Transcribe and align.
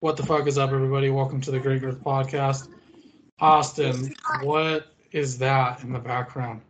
What 0.00 0.16
the 0.16 0.24
fuck 0.24 0.46
is 0.46 0.56
up, 0.56 0.72
everybody? 0.72 1.10
Welcome 1.10 1.42
to 1.42 1.50
the 1.50 1.60
Great 1.60 1.82
Girth 1.82 2.02
Podcast. 2.02 2.68
Austin, 3.38 4.14
what 4.40 4.86
is 5.12 5.36
that 5.36 5.82
in 5.82 5.92
the 5.92 5.98
background? 5.98 6.62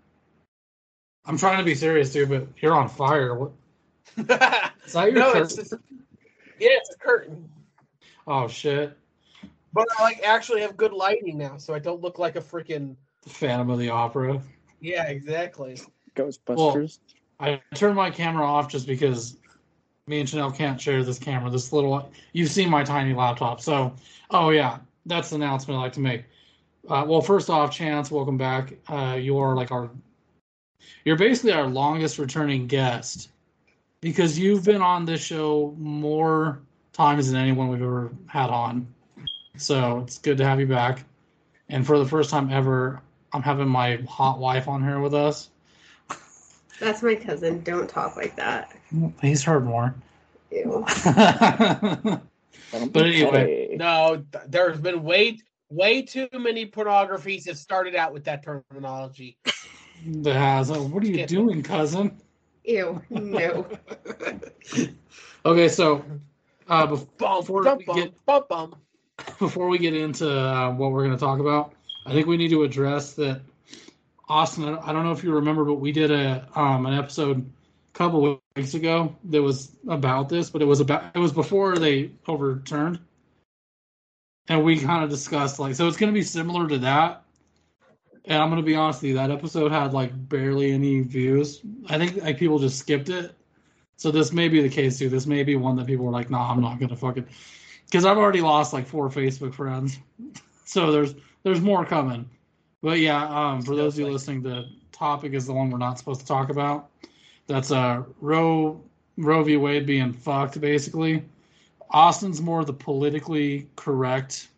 I'm 1.24 1.38
trying 1.38 1.58
to 1.58 1.64
be 1.64 1.76
serious, 1.76 2.12
dude, 2.12 2.28
but 2.28 2.48
you're 2.60 2.74
on 2.74 2.88
fire. 2.88 3.36
What? 3.36 3.52
Is 4.16 4.26
that 4.26 4.72
your 4.94 5.12
no, 5.12 5.26
curtain? 5.26 5.42
it's 5.42 5.54
just, 5.54 5.74
yeah, 6.58 6.70
it's 6.72 6.92
a 6.92 6.98
curtain. 6.98 7.48
Oh 8.26 8.48
shit! 8.48 8.98
But 9.72 9.86
I 9.96 10.02
like 10.02 10.22
actually 10.24 10.62
have 10.62 10.76
good 10.76 10.92
lighting 10.92 11.38
now, 11.38 11.56
so 11.56 11.72
I 11.72 11.78
don't 11.78 12.00
look 12.00 12.18
like 12.18 12.34
a 12.34 12.40
freaking 12.40 12.96
Phantom 13.28 13.70
of 13.70 13.78
the 13.78 13.90
Opera. 13.90 14.42
yeah, 14.80 15.06
exactly. 15.06 15.80
Ghostbusters. 16.16 16.98
I 17.38 17.62
turned 17.74 17.94
my 17.94 18.10
camera 18.10 18.44
off 18.44 18.68
just 18.68 18.88
because 18.88 19.36
me 20.10 20.18
and 20.18 20.28
Shanelle 20.28 20.54
can't 20.54 20.78
share 20.78 21.04
this 21.04 21.20
camera. 21.20 21.48
This 21.50 21.72
little, 21.72 22.10
you've 22.32 22.50
seen 22.50 22.68
my 22.68 22.82
tiny 22.82 23.14
laptop. 23.14 23.60
So, 23.60 23.94
oh 24.30 24.50
yeah, 24.50 24.78
that's 25.06 25.30
the 25.30 25.36
announcement 25.36 25.78
I 25.78 25.82
like 25.82 25.92
to 25.94 26.00
make. 26.00 26.24
Uh, 26.88 27.04
well, 27.06 27.20
first 27.20 27.48
off, 27.48 27.70
Chance, 27.70 28.10
welcome 28.10 28.36
back. 28.36 28.74
Uh, 28.88 29.16
you're 29.20 29.54
like 29.54 29.70
our, 29.70 29.88
you're 31.04 31.16
basically 31.16 31.52
our 31.52 31.68
longest 31.68 32.18
returning 32.18 32.66
guest 32.66 33.30
because 34.00 34.36
you've 34.36 34.64
been 34.64 34.82
on 34.82 35.04
this 35.04 35.22
show 35.22 35.76
more 35.78 36.60
times 36.92 37.30
than 37.30 37.40
anyone 37.40 37.68
we've 37.68 37.80
ever 37.80 38.10
had 38.26 38.50
on. 38.50 38.92
So 39.56 40.00
it's 40.00 40.18
good 40.18 40.38
to 40.38 40.44
have 40.44 40.58
you 40.58 40.66
back. 40.66 41.04
And 41.68 41.86
for 41.86 42.00
the 42.00 42.06
first 42.06 42.30
time 42.30 42.50
ever, 42.50 43.00
I'm 43.32 43.42
having 43.42 43.68
my 43.68 43.96
hot 44.08 44.40
wife 44.40 44.66
on 44.66 44.82
here 44.82 44.98
with 44.98 45.14
us. 45.14 45.50
That's 46.80 47.02
my 47.02 47.14
cousin. 47.14 47.62
Don't 47.62 47.88
talk 47.88 48.16
like 48.16 48.34
that. 48.36 48.72
He's 49.20 49.44
heard 49.44 49.64
more. 49.66 49.94
Ew. 50.50 50.84
but 50.84 52.22
But 52.92 53.06
anyway. 53.06 53.76
No, 53.78 54.22
th- 54.32 54.44
there's 54.48 54.78
been 54.80 55.02
way 55.02 55.38
way 55.70 56.02
too 56.02 56.28
many 56.32 56.66
pornographies 56.66 57.44
that 57.44 57.56
started 57.58 57.94
out 57.94 58.12
with 58.12 58.24
that 58.24 58.42
terminology. 58.42 59.36
the 60.06 60.32
has. 60.32 60.70
oh, 60.70 60.82
What 60.84 61.02
are 61.02 61.06
you 61.06 61.14
Skip. 61.14 61.28
doing, 61.28 61.62
cousin? 61.62 62.16
Ew. 62.64 63.00
No. 63.10 63.66
Okay, 65.44 65.68
so 65.68 66.04
uh, 66.68 66.86
Before 66.86 67.62
bum, 67.64 67.78
we 67.78 67.94
get- 67.94 68.26
bum, 68.26 68.44
bum. 68.48 68.74
before 69.38 69.68
we 69.68 69.78
get 69.78 69.94
into 69.94 70.30
uh, 70.30 70.70
what 70.72 70.92
we're 70.92 71.04
going 71.04 71.16
to 71.16 71.20
talk 71.24 71.40
about, 71.40 71.72
I 72.06 72.12
think 72.12 72.26
we 72.26 72.36
need 72.36 72.50
to 72.50 72.62
address 72.62 73.14
that. 73.14 73.40
Austin, 74.28 74.64
I 74.64 74.70
don't- 74.70 74.88
I 74.88 74.92
don't 74.92 75.04
know 75.04 75.12
if 75.12 75.24
you 75.24 75.32
remember, 75.34 75.64
but 75.64 75.74
we 75.74 75.90
did 75.92 76.10
a 76.12 76.46
um, 76.54 76.86
an 76.86 76.94
episode 76.94 77.50
a 77.94 77.98
couple 77.98 78.40
weeks 78.56 78.74
ago 78.74 79.16
that 79.24 79.42
was 79.42 79.76
about 79.88 80.28
this, 80.28 80.50
but 80.50 80.62
it 80.62 80.66
was 80.66 80.80
about 80.80 81.14
it 81.14 81.18
was 81.18 81.32
before 81.32 81.76
they 81.78 82.12
overturned, 82.26 83.00
and 84.48 84.64
we 84.64 84.78
kind 84.78 85.04
of 85.04 85.10
discussed 85.10 85.58
like 85.58 85.74
so 85.74 85.88
it's 85.88 85.96
going 85.96 86.12
to 86.12 86.18
be 86.18 86.24
similar 86.24 86.68
to 86.68 86.78
that. 86.78 87.24
And 88.26 88.40
I'm 88.40 88.50
going 88.50 88.60
to 88.60 88.66
be 88.66 88.76
honest 88.76 89.02
with 89.02 89.10
you, 89.10 89.14
that 89.16 89.30
episode 89.30 89.72
had 89.72 89.94
like 89.94 90.12
barely 90.28 90.72
any 90.72 91.00
views. 91.00 91.62
I 91.88 91.98
think 91.98 92.22
like 92.22 92.38
people 92.38 92.58
just 92.58 92.78
skipped 92.78 93.08
it. 93.08 93.34
So 93.96 94.10
this 94.10 94.32
may 94.32 94.48
be 94.48 94.62
the 94.62 94.68
case 94.68 94.98
too. 94.98 95.08
This 95.08 95.26
may 95.26 95.42
be 95.42 95.56
one 95.56 95.76
that 95.76 95.86
people 95.86 96.06
are 96.06 96.12
like, 96.12 96.30
"Nah, 96.30 96.50
I'm 96.50 96.60
not 96.60 96.78
going 96.78 96.90
to 96.90 96.96
fucking." 96.96 97.26
Because 97.86 98.04
I've 98.04 98.18
already 98.18 98.40
lost 98.40 98.72
like 98.72 98.86
four 98.86 99.08
Facebook 99.08 99.52
friends, 99.52 99.98
so 100.64 100.92
there's 100.92 101.14
there's 101.42 101.60
more 101.60 101.84
coming. 101.84 102.28
But 102.82 102.98
yeah, 102.98 103.22
um, 103.24 103.62
for 103.62 103.76
those 103.76 103.94
of 103.94 104.00
you 104.00 104.08
listening, 104.10 104.42
the 104.42 104.70
topic 104.92 105.34
is 105.34 105.46
the 105.46 105.52
one 105.52 105.70
we're 105.70 105.78
not 105.78 105.98
supposed 105.98 106.20
to 106.20 106.26
talk 106.26 106.50
about. 106.50 106.90
That's 107.50 107.72
uh 107.72 108.04
Roe 108.20 108.80
Roe 109.16 109.42
v. 109.42 109.56
Wade 109.56 109.84
being 109.84 110.12
fucked, 110.12 110.60
basically. 110.60 111.24
Austin's 111.90 112.40
more 112.40 112.64
the 112.64 112.72
politically 112.72 113.68
correct, 113.74 114.48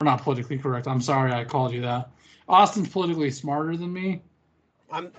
or 0.00 0.06
not 0.06 0.22
politically 0.22 0.56
correct. 0.56 0.88
I'm 0.88 1.02
sorry, 1.02 1.32
I 1.32 1.44
called 1.44 1.74
you 1.74 1.82
that. 1.82 2.10
Austin's 2.48 2.88
politically 2.88 3.30
smarter 3.30 3.76
than 3.76 3.92
me, 3.92 4.22
I'm 4.90 5.12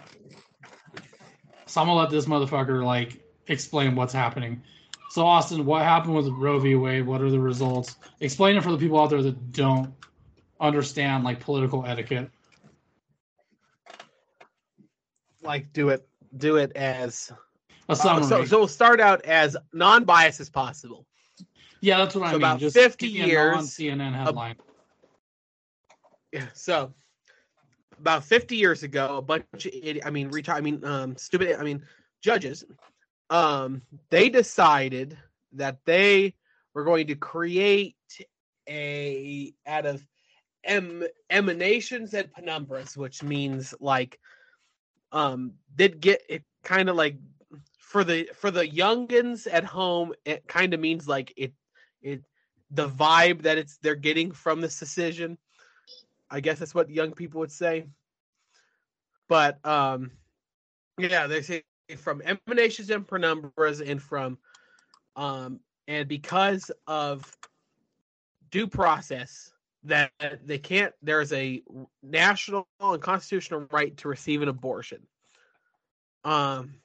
so 1.68 1.82
I'm 1.82 1.88
gonna 1.88 2.00
let 2.00 2.10
this 2.10 2.26
motherfucker 2.26 2.84
like 2.84 3.22
explain 3.48 3.96
what's 3.96 4.14
happening. 4.14 4.64
So 5.12 5.28
Austin, 5.28 5.64
what 5.64 5.84
happened 5.84 6.16
with 6.16 6.28
Roe 6.30 6.58
v. 6.58 6.74
Wade? 6.74 7.06
What 7.06 7.22
are 7.22 7.30
the 7.30 7.40
results? 7.40 7.98
Explain 8.20 8.58
it 8.58 8.64
for 8.64 8.72
the 8.72 8.80
people 8.80 9.00
out 9.00 9.12
there 9.12 9.22
that 9.22 9.52
don't 9.52 9.94
understand 10.60 11.24
like 11.24 11.40
political 11.40 11.86
etiquette. 11.86 12.32
like 15.44 15.72
do 15.72 15.90
it 15.90 16.08
do 16.38 16.58
it 16.58 16.72
as 16.76 17.32
A 17.90 17.92
uh, 17.92 17.96
summary. 17.96 18.24
so 18.26 18.46
so 18.46 18.58
we'll 18.60 18.68
start 18.68 19.00
out 19.00 19.24
as 19.26 19.56
non-biased 19.74 20.40
as 20.40 20.50
possible. 20.50 21.06
yeah, 21.82 21.98
that's 21.98 22.16
what 22.16 22.26
I 22.28 22.32
mean. 22.34 22.38
about 22.42 22.60
Just 22.60 22.76
50 22.76 23.08
give 23.08 23.14
me 23.16 23.22
a 23.22 23.28
years 23.28 23.56
non-CNN 23.56 24.14
headline. 24.16 24.56
Yeah. 26.32 26.48
So 26.54 26.94
about 28.00 28.26
50 28.26 28.58
years 28.58 28.84
ago, 28.84 29.18
a 29.18 29.22
bunch 29.22 29.44
of 29.54 29.72
idi- 29.72 30.02
I 30.06 30.10
mean 30.10 30.30
retire 30.30 30.58
I 30.58 30.62
mean 30.62 30.84
um 30.84 31.16
stupid 31.18 31.56
I 31.60 31.64
mean 31.64 31.84
judges 32.22 32.64
um 33.30 33.82
they 34.10 34.30
decided 34.30 35.18
that 35.54 35.78
they 35.86 36.34
were 36.74 36.84
going 36.84 37.08
to 37.08 37.16
create 37.16 37.96
a 38.68 39.54
out 39.66 39.86
of 39.86 40.06
em, 40.64 41.04
emanations 41.30 42.14
and 42.14 42.30
penumbras 42.34 42.98
which 42.98 43.24
means 43.24 43.74
like 43.80 44.20
um 45.16 45.54
did 45.76 46.00
get 46.00 46.22
it 46.30 46.44
kind 46.64 46.90
of 46.90 46.96
like 46.96 47.18
for 47.80 48.04
the 48.04 48.30
for 48.36 48.52
the 48.52 48.68
youngins 48.68 49.48
at 49.52 49.64
home 49.64 50.14
it 50.26 50.48
kind 50.48 50.74
of 50.74 50.80
means 50.80 51.08
like 51.08 51.34
it 51.38 51.54
it 52.02 52.22
the 52.72 52.88
vibe 52.90 53.42
that 53.42 53.58
it's 53.58 53.78
they're 53.78 53.96
getting 53.96 54.32
from 54.32 54.62
this 54.62 54.78
decision 54.78 55.38
I 56.30 56.40
guess 56.40 56.60
that's 56.60 56.76
what 56.76 56.90
young 56.90 57.12
people 57.14 57.40
would 57.40 57.52
say. 57.52 57.86
But 59.28 59.66
um 59.66 60.12
yeah, 60.98 61.28
they 61.28 61.42
say 61.42 61.64
from 61.98 62.22
emanations 62.22 62.90
and 62.90 63.08
penumbras 63.08 63.88
and 63.88 64.02
from 64.02 64.38
um 65.16 65.60
and 65.88 66.08
because 66.08 66.72
of 66.88 67.32
due 68.52 68.68
process 68.68 69.52
that 69.86 70.12
they 70.46 70.58
can't 70.58 70.94
there's 71.02 71.32
a 71.34 71.62
national 72.04 72.68
and 72.80 73.02
constitutional 73.02 73.68
right 73.72 73.96
to 73.98 74.08
receive 74.08 74.42
an 74.42 74.50
abortion. 74.50 75.02
Um 76.24 76.76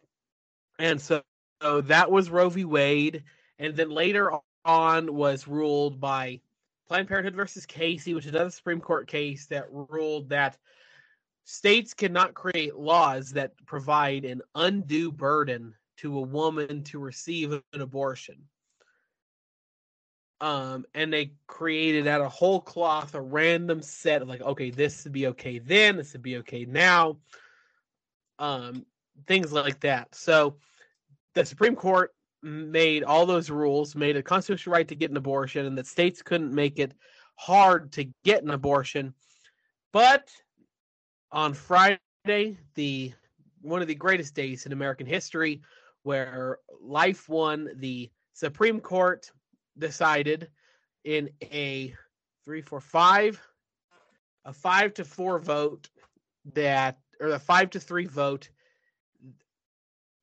and 0.79 1.01
so, 1.01 1.23
so 1.61 1.83
that 1.83 2.11
was 2.11 2.31
Roe 2.31 2.49
v. 2.49 2.65
Wade 2.65 3.25
and 3.59 3.77
then 3.77 3.91
later 3.91 4.33
on 4.65 5.15
was 5.15 5.47
ruled 5.47 6.01
by 6.01 6.41
Planned 6.89 7.09
Parenthood 7.09 7.37
versus 7.37 7.67
Casey, 7.67 8.15
which 8.15 8.27
is 8.27 8.33
another 8.33 8.51
Supreme 8.51 8.81
Court 8.81 9.07
case 9.07 9.47
that 9.47 9.67
ruled 9.71 10.29
that 10.31 10.59
states 11.45 11.95
cannot 11.95 12.35
create 12.35 12.77
laws 12.77 13.31
that 13.31 13.53
provide 13.67 14.25
an 14.25 14.41
undue 14.55 15.13
burden 15.13 15.75
to 15.99 16.19
a 16.19 16.23
woman 16.23 16.83
to 16.85 16.99
receive 16.99 17.53
an 17.53 17.81
abortion. 17.81 18.37
Um, 20.41 20.87
and 20.95 21.13
they 21.13 21.33
created 21.47 22.07
out 22.07 22.23
of 22.23 22.33
whole 22.33 22.61
cloth 22.61 23.15
a 23.15 23.21
random 23.21 23.83
set 23.83 24.23
of 24.23 24.29
like, 24.29 24.41
okay, 24.41 24.71
this 24.71 25.05
would 25.05 25.13
be 25.13 25.27
okay 25.29 25.59
then, 25.59 25.97
this 25.97 26.15
would 26.15 26.23
be 26.23 26.39
okay 26.39 26.65
now. 26.65 27.19
Um, 28.39 28.87
things 29.27 29.53
like 29.53 29.81
that. 29.81 30.15
So 30.15 30.57
the 31.35 31.45
Supreme 31.45 31.77
Court 31.77 32.15
made 32.43 33.05
all 33.05 33.27
those 33.27 33.51
rules, 33.51 33.95
made 33.95 34.17
a 34.17 34.23
constitutional 34.23 34.75
right 34.75 34.89
to 34.89 34.95
get 34.95 35.11
an 35.11 35.17
abortion, 35.17 35.67
and 35.67 35.77
that 35.77 35.87
states 35.87 36.23
couldn't 36.23 36.55
make 36.55 36.79
it 36.79 36.95
hard 37.37 37.93
to 37.93 38.05
get 38.25 38.43
an 38.43 38.51
abortion. 38.51 39.15
But 39.93 40.31
on 41.33 41.53
Friday, 41.53 41.99
the 42.75 43.13
one 43.61 43.83
of 43.83 43.89
the 43.89 43.95
greatest 43.95 44.35
days 44.35 44.65
in 44.65 44.73
American 44.73 45.07
history, 45.07 45.61
where 46.03 46.59
life 46.81 47.29
won, 47.29 47.69
the 47.77 48.11
Supreme 48.33 48.81
Court 48.81 49.31
decided 49.81 50.49
in 51.05 51.31
a 51.43 51.95
three, 52.45 52.63
four, 52.63 52.81
five, 52.81 53.41
a 54.45 54.53
five 54.53 54.95
to 54.95 55.05
four 55.05 55.39
vote 55.39 55.89
that, 56.55 56.99
or 57.21 57.29
a 57.29 57.39
five 57.39 57.71
to 57.71 57.81
three 57.81 58.07
vote 58.07 58.49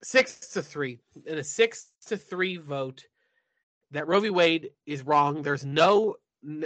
six 0.04 0.52
to 0.52 0.62
three 0.62 1.00
in 1.26 1.38
a 1.38 1.44
six 1.44 1.88
to 2.08 2.18
three 2.18 2.58
vote 2.58 3.04
that 3.92 4.08
Roe 4.08 4.20
v. 4.20 4.30
Wade 4.30 4.72
is 4.86 5.04
wrong. 5.04 5.42
There's 5.42 5.66
no 5.66 6.16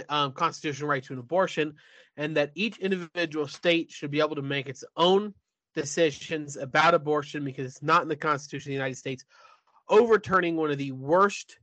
um, 0.08 0.32
constitutional 0.32 0.88
right 0.88 1.02
to 1.04 1.12
an 1.12 1.18
abortion, 1.18 1.74
and 2.16 2.36
that 2.36 2.52
each 2.54 2.78
individual 2.78 3.46
state 3.46 3.90
should 3.90 4.10
be 4.10 4.20
able 4.20 4.36
to 4.36 4.42
make 4.42 4.68
its 4.68 4.84
own 4.96 5.34
decisions 5.74 6.56
about 6.56 6.94
abortion 6.94 7.44
because 7.44 7.66
it's 7.66 7.82
not 7.82 8.02
in 8.02 8.08
the 8.08 8.16
Constitution 8.16 8.70
of 8.70 8.72
the 8.72 8.74
United 8.74 8.98
States. 8.98 9.24
Overturning 9.88 10.56
one 10.56 10.70
of 10.70 10.78
the 10.78 10.92
worst, 10.92 11.58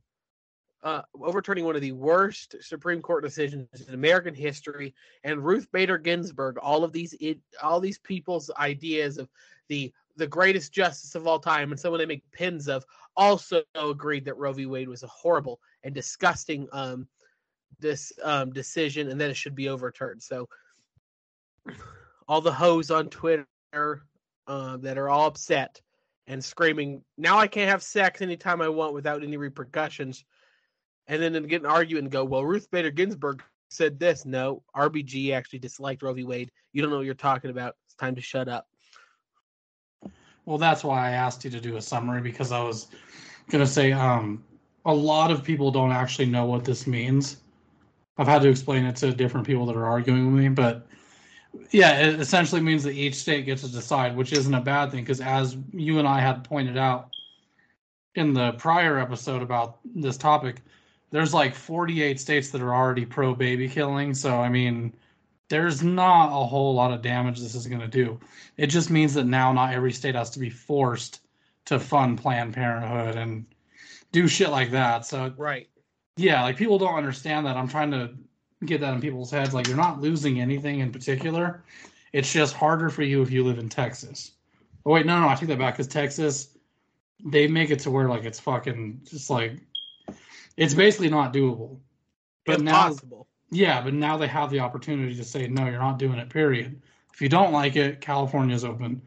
uh, 0.82 1.02
overturning 1.20 1.64
one 1.64 1.76
of 1.76 1.82
the 1.82 1.92
worst 1.92 2.56
Supreme 2.60 3.02
Court 3.02 3.22
decisions 3.22 3.68
in 3.86 3.94
American 3.94 4.34
history, 4.34 4.94
and 5.24 5.44
Ruth 5.44 5.70
Bader 5.72 5.98
Ginsburg. 5.98 6.56
All 6.58 6.84
of 6.84 6.92
these, 6.92 7.14
it, 7.20 7.38
all 7.62 7.80
these 7.80 7.98
people's 7.98 8.50
ideas 8.58 9.18
of 9.18 9.28
the 9.68 9.92
the 10.16 10.26
greatest 10.26 10.72
justice 10.72 11.14
of 11.14 11.26
all 11.26 11.38
time, 11.38 11.70
and 11.70 11.80
someone 11.80 11.98
they 11.98 12.06
make 12.06 12.30
pins 12.32 12.68
of, 12.68 12.84
also 13.16 13.62
agreed 13.74 14.24
that 14.24 14.36
Roe 14.36 14.52
v. 14.52 14.66
Wade 14.66 14.88
was 14.88 15.02
a 15.02 15.08
horrible 15.08 15.60
and 15.82 15.94
disgusting 15.94 16.68
um, 16.72 17.06
this 17.78 18.12
um, 18.22 18.52
decision 18.52 19.08
and 19.08 19.20
that 19.20 19.30
it 19.30 19.36
should 19.36 19.54
be 19.54 19.68
overturned. 19.68 20.22
So 20.22 20.48
all 22.28 22.40
the 22.40 22.52
hoes 22.52 22.90
on 22.90 23.08
Twitter 23.08 23.46
uh, 24.46 24.76
that 24.78 24.98
are 24.98 25.08
all 25.08 25.26
upset 25.26 25.80
and 26.26 26.44
screaming, 26.44 27.02
"Now 27.16 27.38
I 27.38 27.46
can't 27.46 27.70
have 27.70 27.82
sex 27.82 28.22
anytime 28.22 28.60
I 28.60 28.68
want 28.68 28.94
without 28.94 29.22
any 29.22 29.36
repercussions," 29.36 30.24
and 31.10 31.34
then 31.34 31.42
get 31.44 31.62
an 31.62 31.66
argument 31.66 32.04
and 32.04 32.12
go, 32.12 32.24
"Well, 32.24 32.44
Ruth 32.44 32.70
Bader 32.70 32.90
Ginsburg 32.90 33.42
said 33.68 33.98
this." 33.98 34.24
No, 34.24 34.62
RBG 34.76 35.32
actually 35.32 35.58
disliked 35.58 36.02
Roe 36.02 36.12
v. 36.12 36.24
Wade. 36.24 36.50
You 36.72 36.82
don't 36.82 36.90
know 36.90 36.98
what 36.98 37.06
you're 37.06 37.14
talking 37.14 37.50
about. 37.50 37.76
It's 37.86 37.94
time 37.94 38.14
to 38.14 38.20
shut 38.20 38.48
up. 38.48 38.66
Well, 40.46 40.58
that's 40.58 40.82
why 40.82 41.08
I 41.08 41.10
asked 41.12 41.44
you 41.44 41.50
to 41.50 41.60
do 41.60 41.76
a 41.76 41.82
summary 41.82 42.20
because 42.20 42.52
I 42.52 42.62
was 42.62 42.88
going 43.48 43.64
to 43.64 43.70
say 43.70 43.92
um, 43.92 44.42
a 44.84 44.94
lot 44.94 45.30
of 45.30 45.44
people 45.44 45.70
don't 45.70 45.92
actually 45.92 46.26
know 46.26 46.44
what 46.44 46.64
this 46.64 46.86
means. 46.86 47.38
I've 48.18 48.26
had 48.26 48.42
to 48.42 48.48
explain 48.48 48.84
it 48.84 48.96
to 48.96 49.12
different 49.12 49.46
people 49.46 49.66
that 49.66 49.76
are 49.76 49.86
arguing 49.86 50.32
with 50.32 50.42
me, 50.42 50.48
but 50.48 50.86
yeah, 51.70 52.00
it 52.00 52.20
essentially 52.20 52.60
means 52.60 52.82
that 52.84 52.92
each 52.92 53.14
state 53.14 53.46
gets 53.46 53.62
to 53.62 53.72
decide, 53.72 54.16
which 54.16 54.32
isn't 54.32 54.52
a 54.54 54.60
bad 54.60 54.90
thing 54.90 55.02
because 55.02 55.20
as 55.20 55.56
you 55.72 55.98
and 55.98 56.06
I 56.06 56.20
had 56.20 56.44
pointed 56.44 56.76
out 56.76 57.10
in 58.14 58.32
the 58.32 58.52
prior 58.52 58.98
episode 58.98 59.42
about 59.42 59.78
this 59.94 60.16
topic, 60.16 60.62
there's 61.10 61.34
like 61.34 61.54
48 61.54 62.20
states 62.20 62.50
that 62.50 62.62
are 62.62 62.74
already 62.74 63.04
pro 63.04 63.34
baby 63.34 63.68
killing. 63.68 64.14
So, 64.14 64.40
I 64.40 64.48
mean, 64.48 64.94
there's 65.48 65.82
not 65.82 66.28
a 66.28 66.46
whole 66.46 66.74
lot 66.74 66.92
of 66.92 67.02
damage 67.02 67.40
this 67.40 67.54
is 67.54 67.66
going 67.66 67.80
to 67.80 67.88
do. 67.88 68.18
It 68.56 68.68
just 68.68 68.90
means 68.90 69.14
that 69.14 69.24
now 69.24 69.52
not 69.52 69.74
every 69.74 69.92
state 69.92 70.14
has 70.14 70.30
to 70.30 70.38
be 70.38 70.50
forced 70.50 71.20
to 71.66 71.78
fund 71.78 72.18
Planned 72.18 72.54
Parenthood 72.54 73.16
and 73.16 73.44
do 74.12 74.28
shit 74.28 74.50
like 74.50 74.70
that. 74.70 75.04
So, 75.04 75.32
right. 75.36 75.68
Yeah, 76.16 76.42
like 76.42 76.56
people 76.56 76.78
don't 76.78 76.94
understand 76.94 77.46
that. 77.46 77.56
I'm 77.56 77.68
trying 77.68 77.90
to 77.92 78.10
get 78.64 78.80
that 78.80 78.94
in 78.94 79.00
people's 79.00 79.30
heads. 79.30 79.54
Like 79.54 79.66
you're 79.66 79.76
not 79.76 80.00
losing 80.00 80.40
anything 80.40 80.80
in 80.80 80.92
particular. 80.92 81.62
It's 82.12 82.32
just 82.32 82.54
harder 82.54 82.90
for 82.90 83.02
you 83.02 83.22
if 83.22 83.30
you 83.30 83.44
live 83.44 83.58
in 83.58 83.68
Texas. 83.68 84.32
Oh 84.84 84.92
wait, 84.92 85.06
no, 85.06 85.20
no, 85.20 85.28
I 85.28 85.34
take 85.34 85.48
that 85.48 85.58
back 85.58 85.74
because 85.74 85.86
Texas, 85.86 86.56
they 87.24 87.46
make 87.46 87.70
it 87.70 87.80
to 87.80 87.90
where 87.90 88.08
like 88.08 88.24
it's 88.24 88.40
fucking 88.40 89.00
just 89.04 89.30
like 89.30 89.58
it's 90.60 90.74
basically 90.74 91.08
not 91.08 91.32
doable. 91.32 91.78
But 92.44 92.60
Impossible. 92.60 93.26
now, 93.50 93.56
yeah, 93.58 93.80
but 93.80 93.94
now 93.94 94.16
they 94.18 94.28
have 94.28 94.50
the 94.50 94.60
opportunity 94.60 95.16
to 95.16 95.24
say 95.24 95.48
no, 95.48 95.64
you're 95.64 95.80
not 95.80 95.98
doing 95.98 96.18
it. 96.18 96.28
Period. 96.28 96.80
If 97.12 97.20
you 97.20 97.28
don't 97.28 97.52
like 97.52 97.76
it, 97.76 98.00
California's 98.00 98.64
open. 98.64 99.00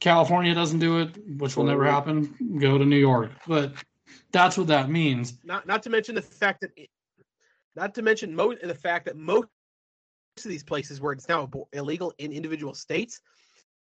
California 0.00 0.54
doesn't 0.54 0.78
do 0.78 1.00
it, 1.00 1.16
which 1.38 1.56
will 1.56 1.64
never 1.64 1.84
happen. 1.84 2.58
Go 2.60 2.76
to 2.76 2.84
New 2.84 2.98
York, 2.98 3.30
but 3.48 3.72
that's 4.30 4.58
what 4.58 4.66
that 4.66 4.90
means. 4.90 5.38
Not 5.44 5.66
not 5.66 5.82
to 5.84 5.90
mention 5.90 6.14
the 6.14 6.22
fact 6.22 6.60
that 6.60 6.70
it, 6.76 6.90
not 7.74 7.94
to 7.94 8.02
mention 8.02 8.34
most 8.34 8.60
the 8.62 8.74
fact 8.74 9.06
that 9.06 9.16
most 9.16 9.48
of 10.36 10.44
these 10.44 10.62
places 10.62 11.00
where 11.00 11.12
it's 11.12 11.28
now 11.28 11.50
illegal 11.72 12.12
in 12.18 12.32
individual 12.32 12.74
states, 12.74 13.22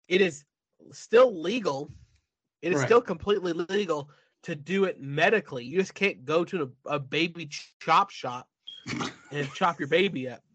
it 0.09 0.21
is 0.21 0.45
still 0.93 1.35
legal. 1.41 1.91
It 2.61 2.73
is 2.73 2.79
right. 2.79 2.87
still 2.87 3.01
completely 3.01 3.53
legal 3.53 4.11
to 4.44 4.55
do 4.55 4.85
it 4.85 5.00
medically. 5.00 5.64
You 5.64 5.79
just 5.79 5.94
can't 5.94 6.25
go 6.25 6.44
to 6.44 6.73
a, 6.87 6.94
a 6.94 6.99
baby 6.99 7.49
chop 7.81 8.11
shop 8.11 8.49
and 9.32 9.52
chop 9.55 9.79
your 9.79 9.88
baby 9.88 10.29
up. 10.29 10.43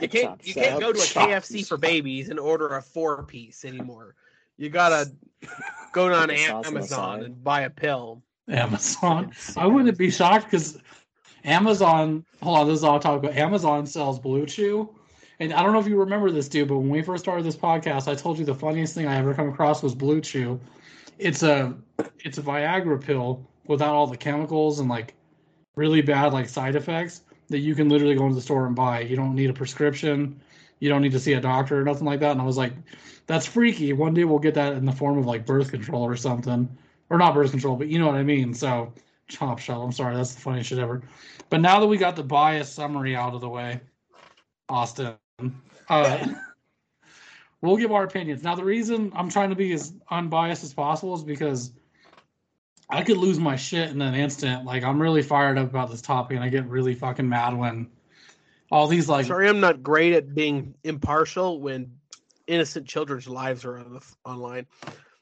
You 0.00 0.08
can't 0.08 0.46
you 0.46 0.54
can't 0.54 0.80
go 0.80 0.92
to 0.92 0.98
a 0.98 1.02
KFC 1.02 1.66
for 1.66 1.76
babies 1.76 2.28
and 2.28 2.38
order 2.38 2.68
a 2.68 2.82
four 2.82 3.22
piece 3.24 3.64
anymore. 3.64 4.14
You 4.56 4.68
gotta 4.68 5.10
go 5.92 6.12
on 6.12 6.30
Amazon 6.30 7.24
and 7.24 7.42
buy 7.42 7.62
a 7.62 7.70
pill. 7.70 8.22
Amazon. 8.48 9.32
I 9.56 9.66
wouldn't 9.66 9.98
be 9.98 10.10
shocked 10.10 10.46
because 10.46 10.78
Amazon. 11.44 12.24
Hold 12.42 12.58
on, 12.58 12.68
this 12.68 12.78
is 12.78 12.84
all 12.84 13.00
talk 13.00 13.18
about. 13.18 13.36
Amazon 13.36 13.86
sells 13.86 14.18
Blue 14.18 14.46
Chew, 14.46 14.88
and 15.40 15.52
I 15.52 15.62
don't 15.62 15.72
know 15.72 15.80
if 15.80 15.86
you 15.86 15.98
remember 15.98 16.30
this, 16.30 16.48
dude. 16.48 16.68
But 16.68 16.78
when 16.78 16.90
we 16.90 17.02
first 17.02 17.24
started 17.24 17.44
this 17.44 17.56
podcast, 17.56 18.08
I 18.08 18.14
told 18.14 18.38
you 18.38 18.44
the 18.44 18.54
funniest 18.54 18.94
thing 18.94 19.06
I 19.06 19.16
ever 19.16 19.34
come 19.34 19.48
across 19.48 19.82
was 19.82 19.94
Blue 19.94 20.20
Chew. 20.20 20.60
It's 21.18 21.42
a 21.42 21.74
it's 22.24 22.38
a 22.38 22.42
Viagra 22.42 23.00
pill 23.00 23.46
without 23.66 23.94
all 23.94 24.06
the 24.06 24.16
chemicals 24.16 24.80
and 24.80 24.88
like 24.88 25.14
really 25.76 26.00
bad 26.00 26.32
like 26.32 26.48
side 26.48 26.76
effects 26.76 27.22
that 27.48 27.58
you 27.58 27.74
can 27.74 27.88
literally 27.88 28.14
go 28.14 28.24
into 28.24 28.34
the 28.34 28.42
store 28.42 28.66
and 28.66 28.76
buy. 28.76 29.00
You 29.00 29.16
don't 29.16 29.34
need 29.34 29.50
a 29.50 29.54
prescription. 29.54 30.40
You 30.80 30.88
don't 30.88 31.02
need 31.02 31.12
to 31.12 31.20
see 31.20 31.32
a 31.32 31.40
doctor 31.40 31.80
or 31.80 31.84
nothing 31.84 32.06
like 32.06 32.20
that. 32.20 32.32
And 32.32 32.40
I 32.40 32.44
was 32.44 32.56
like, 32.56 32.72
that's 33.26 33.46
freaky. 33.46 33.92
One 33.92 34.14
day 34.14 34.24
we'll 34.24 34.38
get 34.38 34.54
that 34.54 34.74
in 34.74 34.84
the 34.84 34.92
form 34.92 35.18
of 35.18 35.26
like 35.26 35.44
birth 35.46 35.70
control 35.70 36.02
or 36.02 36.16
something 36.16 36.68
or 37.10 37.18
not 37.18 37.34
birth 37.34 37.50
control, 37.50 37.76
but 37.76 37.88
you 37.88 37.98
know 37.98 38.06
what 38.06 38.16
I 38.16 38.22
mean. 38.22 38.54
So 38.54 38.92
chop 39.28 39.58
shop. 39.58 39.82
I'm 39.82 39.92
sorry, 39.92 40.16
that's 40.16 40.34
the 40.34 40.40
funniest 40.40 40.70
shit 40.70 40.78
ever. 40.78 41.02
But 41.50 41.60
now 41.60 41.80
that 41.80 41.86
we 41.86 41.96
got 41.96 42.16
the 42.16 42.22
bias 42.22 42.70
summary 42.70 43.16
out 43.16 43.34
of 43.34 43.40
the 43.40 43.48
way, 43.48 43.80
Austin, 44.68 45.14
uh, 45.88 46.26
we'll 47.62 47.76
give 47.76 47.92
our 47.92 48.04
opinions. 48.04 48.42
Now 48.42 48.54
the 48.54 48.64
reason 48.64 49.12
I'm 49.14 49.28
trying 49.28 49.50
to 49.50 49.56
be 49.56 49.72
as 49.72 49.92
unbiased 50.10 50.64
as 50.64 50.72
possible 50.72 51.14
is 51.14 51.22
because 51.22 51.72
I 52.90 53.02
could 53.02 53.16
lose 53.16 53.38
my 53.38 53.56
shit 53.56 53.90
in 53.90 54.00
an 54.00 54.14
instant. 54.14 54.64
Like 54.64 54.82
I'm 54.82 55.00
really 55.00 55.22
fired 55.22 55.58
up 55.58 55.68
about 55.68 55.90
this 55.90 56.02
topic, 56.02 56.36
and 56.36 56.44
I 56.44 56.48
get 56.48 56.66
really 56.66 56.94
fucking 56.94 57.28
mad 57.28 57.56
when 57.56 57.88
all 58.70 58.86
these 58.86 59.08
like. 59.08 59.26
Sorry, 59.26 59.48
I'm 59.48 59.60
not 59.60 59.82
great 59.82 60.14
at 60.14 60.34
being 60.34 60.74
impartial 60.84 61.60
when 61.60 61.92
innocent 62.46 62.86
children's 62.86 63.28
lives 63.28 63.64
are 63.64 63.78
on 63.78 63.92
the, 63.92 64.00
online. 64.24 64.66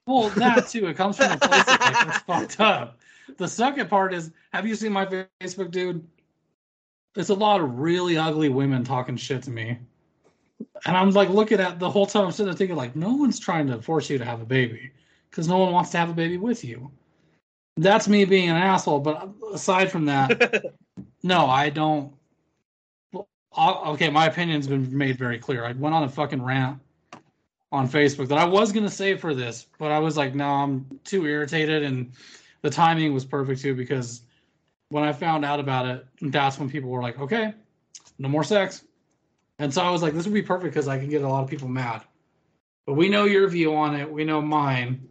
Well, 0.07 0.29
that 0.31 0.69
too. 0.69 0.87
It 0.87 0.97
comes 0.97 1.17
from 1.17 1.33
a 1.33 1.37
place 1.39 1.65
that's, 1.65 1.69
like, 1.69 1.93
that's 1.93 2.19
fucked 2.27 2.61
up. 2.61 2.99
The 3.39 3.49
second 3.49 3.91
part 3.91 4.15
is, 4.15 4.31
have 4.53 4.67
you 4.67 4.77
seen 4.77 4.93
my 4.93 5.05
Facebook, 5.41 5.73
dude? 5.73 6.07
There's 7.15 7.31
a 7.31 7.35
lot 7.35 7.61
of 7.61 7.79
really 7.79 8.17
ugly 8.17 8.49
women 8.49 8.85
talking 8.85 9.17
shit 9.17 9.43
to 9.45 9.51
me, 9.51 9.79
and 10.85 10.97
I'm 10.97 11.11
like 11.11 11.29
looking 11.31 11.61
at 11.61 11.79
the 11.79 11.91
whole 11.91 12.07
time. 12.07 12.27
I'm 12.27 12.33
sitting 12.33 12.47
there 12.47 12.55
thinking, 12.55 12.77
like, 12.77 12.97
no 12.97 13.15
one's 13.15 13.39
trying 13.39 13.67
to 13.69 13.81
force 13.81 14.11
you 14.11 14.19
to 14.19 14.25
have 14.25 14.41
a 14.41 14.45
baby 14.45 14.91
because 15.31 15.49
no 15.49 15.59
one 15.59 15.73
wants 15.73 15.91
to 15.91 15.99
have 15.99 16.11
a 16.11 16.15
baby 16.15 16.37
with 16.37 16.65
you. 16.65 16.91
That's 17.77 18.09
me 18.09 18.25
being 18.25 18.49
an 18.49 18.57
asshole. 18.57 19.01
But 19.01 19.31
aside 19.53 19.91
from 19.91 20.07
that, 20.07 20.65
no, 21.23 21.47
I 21.47 21.71
don't. 21.71 22.13
Okay, 23.59 24.11
my 24.11 24.27
opinion's 24.27 24.67
been 24.67 24.97
made 24.97 25.19
very 25.19 25.39
clear. 25.39 25.65
I 25.65 25.73
went 25.73 25.95
on 25.95 26.03
a 26.03 26.09
fucking 26.09 26.43
rant 26.43 26.79
on 27.73 27.89
Facebook 27.89 28.29
that 28.29 28.39
I 28.39 28.45
was 28.45 28.71
gonna 28.71 28.91
say 28.91 29.17
for 29.17 29.35
this, 29.35 29.67
but 29.79 29.91
I 29.91 29.99
was 29.99 30.17
like, 30.17 30.35
no, 30.35 30.47
I'm 30.47 30.87
too 31.05 31.27
irritated, 31.27 31.83
and 31.83 32.13
the 32.63 32.71
timing 32.71 33.15
was 33.15 33.25
perfect 33.25 33.63
too 33.63 33.75
because 33.75 34.23
when 34.91 35.05
I 35.05 35.13
found 35.13 35.45
out 35.45 35.59
about 35.59 35.87
it, 35.87 36.07
that's 36.21 36.59
when 36.59 36.71
people 36.71 36.91
were 36.91 37.03
like, 37.03 37.19
okay, 37.19 37.55
no 38.19 38.29
more 38.29 38.45
sex, 38.45 38.85
and 39.59 39.73
so 39.73 39.83
I 39.83 39.91
was 39.91 40.03
like, 40.03 40.15
this 40.15 40.25
would 40.25 40.35
be 40.35 40.43
perfect 40.43 40.75
because 40.75 40.89
I 40.89 40.99
can 40.99 41.09
get 41.09 41.23
a 41.23 41.29
lot 41.29 41.43
of 41.43 41.51
people 41.51 41.69
mad. 41.69 42.03
But 42.87 42.95
we 42.95 43.09
know 43.09 43.25
your 43.25 43.49
view 43.49 43.75
on 43.75 43.97
it. 43.97 44.11
We 44.11 44.25
know 44.25 44.41
mine. 44.41 45.09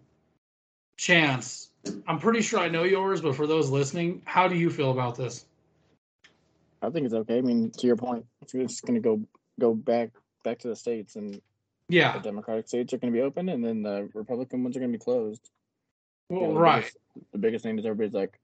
Chance, 0.98 1.70
I'm 2.08 2.20
pretty 2.20 2.42
sure 2.42 2.60
I 2.60 2.70
know 2.70 2.84
yours, 2.84 3.22
but 3.22 3.36
for 3.36 3.48
those 3.48 3.70
listening, 3.70 4.22
how 4.26 4.48
do 4.48 4.56
you 4.56 4.70
feel 4.70 4.92
about 4.92 5.16
this? 5.18 5.46
I 6.82 6.90
think 6.90 7.06
it's 7.06 7.14
okay. 7.14 7.40
I 7.40 7.42
mean, 7.42 7.72
to 7.72 7.88
your 7.88 7.96
point, 7.96 8.26
it's 8.42 8.54
just 8.54 8.86
going 8.86 8.96
to 8.96 9.02
go 9.02 9.22
go 9.60 9.74
back 9.74 10.12
back 10.44 10.60
to 10.60 10.68
the 10.68 10.76
states, 10.76 11.16
and 11.16 11.42
yeah, 11.90 12.14
the 12.14 12.20
Democratic 12.20 12.68
states 12.68 12.94
are 12.94 12.98
going 12.98 13.12
to 13.12 13.18
be 13.18 13.24
open, 13.24 13.50
and 13.50 13.64
then 13.64 13.82
the 13.82 14.10
Republican 14.14 14.64
ones 14.64 14.78
are 14.78 14.80
going 14.80 14.92
to 14.92 14.98
be 14.98 15.04
closed. 15.04 15.50
Well, 16.30 16.42
you 16.42 16.48
know, 16.48 16.54
the 16.54 16.60
right. 16.60 16.82
Biggest, 16.82 16.98
the 17.34 17.38
biggest 17.40 17.64
thing 17.64 17.80
is 17.80 17.86
everybody's 17.86 18.14
like, 18.14 18.40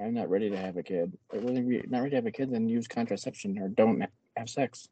"I'm 0.00 0.14
not 0.14 0.30
ready 0.30 0.50
to 0.50 0.56
have 0.56 0.76
a 0.76 0.82
kid." 0.82 1.16
Like, 1.32 1.42
well, 1.42 1.56
if 1.56 1.64
you're 1.64 1.86
not 1.88 1.98
ready 1.98 2.10
to 2.10 2.16
have 2.16 2.26
a 2.26 2.30
kid, 2.30 2.50
then 2.50 2.68
use 2.68 2.86
contraception 2.86 3.58
or 3.58 3.68
don't 3.68 4.04
have 4.36 4.48
sex. 4.48 4.88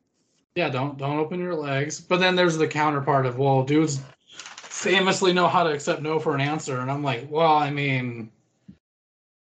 Yeah, 0.54 0.68
don't 0.68 0.96
don't 0.96 1.18
open 1.18 1.40
your 1.40 1.54
legs. 1.54 2.00
But 2.00 2.20
then 2.20 2.36
there's 2.36 2.56
the 2.56 2.68
counterpart 2.68 3.26
of, 3.26 3.38
well, 3.38 3.64
dudes 3.64 4.00
famously 4.28 5.32
know 5.32 5.48
how 5.48 5.64
to 5.64 5.72
accept 5.72 6.02
no 6.02 6.18
for 6.18 6.34
an 6.34 6.40
answer, 6.40 6.80
and 6.80 6.90
I'm 6.90 7.02
like, 7.02 7.26
well, 7.30 7.54
I 7.54 7.70
mean, 7.70 8.30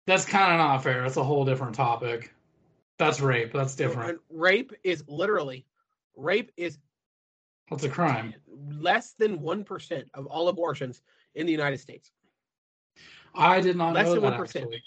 that's 0.07 0.25
kind 0.25 0.53
of 0.53 0.59
not 0.59 0.83
fair. 0.83 1.05
It's 1.05 1.17
a 1.17 1.25
whole 1.25 1.45
different 1.45 1.75
topic. 1.75 2.33
That's 2.99 3.21
rape. 3.21 3.53
That's 3.53 3.75
different. 3.75 4.21
Rape 4.31 4.73
is 4.85 5.05
literally 5.07 5.67
rape 6.17 6.51
is 6.57 6.79
What's 7.69 7.83
a 7.83 7.89
crime? 7.89 8.33
Less 8.71 9.15
than 9.19 9.41
one 9.41 9.65
percent 9.65 10.09
of 10.15 10.27
all 10.27 10.49
abortions 10.49 11.03
in 11.35 11.47
the 11.47 11.53
United 11.53 11.79
States. 11.79 12.13
I 13.35 13.61
did 13.61 13.77
not 13.77 13.95
Less 13.95 14.07
know 14.07 14.15
than 14.15 14.23
that. 14.23 14.41
1%. 14.41 14.43
Actually. 14.43 14.83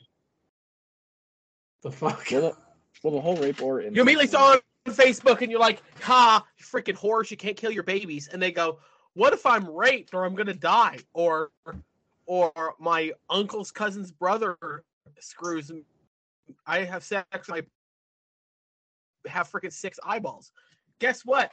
The 1.84 1.92
fuck? 1.92 2.26
Well, 2.32 2.42
the, 2.42 2.58
well, 3.04 3.14
the 3.14 3.22
whole 3.22 3.36
rape 3.38 3.62
or 3.62 3.82
you 3.82 4.02
immediately 4.02 4.28
saw 4.28 4.54
on 4.54 4.60
Facebook 4.92 5.42
and 5.42 5.52
you're 5.52 5.60
like, 5.60 5.82
"Ha, 6.02 6.46
you 6.58 6.66
freaking 6.66 6.96
horse! 6.96 7.32
You 7.32 7.38
can't 7.38 7.58
kill 7.58 7.72
your 7.72 7.84
babies." 7.84 8.28
And 8.28 8.42
they 8.42 8.52
go, 8.52 8.80
"What 9.14 9.34
if 9.34 9.46
I'm 9.46 9.70
raped 9.70 10.14
or 10.14 10.26
I'm 10.26 10.36
gonna 10.36 10.54
die 10.54 11.00
or 11.14 11.52
or 12.26 12.76
my 12.80 13.12
uncle's 13.30 13.72
cousin's 13.72 14.12
brother 14.12 14.58
screws? 15.20 15.72
I 16.66 16.80
have 16.80 17.04
sex. 17.04 17.50
I 17.50 17.64
have 19.28 19.52
freaking 19.52 19.74
six 19.74 20.00
eyeballs. 20.04 20.52
Guess 21.00 21.26
what? 21.26 21.52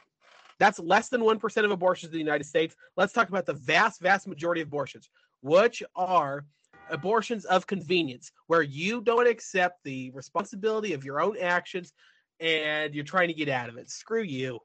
That's 0.59 0.79
less 0.79 1.09
than 1.09 1.21
1% 1.21 1.65
of 1.65 1.71
abortions 1.71 2.11
in 2.11 2.13
the 2.13 2.23
United 2.23 2.45
States. 2.45 2.75
Let's 2.95 3.13
talk 3.13 3.29
about 3.29 3.45
the 3.45 3.53
vast, 3.53 4.01
vast 4.01 4.27
majority 4.27 4.61
of 4.61 4.67
abortions, 4.67 5.09
which 5.41 5.83
are 5.95 6.45
abortions 6.89 7.45
of 7.45 7.67
convenience, 7.67 8.31
where 8.47 8.63
you 8.63 9.01
don't 9.01 9.27
accept 9.27 9.83
the 9.83 10.09
responsibility 10.11 10.93
of 10.93 11.03
your 11.03 11.21
own 11.21 11.37
actions 11.37 11.93
and 12.39 12.93
you're 12.93 13.03
trying 13.05 13.27
to 13.29 13.33
get 13.33 13.49
out 13.49 13.69
of 13.69 13.77
it. 13.77 13.89
Screw 13.89 14.23
you. 14.23 14.59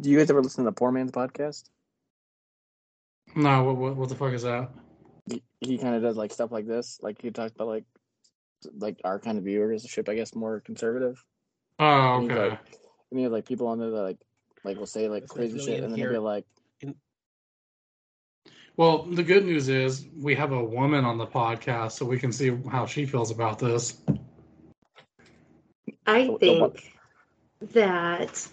Do 0.00 0.10
you 0.10 0.18
guys 0.18 0.30
ever 0.30 0.42
listen 0.42 0.64
to 0.64 0.70
the 0.70 0.74
Poor 0.74 0.90
Man's 0.90 1.12
podcast? 1.12 1.64
No, 3.36 3.62
what, 3.64 3.76
what, 3.76 3.96
what 3.96 4.08
the 4.08 4.14
fuck 4.14 4.32
is 4.32 4.42
that? 4.42 4.70
He, 5.30 5.42
he 5.60 5.78
kind 5.78 5.94
of 5.94 6.02
does 6.02 6.16
like 6.16 6.32
stuff 6.32 6.52
like 6.52 6.66
this. 6.66 6.98
Like 7.02 7.20
he 7.22 7.30
talks 7.30 7.52
about 7.52 7.68
like 7.68 7.84
like 8.78 9.00
our 9.04 9.18
kind 9.18 9.36
of 9.38 9.44
viewership, 9.44 10.08
I 10.08 10.14
guess, 10.14 10.34
more 10.34 10.60
conservative. 10.60 11.22
Oh, 11.78 12.14
And 12.16 12.22
he's 12.24 12.30
okay. 12.32 12.48
like, 12.50 12.58
and 13.10 13.18
he 13.18 13.22
has 13.24 13.32
like 13.32 13.46
people 13.46 13.66
on 13.68 13.78
there 13.78 13.90
that 13.90 14.02
like 14.02 14.18
like 14.64 14.76
will 14.78 14.86
say 14.86 15.08
like 15.08 15.22
There's 15.22 15.30
crazy 15.32 15.54
really 15.54 15.66
shit, 15.66 15.84
and 15.84 15.92
then 15.92 15.98
he'll 15.98 16.08
be 16.10 16.16
inherent- 16.16 16.24
like, 16.24 16.44
Well, 18.76 19.04
the 19.04 19.22
good 19.22 19.44
news 19.44 19.68
is 19.68 20.06
we 20.16 20.34
have 20.34 20.52
a 20.52 20.64
woman 20.64 21.04
on 21.04 21.16
the 21.18 21.26
podcast, 21.26 21.92
so 21.92 22.04
we 22.04 22.18
can 22.18 22.32
see 22.32 22.56
how 22.70 22.86
she 22.86 23.06
feels 23.06 23.30
about 23.30 23.58
this. 23.58 23.98
I 26.06 26.26
The- 26.26 26.32
the 26.32 26.38
think 26.38 26.92
that 27.72 28.48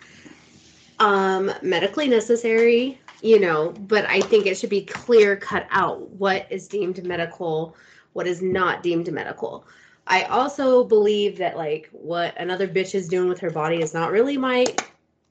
um 0.99 1.51
medically 1.61 2.07
necessary, 2.07 2.99
you 3.21 3.39
know, 3.39 3.71
but 3.71 4.05
I 4.05 4.21
think 4.21 4.45
it 4.45 4.57
should 4.57 4.69
be 4.69 4.81
clear 4.85 5.35
cut 5.35 5.67
out 5.71 6.09
what 6.11 6.45
is 6.49 6.67
deemed 6.67 7.03
medical, 7.03 7.75
what 8.13 8.27
is 8.27 8.41
not 8.41 8.83
deemed 8.83 9.11
medical. 9.11 9.65
I 10.07 10.23
also 10.23 10.83
believe 10.83 11.37
that 11.37 11.57
like 11.57 11.89
what 11.91 12.37
another 12.39 12.67
bitch 12.67 12.95
is 12.95 13.07
doing 13.07 13.29
with 13.29 13.39
her 13.39 13.49
body 13.49 13.81
is 13.81 13.93
not 13.93 14.11
really 14.11 14.37
my 14.37 14.65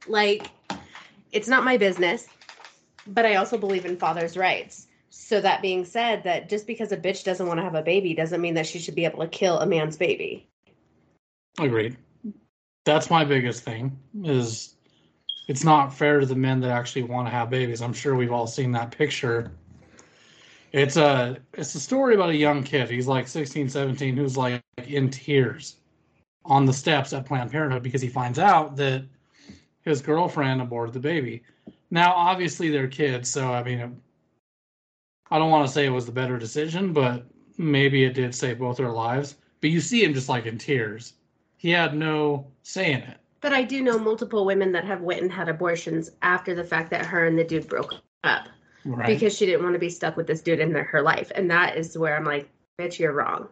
like 0.07 0.49
it's 1.31 1.47
not 1.47 1.63
my 1.63 1.77
business. 1.77 2.27
But 3.07 3.25
I 3.25 3.35
also 3.35 3.57
believe 3.57 3.85
in 3.85 3.97
father's 3.97 4.37
rights. 4.37 4.87
So 5.09 5.41
that 5.41 5.61
being 5.61 5.85
said, 5.85 6.23
that 6.23 6.49
just 6.49 6.67
because 6.67 6.91
a 6.91 6.97
bitch 6.97 7.23
doesn't 7.23 7.47
want 7.47 7.57
to 7.57 7.63
have 7.63 7.75
a 7.75 7.81
baby 7.81 8.13
doesn't 8.13 8.41
mean 8.41 8.53
that 8.53 8.67
she 8.67 8.79
should 8.79 8.95
be 8.95 9.05
able 9.05 9.19
to 9.19 9.27
kill 9.27 9.59
a 9.59 9.65
man's 9.65 9.97
baby. 9.97 10.47
Agreed. 11.59 11.97
That's 12.83 13.09
my 13.09 13.23
biggest 13.23 13.63
thing 13.63 13.97
is 14.23 14.75
it's 15.47 15.63
not 15.63 15.93
fair 15.93 16.19
to 16.19 16.25
the 16.25 16.35
men 16.35 16.59
that 16.61 16.71
actually 16.71 17.03
want 17.03 17.27
to 17.27 17.31
have 17.31 17.49
babies. 17.49 17.81
I'm 17.81 17.93
sure 17.93 18.15
we've 18.15 18.31
all 18.31 18.47
seen 18.47 18.71
that 18.71 18.91
picture. 18.91 19.51
It's 20.71 20.97
a 20.97 21.37
it's 21.53 21.75
a 21.75 21.79
story 21.79 22.15
about 22.15 22.29
a 22.29 22.35
young 22.35 22.63
kid. 22.63 22.89
He's 22.89 23.07
like 23.07 23.27
16, 23.27 23.69
17 23.69 24.15
who's 24.15 24.37
like 24.37 24.63
in 24.85 25.09
tears 25.09 25.77
on 26.45 26.65
the 26.65 26.73
steps 26.73 27.13
at 27.13 27.25
Planned 27.25 27.51
Parenthood 27.51 27.83
because 27.83 28.01
he 28.01 28.07
finds 28.07 28.39
out 28.39 28.75
that 28.77 29.03
his 29.83 30.01
girlfriend 30.01 30.61
aborted 30.61 30.93
the 30.93 30.99
baby. 30.99 31.43
Now, 31.91 32.13
obviously 32.13 32.69
they're 32.69 32.87
kids, 32.87 33.29
so 33.29 33.51
I 33.51 33.63
mean 33.63 34.01
I 35.29 35.37
don't 35.37 35.51
want 35.51 35.67
to 35.67 35.73
say 35.73 35.85
it 35.85 35.89
was 35.89 36.05
the 36.05 36.11
better 36.11 36.37
decision, 36.37 36.93
but 36.93 37.25
maybe 37.57 38.03
it 38.03 38.13
did 38.13 38.33
save 38.33 38.59
both 38.59 38.77
their 38.77 38.89
lives. 38.89 39.35
But 39.59 39.69
you 39.69 39.79
see 39.79 40.03
him 40.03 40.13
just 40.13 40.29
like 40.29 40.45
in 40.45 40.57
tears. 40.57 41.13
He 41.61 41.69
had 41.69 41.93
no 41.95 42.47
say 42.63 42.91
in 42.91 43.01
it. 43.01 43.17
But 43.39 43.53
I 43.53 43.61
do 43.61 43.83
know 43.83 43.99
multiple 43.99 44.45
women 44.45 44.71
that 44.71 44.83
have 44.85 45.01
went 45.01 45.21
and 45.21 45.31
had 45.31 45.47
abortions 45.47 46.09
after 46.23 46.55
the 46.55 46.63
fact 46.63 46.89
that 46.89 47.05
her 47.05 47.27
and 47.27 47.37
the 47.37 47.43
dude 47.43 47.67
broke 47.67 47.93
up 48.23 48.47
Right. 48.83 49.05
because 49.05 49.37
she 49.37 49.45
didn't 49.45 49.61
want 49.61 49.73
to 49.75 49.79
be 49.79 49.89
stuck 49.91 50.17
with 50.17 50.25
this 50.25 50.41
dude 50.41 50.59
in 50.59 50.73
their, 50.73 50.85
her 50.85 51.03
life. 51.03 51.31
And 51.35 51.51
that 51.51 51.77
is 51.77 51.95
where 51.95 52.17
I'm 52.17 52.23
like, 52.25 52.49
bitch, 52.79 52.97
you're 52.97 53.13
wrong. 53.13 53.47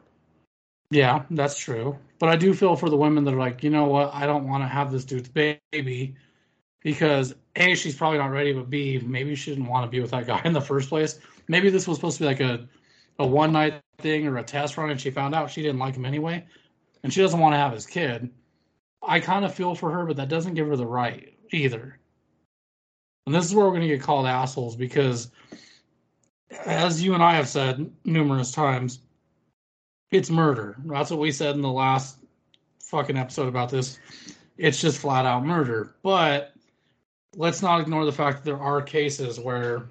yeah, 0.90 1.22
that's 1.30 1.56
true. 1.56 2.00
But 2.18 2.30
I 2.30 2.36
do 2.36 2.52
feel 2.56 2.76
for 2.76 2.90
the 2.90 2.98
women 2.98 3.26
that 3.26 3.34
are 3.36 3.38
like, 3.40 3.64
you 3.64 3.70
know 3.70 3.86
what, 3.86 4.12
I 4.12 4.26
don't 4.26 4.48
want 4.48 4.64
to 4.64 4.68
have 4.68 4.92
this 4.92 5.06
dude's 5.06 5.30
baby 5.30 6.16
because 6.82 7.36
A, 7.58 7.76
she's 7.76 7.96
probably 7.96 8.18
not 8.18 8.32
ready, 8.32 8.54
but 8.54 8.72
B, 8.72 9.00
maybe 9.06 9.36
she 9.36 9.52
didn't 9.52 9.68
want 9.68 9.86
to 9.86 9.90
be 9.92 10.00
with 10.00 10.10
that 10.12 10.26
guy 10.26 10.42
in 10.46 10.54
the 10.54 10.62
first 10.62 10.90
place. 10.90 11.20
Maybe 11.48 11.70
this 11.70 11.88
was 11.88 11.98
supposed 11.98 12.18
to 12.18 12.24
be 12.24 12.28
like 12.28 12.40
a, 12.40 12.68
a 13.20 13.28
one 13.28 13.52
night 13.52 13.82
thing 14.00 14.26
or 14.26 14.38
a 14.38 14.44
test 14.44 14.78
run 14.78 14.90
and 14.90 15.00
she 15.00 15.12
found 15.12 15.36
out 15.36 15.52
she 15.52 15.62
didn't 15.62 15.78
like 15.80 15.96
him 15.96 16.06
anyway 16.06 16.44
and 17.04 17.14
she 17.14 17.22
doesn't 17.22 17.40
want 17.40 17.54
to 17.54 17.58
have 17.58 17.74
his 17.74 17.86
kid. 17.86 18.30
I 19.02 19.20
kind 19.20 19.46
of 19.46 19.54
feel 19.54 19.76
for 19.76 19.92
her, 19.92 20.06
but 20.06 20.18
that 20.18 20.30
doesn't 20.30 20.56
give 20.56 20.68
her 20.68 20.76
the 20.76 20.86
right 20.86 21.34
either. 21.52 21.98
And 23.26 23.36
this 23.36 23.46
is 23.46 23.56
where 23.56 23.66
we're 23.66 23.72
going 23.72 23.88
to 23.88 23.96
get 23.96 24.02
called 24.02 24.26
assholes 24.26 24.76
because, 24.76 25.32
as 26.66 27.02
you 27.02 27.14
and 27.14 27.24
I 27.24 27.36
have 27.36 27.48
said 27.48 27.92
numerous 28.04 28.52
times, 28.52 29.00
it's 30.12 30.30
murder. 30.30 30.76
That's 30.86 31.12
what 31.12 31.20
we 31.20 31.32
said 31.32 31.56
in 31.56 31.62
the 31.62 31.72
last 31.72 32.18
fucking 32.82 33.18
episode 33.18 33.48
about 33.48 33.70
this. 33.70 34.00
It's 34.58 34.82
just 34.82 35.00
flat 35.00 35.26
out 35.26 35.46
murder. 35.46 35.96
But 36.02 36.54
let's 37.36 37.62
not 37.62 37.82
ignore 37.82 38.06
the 38.06 38.12
fact 38.12 38.38
that 38.38 38.46
there 38.46 38.60
are 38.60 38.82
cases 38.82 39.40
where 39.40 39.88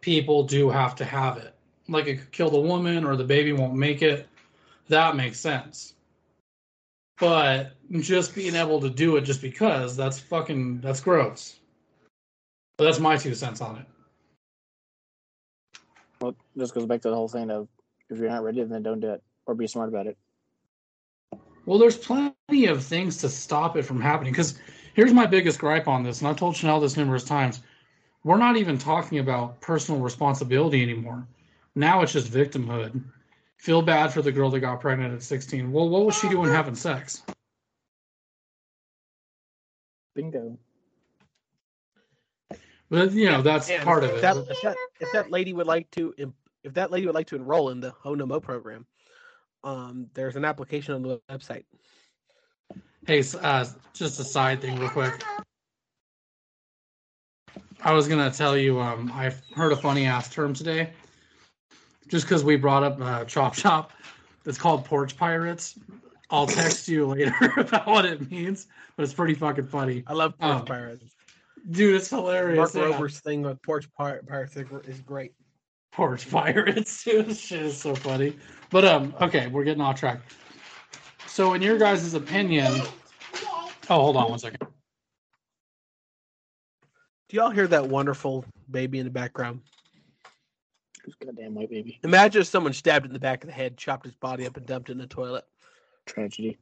people 0.00 0.44
do 0.44 0.70
have 0.70 0.94
to 0.96 1.04
have 1.04 1.36
it. 1.36 1.54
Like 1.88 2.06
it 2.06 2.16
could 2.16 2.32
kill 2.32 2.50
the 2.50 2.58
woman 2.58 3.04
or 3.04 3.16
the 3.16 3.24
baby 3.24 3.52
won't 3.52 3.74
make 3.74 4.02
it. 4.02 4.26
That 4.88 5.16
makes 5.16 5.38
sense. 5.38 5.94
But 7.18 7.72
just 8.00 8.34
being 8.34 8.54
able 8.54 8.80
to 8.80 8.90
do 8.90 9.16
it 9.16 9.22
just 9.22 9.40
because, 9.40 9.96
that's 9.96 10.18
fucking, 10.18 10.80
that's 10.80 11.00
gross. 11.00 11.56
But 12.76 12.84
that's 12.84 13.00
my 13.00 13.16
two 13.16 13.34
cents 13.34 13.60
on 13.60 13.78
it. 13.78 13.86
well, 16.20 16.34
this 16.54 16.70
goes 16.70 16.86
back 16.86 17.02
to 17.02 17.10
the 17.10 17.14
whole 17.14 17.28
thing 17.28 17.50
of 17.50 17.68
if 18.10 18.18
you're 18.18 18.28
not 18.28 18.42
ready, 18.42 18.62
then 18.62 18.82
don't 18.82 19.00
do 19.00 19.10
it, 19.10 19.22
or 19.46 19.54
be 19.54 19.66
smart 19.66 19.88
about 19.88 20.06
it. 20.06 20.16
Well, 21.64 21.78
there's 21.78 21.96
plenty 21.96 22.66
of 22.66 22.84
things 22.84 23.16
to 23.18 23.28
stop 23.28 23.76
it 23.76 23.82
from 23.82 24.00
happening. 24.00 24.32
Because 24.32 24.58
here's 24.94 25.12
my 25.12 25.26
biggest 25.26 25.58
gripe 25.58 25.88
on 25.88 26.02
this, 26.02 26.20
and 26.20 26.28
I've 26.28 26.36
told 26.36 26.54
Shanelle 26.54 26.80
this 26.80 26.96
numerous 26.96 27.24
times. 27.24 27.62
We're 28.24 28.38
not 28.38 28.56
even 28.56 28.78
talking 28.78 29.18
about 29.18 29.60
personal 29.60 30.00
responsibility 30.00 30.82
anymore. 30.82 31.26
Now 31.74 32.02
it's 32.02 32.12
just 32.12 32.32
victimhood. 32.32 33.02
Feel 33.56 33.82
bad 33.82 34.12
for 34.12 34.22
the 34.22 34.30
girl 34.32 34.50
that 34.50 34.60
got 34.60 34.80
pregnant 34.80 35.14
at 35.14 35.22
16. 35.22 35.72
Well, 35.72 35.88
what 35.88 36.04
was 36.04 36.16
she 36.18 36.28
doing 36.28 36.50
having 36.50 36.74
sex? 36.74 37.22
Bingo. 40.14 40.58
But 42.88 43.12
you 43.12 43.28
know 43.28 43.42
that's 43.42 43.68
And 43.68 43.82
part 43.82 44.04
of 44.04 44.10
it. 44.10 44.22
That, 44.22 44.36
if, 44.36 44.62
that, 44.62 44.76
if 45.00 45.12
that 45.12 45.30
lady 45.30 45.52
would 45.52 45.66
like 45.66 45.90
to, 45.92 46.14
if 46.62 46.74
that 46.74 46.90
lady 46.90 47.06
would 47.06 47.14
like 47.14 47.26
to 47.28 47.36
enroll 47.36 47.70
in 47.70 47.80
the 47.80 47.90
Ho 47.90 48.14
No 48.14 48.26
Mo 48.26 48.40
program, 48.40 48.86
um, 49.64 50.08
there's 50.14 50.36
an 50.36 50.44
application 50.44 50.94
on 50.94 51.02
the 51.02 51.20
website. 51.30 51.64
Hey, 53.06 53.22
uh, 53.40 53.64
just 53.92 54.20
a 54.20 54.24
side 54.24 54.60
thing, 54.60 54.78
real 54.78 54.88
quick. 54.88 55.22
I 57.82 57.92
was 57.92 58.08
gonna 58.08 58.30
tell 58.30 58.56
you, 58.56 58.80
um, 58.80 59.10
I 59.12 59.32
heard 59.54 59.72
a 59.72 59.76
funny 59.76 60.06
ass 60.06 60.32
term 60.32 60.54
today, 60.54 60.90
just 62.08 62.26
because 62.26 62.44
we 62.44 62.56
brought 62.56 62.82
up 62.82 63.00
uh, 63.00 63.24
Chop 63.24 63.54
Shop. 63.54 63.92
It's 64.44 64.58
called 64.58 64.84
porch 64.84 65.16
pirates. 65.16 65.78
I'll 66.30 66.46
text 66.46 66.88
you 66.88 67.06
later 67.14 67.34
about 67.56 67.86
what 67.86 68.04
it 68.04 68.30
means, 68.30 68.66
but 68.96 69.04
it's 69.04 69.14
pretty 69.14 69.34
fucking 69.34 69.66
funny, 69.66 70.02
I 70.06 70.12
love 70.12 70.36
Porch 70.38 70.58
Oh, 70.62 70.64
Pirates. 70.64 71.04
dude. 71.70 71.94
It's 71.96 72.10
Mark 72.12 72.22
hilarious. 72.24 72.74
yeah. 72.74 72.82
Rober's 72.86 73.20
thing 73.20 73.42
with 73.42 73.60
Porch 73.62 73.88
Pir- 73.98 74.22
Pirates 74.28 74.56
is 74.56 75.00
great. 75.00 75.32
porch 75.92 76.28
pirates, 76.32 77.04
dude. 77.04 77.26
This 77.26 77.38
shit 77.40 77.62
is 77.62 77.76
so 77.76 77.94
funny. 77.94 78.36
But 78.70 78.84
um, 78.84 79.14
okay, 79.20 79.46
we're 79.48 79.64
getting 79.64 79.80
off 79.82 79.98
track. 79.98 80.20
So, 81.28 81.54
in 81.54 81.62
your 81.62 81.78
guys' 81.78 82.14
opinion, 82.14 82.72
oh, 82.74 83.70
hold 83.88 84.16
on 84.16 84.30
one 84.30 84.38
second. 84.38 84.60
Do 87.28 87.36
y'all 87.36 87.50
hear 87.50 87.66
that 87.68 87.86
wonderful 87.88 88.44
baby 88.70 88.98
in 89.00 89.04
the 89.04 89.10
background? 89.10 89.60
Who's 91.06 91.14
goddamn 91.14 91.54
white 91.54 91.70
baby? 91.70 92.00
Imagine 92.02 92.42
if 92.42 92.48
someone 92.48 92.72
stabbed 92.72 93.06
in 93.06 93.12
the 93.12 93.20
back 93.20 93.44
of 93.44 93.46
the 93.46 93.54
head, 93.54 93.76
chopped 93.76 94.04
his 94.04 94.16
body 94.16 94.44
up, 94.44 94.56
and 94.56 94.66
dumped 94.66 94.90
in 94.90 94.98
the 94.98 95.06
toilet. 95.06 95.44
Tragedy. 96.04 96.58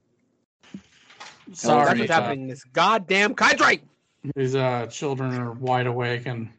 Sorry, 1.54 1.86
That's 1.86 1.98
what's 1.98 2.10
uh, 2.10 2.14
happening 2.14 2.42
in 2.42 2.48
this 2.48 2.62
goddamn 2.64 3.34
country. 3.34 3.82
These 4.36 4.54
uh, 4.54 4.86
children 4.88 5.34
are 5.34 5.52
wide 5.52 5.86
awake 5.86 6.26
and 6.26 6.50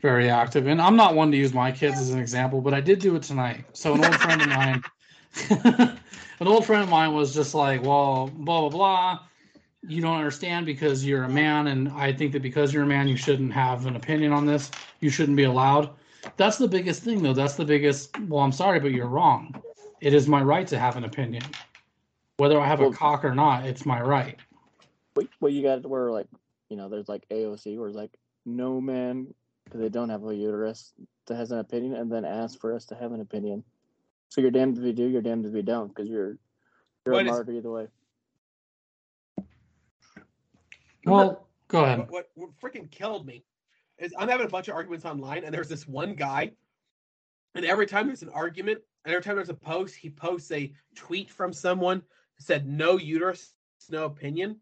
very 0.00 0.30
active. 0.30 0.68
And 0.68 0.80
I'm 0.80 0.94
not 0.94 1.16
one 1.16 1.32
to 1.32 1.36
use 1.36 1.52
my 1.52 1.72
kids 1.72 1.98
as 1.98 2.10
an 2.10 2.20
example, 2.20 2.60
but 2.60 2.72
I 2.72 2.80
did 2.80 3.00
do 3.00 3.16
it 3.16 3.24
tonight. 3.24 3.64
So 3.72 3.94
an 3.94 4.04
old 4.04 4.14
friend 4.14 4.42
of 4.42 4.48
mine, 4.48 4.82
an 6.40 6.46
old 6.46 6.64
friend 6.64 6.84
of 6.84 6.88
mine 6.88 7.12
was 7.12 7.34
just 7.34 7.54
like, 7.54 7.82
"Well, 7.82 8.30
blah 8.32 8.60
blah 8.60 8.68
blah. 8.68 9.18
You 9.82 10.00
don't 10.00 10.16
understand 10.16 10.64
because 10.64 11.04
you're 11.04 11.24
a 11.24 11.28
man, 11.28 11.66
and 11.66 11.88
I 11.88 12.12
think 12.12 12.32
that 12.32 12.42
because 12.42 12.72
you're 12.72 12.84
a 12.84 12.86
man, 12.86 13.08
you 13.08 13.16
shouldn't 13.16 13.52
have 13.52 13.86
an 13.86 13.96
opinion 13.96 14.32
on 14.32 14.46
this. 14.46 14.70
You 15.00 15.10
shouldn't 15.10 15.36
be 15.36 15.44
allowed." 15.44 15.90
That's 16.36 16.58
the 16.58 16.68
biggest 16.68 17.02
thing, 17.02 17.22
though. 17.22 17.32
That's 17.32 17.54
the 17.54 17.64
biggest. 17.64 18.18
Well, 18.28 18.42
I'm 18.42 18.52
sorry, 18.52 18.80
but 18.80 18.92
you're 18.92 19.06
wrong. 19.08 19.54
It 20.00 20.12
is 20.12 20.28
my 20.28 20.42
right 20.42 20.66
to 20.68 20.78
have 20.78 20.96
an 20.96 21.04
opinion, 21.04 21.42
whether 22.36 22.60
I 22.60 22.66
have 22.66 22.80
Well- 22.80 22.90
a 22.90 22.94
cock 22.94 23.24
or 23.24 23.34
not. 23.34 23.64
It's 23.66 23.86
my 23.86 24.00
right. 24.00 24.38
What, 25.14 25.28
what 25.38 25.52
you 25.52 25.62
got 25.62 25.86
where 25.88 26.10
like, 26.10 26.26
you 26.68 26.76
know, 26.76 26.88
there's 26.90 27.08
like 27.08 27.26
AOC 27.30 27.78
where 27.78 27.88
it's 27.88 27.96
like 27.96 28.14
no 28.44 28.80
man 28.82 29.32
because 29.64 29.80
they 29.80 29.88
don't 29.88 30.10
have 30.10 30.22
a 30.24 30.34
uterus 30.34 30.92
that 31.26 31.36
has 31.36 31.50
an 31.50 31.58
opinion, 31.58 31.94
and 31.94 32.12
then 32.12 32.24
ask 32.24 32.60
for 32.60 32.74
us 32.74 32.84
to 32.86 32.94
have 32.94 33.12
an 33.12 33.20
opinion. 33.20 33.64
So 34.28 34.40
you're 34.40 34.50
damned 34.50 34.76
if 34.78 34.84
you 34.84 34.92
do, 34.92 35.06
you're 35.08 35.22
damned 35.22 35.46
if 35.46 35.54
you 35.54 35.62
don't, 35.62 35.88
because 35.88 36.08
you're 36.08 36.36
you're 37.06 37.14
What 37.14 37.24
a 37.26 37.28
is- 37.30 37.32
martyr 37.32 37.52
either 37.52 37.70
way. 37.70 37.86
Well, 41.04 41.46
go 41.68 41.84
ahead. 41.84 41.98
What, 42.00 42.10
what, 42.10 42.30
what 42.34 42.50
freaking 42.60 42.90
killed 42.90 43.26
me 43.26 43.44
is 43.98 44.14
I'm 44.18 44.28
having 44.28 44.46
a 44.46 44.50
bunch 44.50 44.68
of 44.68 44.74
arguments 44.74 45.04
online, 45.04 45.44
and 45.44 45.54
there's 45.54 45.68
this 45.68 45.86
one 45.86 46.14
guy 46.14 46.52
and 47.56 47.64
every 47.64 47.86
time 47.86 48.06
there's 48.06 48.22
an 48.22 48.28
argument, 48.28 48.80
and 49.04 49.14
every 49.14 49.24
time 49.24 49.36
there's 49.36 49.48
a 49.48 49.54
post, 49.54 49.96
he 49.96 50.10
posts 50.10 50.52
a 50.52 50.72
tweet 50.94 51.30
from 51.30 51.54
someone 51.54 51.98
who 51.98 52.44
said 52.44 52.68
no 52.68 52.98
uterus, 52.98 53.54
no 53.88 54.04
opinion. 54.04 54.60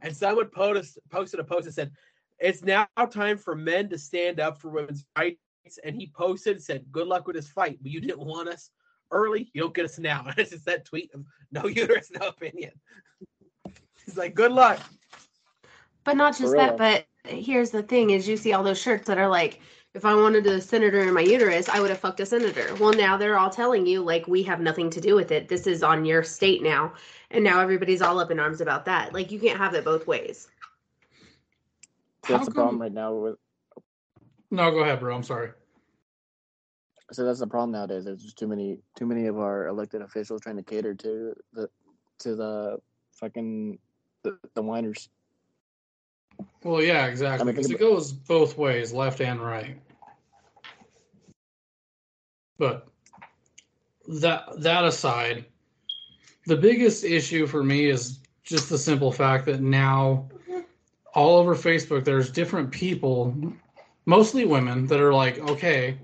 And 0.00 0.16
someone 0.16 0.46
post, 0.46 0.98
posted 1.10 1.40
a 1.40 1.44
post 1.44 1.64
that 1.64 1.72
said, 1.72 1.90
It's 2.38 2.62
now 2.62 2.86
time 3.10 3.36
for 3.36 3.56
men 3.56 3.88
to 3.88 3.98
stand 3.98 4.38
up 4.38 4.60
for 4.60 4.70
women's 4.70 5.04
rights. 5.18 5.40
And 5.82 5.96
he 5.96 6.12
posted, 6.14 6.62
said, 6.62 6.84
Good 6.92 7.08
luck 7.08 7.26
with 7.26 7.34
this 7.34 7.48
fight, 7.48 7.78
but 7.82 7.90
you 7.90 8.00
didn't 8.00 8.20
want 8.24 8.48
us 8.48 8.70
early. 9.10 9.50
You 9.52 9.62
don't 9.62 9.74
get 9.74 9.86
us 9.86 9.98
now. 9.98 10.24
And 10.28 10.34
it's 10.38 10.50
just 10.50 10.66
that 10.66 10.84
tweet 10.84 11.12
of 11.14 11.24
no 11.50 11.66
uterus, 11.66 12.12
no 12.12 12.28
opinion. 12.28 12.72
He's 14.04 14.16
like, 14.16 14.34
Good 14.34 14.52
luck. 14.52 14.78
But 16.04 16.16
not 16.16 16.38
just 16.38 16.54
that, 16.54 16.76
but 16.76 17.06
here's 17.26 17.70
the 17.70 17.82
thing 17.82 18.10
is 18.10 18.28
you 18.28 18.36
see 18.36 18.52
all 18.52 18.62
those 18.62 18.80
shirts 18.80 19.06
that 19.06 19.18
are 19.18 19.28
like, 19.28 19.60
if 19.94 20.04
I 20.04 20.14
wanted 20.14 20.46
a 20.46 20.60
senator 20.60 21.00
in 21.00 21.14
my 21.14 21.22
uterus, 21.22 21.70
I 21.70 21.80
would 21.80 21.88
have 21.88 21.98
fucked 21.98 22.20
a 22.20 22.26
senator. 22.26 22.74
Well, 22.78 22.92
now 22.92 23.16
they're 23.16 23.38
all 23.38 23.48
telling 23.48 23.86
you 23.86 24.02
like 24.02 24.28
we 24.28 24.42
have 24.42 24.60
nothing 24.60 24.90
to 24.90 25.00
do 25.00 25.14
with 25.14 25.32
it. 25.32 25.48
This 25.48 25.66
is 25.66 25.82
on 25.82 26.04
your 26.04 26.22
state 26.22 26.62
now. 26.62 26.92
And 27.30 27.42
now 27.42 27.60
everybody's 27.60 28.02
all 28.02 28.18
up 28.18 28.30
in 28.30 28.38
arms 28.38 28.60
about 28.60 28.84
that. 28.84 29.14
Like 29.14 29.30
you 29.30 29.40
can't 29.40 29.58
have 29.58 29.74
it 29.74 29.84
both 29.84 30.06
ways. 30.06 30.48
How 32.24 32.36
That's 32.36 32.48
the 32.48 32.54
problem 32.54 32.80
right 32.80 32.92
now 32.92 33.14
with 33.14 33.36
No, 34.50 34.70
go 34.70 34.80
ahead, 34.80 35.00
bro. 35.00 35.14
I'm 35.14 35.22
sorry. 35.22 35.50
so 37.12 37.24
that's 37.24 37.40
the 37.40 37.46
problem 37.46 37.72
nowadays. 37.72 38.04
There's 38.04 38.22
just 38.22 38.38
too 38.38 38.48
many 38.48 38.80
too 38.96 39.06
many 39.06 39.26
of 39.26 39.38
our 39.38 39.68
elected 39.68 40.02
officials 40.02 40.42
trying 40.42 40.56
to 40.56 40.62
cater 40.62 40.94
to 40.94 41.34
the 41.54 41.68
to 42.18 42.36
the 42.36 42.78
fucking 43.12 43.78
the, 44.24 44.38
the 44.54 44.62
whiners. 44.62 45.08
Well, 46.62 46.82
yeah, 46.82 47.06
exactly. 47.06 47.52
Because 47.52 47.70
it 47.70 47.78
goes 47.78 48.12
both 48.12 48.58
ways, 48.58 48.92
left 48.92 49.20
and 49.20 49.40
right. 49.40 49.78
But 52.58 52.88
that 54.08 54.60
that 54.60 54.84
aside, 54.84 55.44
the 56.46 56.56
biggest 56.56 57.04
issue 57.04 57.46
for 57.46 57.62
me 57.62 57.86
is 57.86 58.20
just 58.42 58.68
the 58.68 58.78
simple 58.78 59.12
fact 59.12 59.46
that 59.46 59.60
now 59.60 60.28
all 61.14 61.36
over 61.38 61.54
Facebook 61.54 62.04
there's 62.04 62.30
different 62.30 62.70
people, 62.70 63.34
mostly 64.06 64.44
women, 64.44 64.86
that 64.86 65.00
are 65.00 65.14
like, 65.14 65.38
okay, 65.50 65.98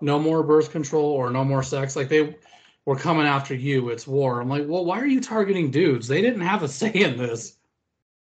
no 0.00 0.18
more 0.18 0.42
birth 0.42 0.70
control 0.70 1.06
or 1.06 1.30
no 1.30 1.44
more 1.44 1.62
sex. 1.62 1.96
Like 1.96 2.08
they 2.08 2.36
were 2.84 2.96
coming 2.96 3.26
after 3.26 3.54
you. 3.54 3.88
It's 3.90 4.06
war. 4.06 4.40
I'm 4.40 4.48
like, 4.48 4.64
well, 4.66 4.84
why 4.84 5.00
are 5.00 5.06
you 5.06 5.20
targeting 5.20 5.70
dudes? 5.70 6.08
They 6.08 6.22
didn't 6.22 6.40
have 6.40 6.62
a 6.62 6.68
say 6.68 6.92
in 6.92 7.16
this 7.16 7.57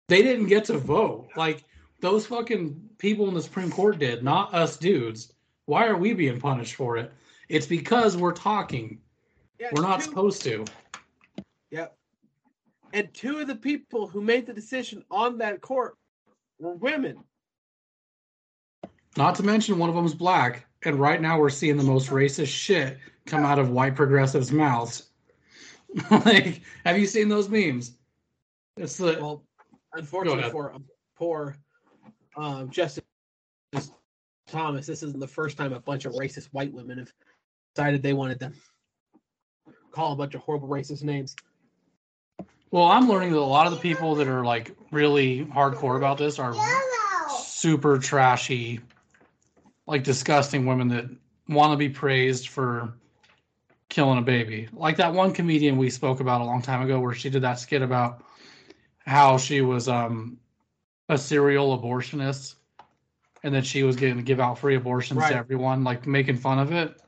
they 0.08 0.22
didn't 0.22 0.46
get 0.46 0.64
to 0.66 0.78
vote. 0.78 1.28
Like 1.36 1.64
those 2.00 2.26
fucking 2.26 2.80
people 2.98 3.28
in 3.28 3.34
the 3.34 3.42
Supreme 3.42 3.70
Court 3.70 3.98
did, 3.98 4.22
not 4.22 4.54
us 4.54 4.76
dudes. 4.76 5.32
Why 5.66 5.86
are 5.86 5.96
we 5.96 6.12
being 6.12 6.38
punished 6.40 6.74
for 6.74 6.96
it? 6.96 7.12
It's 7.48 7.66
because 7.66 8.16
we're 8.16 8.32
talking. 8.32 8.98
Yeah, 9.58 9.70
We're 9.72 9.82
not 9.82 10.00
two- 10.00 10.06
supposed 10.06 10.42
to. 10.42 10.64
Yep. 11.70 11.96
And 12.92 13.12
two 13.14 13.38
of 13.38 13.46
the 13.46 13.56
people 13.56 14.06
who 14.06 14.20
made 14.20 14.46
the 14.46 14.52
decision 14.52 15.04
on 15.10 15.38
that 15.38 15.60
court 15.60 15.96
were 16.58 16.74
women. 16.74 17.16
Not 19.16 19.34
to 19.36 19.42
mention 19.42 19.78
one 19.78 19.88
of 19.88 19.94
them's 19.94 20.14
black, 20.14 20.66
and 20.84 20.96
right 20.96 21.20
now 21.20 21.38
we're 21.38 21.50
seeing 21.50 21.76
the 21.76 21.82
most 21.84 22.10
racist 22.10 22.48
shit 22.48 22.98
come 23.26 23.44
out 23.44 23.58
of 23.58 23.70
white 23.70 23.94
progressives' 23.94 24.52
mouths. 24.52 25.10
like, 26.10 26.62
have 26.84 26.98
you 26.98 27.06
seen 27.06 27.28
those 27.28 27.48
memes? 27.48 27.92
It's 28.76 28.96
the 28.96 29.16
Well, 29.20 29.44
unfortunately 29.94 30.50
for 30.50 30.74
poor 31.16 31.56
um, 32.36 32.68
Justice 32.70 33.04
Thomas, 34.48 34.86
this 34.86 35.02
isn't 35.02 35.20
the 35.20 35.26
first 35.26 35.56
time 35.56 35.72
a 35.72 35.80
bunch 35.80 36.04
of 36.04 36.12
racist 36.12 36.48
white 36.52 36.72
women 36.72 36.98
have 36.98 37.12
decided 37.74 38.02
they 38.02 38.12
wanted 38.12 38.40
to 38.40 38.52
call 39.90 40.12
a 40.12 40.16
bunch 40.16 40.34
of 40.34 40.40
horrible 40.42 40.68
racist 40.68 41.02
names. 41.02 41.36
well, 42.70 42.84
I'm 42.84 43.08
learning 43.08 43.32
that 43.32 43.38
a 43.38 43.40
lot 43.40 43.66
of 43.66 43.72
the 43.72 43.78
people 43.78 44.16
that 44.16 44.28
are 44.28 44.44
like 44.44 44.72
really 44.90 45.44
hardcore 45.44 45.96
about 45.96 46.18
this 46.18 46.38
are 46.38 46.54
super 47.28 47.98
trashy, 47.98 48.80
like 49.86 50.02
disgusting 50.02 50.66
women 50.66 50.88
that 50.88 51.08
want 51.48 51.72
to 51.72 51.76
be 51.76 51.88
praised 51.88 52.48
for 52.48 52.94
killing 53.88 54.18
a 54.18 54.22
baby. 54.22 54.68
Like 54.72 54.96
that 54.96 55.14
one 55.14 55.32
comedian 55.32 55.78
we 55.78 55.90
spoke 55.90 56.20
about 56.20 56.40
a 56.40 56.44
long 56.44 56.62
time 56.62 56.82
ago 56.82 56.98
where 56.98 57.14
she 57.14 57.30
did 57.30 57.42
that 57.42 57.60
skit 57.60 57.82
about 57.82 58.24
how 59.06 59.36
she 59.38 59.60
was 59.60 59.88
um 59.88 60.38
a 61.08 61.18
serial 61.18 61.78
abortionist 61.78 62.54
and 63.42 63.54
that 63.54 63.66
she 63.66 63.82
was 63.82 63.94
getting 63.96 64.16
to 64.16 64.22
give 64.22 64.40
out 64.40 64.58
free 64.58 64.74
abortions 64.74 65.20
Right. 65.20 65.32
to 65.32 65.36
everyone, 65.36 65.84
like 65.84 66.06
making 66.06 66.36
fun 66.36 66.58
of 66.58 66.72
it. 66.72 66.98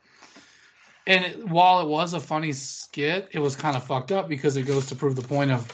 And 1.07 1.25
it, 1.25 1.49
while 1.49 1.81
it 1.81 1.87
was 1.89 2.13
a 2.13 2.21
funny 2.21 2.53
skit, 2.53 3.29
it 3.33 3.39
was 3.39 3.57
kind 3.57 3.77
of 3.77 3.85
fucked 3.85 4.13
up 4.13 4.29
because 4.29 4.57
it 4.57 4.65
goes 4.65 4.87
to 4.87 4.95
prove 4.97 5.17
the 5.17 5.23
point 5.23 5.51
of 5.51 5.67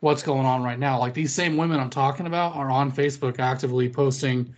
what's 0.00 0.22
going 0.22 0.46
on 0.46 0.62
right 0.62 0.78
now. 0.78 0.98
Like 0.98 1.14
these 1.14 1.32
same 1.32 1.56
women 1.56 1.78
I'm 1.78 1.90
talking 1.90 2.26
about 2.26 2.56
are 2.56 2.70
on 2.70 2.90
Facebook 2.90 3.38
actively 3.38 3.88
posting 3.88 4.52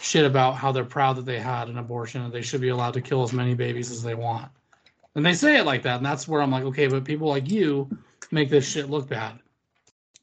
shit 0.00 0.24
about 0.24 0.54
how 0.54 0.70
they're 0.72 0.84
proud 0.84 1.16
that 1.16 1.24
they 1.24 1.40
had 1.40 1.68
an 1.68 1.78
abortion 1.78 2.22
and 2.22 2.32
they 2.32 2.42
should 2.42 2.60
be 2.60 2.68
allowed 2.68 2.94
to 2.94 3.00
kill 3.00 3.22
as 3.22 3.32
many 3.32 3.54
babies 3.54 3.90
as 3.90 4.02
they 4.02 4.14
want. 4.14 4.50
And 5.14 5.24
they 5.24 5.34
say 5.34 5.58
it 5.58 5.64
like 5.66 5.82
that, 5.82 5.96
and 5.98 6.06
that's 6.06 6.26
where 6.26 6.40
I'm 6.42 6.50
like, 6.50 6.64
okay, 6.64 6.86
but 6.86 7.04
people 7.04 7.28
like 7.28 7.48
you 7.50 7.88
make 8.30 8.50
this 8.50 8.68
shit 8.68 8.88
look 8.90 9.08
bad, 9.08 9.38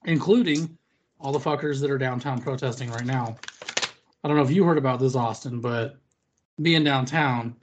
including 0.06 0.78
all 1.20 1.32
the 1.32 1.40
fuckers 1.40 1.82
that 1.82 1.92
are 1.92 1.98
downtown 1.98 2.42
protesting 2.42 2.90
right 2.92 3.06
now. 3.06 3.38
I 4.24 4.28
don't 4.28 4.38
know 4.38 4.44
if 4.44 4.52
you 4.52 4.64
heard 4.64 4.78
about 4.78 5.00
this, 5.00 5.16
Austin, 5.16 5.60
but 5.60 5.98
being 6.62 6.84
downtown, 6.84 7.56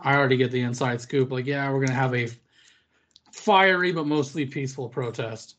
I 0.00 0.14
already 0.14 0.36
get 0.36 0.50
the 0.50 0.60
inside 0.60 1.00
scoop. 1.00 1.30
Like, 1.30 1.46
yeah, 1.46 1.70
we're 1.70 1.80
gonna 1.80 1.92
have 1.92 2.14
a 2.14 2.28
fiery 3.32 3.92
but 3.92 4.06
mostly 4.06 4.46
peaceful 4.46 4.88
protest. 4.88 5.56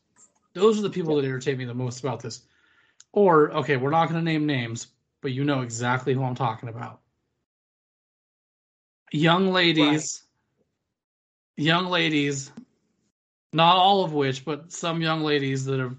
Those 0.52 0.78
are 0.78 0.82
the 0.82 0.90
people 0.90 1.16
that 1.16 1.24
irritate 1.24 1.58
me 1.58 1.64
the 1.64 1.74
most 1.74 2.00
about 2.00 2.20
this. 2.20 2.42
Or, 3.12 3.50
okay, 3.52 3.76
we're 3.76 3.90
not 3.90 4.08
going 4.08 4.24
to 4.24 4.24
name 4.24 4.46
names, 4.46 4.88
but 5.20 5.32
you 5.32 5.44
know 5.44 5.62
exactly 5.62 6.14
who 6.14 6.22
I'm 6.22 6.34
talking 6.34 6.68
about. 6.68 7.00
Young 9.12 9.52
ladies, 9.52 10.22
young 11.56 11.86
ladies, 11.86 12.52
not 13.52 13.76
all 13.76 14.04
of 14.04 14.12
which, 14.12 14.44
but 14.44 14.72
some 14.72 15.00
young 15.00 15.22
ladies 15.22 15.64
that 15.64 15.80
have 15.80 15.96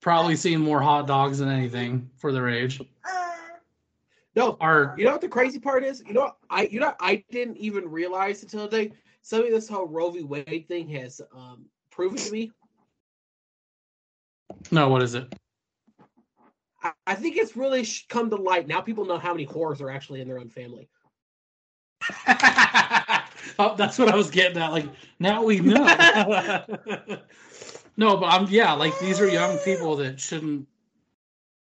probably 0.00 0.36
seen 0.36 0.60
more 0.60 0.80
hot 0.80 1.06
dogs 1.06 1.38
than 1.38 1.48
anything 1.48 2.08
for 2.16 2.32
their 2.32 2.48
age 2.48 2.80
No, 4.36 4.56
are 4.60 4.94
you 4.98 5.04
know 5.04 5.12
what 5.12 5.20
the 5.20 5.28
crazy 5.28 5.58
part 5.58 5.82
is? 5.82 6.02
You 6.06 6.12
know 6.12 6.20
what 6.20 6.36
I 6.50 6.62
you 6.64 6.78
know 6.78 6.94
I 7.00 7.24
didn't 7.30 7.56
even 7.56 7.90
realize 7.90 8.42
until 8.42 8.68
today. 8.68 8.92
Some 9.22 9.42
of 9.42 9.50
this 9.50 9.68
whole 9.68 9.88
Roe 9.88 10.10
v. 10.10 10.22
Wade 10.22 10.66
thing 10.68 10.88
has 10.90 11.20
um, 11.34 11.64
proven 11.90 12.18
to 12.18 12.30
me. 12.30 12.52
no, 14.70 14.88
what 14.88 15.02
is 15.02 15.14
it? 15.14 15.34
I, 16.82 16.92
I 17.06 17.14
think 17.14 17.36
it's 17.36 17.56
really 17.56 17.84
come 18.08 18.30
to 18.30 18.36
light 18.36 18.68
now. 18.68 18.80
People 18.80 19.06
know 19.06 19.18
how 19.18 19.32
many 19.32 19.46
whores 19.46 19.80
are 19.80 19.90
actually 19.90 20.20
in 20.20 20.28
their 20.28 20.38
own 20.38 20.50
family. 20.50 20.88
oh, 23.58 23.74
that's 23.76 23.98
what 23.98 24.08
I 24.08 24.16
was 24.16 24.30
getting 24.30 24.58
at. 24.58 24.72
Like 24.72 24.88
now 25.18 25.42
we 25.44 25.60
know. 25.60 25.84
no, 27.96 28.16
but 28.16 28.26
I'm 28.26 28.46
yeah. 28.48 28.72
Like 28.72 28.98
these 28.98 29.20
are 29.20 29.28
young 29.28 29.58
people 29.58 29.96
that 29.96 30.20
shouldn't. 30.20 30.66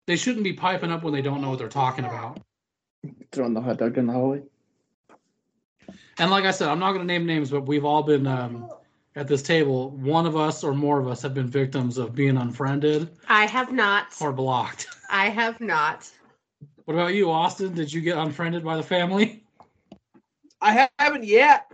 They 0.07 0.17
shouldn't 0.17 0.45
be 0.45 0.53
piping 0.53 0.93
up 0.93 1.03
when 1.03 1.15
they 1.15 1.23
don't 1.23 1.41
know 1.41 1.51
what 1.51 1.59
they're 1.59 1.69
talking 1.69 2.05
about. 2.05 2.41
Throwing 3.33 3.55
the 3.55 3.61
hot 3.61 3.79
dog 3.79 3.97
in 3.97 4.07
the 4.07 4.13
hallway. 4.13 4.43
And 6.19 6.31
like 6.31 6.45
I 6.45 6.51
said, 6.51 6.69
I'm 6.69 6.79
not 6.79 6.93
going 6.93 7.07
to 7.07 7.13
name 7.13 7.27
names, 7.27 7.51
but 7.51 7.67
we've 7.67 7.85
all 7.85 8.03
been 8.03 8.27
um, 8.27 8.71
at 9.17 9.29
this 9.29 9.43
table. 9.43 9.91
One 9.91 10.27
of 10.27 10.37
us 10.37 10.63
or 10.63 10.75
more 10.75 11.01
of 11.01 11.09
us 11.09 11.23
have 11.23 11.35
been 11.35 11.49
victims 11.49 11.99
of 11.99 12.15
being 12.15 12.37
unfriended 12.37 13.11
I 13.29 13.47
have 13.47 13.73
not. 13.73 14.15
or 14.21 14.33
blocked. 14.33 14.89
I 15.11 15.29
have 15.29 15.61
not. 15.61 16.11
What 16.85 16.95
about 16.95 17.15
you, 17.15 17.31
Austin? 17.31 17.75
Did 17.75 17.93
you 17.93 18.01
get 18.01 18.19
unfriended 18.19 18.65
by 18.65 18.77
the 18.77 18.83
family? 18.83 19.44
I 20.65 20.89
haven't 20.99 21.25
yet. 21.25 21.71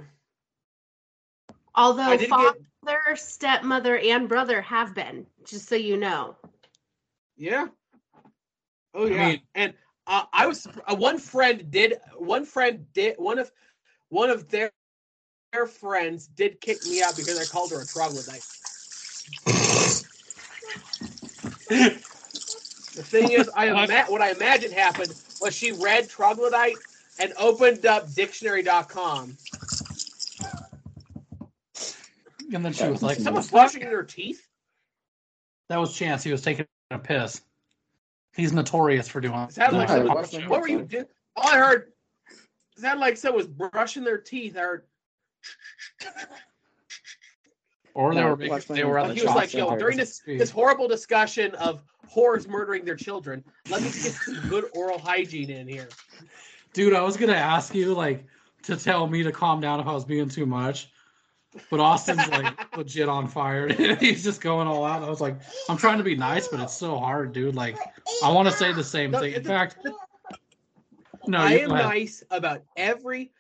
Although 1.77 2.03
I 2.03 2.17
did 2.17 2.29
father, 2.29 2.59
get 2.85 3.19
stepmother, 3.19 3.97
and 3.99 4.29
brother 4.29 4.61
have 4.61 4.95
been, 4.95 5.27
just 5.45 5.69
so 5.69 5.77
you 5.77 5.97
know. 5.97 6.35
yeah. 7.37 7.69
Oh 8.93 9.07
I 9.07 9.11
yeah, 9.11 9.29
mean- 9.29 9.43
and 9.55 9.75
uh, 10.09 10.25
I 10.33 10.47
was 10.49 10.67
uh, 10.67 10.97
one 10.97 11.19
friend 11.19 11.71
did 11.71 11.95
one 12.17 12.45
friend 12.45 12.85
did 12.93 13.15
one 13.19 13.39
of 13.39 13.53
one 14.09 14.29
of 14.29 14.49
their 14.49 14.73
their 15.53 15.67
friends 15.67 16.27
did 16.27 16.61
kick 16.61 16.85
me 16.85 17.01
out 17.01 17.17
because 17.17 17.39
I 17.39 17.45
called 17.45 17.71
her 17.71 17.81
a 17.81 17.87
troglodyte. 17.87 18.43
The 22.97 23.05
thing 23.05 23.31
is, 23.31 23.49
I 23.55 23.69
ima- 23.69 24.07
what 24.09 24.21
I 24.21 24.31
imagine 24.33 24.73
happened 24.73 25.15
was 25.41 25.55
she 25.55 25.71
read 25.71 26.09
troglodyte 26.11 26.77
and 27.21 27.33
opened 27.39 27.87
up 27.87 28.13
dictionary.com. 28.15 29.37
And 32.53 32.65
then 32.65 32.73
she 32.73 32.89
was 32.89 33.03
like, 33.03 33.19
Someone's 33.19 33.53
"What 33.53 33.63
brushing 33.71 33.83
in 33.83 33.89
her 33.89 34.03
teeth. 34.03 34.47
That 35.69 35.77
was 35.77 35.95
Chance. 35.95 36.25
He 36.25 36.33
was 36.33 36.43
taking 36.43 36.67
a 36.91 36.99
piss. 36.99 37.43
He's 38.35 38.53
notorious 38.53 39.07
for 39.07 39.21
doing 39.21 39.35
that 39.35 39.55
that. 39.55 39.73
like 39.73 39.89
Hi, 39.89 40.23
some- 40.25 40.49
What 40.49 40.61
were 40.61 40.69
you 40.69 40.83
doing? 40.83 41.07
All 41.37 41.45
oh, 41.47 41.53
I 41.53 41.59
heard 41.59 41.93
sounded 42.77 43.01
like 43.01 43.17
someone 43.17 43.39
was 43.39 43.47
brushing 43.47 44.03
their 44.03 44.19
teeth 44.19 44.57
or 44.57 44.87
Or 47.95 48.15
they 48.15 48.21
No, 48.21 48.29
were 48.31 48.37
making, 48.37 48.75
they 48.75 48.85
were 48.85 48.99
on 48.99 49.09
the 49.09 49.15
he 49.15 49.23
was 49.23 49.35
like, 49.35 49.53
yo, 49.53 49.77
during 49.77 49.97
this 49.97 50.23
this 50.27 50.51
horrible 50.51 50.89
discussion 50.89 51.55
of 51.57 51.83
whores 52.13 52.49
murdering 52.49 52.85
their 52.85 52.97
children, 52.97 53.45
let 53.69 53.83
me 53.83 53.89
get 53.89 54.13
some 54.13 54.41
good 54.49 54.67
oral 54.75 54.99
hygiene 54.99 55.51
in 55.51 55.69
here. 55.69 55.89
Dude, 56.73 56.95
I 56.95 57.03
was 57.03 57.17
gonna 57.17 57.33
ask 57.33 57.75
you 57.75 57.95
like 57.95 58.27
to 58.63 58.77
tell 58.77 59.07
me 59.07 59.23
to 59.23 59.33
calm 59.33 59.61
down 59.61 59.81
if 59.81 59.87
I 59.87 59.93
was 59.93 60.05
being 60.05 60.29
too 60.29 60.47
much, 60.47 60.91
but 61.71 61.81
Austin's 61.81 62.27
like 62.29 62.55
legit 62.77 63.09
on 63.09 63.27
fire. 63.27 63.69
He's 64.01 64.23
just 64.23 64.41
going 64.41 64.69
all 64.69 64.85
out. 64.85 65.03
I 65.03 65.09
was 65.09 65.21
like, 65.21 65.41
I'm 65.69 65.77
trying 65.77 65.99
to 65.99 66.05
be 66.05 66.17
nice, 66.17 66.49
but 66.49 66.61
it's 66.61 66.75
so 66.77 66.99
hard, 66.99 67.33
dude. 67.33 67.55
Like, 67.57 67.77
I 68.23 68.31
want 68.31 68.49
to 68.49 68.55
say 68.55 68.73
the 68.73 68.85
same 68.85 69.11
No, 69.11 69.21
thing. 69.21 69.33
In 69.33 69.41
it's- 69.41 69.47
fact, 69.47 69.79
no, 71.27 71.39
I 71.39 71.53
am 71.59 71.71
nice 71.71 72.23
about 72.31 72.63
every. 72.77 73.33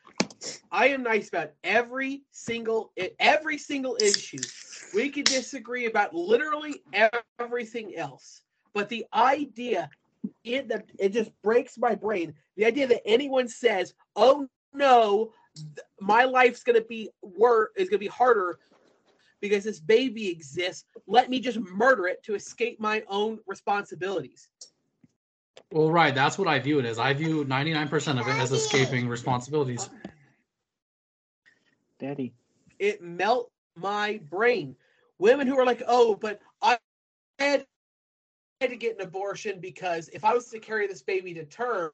I 0.72 0.88
am 0.88 1.02
nice 1.02 1.28
about 1.28 1.52
every 1.64 2.22
single 2.30 2.92
every 3.18 3.58
single 3.58 3.96
issue. 4.00 4.38
We 4.94 5.08
can 5.10 5.24
disagree 5.24 5.86
about 5.86 6.14
literally 6.14 6.82
everything 7.38 7.96
else, 7.96 8.42
but 8.74 8.88
the 8.88 9.06
idea 9.14 9.88
it 10.44 10.68
that 10.68 10.90
it 10.98 11.11
just 11.12 11.30
breaks 11.42 11.78
my 11.78 11.94
brain. 11.94 12.35
The 12.56 12.66
idea 12.66 12.87
that 12.88 13.06
anyone 13.06 13.48
says, 13.48 13.94
"Oh 14.16 14.48
no, 14.72 15.33
th- 15.56 15.87
my 16.00 16.24
life's 16.24 16.62
gonna 16.62 16.83
be 16.83 17.11
worse 17.22 17.70
is 17.76 17.88
gonna 17.88 17.98
be 17.98 18.06
harder 18.09 18.59
because 19.40 19.64
this 19.64 19.80
baby 19.80 20.28
exists. 20.28 20.85
Let 21.06 21.30
me 21.30 21.40
just 21.40 21.59
murder 21.59 22.06
it 22.06 22.22
to 22.24 22.35
escape 22.35 22.80
my 22.80 23.02
own 23.09 23.40
responsibilities." 23.46 24.50
Well, 25.72 25.90
right. 25.90 26.14
That's 26.14 26.38
what 26.38 26.48
I 26.48 26.59
view 26.59 26.78
it 26.80 26.85
as. 26.85 26.98
I 26.98 27.12
view 27.12 27.44
99% 27.44 28.20
of 28.20 28.26
it 28.26 28.35
as 28.40 28.52
escaping 28.52 29.09
responsibilities. 29.09 29.88
Daddy. 31.98 32.33
it 32.78 33.02
melt 33.02 33.52
my 33.76 34.20
brain. 34.30 34.74
Women 35.18 35.46
who 35.46 35.59
are 35.59 35.66
like, 35.66 35.83
oh, 35.87 36.14
but 36.16 36.40
I 36.62 36.70
had, 36.70 36.78
I 37.38 37.44
had 37.44 37.66
to 38.68 38.77
get 38.77 38.96
an 38.96 39.01
abortion 39.01 39.59
because 39.61 40.09
if 40.11 40.25
I 40.25 40.35
was 40.35 40.46
to 40.49 40.59
carry 40.59 40.87
this 40.87 41.03
baby 41.03 41.33
to 41.35 41.44
term, 41.44 41.90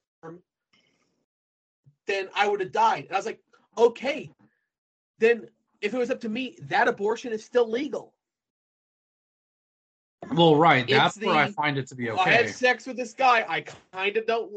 then 2.07 2.29
I 2.35 2.49
would 2.49 2.61
have 2.61 2.73
died. 2.73 3.05
And 3.05 3.13
I 3.13 3.17
was 3.17 3.27
like, 3.27 3.41
okay, 3.79 4.31
then 5.19 5.49
if 5.81 5.95
it 5.95 5.99
was 5.99 6.11
up 6.11 6.21
to 6.23 6.29
me, 6.29 6.57
that 6.63 6.89
abortion 6.89 7.33
is 7.33 7.45
still 7.45 7.71
legal. 7.71 8.15
Well, 10.33 10.57
right. 10.57 10.87
That's 10.89 11.19
where 11.19 11.35
I 11.35 11.51
find 11.53 11.79
it 11.79 11.87
to 11.89 11.95
be 11.95 12.11
okay. 12.11 12.21
I 12.21 12.31
had 12.31 12.51
sex 12.51 12.87
with 12.87 12.97
this 12.97 13.13
guy. 13.13 13.45
I 13.49 13.65
kind 13.93 14.17
of 14.17 14.27
don't. 14.27 14.51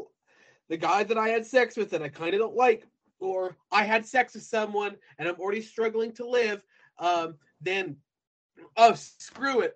The 0.68 0.78
guy 0.78 1.04
that 1.04 1.18
I 1.18 1.30
had 1.30 1.46
sex 1.46 1.78
with 1.78 1.92
that 1.92 2.02
I 2.02 2.10
kind 2.10 2.34
of 2.34 2.40
don't 2.40 2.56
like, 2.56 2.86
or 3.20 3.56
I 3.72 3.84
had 3.84 4.06
sex 4.06 4.34
with 4.34 4.44
someone 4.44 4.96
and 5.18 5.28
I'm 5.28 5.36
already 5.36 5.62
struggling 5.62 6.12
to 6.14 6.28
live. 6.28 6.64
Um, 6.98 7.36
then, 7.62 7.98
oh 8.78 8.94
screw 8.94 9.62
it. 9.62 9.76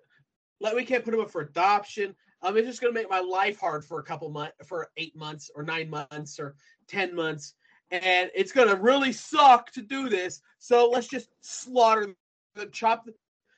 Let 0.60 0.76
me 0.76 0.84
can't 0.84 1.04
put 1.04 1.14
him 1.14 1.20
up 1.20 1.30
for 1.30 1.42
adoption. 1.42 2.14
Um, 2.44 2.58
it's 2.58 2.68
just 2.68 2.82
gonna 2.82 2.92
make 2.92 3.08
my 3.08 3.20
life 3.20 3.58
hard 3.58 3.84
for 3.84 4.00
a 4.00 4.02
couple 4.02 4.28
months, 4.28 4.54
for 4.66 4.90
eight 4.98 5.16
months 5.16 5.50
or 5.54 5.62
nine 5.62 5.88
months 5.88 6.38
or 6.38 6.56
ten 6.86 7.14
months, 7.14 7.54
and 7.90 8.30
it's 8.34 8.52
gonna 8.52 8.76
really 8.76 9.12
suck 9.12 9.72
to 9.72 9.80
do 9.80 10.10
this. 10.10 10.42
So 10.58 10.90
let's 10.90 11.08
just 11.08 11.30
slaughter 11.40 12.14
the 12.54 12.66
chop. 12.66 13.08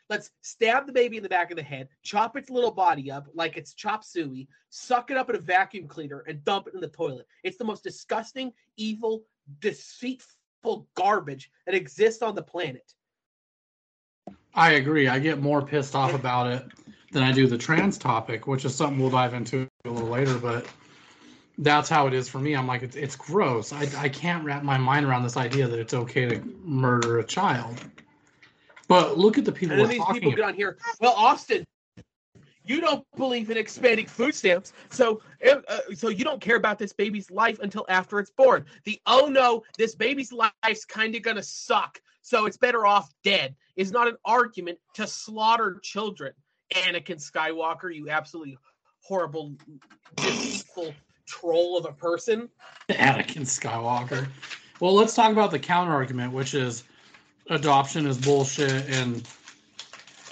Let's 0.08 0.30
stab 0.42 0.86
the 0.86 0.92
baby 0.92 1.16
in 1.16 1.24
the 1.24 1.28
back 1.28 1.50
of 1.50 1.56
the 1.56 1.64
head, 1.64 1.88
chop 2.04 2.36
its 2.36 2.48
little 2.48 2.70
body 2.70 3.10
up 3.10 3.26
like 3.34 3.56
it's 3.56 3.74
chop 3.74 4.04
suey, 4.04 4.48
suck 4.68 5.10
it 5.10 5.16
up 5.16 5.28
in 5.28 5.34
a 5.34 5.40
vacuum 5.40 5.88
cleaner, 5.88 6.20
and 6.28 6.44
dump 6.44 6.68
it 6.68 6.74
in 6.74 6.80
the 6.80 6.86
toilet. 6.86 7.26
It's 7.42 7.56
the 7.56 7.64
most 7.64 7.82
disgusting, 7.82 8.52
evil, 8.76 9.24
deceitful 9.58 10.86
garbage 10.94 11.50
that 11.66 11.74
exists 11.74 12.22
on 12.22 12.36
the 12.36 12.42
planet. 12.42 12.94
I 14.54 14.74
agree. 14.74 15.08
I 15.08 15.18
get 15.18 15.40
more 15.40 15.60
pissed 15.60 15.96
off 15.96 16.14
about 16.20 16.52
it 16.52 16.66
than 17.16 17.24
I 17.24 17.32
do 17.32 17.46
the 17.46 17.56
trans 17.56 17.96
topic, 17.96 18.46
which 18.46 18.66
is 18.66 18.74
something 18.74 19.00
we'll 19.00 19.08
dive 19.08 19.32
into 19.32 19.66
a 19.86 19.88
little 19.88 20.10
later. 20.10 20.36
But 20.36 20.66
that's 21.56 21.88
how 21.88 22.06
it 22.06 22.12
is 22.12 22.28
for 22.28 22.38
me. 22.38 22.54
I'm 22.54 22.66
like, 22.66 22.82
it's, 22.82 22.94
it's 22.94 23.16
gross. 23.16 23.72
I, 23.72 23.88
I 23.96 24.10
can't 24.10 24.44
wrap 24.44 24.62
my 24.62 24.76
mind 24.76 25.06
around 25.06 25.22
this 25.22 25.38
idea 25.38 25.66
that 25.66 25.78
it's 25.78 25.94
okay 25.94 26.26
to 26.26 26.42
murder 26.62 27.20
a 27.20 27.24
child. 27.24 27.80
But 28.86 29.16
look 29.16 29.38
at 29.38 29.46
the 29.46 29.52
people 29.52 29.80
And 29.80 29.90
these 29.90 29.98
talking 29.98 30.14
people 30.20 30.32
get 30.32 30.44
on 30.44 30.52
here. 30.52 30.76
Well, 31.00 31.14
Austin, 31.14 31.64
you 32.66 32.82
don't 32.82 33.02
believe 33.16 33.50
in 33.50 33.56
expanding 33.56 34.04
food 34.04 34.34
stamps, 34.34 34.74
so 34.90 35.22
uh, 35.48 35.60
so 35.94 36.08
you 36.08 36.22
don't 36.22 36.40
care 36.42 36.56
about 36.56 36.78
this 36.78 36.92
baby's 36.92 37.30
life 37.30 37.58
until 37.60 37.86
after 37.88 38.18
it's 38.18 38.30
born. 38.30 38.66
The 38.84 39.00
oh 39.06 39.28
no, 39.30 39.62
this 39.78 39.94
baby's 39.94 40.32
life's 40.32 40.84
kind 40.86 41.14
of 41.14 41.22
gonna 41.22 41.42
suck, 41.42 41.98
so 42.20 42.44
it's 42.44 42.58
better 42.58 42.84
off 42.84 43.10
dead 43.24 43.54
is 43.76 43.90
not 43.90 44.06
an 44.06 44.16
argument 44.24 44.78
to 44.94 45.06
slaughter 45.06 45.78
children. 45.82 46.32
Anakin 46.74 47.16
Skywalker, 47.16 47.94
you 47.94 48.10
absolutely 48.10 48.58
horrible, 49.00 49.54
deceitful 50.16 50.94
troll 51.26 51.78
of 51.78 51.84
a 51.86 51.92
person. 51.92 52.48
Anakin 52.88 53.42
Skywalker. 53.42 54.28
Well, 54.80 54.94
let's 54.94 55.14
talk 55.14 55.32
about 55.32 55.50
the 55.50 55.58
counter 55.58 55.92
argument, 55.92 56.32
which 56.32 56.54
is 56.54 56.84
adoption 57.48 58.06
is 58.06 58.18
bullshit 58.18 58.90
and 58.90 59.26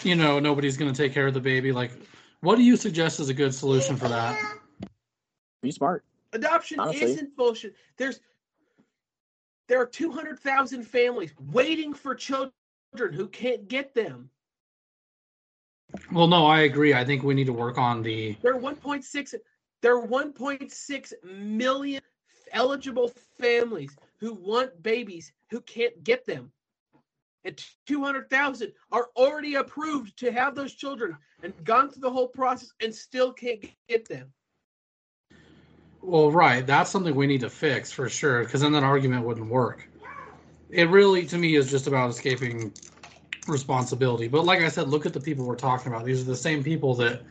you 0.03 0.17
know 0.17 0.41
nobody's 0.41 0.77
going 0.77 0.93
to 0.93 0.97
take 0.97 1.13
care 1.13 1.27
of 1.27 1.35
the 1.35 1.41
baby. 1.41 1.73
Like, 1.73 1.93
what 2.41 2.57
do 2.57 2.63
you 2.63 2.77
suggest 2.77 3.21
is 3.21 3.29
a 3.29 3.35
good 3.35 3.55
solution 3.55 3.97
for 3.97 4.09
that? 4.09 4.41
Be 5.63 5.71
smart. 5.71 6.05
Adoption 6.33 6.81
Honestly. 6.81 7.13
isn't 7.13 7.37
bullshit. 7.37 7.75
There's 7.97 8.21
there 9.67 9.81
are 9.81 9.87
200,000 9.87 10.83
families 10.83 11.33
waiting 11.51 11.95
for 11.95 12.15
children 12.15 12.53
who 13.13 13.29
can't 13.29 13.67
get 13.67 13.95
them. 13.95 14.29
Well, 16.13 16.27
no, 16.27 16.47
I 16.47 16.61
agree. 16.61 16.95
I 16.95 17.05
think 17.05 17.23
we 17.23 17.35
need 17.35 17.47
to 17.47 17.53
work 17.53 17.79
on 17.79 18.03
the 18.03 18.37
There 18.43 18.55
are 18.55 18.61
1.6 18.61 19.35
there 19.81 19.99
are 19.99 20.07
1.6 20.07 21.13
million 21.25 22.01
eligible 22.53 23.13
families 23.39 23.95
who 24.19 24.33
want 24.33 24.83
babies 24.83 25.33
who 25.51 25.61
can't 25.61 26.03
get 26.03 26.25
them. 26.25 26.51
And 27.45 27.63
200,000 27.87 28.73
are 28.91 29.09
already 29.17 29.57
approved 29.57 30.19
to 30.21 30.33
have 30.33 30.55
those 30.55 30.73
children 30.73 31.17
and 31.43 31.53
gone 31.65 31.91
through 31.91 32.01
the 32.01 32.11
whole 32.11 32.29
process 32.29 32.71
and 32.81 32.95
still 32.95 33.33
can't 33.33 33.67
get 33.89 34.09
them. 34.09 34.33
Well, 36.01 36.31
right. 36.31 36.67
That's 36.67 36.91
something 36.91 37.15
we 37.15 37.27
need 37.27 37.43
to 37.43 37.51
fix 37.51 37.93
for 37.93 38.09
sure, 38.09 38.45
because 38.45 38.63
then 38.63 38.73
that 38.73 38.83
argument 38.83 39.27
wouldn't 39.27 39.51
work. 39.51 39.87
It 40.71 40.89
really, 40.89 41.27
to 41.27 41.37
me, 41.37 41.57
is 41.57 41.71
just 41.71 41.87
about 41.87 42.11
escaping 42.11 42.73
responsibility. 43.47 44.29
But 44.29 44.45
like 44.45 44.61
I 44.61 44.69
said, 44.69 44.89
look 44.89 45.07
at 45.07 45.13
the 45.13 45.21
people 45.21 45.45
we're 45.45 45.57
talking 45.57 45.93
about. 45.93 46.05
These 46.05 46.21
are 46.23 46.25
the 46.25 46.37
same 46.37 46.63
people 46.63 46.95
that 46.97 47.23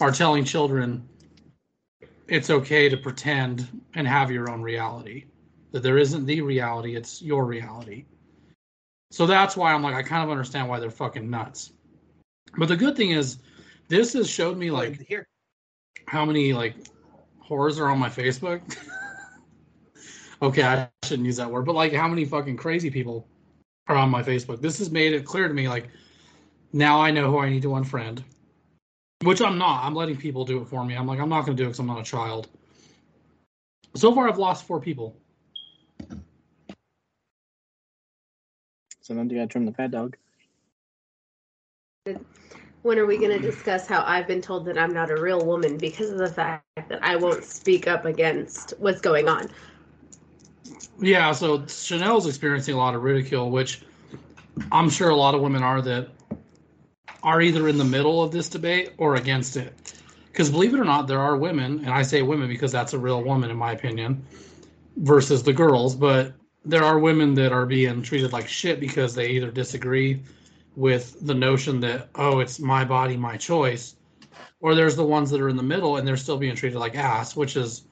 are 0.00 0.10
telling 0.10 0.44
children 0.44 1.08
it's 2.28 2.50
okay 2.50 2.88
to 2.88 2.96
pretend 2.96 3.82
and 3.94 4.06
have 4.06 4.30
your 4.30 4.50
own 4.50 4.62
reality. 4.62 5.26
That 5.72 5.82
there 5.82 5.98
isn't 5.98 6.26
the 6.26 6.40
reality, 6.40 6.96
it's 6.96 7.22
your 7.22 7.44
reality. 7.44 8.04
So 9.10 9.26
that's 9.26 9.56
why 9.56 9.72
I'm 9.72 9.82
like, 9.82 9.94
I 9.94 10.02
kind 10.02 10.22
of 10.22 10.30
understand 10.30 10.68
why 10.68 10.80
they're 10.80 10.90
fucking 10.90 11.28
nuts. 11.28 11.72
But 12.56 12.68
the 12.68 12.76
good 12.76 12.96
thing 12.96 13.10
is, 13.10 13.38
this 13.88 14.14
has 14.14 14.28
showed 14.28 14.56
me 14.56 14.70
like 14.70 15.06
here. 15.06 15.26
how 16.06 16.24
many 16.24 16.52
like 16.52 16.76
whores 17.46 17.78
are 17.78 17.88
on 17.88 17.98
my 17.98 18.08
Facebook. 18.08 18.60
okay, 20.42 20.62
I 20.62 20.88
shouldn't 21.04 21.26
use 21.26 21.36
that 21.36 21.50
word, 21.50 21.66
but 21.66 21.74
like 21.74 21.92
how 21.92 22.08
many 22.08 22.24
fucking 22.24 22.56
crazy 22.56 22.90
people 22.90 23.26
are 23.88 23.96
on 23.96 24.10
my 24.10 24.22
Facebook. 24.22 24.60
This 24.60 24.78
has 24.78 24.90
made 24.90 25.12
it 25.12 25.24
clear 25.24 25.48
to 25.48 25.54
me 25.54 25.68
like 25.68 25.88
now 26.72 27.00
I 27.00 27.10
know 27.10 27.30
who 27.30 27.38
I 27.38 27.48
need 27.48 27.62
to 27.62 27.68
unfriend. 27.68 28.22
Which 29.22 29.40
I'm 29.40 29.58
not. 29.58 29.84
I'm 29.84 29.94
letting 29.94 30.16
people 30.16 30.44
do 30.44 30.60
it 30.60 30.66
for 30.66 30.84
me. 30.84 30.94
I'm 30.96 31.06
like, 31.06 31.20
I'm 31.20 31.28
not 31.28 31.44
going 31.44 31.56
to 31.56 31.62
do 31.62 31.66
it 31.66 31.68
because 31.68 31.78
I'm 31.78 31.86
not 31.86 32.00
a 32.00 32.04
child. 32.04 32.48
So 33.94 34.12
far, 34.12 34.28
I've 34.28 34.38
lost 34.38 34.66
four 34.66 34.80
people. 34.80 35.16
Sometimes 39.00 39.30
you 39.30 39.38
gotta 39.38 39.48
trim 39.48 39.66
the 39.66 39.72
fat 39.72 39.90
dog. 39.90 40.16
When 42.82 42.98
are 42.98 43.06
we 43.06 43.16
going 43.16 43.30
to 43.30 43.38
discuss 43.38 43.86
how 43.86 44.02
I've 44.06 44.26
been 44.26 44.40
told 44.40 44.64
that 44.66 44.78
I'm 44.78 44.92
not 44.92 45.10
a 45.10 45.20
real 45.20 45.44
woman 45.44 45.76
because 45.76 46.10
of 46.10 46.18
the 46.18 46.28
fact 46.28 46.64
that 46.88 47.02
I 47.02 47.14
won't 47.16 47.44
speak 47.44 47.86
up 47.86 48.06
against 48.06 48.74
what's 48.78 49.00
going 49.00 49.28
on? 49.28 49.48
Yeah, 51.00 51.32
so 51.32 51.60
Shanelle's 51.60 52.26
experiencing 52.26 52.74
a 52.74 52.78
lot 52.78 52.94
of 52.94 53.02
ridicule, 53.02 53.50
which 53.50 53.82
I'm 54.70 54.90
sure 54.90 55.10
a 55.10 55.16
lot 55.16 55.34
of 55.34 55.40
women 55.40 55.62
are 55.62 55.82
that 55.82 56.08
are 57.22 57.40
either 57.40 57.68
in 57.68 57.78
the 57.78 57.84
middle 57.84 58.22
of 58.22 58.32
this 58.32 58.48
debate 58.48 58.92
or 58.98 59.16
against 59.16 59.56
it. 59.56 59.94
Because 60.26 60.50
believe 60.50 60.74
it 60.74 60.80
or 60.80 60.84
not, 60.84 61.08
there 61.08 61.20
are 61.20 61.36
women, 61.36 61.80
and 61.80 61.90
I 61.90 62.02
say 62.02 62.22
women 62.22 62.48
because 62.48 62.72
that's 62.72 62.92
a 62.94 62.98
real 62.98 63.22
woman 63.22 63.50
in 63.50 63.56
my 63.56 63.72
opinion, 63.72 64.24
versus 64.96 65.42
the 65.42 65.52
girls, 65.52 65.94
but 65.94 66.32
there 66.64 66.84
are 66.84 66.98
women 66.98 67.34
that 67.34 67.52
are 67.52 67.66
being 67.66 68.02
treated 68.02 68.32
like 68.32 68.48
shit 68.48 68.80
because 68.80 69.14
they 69.14 69.30
either 69.30 69.50
disagree 69.50 70.22
with 70.76 71.16
the 71.26 71.34
notion 71.34 71.80
that, 71.80 72.08
oh, 72.14 72.40
it's 72.40 72.58
my 72.58 72.84
body, 72.84 73.16
my 73.16 73.36
choice, 73.36 73.96
or 74.60 74.74
there's 74.74 74.96
the 74.96 75.04
ones 75.04 75.30
that 75.30 75.40
are 75.40 75.48
in 75.48 75.56
the 75.56 75.62
middle 75.62 75.96
and 75.96 76.06
they're 76.06 76.16
still 76.16 76.38
being 76.38 76.54
treated 76.54 76.78
like 76.78 76.94
ass, 76.94 77.36
which 77.36 77.56
is 77.56 77.82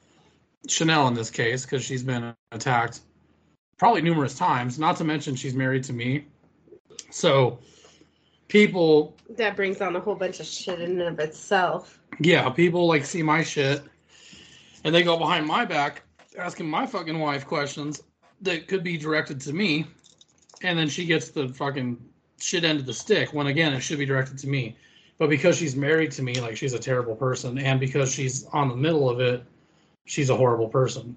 Shanelle 0.67 1.07
in 1.07 1.13
this 1.13 1.29
case 1.29 1.65
because 1.65 1.83
she's 1.83 2.03
been 2.03 2.33
attacked 2.51 3.01
probably 3.77 4.01
numerous 4.01 4.37
times. 4.37 4.77
Not 4.77 4.97
to 4.97 5.03
mention 5.03 5.35
she's 5.35 5.55
married 5.55 5.83
to 5.85 5.93
me, 5.93 6.25
so 7.09 7.59
people 8.47 9.15
That 9.29 9.55
brings 9.55 9.81
on 9.81 9.95
a 9.95 9.99
whole 9.99 10.15
bunch 10.15 10.39
of 10.39 10.45
shit 10.45 10.81
in 10.81 11.01
and 11.01 11.01
of 11.01 11.19
itself. 11.19 11.99
yeah, 12.19 12.49
people 12.49 12.87
like 12.87 13.05
see 13.05 13.23
my 13.23 13.43
shit 13.43 13.81
and 14.83 14.93
they 14.93 15.03
go 15.03 15.17
behind 15.17 15.45
my 15.45 15.65
back 15.65 16.03
asking 16.37 16.69
my 16.69 16.85
fucking 16.85 17.19
wife 17.19 17.45
questions 17.45 18.03
that 18.41 18.67
could 18.67 18.83
be 18.83 18.97
directed 18.97 19.39
to 19.41 19.53
me. 19.53 19.85
And 20.63 20.77
then 20.77 20.89
she 20.89 21.05
gets 21.05 21.29
the 21.29 21.49
fucking 21.49 21.97
shit 22.39 22.63
end 22.63 22.79
of 22.79 22.85
the 22.85 22.93
stick 22.93 23.33
when 23.33 23.47
again 23.47 23.73
it 23.73 23.81
should 23.81 23.99
be 23.99 24.05
directed 24.05 24.37
to 24.39 24.47
me. 24.47 24.75
But 25.17 25.29
because 25.29 25.57
she's 25.57 25.75
married 25.75 26.11
to 26.13 26.23
me, 26.23 26.33
like 26.35 26.57
she's 26.57 26.73
a 26.73 26.79
terrible 26.79 27.15
person. 27.15 27.57
And 27.59 27.79
because 27.79 28.11
she's 28.11 28.45
on 28.47 28.69
the 28.69 28.75
middle 28.75 29.09
of 29.09 29.19
it, 29.19 29.43
she's 30.05 30.29
a 30.29 30.35
horrible 30.35 30.69
person. 30.69 31.15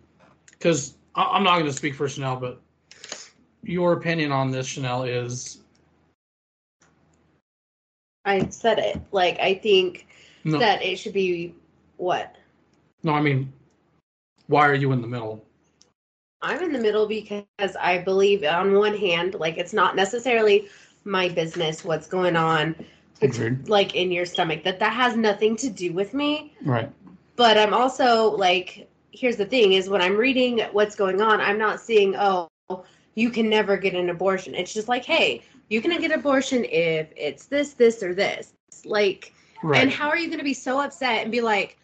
Because 0.51 0.97
I'm 1.15 1.45
not 1.45 1.55
going 1.55 1.67
to 1.67 1.73
speak 1.73 1.95
for 1.95 2.07
Shanelle, 2.07 2.41
but 2.41 2.61
your 3.63 3.93
opinion 3.93 4.33
on 4.33 4.51
this, 4.51 4.67
Shanelle, 4.67 5.09
is 5.09 5.61
I 8.25 8.49
said 8.49 8.79
it. 8.79 9.01
Like 9.13 9.39
I 9.41 9.55
think 9.55 10.07
no, 10.45 10.59
that 10.59 10.83
it 10.83 10.99
should 10.99 11.13
be 11.13 11.55
what? 11.97 12.35
no, 13.03 13.13
I 13.13 13.21
mean, 13.21 13.53
why 14.47 14.67
are 14.67 14.75
you 14.75 14.93
in 14.93 15.01
the 15.03 15.07
middle? 15.07 15.45
I'm 16.43 16.63
in 16.63 16.73
the 16.73 16.79
middle 16.79 17.07
because 17.07 17.45
I 17.81 17.99
believe 17.99 18.45
on 18.45 18.75
one 18.75 18.97
hand, 18.97 19.35
like 19.35 19.57
it's 19.59 19.73
not 19.73 19.97
necessarily 19.97 20.69
my 21.05 21.29
business 21.29 21.85
what's 21.85 22.07
going 22.07 22.37
on 22.37 22.75
Agreed. 23.23 23.69
like 23.69 23.95
in 23.95 24.11
your 24.11 24.27
stomach. 24.27 24.65
That 24.65 24.79
that 24.81 24.93
has 24.93 25.17
nothing 25.17 25.57
to 25.57 25.71
do 25.71 25.93
with 25.93 26.15
me. 26.15 26.55
Right. 26.63 26.91
But 27.37 27.59
I'm 27.59 27.75
also 27.75 28.31
like 28.31 28.89
here's 29.11 29.37
the 29.37 29.47
thing 29.47 29.75
is 29.75 29.89
when 29.89 30.03
I'm 30.03 30.17
reading 30.17 30.61
what's 30.73 30.97
going 30.97 31.21
on, 31.21 31.41
I'm 31.41 31.59
not 31.59 31.81
seeing 31.81 32.15
oh 32.17 32.49
you 33.15 33.31
can 33.31 33.49
never 33.49 33.77
get 33.77 33.95
an 33.95 34.11
abortion. 34.11 34.55
It's 34.55 34.75
just 34.75 34.89
like, 34.89 35.05
hey, 35.05 35.43
you 35.69 35.81
can 35.81 36.01
get 36.01 36.11
abortion 36.11 36.65
if 36.65 37.09
it's 37.17 37.47
this, 37.47 37.75
this, 37.75 38.03
or 38.03 38.13
this. 38.13 38.53
Like 38.85 39.33
Right. 39.65 39.81
And 39.81 39.91
how 39.91 40.11
are 40.11 40.19
you 40.19 40.27
going 40.27 40.39
to 40.39 40.45
be 40.45 40.53
so 40.53 40.79
upset 40.79 41.23
and 41.23 41.33
be 41.33 41.41
like, 41.41 41.79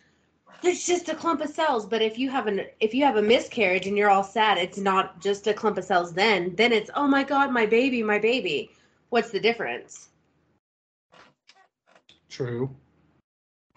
"It's 0.63 0.85
just 0.85 1.09
a 1.09 1.15
clump 1.15 1.41
of 1.41 1.49
cells"? 1.49 1.87
But 1.87 2.03
if 2.03 2.19
you 2.19 2.29
have 2.29 2.47
an 2.47 2.67
if 2.79 2.93
you 2.93 3.07
have 3.07 3.17
a 3.17 3.23
miscarriage 3.23 3.87
and 3.87 3.97
you're 3.97 4.11
all 4.11 4.23
sad, 4.23 4.59
it's 4.59 4.77
not 4.77 5.19
just 5.19 5.47
a 5.47 5.55
clump 5.55 5.79
of 5.79 5.85
cells. 5.85 6.13
Then 6.13 6.55
then 6.57 6.75
it's 6.75 6.91
oh 6.95 7.07
my 7.07 7.25
god, 7.25 7.51
my 7.51 7.65
baby, 7.65 8.03
my 8.03 8.19
baby. 8.19 8.71
What's 9.09 9.31
the 9.31 9.41
difference? 9.41 10.11
True. 12.29 12.69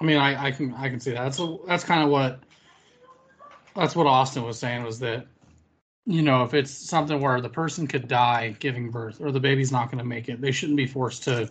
I 0.04 0.06
mean, 0.06 0.18
I, 0.18 0.48
I 0.48 0.52
can 0.52 0.74
I 0.74 0.89
can 0.89 1.00
see 1.00 1.12
that. 1.12 1.24
That's 1.24 1.42
that's 1.66 1.86
kind 1.86 2.04
of 2.04 2.10
what 2.10 2.42
that's 3.74 3.96
what 3.96 4.06
Austin 4.06 4.44
was 4.44 4.60
saying 4.60 4.84
was 4.84 5.00
that 5.00 5.26
you 6.06 6.22
know 6.22 6.44
if 6.44 6.54
it's 6.54 6.72
something 6.72 7.22
where 7.22 7.39
the 7.39 7.48
person 7.48 7.88
could 7.88 8.10
die 8.10 8.54
giving 8.60 8.92
birth 8.92 9.22
or 9.22 9.32
the 9.32 9.39
baby's 9.39 9.72
not 9.72 9.86
going 9.86 10.00
to 10.00 10.04
make 10.04 10.28
it, 10.28 10.42
they 10.42 10.52
shouldn't 10.52 10.76
be 10.76 10.86
forced 10.86 11.24
to 11.24 11.50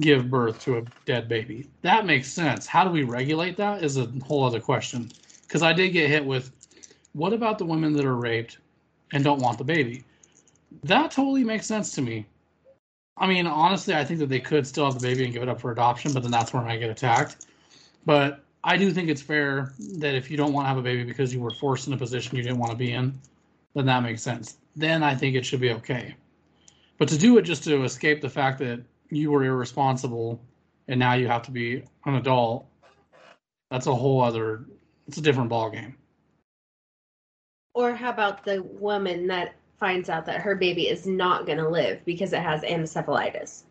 give 0.00 0.30
birth 0.30 0.64
to 0.64 0.78
a 0.78 0.82
dead 1.04 1.28
baby. 1.28 1.68
That 1.82 2.06
makes 2.06 2.32
sense. 2.32 2.66
How 2.66 2.84
do 2.84 2.90
we 2.90 3.02
regulate 3.02 3.58
that 3.58 3.84
is 3.84 3.98
a 3.98 4.06
whole 4.24 4.44
other 4.44 4.60
question. 4.60 5.10
Because 5.42 5.62
I 5.62 5.74
did 5.74 5.90
get 5.90 6.08
hit 6.08 6.24
with, 6.24 6.50
what 7.12 7.34
about 7.34 7.58
the 7.58 7.66
women 7.66 7.92
that 7.92 8.06
are 8.06 8.16
raped 8.16 8.56
and 9.12 9.22
don't 9.22 9.40
want 9.40 9.58
the 9.58 9.64
baby? 9.64 10.04
That 10.84 11.10
totally 11.10 11.44
makes 11.44 11.66
sense 11.66 11.94
to 11.96 12.00
me. 12.00 12.24
I 13.16 13.26
mean, 13.26 13.46
honestly, 13.46 13.94
I 13.94 14.04
think 14.04 14.20
that 14.20 14.28
they 14.28 14.40
could 14.40 14.66
still 14.66 14.84
have 14.84 14.94
the 14.94 15.06
baby 15.06 15.24
and 15.24 15.32
give 15.32 15.42
it 15.42 15.48
up 15.48 15.60
for 15.60 15.70
adoption, 15.70 16.12
but 16.12 16.22
then 16.22 16.32
that's 16.32 16.52
where 16.52 16.62
I 16.62 16.76
get 16.76 16.90
attacked. 16.90 17.46
But 18.06 18.42
I 18.64 18.76
do 18.76 18.90
think 18.90 19.08
it's 19.08 19.22
fair 19.22 19.74
that 19.98 20.14
if 20.14 20.30
you 20.30 20.36
don't 20.36 20.52
want 20.52 20.64
to 20.64 20.68
have 20.68 20.78
a 20.78 20.82
baby 20.82 21.04
because 21.04 21.32
you 21.34 21.40
were 21.40 21.50
forced 21.50 21.86
in 21.86 21.92
a 21.92 21.96
position 21.96 22.36
you 22.36 22.42
didn't 22.42 22.58
want 22.58 22.72
to 22.72 22.78
be 22.78 22.92
in, 22.92 23.18
then 23.74 23.86
that 23.86 24.02
makes 24.02 24.22
sense. 24.22 24.56
Then 24.76 25.02
I 25.02 25.14
think 25.14 25.36
it 25.36 25.44
should 25.44 25.60
be 25.60 25.72
okay. 25.72 26.14
But 26.98 27.08
to 27.08 27.18
do 27.18 27.38
it 27.38 27.42
just 27.42 27.64
to 27.64 27.84
escape 27.84 28.20
the 28.20 28.28
fact 28.28 28.58
that 28.60 28.80
you 29.10 29.30
were 29.30 29.44
irresponsible 29.44 30.40
and 30.88 30.98
now 30.98 31.14
you 31.14 31.26
have 31.28 31.42
to 31.42 31.50
be 31.50 31.84
an 32.06 32.14
adult, 32.14 32.66
that's 33.70 33.86
a 33.86 33.94
whole 33.94 34.20
other, 34.20 34.66
it's 35.06 35.18
a 35.18 35.22
different 35.22 35.50
ballgame. 35.50 35.94
Or 37.74 37.94
how 37.94 38.10
about 38.10 38.44
the 38.44 38.62
woman 38.62 39.26
that 39.28 39.54
finds 39.82 40.08
out 40.08 40.24
that 40.26 40.40
her 40.40 40.54
baby 40.54 40.86
is 40.86 41.08
not 41.08 41.44
going 41.44 41.58
to 41.58 41.68
live 41.68 42.04
because 42.04 42.32
it 42.32 42.40
has 42.40 42.60
encephalitis, 42.62 43.64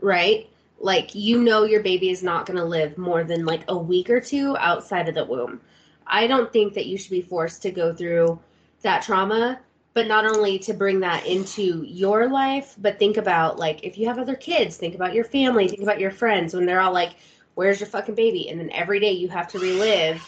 right? 0.00 0.48
Like 0.78 1.12
you 1.12 1.42
know 1.42 1.64
your 1.64 1.82
baby 1.82 2.10
is 2.10 2.22
not 2.22 2.46
going 2.46 2.56
to 2.56 2.64
live 2.64 2.96
more 2.96 3.24
than 3.24 3.44
like 3.44 3.64
a 3.66 3.76
week 3.76 4.08
or 4.08 4.20
two 4.20 4.56
outside 4.58 5.08
of 5.08 5.16
the 5.16 5.24
womb. 5.24 5.60
I 6.06 6.28
don't 6.28 6.52
think 6.52 6.74
that 6.74 6.86
you 6.86 6.96
should 6.96 7.10
be 7.10 7.20
forced 7.20 7.62
to 7.62 7.72
go 7.72 7.92
through 7.92 8.38
that 8.82 9.02
trauma, 9.02 9.58
but 9.92 10.06
not 10.06 10.24
only 10.24 10.56
to 10.60 10.72
bring 10.72 11.00
that 11.00 11.26
into 11.26 11.82
your 11.82 12.28
life, 12.28 12.76
but 12.78 13.00
think 13.00 13.16
about 13.16 13.58
like 13.58 13.82
if 13.82 13.98
you 13.98 14.06
have 14.06 14.20
other 14.20 14.36
kids, 14.36 14.76
think 14.76 14.94
about 14.94 15.14
your 15.14 15.24
family, 15.24 15.66
think 15.66 15.82
about 15.82 15.98
your 15.98 16.12
friends 16.12 16.54
when 16.54 16.64
they're 16.64 16.80
all 16.80 16.92
like, 16.92 17.14
"Where's 17.56 17.80
your 17.80 17.88
fucking 17.88 18.14
baby?" 18.14 18.50
and 18.50 18.60
then 18.60 18.70
every 18.70 19.00
day 19.00 19.10
you 19.10 19.26
have 19.30 19.48
to 19.48 19.58
relive 19.58 20.22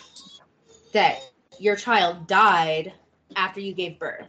that 0.92 1.20
your 1.60 1.76
child 1.76 2.26
died 2.26 2.92
after 3.36 3.60
you 3.60 3.72
gave 3.72 4.00
birth. 4.00 4.26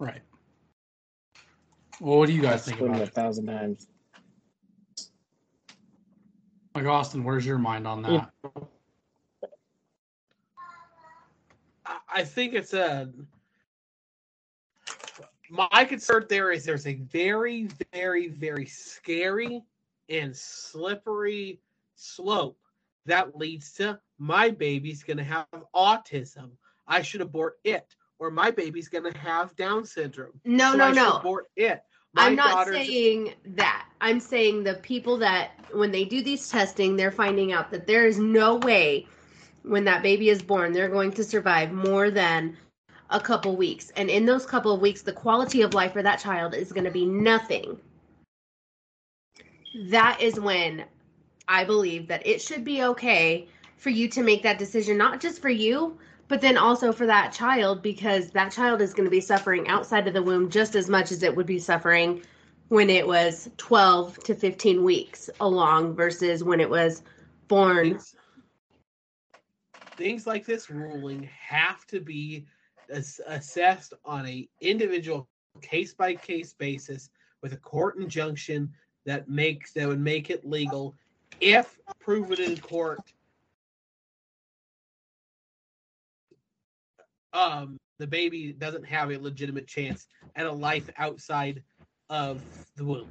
Right. 0.00 0.22
Well, 2.00 2.18
what 2.18 2.26
do 2.26 2.32
you 2.32 2.40
guys 2.40 2.64
think 2.64 2.80
about 2.80 3.02
it 3.02 3.08
a 3.08 3.10
thousand 3.12 3.46
times. 3.46 3.86
Like 6.74 6.86
Austin, 6.86 7.22
where's 7.22 7.44
your 7.44 7.58
mind 7.58 7.86
on 7.86 8.02
that? 8.02 8.30
I- 11.84 11.98
I 12.08 12.24
think 12.24 12.54
it's 12.54 12.72
a. 12.72 13.12
My 15.50 15.84
concern 15.84 16.24
there 16.28 16.50
is 16.52 16.64
there's 16.64 16.86
a 16.86 16.94
very, 16.94 17.68
very, 17.92 18.28
very 18.28 18.66
scary 18.66 19.62
and 20.08 20.34
slippery 20.34 21.60
slope 21.96 22.58
that 23.04 23.36
leads 23.36 23.72
to 23.74 24.00
my 24.18 24.48
baby's 24.48 25.02
going 25.02 25.16
to 25.18 25.24
have 25.24 25.46
autism. 25.74 26.52
I 26.86 27.02
should 27.02 27.20
abort 27.20 27.58
it, 27.64 27.96
or 28.20 28.30
my 28.30 28.50
baby's 28.50 28.88
going 28.88 29.10
to 29.10 29.18
have 29.18 29.56
Down 29.56 29.84
syndrome. 29.84 30.38
No, 30.44 30.72
so 30.72 30.76
no, 30.76 30.84
I 30.84 30.92
no. 30.92 31.10
Abort 31.14 31.46
it. 31.56 31.82
My 32.12 32.26
I'm 32.26 32.36
not 32.36 32.66
saying 32.66 33.34
that. 33.56 33.86
I'm 34.00 34.20
saying 34.20 34.62
the 34.64 34.74
people 34.74 35.16
that 35.18 35.52
when 35.72 35.90
they 35.90 36.04
do 36.04 36.22
these 36.22 36.48
testing, 36.48 36.96
they're 36.96 37.10
finding 37.10 37.52
out 37.52 37.70
that 37.70 37.86
there 37.86 38.06
is 38.06 38.18
no 38.18 38.56
way 38.56 39.06
when 39.62 39.84
that 39.84 40.02
baby 40.02 40.30
is 40.30 40.40
born 40.40 40.72
they're 40.72 40.88
going 40.88 41.12
to 41.12 41.24
survive 41.24 41.70
more 41.70 42.10
than 42.10 42.56
a 43.10 43.20
couple 43.20 43.56
weeks. 43.56 43.90
And 43.96 44.08
in 44.08 44.24
those 44.24 44.46
couple 44.46 44.72
of 44.72 44.80
weeks, 44.80 45.02
the 45.02 45.12
quality 45.12 45.62
of 45.62 45.74
life 45.74 45.92
for 45.92 46.02
that 46.02 46.20
child 46.20 46.54
is 46.54 46.72
going 46.72 46.84
to 46.84 46.90
be 46.90 47.06
nothing. 47.06 47.78
That 49.88 50.20
is 50.20 50.38
when 50.38 50.84
I 51.46 51.64
believe 51.64 52.08
that 52.08 52.26
it 52.26 52.40
should 52.42 52.64
be 52.64 52.82
okay 52.84 53.48
for 53.76 53.90
you 53.90 54.08
to 54.08 54.22
make 54.22 54.42
that 54.42 54.58
decision, 54.58 54.98
not 54.98 55.20
just 55.20 55.40
for 55.40 55.48
you, 55.48 55.98
but 56.30 56.40
then 56.40 56.56
also 56.56 56.92
for 56.92 57.06
that 57.06 57.32
child, 57.32 57.82
because 57.82 58.30
that 58.30 58.52
child 58.52 58.80
is 58.80 58.94
going 58.94 59.04
to 59.04 59.10
be 59.10 59.20
suffering 59.20 59.66
outside 59.66 60.06
of 60.06 60.14
the 60.14 60.22
womb 60.22 60.48
just 60.48 60.76
as 60.76 60.88
much 60.88 61.10
as 61.10 61.24
it 61.24 61.34
would 61.34 61.44
be 61.44 61.58
suffering 61.58 62.22
when 62.68 62.88
it 62.88 63.04
was 63.04 63.50
12 63.56 64.22
to 64.22 64.36
15 64.36 64.84
weeks 64.84 65.28
along 65.40 65.92
versus 65.96 66.44
when 66.44 66.60
it 66.60 66.70
was 66.70 67.02
born. 67.48 67.90
things, 67.90 68.14
things 69.96 70.24
like 70.24 70.46
this 70.46 70.70
ruling 70.70 71.28
have 71.48 71.84
to 71.88 71.98
be 71.98 72.46
as- 72.88 73.20
assessed 73.26 73.92
on 74.04 74.24
a 74.24 74.48
individual 74.60 75.28
case 75.62 75.94
by 75.94 76.14
case 76.14 76.52
basis 76.52 77.10
with 77.42 77.54
a 77.54 77.56
court 77.56 77.98
injunction 77.98 78.70
that 79.04 79.28
makes 79.28 79.72
that 79.72 79.88
would 79.88 79.98
make 79.98 80.30
it 80.30 80.46
legal 80.46 80.94
if 81.40 81.76
proven 81.98 82.40
in 82.40 82.56
court 82.56 83.00
um 87.32 87.76
the 87.98 88.06
baby 88.06 88.52
doesn't 88.52 88.84
have 88.84 89.10
a 89.10 89.18
legitimate 89.18 89.66
chance 89.66 90.06
at 90.36 90.46
a 90.46 90.52
life 90.52 90.88
outside 90.98 91.62
of 92.08 92.42
the 92.76 92.84
womb 92.84 93.08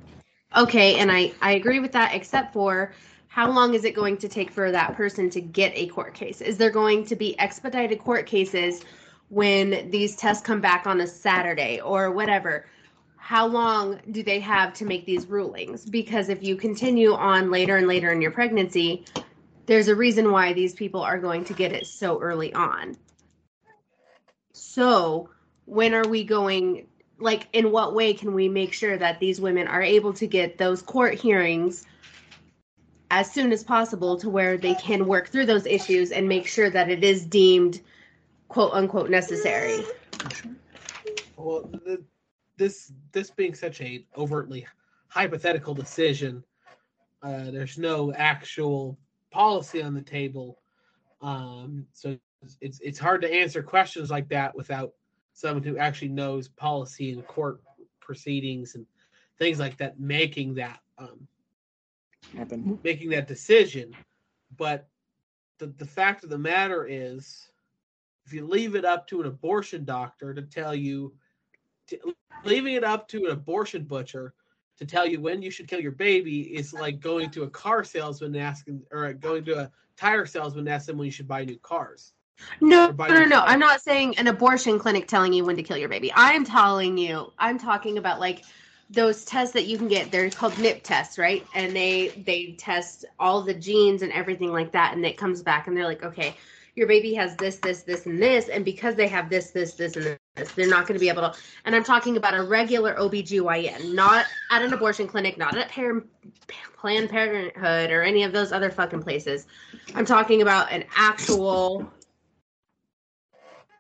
Okay, 0.56 0.96
and 0.96 1.12
I 1.12 1.32
I 1.42 1.52
agree 1.54 1.80
with 1.80 1.92
that 1.92 2.16
except 2.16 2.54
for 2.54 2.94
how 3.28 3.52
long 3.52 3.76
is 3.76 3.86
it 3.86 3.94
going 3.94 4.18
to 4.18 4.28
take 4.28 4.50
for 4.50 4.72
that 4.72 4.96
person 4.96 5.30
to 5.30 5.42
get 5.42 5.72
a 5.76 5.86
court 5.88 6.16
case? 6.16 6.42
Is 6.42 6.58
there 6.58 6.72
going 6.72 7.06
to 7.06 7.16
be 7.16 7.38
expedited 7.40 8.00
court 8.00 8.26
cases 8.26 8.84
when 9.28 9.92
these 9.92 10.16
tests 10.16 10.44
come 10.44 10.60
back 10.60 10.88
on 10.88 11.02
a 11.02 11.08
Saturday 11.08 11.80
or 11.82 12.10
whatever? 12.10 12.66
How 13.18 13.46
long 13.46 14.00
do 14.10 14.24
they 14.24 14.40
have 14.40 14.74
to 14.76 14.86
make 14.86 15.06
these 15.06 15.28
rulings? 15.28 15.86
Because 15.86 16.30
if 16.30 16.42
you 16.42 16.56
continue 16.56 17.14
on 17.14 17.52
later 17.52 17.78
and 17.78 17.88
later 17.88 18.12
in 18.12 18.20
your 18.20 18.32
pregnancy, 18.32 19.06
there's 19.68 19.88
a 19.88 19.96
reason 19.96 20.32
why 20.32 20.54
these 20.54 20.74
people 20.74 21.02
are 21.02 21.20
going 21.20 21.46
to 21.46 21.54
get 21.54 21.72
it 21.72 21.86
so 21.86 22.20
early 22.20 22.52
on. 22.56 22.98
So, 24.70 25.32
when 25.66 25.96
are 25.96 26.08
we 26.08 26.24
going 26.24 26.86
like 27.18 27.48
in 27.54 27.72
what 27.72 27.96
way 27.96 28.14
can 28.14 28.36
we 28.36 28.48
make 28.48 28.72
sure 28.72 29.00
that 29.00 29.20
these 29.20 29.42
women 29.42 29.68
are 29.68 29.82
able 29.82 30.14
to 30.14 30.28
get 30.28 30.60
those 30.60 30.84
court 30.84 31.16
hearings 31.16 31.88
as 33.10 33.32
soon 33.32 33.52
as 33.52 33.64
possible 33.64 34.16
to 34.20 34.30
where 34.30 34.60
they 34.60 34.76
can 34.76 35.08
work 35.08 35.30
through 35.30 35.48
those 35.48 35.66
issues 35.66 36.12
and 36.12 36.30
make 36.30 36.46
sure 36.46 36.70
that 36.70 36.88
it 36.88 37.04
is 37.04 37.26
deemed 37.26 37.82
quote 38.48 38.72
unquote 38.74 39.10
necessary? 39.10 39.84
Well, 41.36 41.64
the, 41.64 42.04
this 42.56 42.94
this 43.12 43.32
being 43.32 43.56
such 43.56 43.82
a 43.82 44.06
overtly 44.16 44.68
hypothetical 45.08 45.74
decision, 45.74 46.44
uh, 47.24 47.50
there's 47.50 47.80
no 47.80 48.14
actual 48.14 49.00
policy 49.32 49.82
on 49.82 49.96
the 49.96 50.04
table, 50.04 50.60
um, 51.22 51.88
so 51.92 52.20
it's 52.62 52.80
it's 52.80 53.00
hard 53.00 53.22
to 53.22 53.34
answer 53.34 53.62
questions 53.62 54.10
like 54.10 54.30
that 54.30 54.56
without 54.56 54.94
someone 55.34 55.64
who 55.64 55.78
actually 55.78 56.10
knows 56.10 56.48
policy 56.48 57.12
and 57.12 57.26
court 57.28 57.62
proceedings 58.00 58.76
and 58.76 58.86
things 59.38 59.60
like 59.60 59.78
that 59.78 60.00
making 60.00 60.54
that 60.56 60.80
um, 60.98 61.28
Happen. 62.36 62.80
making 62.84 63.10
that 63.10 63.28
decision. 63.28 63.94
But 64.58 64.88
the, 65.60 65.68
the 65.68 65.86
fact 65.86 66.24
of 66.24 66.30
the 66.30 66.38
matter 66.38 66.88
is, 66.90 67.52
if 68.26 68.34
you 68.34 68.46
leave 68.46 68.76
it 68.76 68.86
up 68.86 69.08
to 69.08 69.22
an 69.22 69.28
abortion 69.28 69.86
doctor 69.86 70.34
to 70.34 70.42
tell 70.42 70.76
you, 70.76 71.14
to, 71.88 72.16
leaving 72.44 72.76
it 72.76 72.84
up 72.84 73.08
to 73.10 73.26
an 73.26 73.32
abortion 73.32 73.84
butcher 73.84 74.34
to 74.78 74.86
tell 74.86 75.06
you 75.06 75.20
when 75.20 75.42
you 75.42 75.52
should 75.52 75.68
kill 75.68 75.82
your 75.82 75.92
baby 75.92 76.42
is 76.42 76.74
like 76.74 77.00
going 77.00 77.30
to 77.32 77.44
a 77.44 77.50
car 77.50 77.84
salesman 77.84 78.34
and 78.36 78.44
asking, 78.44 78.82
or 78.92 79.14
going 79.14 79.44
to 79.46 79.60
a 79.60 79.72
tire 79.98 80.26
salesman 80.26 80.62
and 80.62 80.70
asking 80.70 80.98
when 80.98 81.06
you 81.06 81.12
should 81.12 81.28
buy 81.28 81.44
new 81.44 81.58
cars. 81.60 82.14
No, 82.62 82.94
no, 82.98 83.08
no, 83.08 83.26
no. 83.26 83.42
I'm 83.42 83.60
not 83.60 83.82
saying 83.82 84.18
an 84.18 84.28
abortion 84.28 84.80
clinic 84.80 85.08
telling 85.08 85.34
you 85.34 85.46
when 85.46 85.56
to 85.56 85.64
kill 85.64 85.78
your 85.78 85.90
baby. 85.90 86.12
I'm 86.16 86.44
telling 86.46 86.98
you, 86.98 87.32
I'm 87.38 87.58
talking 87.58 87.98
about 87.98 88.20
like 88.20 88.44
those 88.90 89.24
tests 89.24 89.54
that 89.54 89.66
you 89.66 89.78
can 89.78 89.88
get. 89.88 90.12
They're 90.12 90.30
called 90.30 90.58
NIP 90.58 90.84
tests, 90.84 91.18
right? 91.18 91.46
And 91.54 91.76
they 91.76 92.10
they 92.26 92.56
test 92.58 93.06
all 93.20 93.42
the 93.42 93.54
genes 93.54 94.02
and 94.02 94.12
everything 94.12 94.52
like 94.52 94.72
that, 94.72 94.94
and 94.94 95.06
it 95.06 95.18
comes 95.18 95.42
back, 95.42 95.68
and 95.68 95.78
they're 95.78 95.88
like, 95.88 96.04
okay, 96.04 96.36
your 96.76 96.88
baby 96.88 97.14
has 97.14 97.36
this, 97.36 97.58
this, 97.58 97.84
this, 97.84 98.06
and 98.06 98.22
this, 98.22 98.48
and 98.48 98.64
because 98.64 98.96
they 98.96 99.08
have 99.08 99.30
this, 99.30 99.52
this, 99.52 99.74
this, 99.74 99.96
and 99.98 100.18
this, 100.36 100.52
they're 100.54 100.70
not 100.70 100.88
going 100.88 100.98
to 100.98 101.00
be 101.00 101.10
able 101.10 101.22
to. 101.22 101.34
And 101.66 101.76
I'm 101.76 101.84
talking 101.84 102.16
about 102.16 102.34
a 102.34 102.44
regular 102.44 102.96
OBGYN, 102.96 103.94
not 103.94 104.26
at 104.50 104.62
an 104.62 104.72
abortion 104.72 105.08
clinic, 105.08 105.38
not 105.38 105.58
at 105.58 105.70
par- 105.70 106.04
Planned 106.78 107.10
Parenthood 107.10 107.92
or 107.92 108.02
any 108.02 108.24
of 108.24 108.32
those 108.32 108.54
other 108.54 108.70
fucking 108.70 109.04
places. 109.04 109.46
I'm 109.94 110.06
talking 110.06 110.42
about 110.42 110.72
an 110.72 110.86
actual 110.96 111.92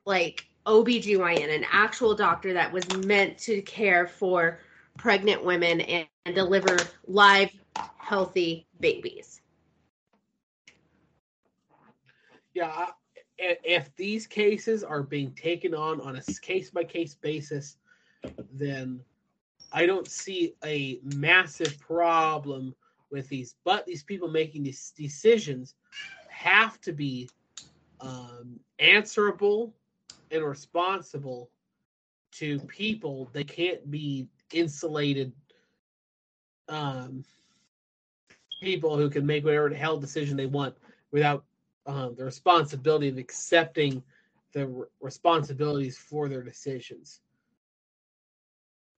like 0.10 0.48
OBGYN, 0.66 1.56
an 1.56 1.66
actual 1.72 2.16
doctor 2.16 2.52
that 2.52 2.74
was 2.74 2.86
meant 3.06 3.38
to 3.38 3.62
care 3.62 4.08
for 4.08 4.60
pregnant 4.98 5.46
women 5.46 5.82
and, 5.82 6.08
and 6.26 6.36
deliver 6.36 6.76
live, 7.08 7.52
healthy 7.96 8.68
babies. 8.80 9.42
Yeah, 12.56 12.88
if 13.38 13.96
these 13.96 14.26
cases 14.26 14.84
are 14.84 15.04
being 15.04 15.32
taken 15.34 15.76
on 15.76 16.02
on 16.02 16.16
a 16.16 16.22
case 16.42 16.72
by 16.72 16.84
case 16.84 17.14
basis, 17.14 17.78
then 18.52 19.00
I 19.72 19.86
don't 19.86 20.08
see 20.08 20.56
a 20.66 21.00
massive 21.16 21.80
problem 21.80 22.76
with 23.12 23.30
these. 23.30 23.56
But 23.64 23.86
these 23.86 24.04
people 24.04 24.28
making 24.28 24.64
these 24.64 24.92
decisions 24.98 25.76
have 26.30 26.82
to 26.82 26.94
be 26.94 27.30
um, 28.02 28.60
answerable 28.80 29.76
and 30.32 30.44
responsible 30.44 31.50
to 32.34 32.60
people. 32.62 33.30
They 33.34 33.44
can't 33.44 33.90
be 33.90 34.28
insulated 34.54 35.34
um, 36.68 37.24
people 38.62 38.98
who 38.98 39.10
can 39.10 39.26
make 39.26 39.44
whatever 39.44 39.70
the 39.70 39.76
hell 39.76 39.98
decision 39.98 40.38
they 40.38 40.46
want 40.46 40.76
without 41.12 41.46
um, 41.86 42.16
the 42.16 42.26
responsibility 42.26 43.10
of 43.10 43.18
accepting 43.18 44.04
the 44.54 44.64
r- 44.64 44.90
responsibilities 45.02 45.98
for 45.98 46.28
their 46.30 46.44
decisions. 46.44 47.22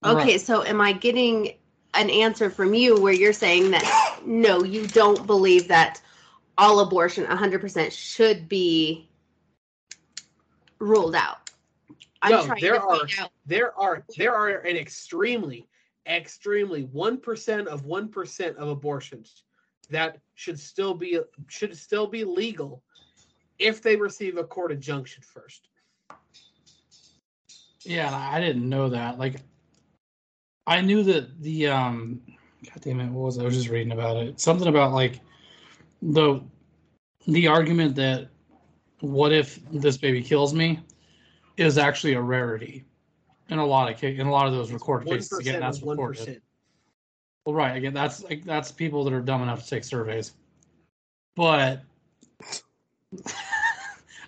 Okay, 0.05 0.37
Right. 0.37 0.39
so 0.39 0.63
am 0.63 0.81
I 0.81 0.93
getting 0.93 1.53
an 1.93 2.09
answer 2.09 2.49
from 2.49 2.73
you 2.73 2.99
where 2.99 3.13
you're 3.13 3.33
saying 3.33 3.71
that 3.71 4.19
no, 4.25 4.63
you 4.63 4.87
don't 4.87 5.25
believe 5.27 5.67
that 5.67 6.01
all 6.57 6.79
abortion 6.79 7.25
100% 7.25 7.91
should 7.91 8.47
be 8.49 9.09
ruled 10.81 11.15
out? 11.15 11.49
I'm 12.21 12.31
No, 12.31 12.45
trying 12.45 12.61
there 12.61 12.73
to 12.73 12.81
are- 12.81 12.97
find 12.99 13.11
out. 13.19 13.31
There 13.45 13.77
are 13.79 14.03
there 14.17 14.35
are 14.35 14.49
an 14.49 14.75
extremely, 14.77 15.67
extremely 16.07 16.83
one 16.85 17.17
percent 17.17 17.67
of 17.67 17.85
one 17.85 18.09
percent 18.09 18.57
of 18.57 18.67
abortions 18.67 19.43
that 19.89 20.19
should 20.35 20.59
still 20.59 20.93
be 20.93 21.19
should 21.47 21.75
still 21.77 22.07
be 22.07 22.23
legal 22.23 22.83
if 23.59 23.81
they 23.81 23.95
receive 23.95 24.37
a 24.37 24.43
court 24.43 24.71
injunction 24.71 25.23
first. 25.23 25.69
Yeah, 27.83 28.13
I 28.15 28.39
didn't 28.39 28.67
know 28.69 28.89
that. 28.89 29.17
Like, 29.17 29.37
I 30.67 30.81
knew 30.81 31.01
that 31.03 31.41
the 31.41 31.67
um, 31.67 32.21
God 32.63 32.81
damn 32.81 32.99
it, 32.99 33.09
what 33.09 33.25
was 33.25 33.37
it? 33.37 33.41
I 33.41 33.45
was 33.45 33.55
just 33.55 33.69
reading 33.69 33.91
about 33.93 34.17
it. 34.17 34.39
Something 34.39 34.67
about 34.67 34.93
like 34.93 35.19
the 36.01 36.41
the 37.27 37.47
argument 37.47 37.95
that 37.95 38.29
what 39.01 39.31
if 39.33 39.59
this 39.71 39.97
baby 39.97 40.21
kills 40.23 40.53
me 40.53 40.79
is 41.57 41.77
actually 41.77 42.13
a 42.13 42.21
rarity 42.21 42.85
in 43.49 43.57
a 43.59 43.65
lot 43.65 43.91
of 43.91 43.99
ca- 43.99 44.15
in 44.15 44.27
a 44.27 44.31
lot 44.31 44.47
of 44.47 44.53
those 44.53 44.71
recorded 44.71 45.09
cases. 45.09 45.37
Again, 45.39 45.59
that's 45.59 45.77
of 45.79 45.83
one 45.83 45.97
recorded. 45.97 46.41
Well, 47.45 47.55
right. 47.55 47.75
Again, 47.75 47.93
that's 47.93 48.23
like 48.23 48.43
that's 48.45 48.71
people 48.71 49.03
that 49.03 49.13
are 49.13 49.21
dumb 49.21 49.41
enough 49.41 49.63
to 49.63 49.69
take 49.69 49.83
surveys. 49.83 50.33
But 51.35 51.81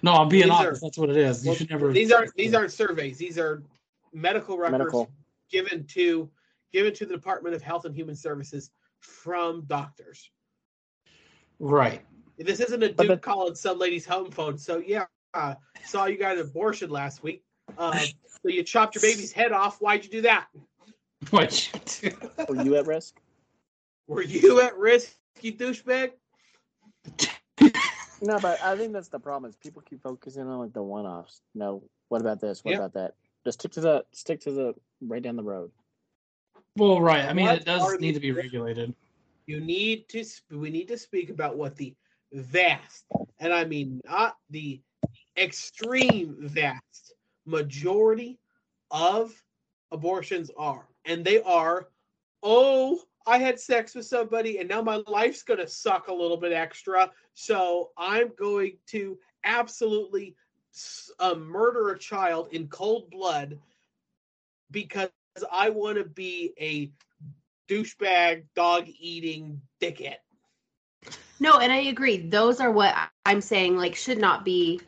no, 0.02 0.14
I'm 0.14 0.30
being 0.30 0.44
These 0.44 0.52
are- 0.52 0.68
honest. 0.68 0.82
that's 0.82 0.98
what 0.98 1.10
it 1.10 1.18
is. 1.18 1.44
You 1.46 1.50
Well, 1.52 1.58
should 1.58 1.70
never. 1.70 1.92
These 1.92 2.12
aren't 2.12 2.34
these 2.36 2.54
aren't 2.54 2.72
surveys. 2.72 3.18
These 3.18 3.38
are 3.38 3.64
medical 4.14 4.58
records 4.58 4.80
Medical. 4.80 5.12
given 5.50 5.86
to 5.88 6.30
given 6.72 6.94
to 6.96 7.06
the 7.06 7.14
Department 7.14 7.56
of 7.56 7.62
Health 7.62 7.86
and 7.86 7.96
Human 7.96 8.16
Services 8.16 8.72
from 9.00 9.62
doctors. 9.68 10.32
right. 11.60 12.02
This 12.38 12.60
isn't 12.60 12.82
a 12.84 12.90
But 12.94 13.04
dude 13.04 13.12
the- 13.12 13.18
calling 13.18 13.56
some 13.56 13.78
lady's 13.80 14.06
home 14.06 14.32
phone. 14.32 14.58
So 14.58 14.78
yeah, 14.78 15.06
uh, 15.34 15.56
saw 15.86 16.06
you 16.06 16.18
got 16.18 16.36
an 16.38 16.42
abortion 16.42 16.90
last 16.90 17.24
week. 17.24 17.44
Uh, 17.78 17.98
so 18.42 18.50
you 18.50 18.64
chopped 18.64 18.96
your 18.96 19.02
baby's 19.02 19.32
head 19.32 19.52
off. 19.52 19.80
Why'd 19.82 20.04
you 20.04 20.10
do 20.12 20.22
that? 20.22 20.48
What 21.30 21.72
you 21.74 22.10
do? 22.12 22.18
Were 22.50 22.64
you 22.64 22.76
at 22.76 22.86
risk? 22.86 23.16
Were 24.08 24.22
you 24.24 24.60
at 24.62 24.78
risk, 24.78 25.16
you 25.42 25.54
douchebag? 25.54 26.12
No, 28.22 28.40
but 28.40 28.62
I 28.64 28.78
think 28.78 28.94
that's 28.94 29.10
the 29.10 29.20
problem 29.20 29.50
is 29.50 29.58
people 29.58 29.82
keep 29.82 30.02
focusing 30.02 30.44
on 30.48 30.58
like 30.60 30.72
the 30.72 30.82
one-offs. 30.82 31.42
No, 31.54 31.84
what 32.08 32.22
about 32.22 32.40
this? 32.40 32.64
What 32.64 32.72
Yeah. 32.72 32.78
about 32.78 32.94
that? 32.94 33.16
Just 33.44 33.60
stick 33.60 33.74
to 33.74 33.82
the 33.82 34.06
stick 34.14 34.40
to 34.42 34.52
the 34.52 34.74
right 35.02 35.22
down 35.22 35.36
the 35.36 35.44
road. 35.44 35.72
Well, 36.78 37.02
right. 37.02 37.26
I 37.26 37.34
mean, 37.34 37.48
What 37.48 37.58
it 37.58 37.66
does 37.66 38.00
need 38.00 38.14
to 38.14 38.22
be 38.22 38.32
regulated. 38.32 38.96
You 39.46 39.60
need 39.60 40.08
to. 40.10 40.24
sp- 40.24 40.56
We 40.56 40.70
need 40.70 40.88
to 40.88 40.98
speak 40.98 41.32
about 41.32 41.58
what 41.58 41.76
the 41.76 41.94
vast, 42.34 43.06
and 43.40 43.54
I 43.54 43.66
mean 43.66 44.02
not 44.06 44.36
the 44.50 44.82
extreme 45.38 46.36
vast 46.40 47.14
majority 47.46 48.40
of 48.92 49.34
abortions 49.92 50.52
are, 50.58 50.88
and 51.06 51.24
they 51.24 51.42
are. 51.42 51.88
Oh, 52.42 53.00
I 53.26 53.38
had 53.38 53.60
sex 53.60 53.96
with 53.96 54.06
somebody, 54.06 54.60
and 54.60 54.68
now 54.68 54.82
my 54.82 55.02
life's 55.08 55.44
gonna 55.44 55.68
suck 55.68 56.08
a 56.08 56.14
little 56.14 56.38
bit 56.38 56.52
extra. 56.52 57.12
So 57.34 57.92
I'm 57.98 58.32
going 58.38 58.78
to 58.88 59.18
absolutely 59.44 60.36
uh, 61.20 61.36
murder 61.36 61.90
a 61.90 62.00
child 62.00 62.50
in 62.52 62.68
cold 62.68 63.10
blood 63.10 63.60
because 64.72 65.10
I 65.52 65.70
want 65.70 65.98
to 65.98 66.04
be 66.04 66.54
a 66.60 66.92
douchebag, 67.70 68.44
dog 68.56 68.86
eating 68.88 69.62
dickhead. 69.82 70.18
No, 71.40 71.60
and 71.60 71.72
I 71.72 71.78
agree. 71.78 72.18
Those 72.18 72.60
are 72.60 72.72
what 72.72 72.96
I'm 73.26 73.42
saying, 73.42 73.78
like, 73.78 73.96
should 73.96 74.18
not 74.18 74.46
be 74.46 74.80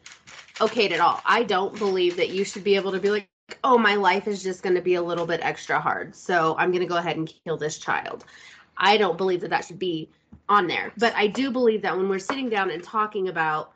okayed 0.56 0.92
at 0.92 1.00
all. 1.00 1.22
I 1.26 1.44
don't 1.44 1.78
believe 1.78 2.16
that 2.18 2.30
you 2.30 2.46
should 2.46 2.64
be 2.64 2.76
able 2.76 2.92
to 2.92 3.00
be 3.00 3.10
like, 3.10 3.30
oh, 3.64 3.78
my 3.78 3.96
life 3.96 4.28
is 4.28 4.42
just 4.42 4.64
going 4.64 4.76
to 4.76 4.82
be 4.82 4.96
a 4.96 5.02
little 5.02 5.26
bit 5.26 5.42
extra 5.44 5.80
hard. 5.80 6.16
So 6.16 6.56
I'm 6.58 6.72
going 6.72 6.82
to 6.82 6.88
go 6.88 6.98
ahead 6.98 7.18
and 7.18 7.32
kill 7.44 7.58
this 7.58 7.78
child. 7.78 8.26
I 8.78 8.98
don't 8.98 9.18
believe 9.18 9.42
that 9.42 9.50
that 9.50 9.66
should 9.66 9.80
be 9.80 10.10
on 10.48 10.68
there. 10.68 10.94
But 10.98 11.14
I 11.16 11.28
do 11.28 11.52
believe 11.52 11.82
that 11.82 11.96
when 11.96 12.08
we're 12.10 12.20
sitting 12.20 12.50
down 12.50 12.72
and 12.72 12.84
talking 12.84 13.28
about 13.28 13.74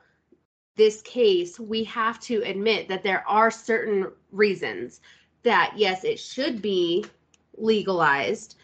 this 0.75 1.01
case, 1.01 1.59
we 1.59 1.83
have 1.85 2.19
to 2.21 2.41
admit 2.43 2.87
that 2.87 3.03
there 3.03 3.27
are 3.27 3.51
certain 3.51 4.11
reasons 4.31 5.01
that, 5.43 5.73
yes, 5.75 6.03
it 6.03 6.19
should 6.19 6.61
be 6.61 7.05
legalized 7.57 8.55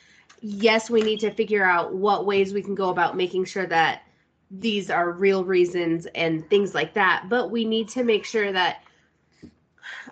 yes, 0.42 0.90
we 0.90 1.02
need 1.02 1.20
to 1.22 1.32
figure 1.32 1.66
out 1.66 1.94
what 1.94 2.26
ways 2.26 2.54
we 2.54 2.62
can 2.62 2.76
go 2.76 2.90
about 2.90 3.18
making 3.18 3.46
sure 3.46 3.66
that 3.68 4.04
these 4.52 4.90
are 4.90 5.12
real 5.12 5.44
reasons 5.44 6.06
and 6.08 6.48
things 6.50 6.74
like 6.76 6.94
that. 6.94 7.26
But 7.30 7.52
we 7.52 7.66
need 7.66 7.90
to 7.90 8.04
make 8.04 8.26
sure 8.26 8.52
that 8.52 8.84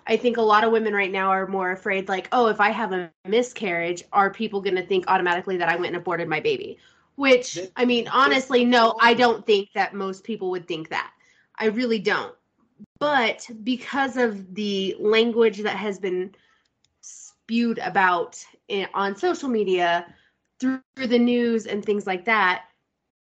I 0.06 0.16
think 0.16 0.36
a 0.36 0.42
lot 0.42 0.64
of 0.64 0.72
women 0.72 0.92
right 0.92 1.10
now 1.10 1.30
are 1.30 1.46
more 1.46 1.72
afraid, 1.72 2.08
like, 2.08 2.28
oh, 2.32 2.48
if 2.48 2.60
I 2.60 2.70
have 2.70 2.92
a 2.92 3.10
miscarriage, 3.26 4.02
are 4.12 4.30
people 4.30 4.60
going 4.60 4.76
to 4.76 4.86
think 4.86 5.04
automatically 5.08 5.56
that 5.58 5.68
I 5.68 5.76
went 5.76 5.88
and 5.88 5.96
aborted 5.96 6.28
my 6.28 6.40
baby? 6.40 6.78
Which, 7.16 7.58
I 7.76 7.84
mean, 7.84 8.08
honestly, 8.08 8.64
no, 8.64 8.96
I 9.00 9.14
don't 9.14 9.46
think 9.46 9.70
that 9.74 9.94
most 9.94 10.24
people 10.24 10.50
would 10.50 10.66
think 10.66 10.88
that. 10.90 11.12
I 11.56 11.66
really 11.66 12.00
don't. 12.00 12.34
But 12.98 13.48
because 13.62 14.16
of 14.16 14.54
the 14.54 14.96
language 14.98 15.58
that 15.58 15.76
has 15.76 15.98
been 15.98 16.34
spewed 17.00 17.78
about 17.78 18.44
in, 18.68 18.86
on 18.94 19.16
social 19.16 19.48
media 19.48 20.06
through 20.60 20.80
the 20.96 21.18
news 21.18 21.66
and 21.66 21.84
things 21.84 22.06
like 22.06 22.24
that 22.24 22.64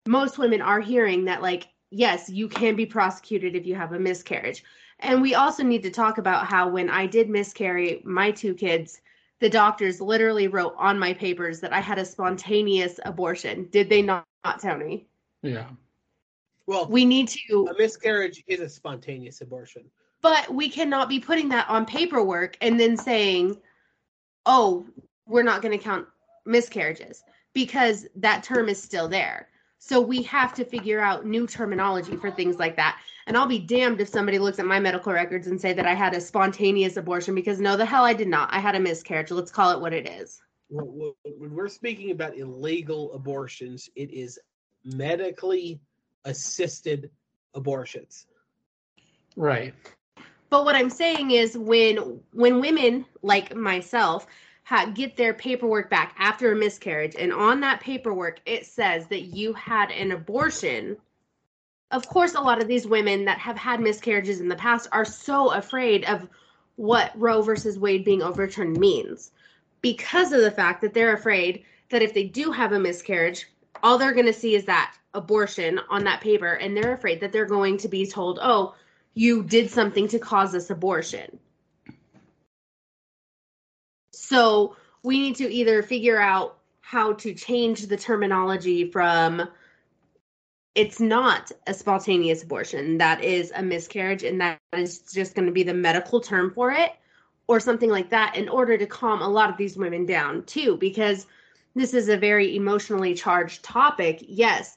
most 0.06 0.38
women 0.38 0.62
are 0.62 0.80
hearing 0.80 1.24
that 1.26 1.42
like 1.42 1.68
yes 1.90 2.28
you 2.30 2.48
can 2.48 2.74
be 2.74 2.86
prosecuted 2.86 3.54
if 3.54 3.66
you 3.66 3.74
have 3.74 3.92
a 3.92 3.98
miscarriage 3.98 4.64
and 5.00 5.22
we 5.22 5.34
also 5.34 5.62
need 5.62 5.82
to 5.82 5.90
talk 5.90 6.18
about 6.18 6.46
how 6.46 6.68
when 6.68 6.88
i 6.90 7.06
did 7.06 7.28
miscarry 7.28 8.00
my 8.04 8.30
two 8.30 8.54
kids 8.54 9.00
the 9.40 9.48
doctors 9.48 10.00
literally 10.00 10.48
wrote 10.48 10.74
on 10.78 10.98
my 10.98 11.12
papers 11.12 11.60
that 11.60 11.72
i 11.72 11.80
had 11.80 11.98
a 11.98 12.04
spontaneous 12.04 12.98
abortion 13.04 13.68
did 13.70 13.88
they 13.88 14.02
not, 14.02 14.26
not 14.44 14.60
tony 14.60 15.06
Yeah. 15.42 15.68
Well, 16.66 16.86
we 16.86 17.04
need 17.06 17.28
to 17.28 17.68
a 17.70 17.78
miscarriage 17.78 18.44
is 18.46 18.60
a 18.60 18.68
spontaneous 18.68 19.40
abortion. 19.42 19.84
but 20.22 20.52
we 20.52 20.68
cannot 20.68 21.08
be 21.08 21.20
putting 21.20 21.48
that 21.50 21.68
on 21.68 21.84
paperwork 21.86 22.56
and 22.60 22.80
then 22.80 22.96
saying 22.96 23.58
oh 24.46 24.86
we're 25.28 25.42
not 25.42 25.62
going 25.62 25.76
to 25.76 25.82
count 25.82 26.06
miscarriages 26.46 27.22
because 27.52 28.06
that 28.16 28.42
term 28.42 28.68
is 28.68 28.82
still 28.82 29.08
there. 29.08 29.48
So 29.78 30.00
we 30.00 30.22
have 30.22 30.54
to 30.54 30.64
figure 30.64 31.00
out 31.00 31.24
new 31.24 31.46
terminology 31.46 32.16
for 32.16 32.30
things 32.30 32.58
like 32.58 32.76
that. 32.76 33.00
And 33.26 33.36
i'll 33.36 33.46
be 33.46 33.58
damned 33.58 34.00
if 34.00 34.08
somebody 34.08 34.38
looks 34.38 34.58
at 34.58 34.66
my 34.66 34.80
medical 34.80 35.12
records 35.12 35.46
and 35.46 35.60
say 35.60 35.72
that 35.74 35.86
i 35.86 35.94
had 35.94 36.14
a 36.14 36.20
spontaneous 36.20 36.96
abortion 36.96 37.34
because 37.34 37.60
no 37.60 37.76
the 37.76 37.84
hell 37.84 38.04
i 38.04 38.14
did 38.14 38.28
not. 38.28 38.48
I 38.52 38.58
had 38.58 38.74
a 38.74 38.80
miscarriage. 38.80 39.30
Let's 39.30 39.52
call 39.52 39.70
it 39.70 39.80
what 39.80 39.92
it 39.92 40.08
is. 40.08 40.40
When 40.70 41.12
when 41.36 41.54
we're 41.54 41.68
speaking 41.68 42.10
about 42.10 42.36
illegal 42.36 43.12
abortions, 43.12 43.88
it 43.96 44.10
is 44.10 44.38
medically 44.84 45.80
assisted 46.24 47.10
abortions. 47.54 48.26
Right. 49.36 49.74
But 50.50 50.64
what 50.64 50.74
I'm 50.74 50.90
saying 50.90 51.30
is 51.30 51.56
when 51.56 52.20
when 52.32 52.60
women 52.60 53.04
like 53.22 53.54
myself 53.54 54.26
ha- 54.68 54.90
get 54.92 55.16
their 55.16 55.32
paperwork 55.32 55.88
back 55.88 56.14
after 56.18 56.52
a 56.52 56.56
miscarriage 56.56 57.16
and 57.18 57.32
on 57.32 57.60
that 57.60 57.80
paperwork 57.80 58.38
it 58.44 58.66
says 58.66 59.06
that 59.06 59.22
you 59.22 59.54
had 59.54 59.90
an 59.90 60.12
abortion 60.12 60.94
of 61.90 62.06
course 62.06 62.34
a 62.34 62.40
lot 62.40 62.60
of 62.60 62.68
these 62.68 62.86
women 62.86 63.24
that 63.24 63.38
have 63.38 63.56
had 63.56 63.80
miscarriages 63.80 64.40
in 64.40 64.48
the 64.48 64.56
past 64.56 64.86
are 64.92 65.06
so 65.06 65.52
afraid 65.52 66.04
of 66.04 66.28
what 66.76 67.12
Roe 67.16 67.40
versus 67.40 67.78
Wade 67.78 68.04
being 68.04 68.22
overturned 68.22 68.76
means 68.76 69.30
because 69.80 70.32
of 70.32 70.42
the 70.42 70.50
fact 70.50 70.82
that 70.82 70.92
they're 70.92 71.14
afraid 71.14 71.64
that 71.88 72.02
if 72.02 72.12
they 72.12 72.24
do 72.24 72.52
have 72.52 72.72
a 72.72 72.78
miscarriage 72.78 73.46
all 73.82 73.96
they're 73.96 74.12
going 74.12 74.26
to 74.26 74.34
see 74.34 74.54
is 74.54 74.66
that 74.66 74.94
abortion 75.14 75.80
on 75.88 76.04
that 76.04 76.20
paper 76.20 76.52
and 76.52 76.76
they're 76.76 76.92
afraid 76.92 77.20
that 77.20 77.32
they're 77.32 77.46
going 77.46 77.78
to 77.78 77.88
be 77.88 78.06
told 78.06 78.38
oh 78.42 78.74
you 79.14 79.42
did 79.42 79.70
something 79.70 80.06
to 80.08 80.18
cause 80.18 80.52
this 80.52 80.70
abortion. 80.70 81.40
So 84.28 84.76
we 85.02 85.18
need 85.18 85.36
to 85.36 85.50
either 85.50 85.82
figure 85.82 86.20
out 86.20 86.58
how 86.82 87.14
to 87.14 87.32
change 87.32 87.86
the 87.86 87.96
terminology 87.96 88.90
from 88.90 89.48
it's 90.74 91.00
not 91.00 91.50
a 91.66 91.72
spontaneous 91.72 92.42
abortion, 92.42 92.98
that 92.98 93.24
is 93.24 93.50
a 93.56 93.62
miscarriage, 93.62 94.24
and 94.24 94.38
that 94.42 94.60
is 94.74 94.98
just 95.00 95.34
going 95.34 95.46
to 95.46 95.52
be 95.52 95.62
the 95.62 95.72
medical 95.72 96.20
term 96.20 96.52
for 96.52 96.70
it, 96.70 96.92
or 97.46 97.58
something 97.58 97.88
like 97.88 98.10
that, 98.10 98.36
in 98.36 98.50
order 98.50 98.76
to 98.76 98.86
calm 98.86 99.22
a 99.22 99.28
lot 99.28 99.48
of 99.48 99.56
these 99.56 99.78
women 99.78 100.04
down 100.04 100.44
too, 100.44 100.76
because 100.76 101.26
this 101.74 101.94
is 101.94 102.10
a 102.10 102.16
very 102.16 102.54
emotionally 102.54 103.14
charged 103.14 103.62
topic, 103.64 104.18
yes, 104.20 104.76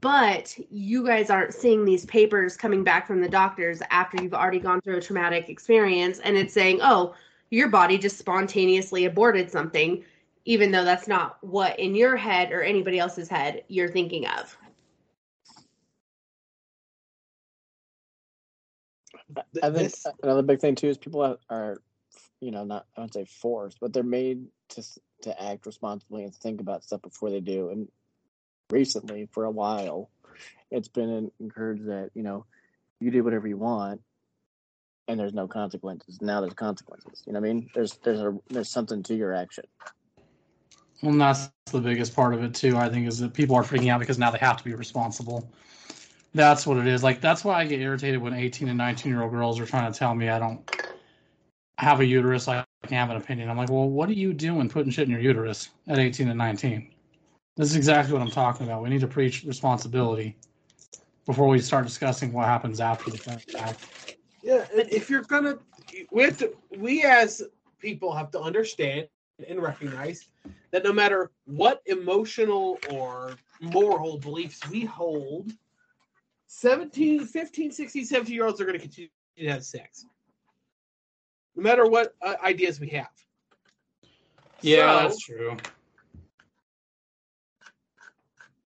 but 0.00 0.54
you 0.70 1.04
guys 1.06 1.30
aren't 1.30 1.54
seeing 1.54 1.86
these 1.86 2.04
papers 2.04 2.58
coming 2.58 2.84
back 2.84 3.06
from 3.06 3.22
the 3.22 3.28
doctors 3.28 3.80
after 3.90 4.22
you've 4.22 4.34
already 4.34 4.60
gone 4.60 4.82
through 4.82 4.98
a 4.98 5.02
traumatic 5.02 5.48
experience 5.48 6.18
and 6.20 6.36
it's 6.36 6.54
saying 6.54 6.78
oh 6.82 7.14
your 7.52 7.68
body 7.68 7.98
just 7.98 8.18
spontaneously 8.18 9.04
aborted 9.04 9.50
something 9.50 10.04
even 10.44 10.72
though 10.72 10.84
that's 10.84 11.06
not 11.06 11.36
what 11.42 11.78
in 11.78 11.94
your 11.94 12.16
head 12.16 12.50
or 12.50 12.62
anybody 12.62 12.98
else's 12.98 13.28
head 13.28 13.62
you're 13.68 13.88
thinking 13.88 14.26
of 14.26 14.56
I 19.62 19.70
think 19.70 19.74
This- 19.74 20.06
another 20.22 20.42
big 20.42 20.60
thing 20.60 20.74
too 20.74 20.88
is 20.88 20.98
people 20.98 21.22
are, 21.22 21.38
are, 21.48 21.82
you 22.40 22.50
know, 22.50 22.64
not 22.64 22.86
I 22.96 23.00
wouldn't 23.00 23.14
say 23.14 23.24
forced, 23.24 23.78
but 23.80 23.92
they're 23.92 24.02
made 24.02 24.46
to 24.70 24.82
to 25.22 25.42
act 25.42 25.66
responsibly 25.66 26.24
and 26.24 26.34
think 26.34 26.60
about 26.60 26.84
stuff 26.84 27.02
before 27.02 27.30
they 27.30 27.40
do. 27.40 27.70
And 27.70 27.88
recently, 28.70 29.28
for 29.32 29.44
a 29.44 29.50
while, 29.50 30.10
it's 30.70 30.88
been 30.88 31.30
encouraged 31.40 31.86
that 31.86 32.10
you 32.14 32.22
know 32.22 32.46
you 33.00 33.10
do 33.10 33.24
whatever 33.24 33.48
you 33.48 33.56
want, 33.56 34.00
and 35.12 35.20
there's 35.20 35.34
no 35.34 35.46
consequences. 35.46 36.20
Now 36.20 36.40
there's 36.40 36.54
consequences. 36.54 37.22
You 37.26 37.34
know 37.34 37.40
what 37.40 37.50
I 37.50 37.52
mean? 37.52 37.70
There's 37.74 37.98
there's 37.98 38.20
a 38.20 38.36
there's 38.48 38.70
something 38.70 39.02
to 39.04 39.14
your 39.14 39.32
action. 39.32 39.64
Well, 41.02 41.12
and 41.12 41.20
that's 41.20 41.50
the 41.70 41.80
biggest 41.80 42.14
part 42.16 42.34
of 42.34 42.42
it 42.42 42.54
too. 42.54 42.76
I 42.76 42.88
think 42.88 43.06
is 43.06 43.18
that 43.18 43.34
people 43.34 43.54
are 43.54 43.62
freaking 43.62 43.90
out 43.90 44.00
because 44.00 44.18
now 44.18 44.30
they 44.30 44.38
have 44.38 44.56
to 44.56 44.64
be 44.64 44.74
responsible. 44.74 45.52
That's 46.34 46.66
what 46.66 46.78
it 46.78 46.86
is. 46.86 47.02
Like 47.04 47.20
that's 47.20 47.44
why 47.44 47.60
I 47.60 47.66
get 47.66 47.80
irritated 47.80 48.20
when 48.20 48.32
18 48.32 48.68
and 48.68 48.78
19 48.78 49.12
year 49.12 49.22
old 49.22 49.30
girls 49.30 49.60
are 49.60 49.66
trying 49.66 49.92
to 49.92 49.96
tell 49.96 50.14
me 50.14 50.30
I 50.30 50.38
don't 50.38 50.60
have 51.78 52.00
a 52.00 52.06
uterus. 52.06 52.48
I 52.48 52.64
can 52.84 52.96
have 52.96 53.10
an 53.10 53.16
opinion. 53.18 53.50
I'm 53.50 53.56
like, 53.58 53.70
well, 53.70 53.88
what 53.88 54.08
are 54.08 54.14
you 54.14 54.32
doing 54.32 54.68
putting 54.68 54.90
shit 54.90 55.04
in 55.04 55.10
your 55.10 55.20
uterus 55.20 55.70
at 55.88 55.98
18 55.98 56.28
and 56.28 56.38
19? 56.38 56.90
This 57.56 57.68
is 57.68 57.76
exactly 57.76 58.14
what 58.14 58.22
I'm 58.22 58.30
talking 58.30 58.66
about. 58.66 58.82
We 58.82 58.88
need 58.88 59.02
to 59.02 59.06
preach 59.06 59.44
responsibility 59.44 60.36
before 61.26 61.48
we 61.48 61.58
start 61.58 61.84
discussing 61.84 62.32
what 62.32 62.46
happens 62.46 62.80
after 62.80 63.10
the 63.10 63.18
fact. 63.18 63.86
Yeah, 64.42 64.66
and 64.76 64.90
if 64.90 65.08
you're 65.08 65.22
gonna, 65.22 65.58
we 66.10 66.22
have 66.24 66.38
to, 66.38 66.52
we 66.76 67.04
as 67.04 67.42
people 67.78 68.12
have 68.12 68.30
to 68.32 68.40
understand 68.40 69.06
and 69.48 69.62
recognize 69.62 70.28
that 70.72 70.84
no 70.84 70.92
matter 70.92 71.30
what 71.44 71.82
emotional 71.86 72.78
or 72.90 73.36
moral 73.60 74.18
beliefs 74.18 74.60
we 74.70 74.84
hold, 74.84 75.52
17, 76.48 77.24
15, 77.24 77.72
16, 77.72 78.04
17 78.04 78.34
year 78.34 78.46
olds 78.46 78.60
are 78.60 78.64
going 78.64 78.78
to 78.78 78.82
continue 78.82 79.08
to 79.38 79.48
have 79.48 79.64
sex. 79.64 80.06
No 81.54 81.62
matter 81.62 81.86
what 81.86 82.14
uh, 82.22 82.34
ideas 82.44 82.80
we 82.80 82.88
have. 82.90 83.08
Yeah, 84.60 84.92
So, 84.92 85.08
that's 85.08 85.20
true. 85.20 85.56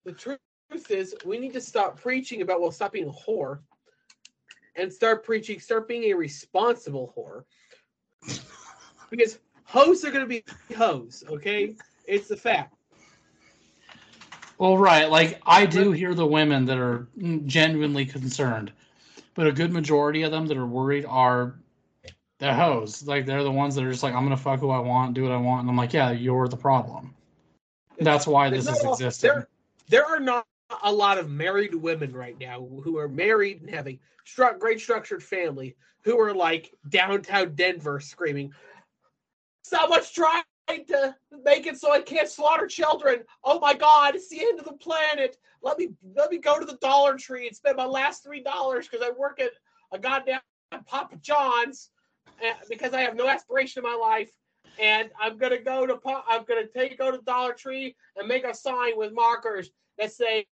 the 0.06 0.12
truth 0.14 0.40
is 0.90 1.16
we 1.26 1.38
need 1.38 1.54
to 1.54 1.62
stop 1.62 2.00
preaching 2.00 2.42
about 2.42 2.62
well 2.62 2.72
stop 2.72 2.94
being 2.94 3.08
a 3.08 3.12
whore 3.12 3.60
and 4.76 4.92
start 4.92 5.24
preaching 5.24 5.60
start 5.60 5.88
being 5.88 6.12
a 6.12 6.14
responsible 6.14 7.14
whore 7.16 7.44
because 9.10 9.40
hoes 9.64 10.04
are 10.04 10.12
going 10.12 10.24
to 10.24 10.28
be 10.28 10.44
hoes 10.76 11.24
okay 11.30 11.76
it's 12.08 12.28
the 12.28 12.38
fact 12.38 12.76
Well, 14.58 14.78
right. 14.78 15.10
Like 15.10 15.42
I 15.46 15.66
do 15.66 15.92
hear 15.92 16.14
the 16.14 16.26
women 16.26 16.66
that 16.66 16.78
are 16.78 17.08
genuinely 17.46 18.06
concerned, 18.06 18.72
but 19.34 19.48
a 19.48 19.52
good 19.52 19.72
majority 19.72 20.24
of 20.24 20.32
them 20.32 20.48
that 20.48 20.58
are 20.58 20.66
worried 20.66 21.06
are 21.06 21.56
the 22.40 22.54
hoes. 22.54 23.06
Like 23.06 23.26
they're 23.26 23.44
the 23.44 23.52
ones 23.52 23.76
that 23.76 23.84
are 23.84 23.92
just 23.92 24.04
like, 24.04 24.14
I'm 24.14 24.24
gonna 24.24 24.38
fuck 24.38 24.60
who 24.60 24.70
I 24.70 24.80
want, 24.80 25.14
do 25.14 25.24
what 25.24 25.32
I 25.32 25.38
want, 25.38 25.62
and 25.62 25.70
I'm 25.70 25.76
like, 25.76 25.94
yeah, 25.94 26.12
you're 26.12 26.48
the 26.48 26.58
problem. 26.58 27.14
That's 28.00 28.28
why 28.28 28.50
this 28.50 28.68
is 28.68 28.84
existing. 28.84 29.30
there, 29.30 29.48
there 29.88 30.06
are 30.06 30.20
not 30.20 30.46
a 30.84 30.92
lot 30.92 31.18
of 31.18 31.30
married 31.30 31.76
women 31.76 32.14
right 32.14 32.40
now 32.40 32.68
who 32.84 32.98
are 32.98 33.08
married 33.08 33.62
and 33.62 33.70
having 33.70 34.00
stru- 34.26 34.58
great 34.60 34.80
structured 34.80 35.22
family 35.22 35.76
who 36.04 36.20
are 36.20 36.34
like 36.34 36.74
downtown 36.90 37.54
denver 37.56 38.00
screaming 38.00 38.52
someone's 39.64 40.12
trying 40.12 40.44
to 40.68 41.16
make 41.44 41.68
it 41.68 41.78
so 41.78 41.92
i 41.92 42.02
can't 42.02 42.28
slaughter 42.28 42.68
children. 42.68 43.24
Oh 43.44 43.60
my 43.60 43.74
god 43.74 44.16
it's 44.16 44.30
the 44.30 44.42
end 44.42 44.60
of 44.60 44.66
the 44.66 44.74
planet. 44.74 45.38
Let 45.62 45.78
me 45.78 45.90
let 46.16 46.32
me 46.32 46.38
go 46.38 46.60
to 46.60 46.66
the 46.66 46.78
dollar 46.78 47.18
tree 47.18 47.48
and 47.48 47.56
spend 47.56 47.78
my 47.78 47.86
last 47.86 48.24
three 48.24 48.42
dollars 48.42 48.88
because 48.88 49.06
i 49.06 49.12
work 49.12 49.40
at 49.40 49.52
a 49.92 50.00
goddamn 50.00 50.40
papa 50.86 51.16
john's 51.22 51.92
uh, 52.44 52.54
because 52.70 52.94
i 52.94 53.02
have 53.02 53.16
no 53.16 53.28
aspiration 53.28 53.84
in 53.84 53.90
my 53.90 53.96
life. 53.96 54.32
And 54.80 55.10
I'm 55.22 55.38
gonna 55.38 55.62
go 55.62 55.86
to 55.86 56.00
I'm 56.28 56.44
gonna 56.44 56.68
take 56.68 56.98
go 56.98 57.12
to 57.12 57.20
Dollar 57.20 57.54
Tree 57.54 57.96
and 58.18 58.28
make 58.28 58.44
a 58.44 58.54
sign 58.54 58.98
with 58.98 59.14
markers 59.14 59.70
that 59.98 60.12
say 60.12 60.46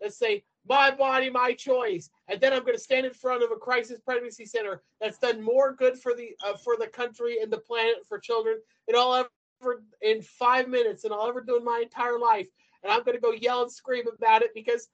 that 0.00 0.12
say 0.12 0.44
my 0.66 0.90
body, 0.90 1.30
my 1.30 1.52
choice, 1.52 2.10
and 2.28 2.40
then 2.40 2.52
I'm 2.52 2.64
gonna 2.64 2.78
stand 2.78 3.06
in 3.06 3.12
front 3.12 3.42
of 3.42 3.50
a 3.50 3.56
crisis 3.56 4.00
pregnancy 4.00 4.46
center 4.46 4.82
that's 5.00 5.18
done 5.18 5.42
more 5.42 5.72
good 5.72 5.98
for 5.98 6.14
the 6.14 6.30
uh, 6.44 6.56
for 6.56 6.76
the 6.78 6.86
country 6.86 7.40
and 7.40 7.52
the 7.52 7.58
planet 7.58 8.06
for 8.08 8.18
children 8.18 8.58
than 8.86 8.96
I'll 8.96 9.14
ever 9.62 9.82
in 10.02 10.22
five 10.22 10.68
minutes 10.68 11.02
than 11.02 11.12
I'll 11.12 11.28
ever 11.28 11.40
do 11.40 11.56
in 11.56 11.64
my 11.64 11.80
entire 11.82 12.18
life, 12.18 12.48
and 12.82 12.92
I'm 12.92 13.02
gonna 13.04 13.20
go 13.20 13.32
yell 13.32 13.62
and 13.62 13.72
scream 13.72 14.04
about 14.08 14.42
it 14.42 14.50
because 14.54 14.88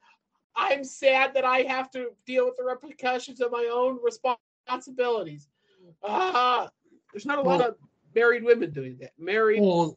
I'm 0.56 0.84
sad 0.84 1.34
that 1.34 1.44
I 1.44 1.62
have 1.62 1.90
to 1.92 2.10
deal 2.26 2.46
with 2.46 2.56
the 2.56 2.64
repercussions 2.64 3.40
of 3.40 3.52
my 3.52 3.70
own 3.72 3.98
responsibilities. 4.02 5.48
Ah, 6.02 6.68
there's 7.12 7.26
not 7.26 7.38
a 7.38 7.42
lot 7.42 7.60
of 7.60 7.76
married 8.14 8.42
women 8.42 8.70
doing 8.70 8.96
that. 9.00 9.12
Married 9.18 9.62
well, 9.62 9.96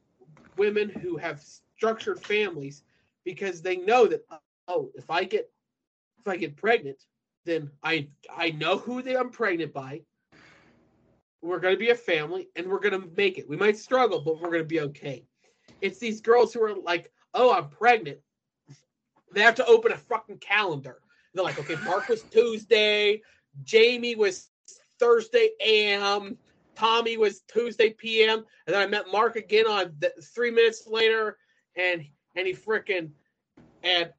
women 0.57 0.89
who 0.89 1.17
have 1.17 1.41
structured 1.41 2.19
families 2.23 2.83
because 3.23 3.61
they 3.61 3.77
know 3.77 4.05
that 4.05 4.23
oh, 4.67 4.91
if 4.95 5.09
I 5.09 5.23
get 5.25 5.49
if 6.19 6.27
I 6.27 6.37
get 6.37 6.55
pregnant, 6.57 7.03
then 7.45 7.71
I 7.83 8.09
I 8.35 8.51
know 8.51 8.77
who 8.77 9.01
they 9.01 9.15
I'm 9.17 9.29
pregnant 9.31 9.73
by. 9.73 10.01
we're 11.41 11.59
going 11.59 11.73
to 11.75 11.79
be 11.79 11.89
a 11.91 11.95
family 11.95 12.49
and 12.55 12.67
we're 12.67 12.79
going 12.79 12.99
to 12.99 13.09
make 13.17 13.37
it. 13.37 13.49
We 13.49 13.57
might 13.57 13.77
struggle, 13.77 14.21
but 14.21 14.39
we're 14.41 14.49
going 14.49 14.61
to 14.63 14.65
be 14.67 14.81
okay. 14.81 15.25
It's 15.81 15.99
these 15.99 16.21
girls 16.21 16.53
who 16.53 16.63
are 16.63 16.75
like, 16.75 17.11
oh, 17.33 17.53
I'm 17.53 17.69
pregnant. 17.69 18.19
They 19.33 19.41
have 19.41 19.55
to 19.55 19.65
open 19.65 19.91
a 19.91 19.97
fucking 19.97 20.39
calendar. 20.39 20.99
They're 21.33 21.43
like, 21.43 21.59
okay, 21.59 21.75
Mark 21.85 22.07
was 22.09 22.23
Tuesday, 22.23 23.21
Jamie 23.63 24.15
was 24.15 24.49
Thursday 24.99 25.49
AM, 25.65 26.37
Tommy 26.75 27.17
was 27.17 27.41
Tuesday 27.41 27.91
PM, 27.91 28.39
and 28.67 28.75
then 28.75 28.81
I 28.81 28.87
met 28.87 29.11
Mark 29.11 29.35
again 29.35 29.67
on 29.67 29.95
th- 29.99 30.13
three 30.23 30.51
minutes 30.51 30.87
later, 30.87 31.37
and 31.75 32.05
and 32.35 32.47
he 32.47 32.53
freaking 32.53 33.11
and 33.83 34.11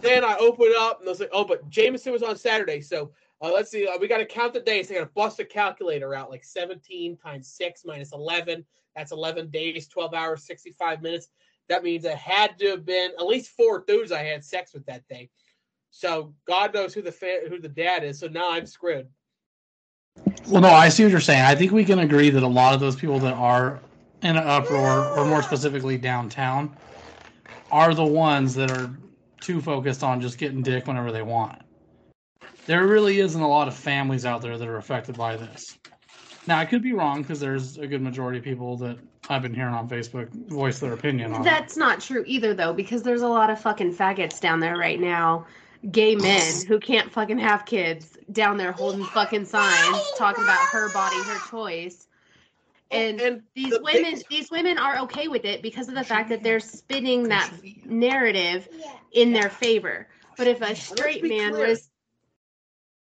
then 0.00 0.24
I 0.24 0.36
open 0.36 0.66
it 0.66 0.76
up 0.76 1.00
and 1.00 1.08
I 1.08 1.10
was 1.10 1.20
like, 1.20 1.30
oh, 1.32 1.44
but 1.44 1.68
Jameson 1.68 2.12
was 2.12 2.22
on 2.22 2.36
Saturday, 2.36 2.80
so 2.80 3.12
uh, 3.40 3.52
let's 3.52 3.70
see, 3.70 3.86
uh, 3.86 3.96
we 4.00 4.08
got 4.08 4.18
to 4.18 4.26
count 4.26 4.52
the 4.52 4.60
days. 4.60 4.88
They 4.88 4.96
got 4.96 5.00
to 5.02 5.10
bust 5.14 5.38
a 5.38 5.44
calculator 5.44 6.14
out, 6.14 6.30
like 6.30 6.44
17 6.44 7.16
times 7.16 7.46
six 7.48 7.84
minus 7.84 8.12
11. 8.12 8.64
That's 8.96 9.12
11 9.12 9.50
days, 9.50 9.86
12 9.86 10.12
hours, 10.12 10.42
65 10.42 11.02
minutes. 11.02 11.28
That 11.68 11.84
means 11.84 12.04
it 12.04 12.16
had 12.16 12.58
to 12.58 12.70
have 12.70 12.84
been 12.84 13.12
at 13.18 13.26
least 13.26 13.50
four 13.50 13.84
dudes 13.86 14.10
I 14.10 14.24
had 14.24 14.44
sex 14.44 14.72
with 14.74 14.84
that 14.86 15.06
day. 15.06 15.30
So 15.90 16.34
God 16.46 16.74
knows 16.74 16.94
who 16.94 17.02
the 17.02 17.12
fa- 17.12 17.42
who 17.48 17.60
the 17.60 17.68
dad 17.68 18.04
is. 18.04 18.18
So 18.18 18.26
now 18.26 18.50
I'm 18.52 18.66
screwed. 18.66 19.06
Well, 20.48 20.60
no, 20.60 20.68
I 20.68 20.88
see 20.88 21.04
what 21.04 21.12
you're 21.12 21.20
saying. 21.20 21.42
I 21.42 21.54
think 21.54 21.72
we 21.72 21.84
can 21.84 22.00
agree 22.00 22.30
that 22.30 22.42
a 22.42 22.48
lot 22.48 22.74
of 22.74 22.80
those 22.80 22.96
people 22.96 23.18
that 23.20 23.34
are 23.34 23.80
in 24.22 24.36
an 24.36 24.46
uproar, 24.46 25.06
or 25.16 25.24
more 25.24 25.42
specifically 25.42 25.96
downtown, 25.96 26.74
are 27.70 27.94
the 27.94 28.04
ones 28.04 28.54
that 28.54 28.70
are 28.70 28.90
too 29.40 29.60
focused 29.60 30.02
on 30.02 30.20
just 30.20 30.38
getting 30.38 30.62
dick 30.62 30.86
whenever 30.86 31.12
they 31.12 31.22
want. 31.22 31.62
There 32.66 32.86
really 32.86 33.20
isn't 33.20 33.40
a 33.40 33.48
lot 33.48 33.68
of 33.68 33.74
families 33.74 34.26
out 34.26 34.42
there 34.42 34.58
that 34.58 34.68
are 34.68 34.76
affected 34.76 35.16
by 35.16 35.36
this. 35.36 35.78
Now, 36.46 36.58
I 36.58 36.64
could 36.64 36.82
be 36.82 36.92
wrong 36.92 37.22
because 37.22 37.40
there's 37.40 37.78
a 37.78 37.86
good 37.86 38.02
majority 38.02 38.38
of 38.38 38.44
people 38.44 38.76
that 38.78 38.98
I've 39.28 39.42
been 39.42 39.54
hearing 39.54 39.74
on 39.74 39.88
Facebook 39.88 40.28
voice 40.48 40.78
their 40.78 40.94
opinion 40.94 41.32
on. 41.32 41.42
it. 41.42 41.44
That's 41.44 41.76
not 41.76 42.00
true 42.00 42.24
either, 42.26 42.54
though, 42.54 42.72
because 42.72 43.02
there's 43.02 43.22
a 43.22 43.28
lot 43.28 43.50
of 43.50 43.60
fucking 43.60 43.94
faggots 43.94 44.40
down 44.40 44.60
there 44.60 44.76
right 44.76 44.98
now. 44.98 45.46
Gay 45.92 46.16
men 46.16 46.66
who 46.66 46.80
can't 46.80 47.10
fucking 47.12 47.38
have 47.38 47.64
kids 47.64 48.16
down 48.32 48.56
there 48.56 48.72
holding 48.72 49.04
fucking 49.04 49.44
signs 49.44 50.12
talking 50.16 50.42
about 50.42 50.58
her 50.70 50.92
body, 50.92 51.16
her 51.22 51.38
choice. 51.50 52.07
Oh, 52.90 52.96
and, 52.96 53.20
and 53.20 53.42
these 53.54 53.70
the 53.70 53.82
women, 53.82 54.02
biggest- 54.04 54.28
these 54.28 54.50
women 54.50 54.78
are 54.78 54.98
okay 55.00 55.28
with 55.28 55.44
it 55.44 55.62
because 55.62 55.88
of 55.88 55.94
the 55.94 56.04
fact 56.04 56.30
that 56.30 56.42
they're 56.42 56.60
spinning 56.60 57.28
that 57.28 57.52
narrative 57.84 58.68
in 59.12 59.32
their 59.32 59.50
favor. 59.50 60.08
But 60.36 60.46
if 60.46 60.62
a 60.62 60.74
straight 60.74 61.22
man 61.24 61.52
clear. 61.52 61.68
was, 61.68 61.90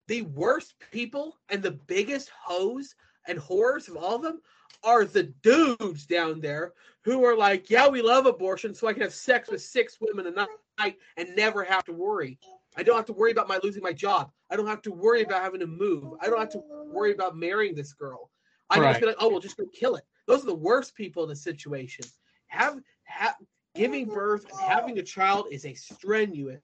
the 0.07 0.24
worst 0.24 0.76
people 0.91 1.38
and 1.49 1.63
the 1.63 1.71
biggest 1.71 2.30
hoes 2.30 2.93
and 3.28 3.39
horrors 3.39 3.88
of 3.88 3.97
all 3.97 4.15
of 4.17 4.21
them 4.21 4.41
are 4.84 5.05
the 5.05 5.24
dudes 5.41 6.05
down 6.05 6.41
there 6.41 6.74
who 7.03 7.24
are 7.24 7.38
like, 7.38 7.69
yeah, 7.69 7.88
we 7.88 8.01
love 8.01 8.26
abortion, 8.26 8.74
so 8.74 8.88
I 8.88 8.93
can 8.93 9.01
have 9.01 9.13
sex 9.13 9.49
with 9.49 9.61
six 9.61 9.97
women 9.99 10.28
a 10.28 10.47
night 10.80 10.97
and 11.17 11.36
never 11.36 11.63
have 11.63 11.86
to 11.86 11.93
worry. 11.93 12.38
I 12.76 12.84
don't 12.84 12.97
have 12.97 13.05
to 13.05 13.13
worry 13.13 13.32
about 13.32 13.47
my 13.47 13.59
losing 13.63 13.84
my 13.84 13.93
job. 13.93 14.32
I 14.49 14.55
don't 14.55 14.67
have 14.67 14.82
to 14.84 14.91
worry 14.91 15.24
about 15.24 15.41
having 15.41 15.61
to 15.61 15.67
move. 15.67 16.13
I 16.21 16.28
don't 16.28 16.39
have 16.39 16.51
to 16.51 16.63
worry 16.91 17.13
about 17.13 17.38
marrying 17.38 17.76
this 17.76 17.93
girl. 17.93 18.30
I 18.74 18.84
can 18.84 18.91
just 18.91 19.01
be 19.01 19.07
like, 19.07 19.15
oh, 19.19 19.30
we'll 19.30 19.39
just 19.39 19.57
go 19.57 19.65
kill 19.74 19.95
it. 19.95 20.03
Those 20.28 20.43
are 20.43 20.47
the 20.47 20.55
worst 20.55 20.95
people 20.95 21.24
in 21.24 21.30
the 21.30 21.36
situation. 21.36 22.05
Have, 22.47 22.80
have 23.03 23.36
giving 23.76 24.05
birth 24.05 24.45
and 24.49 24.59
having 24.59 24.99
a 24.99 25.03
child 25.03 25.47
is 25.51 25.65
a 25.65 25.74
strenuous 25.74 26.61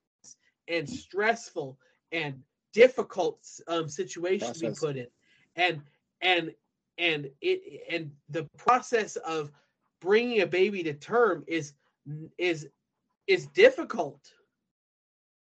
and 0.68 0.89
stressful 0.89 1.78
and 2.12 2.41
difficult 2.74 3.39
um, 3.68 3.88
situation 3.88 4.53
to 4.53 4.60
be 4.60 4.72
put 4.72 4.97
in, 4.97 5.07
and 5.55 5.82
and 6.22 6.53
and 6.97 7.30
it 7.41 7.84
and 7.89 8.12
the 8.30 8.47
process 8.57 9.16
of 9.18 9.51
bringing 10.01 10.41
a 10.41 10.47
baby 10.47 10.84
to 10.84 10.93
term 10.93 11.43
is 11.47 11.74
is 12.38 12.68
is 13.28 13.47
difficult. 13.47 14.22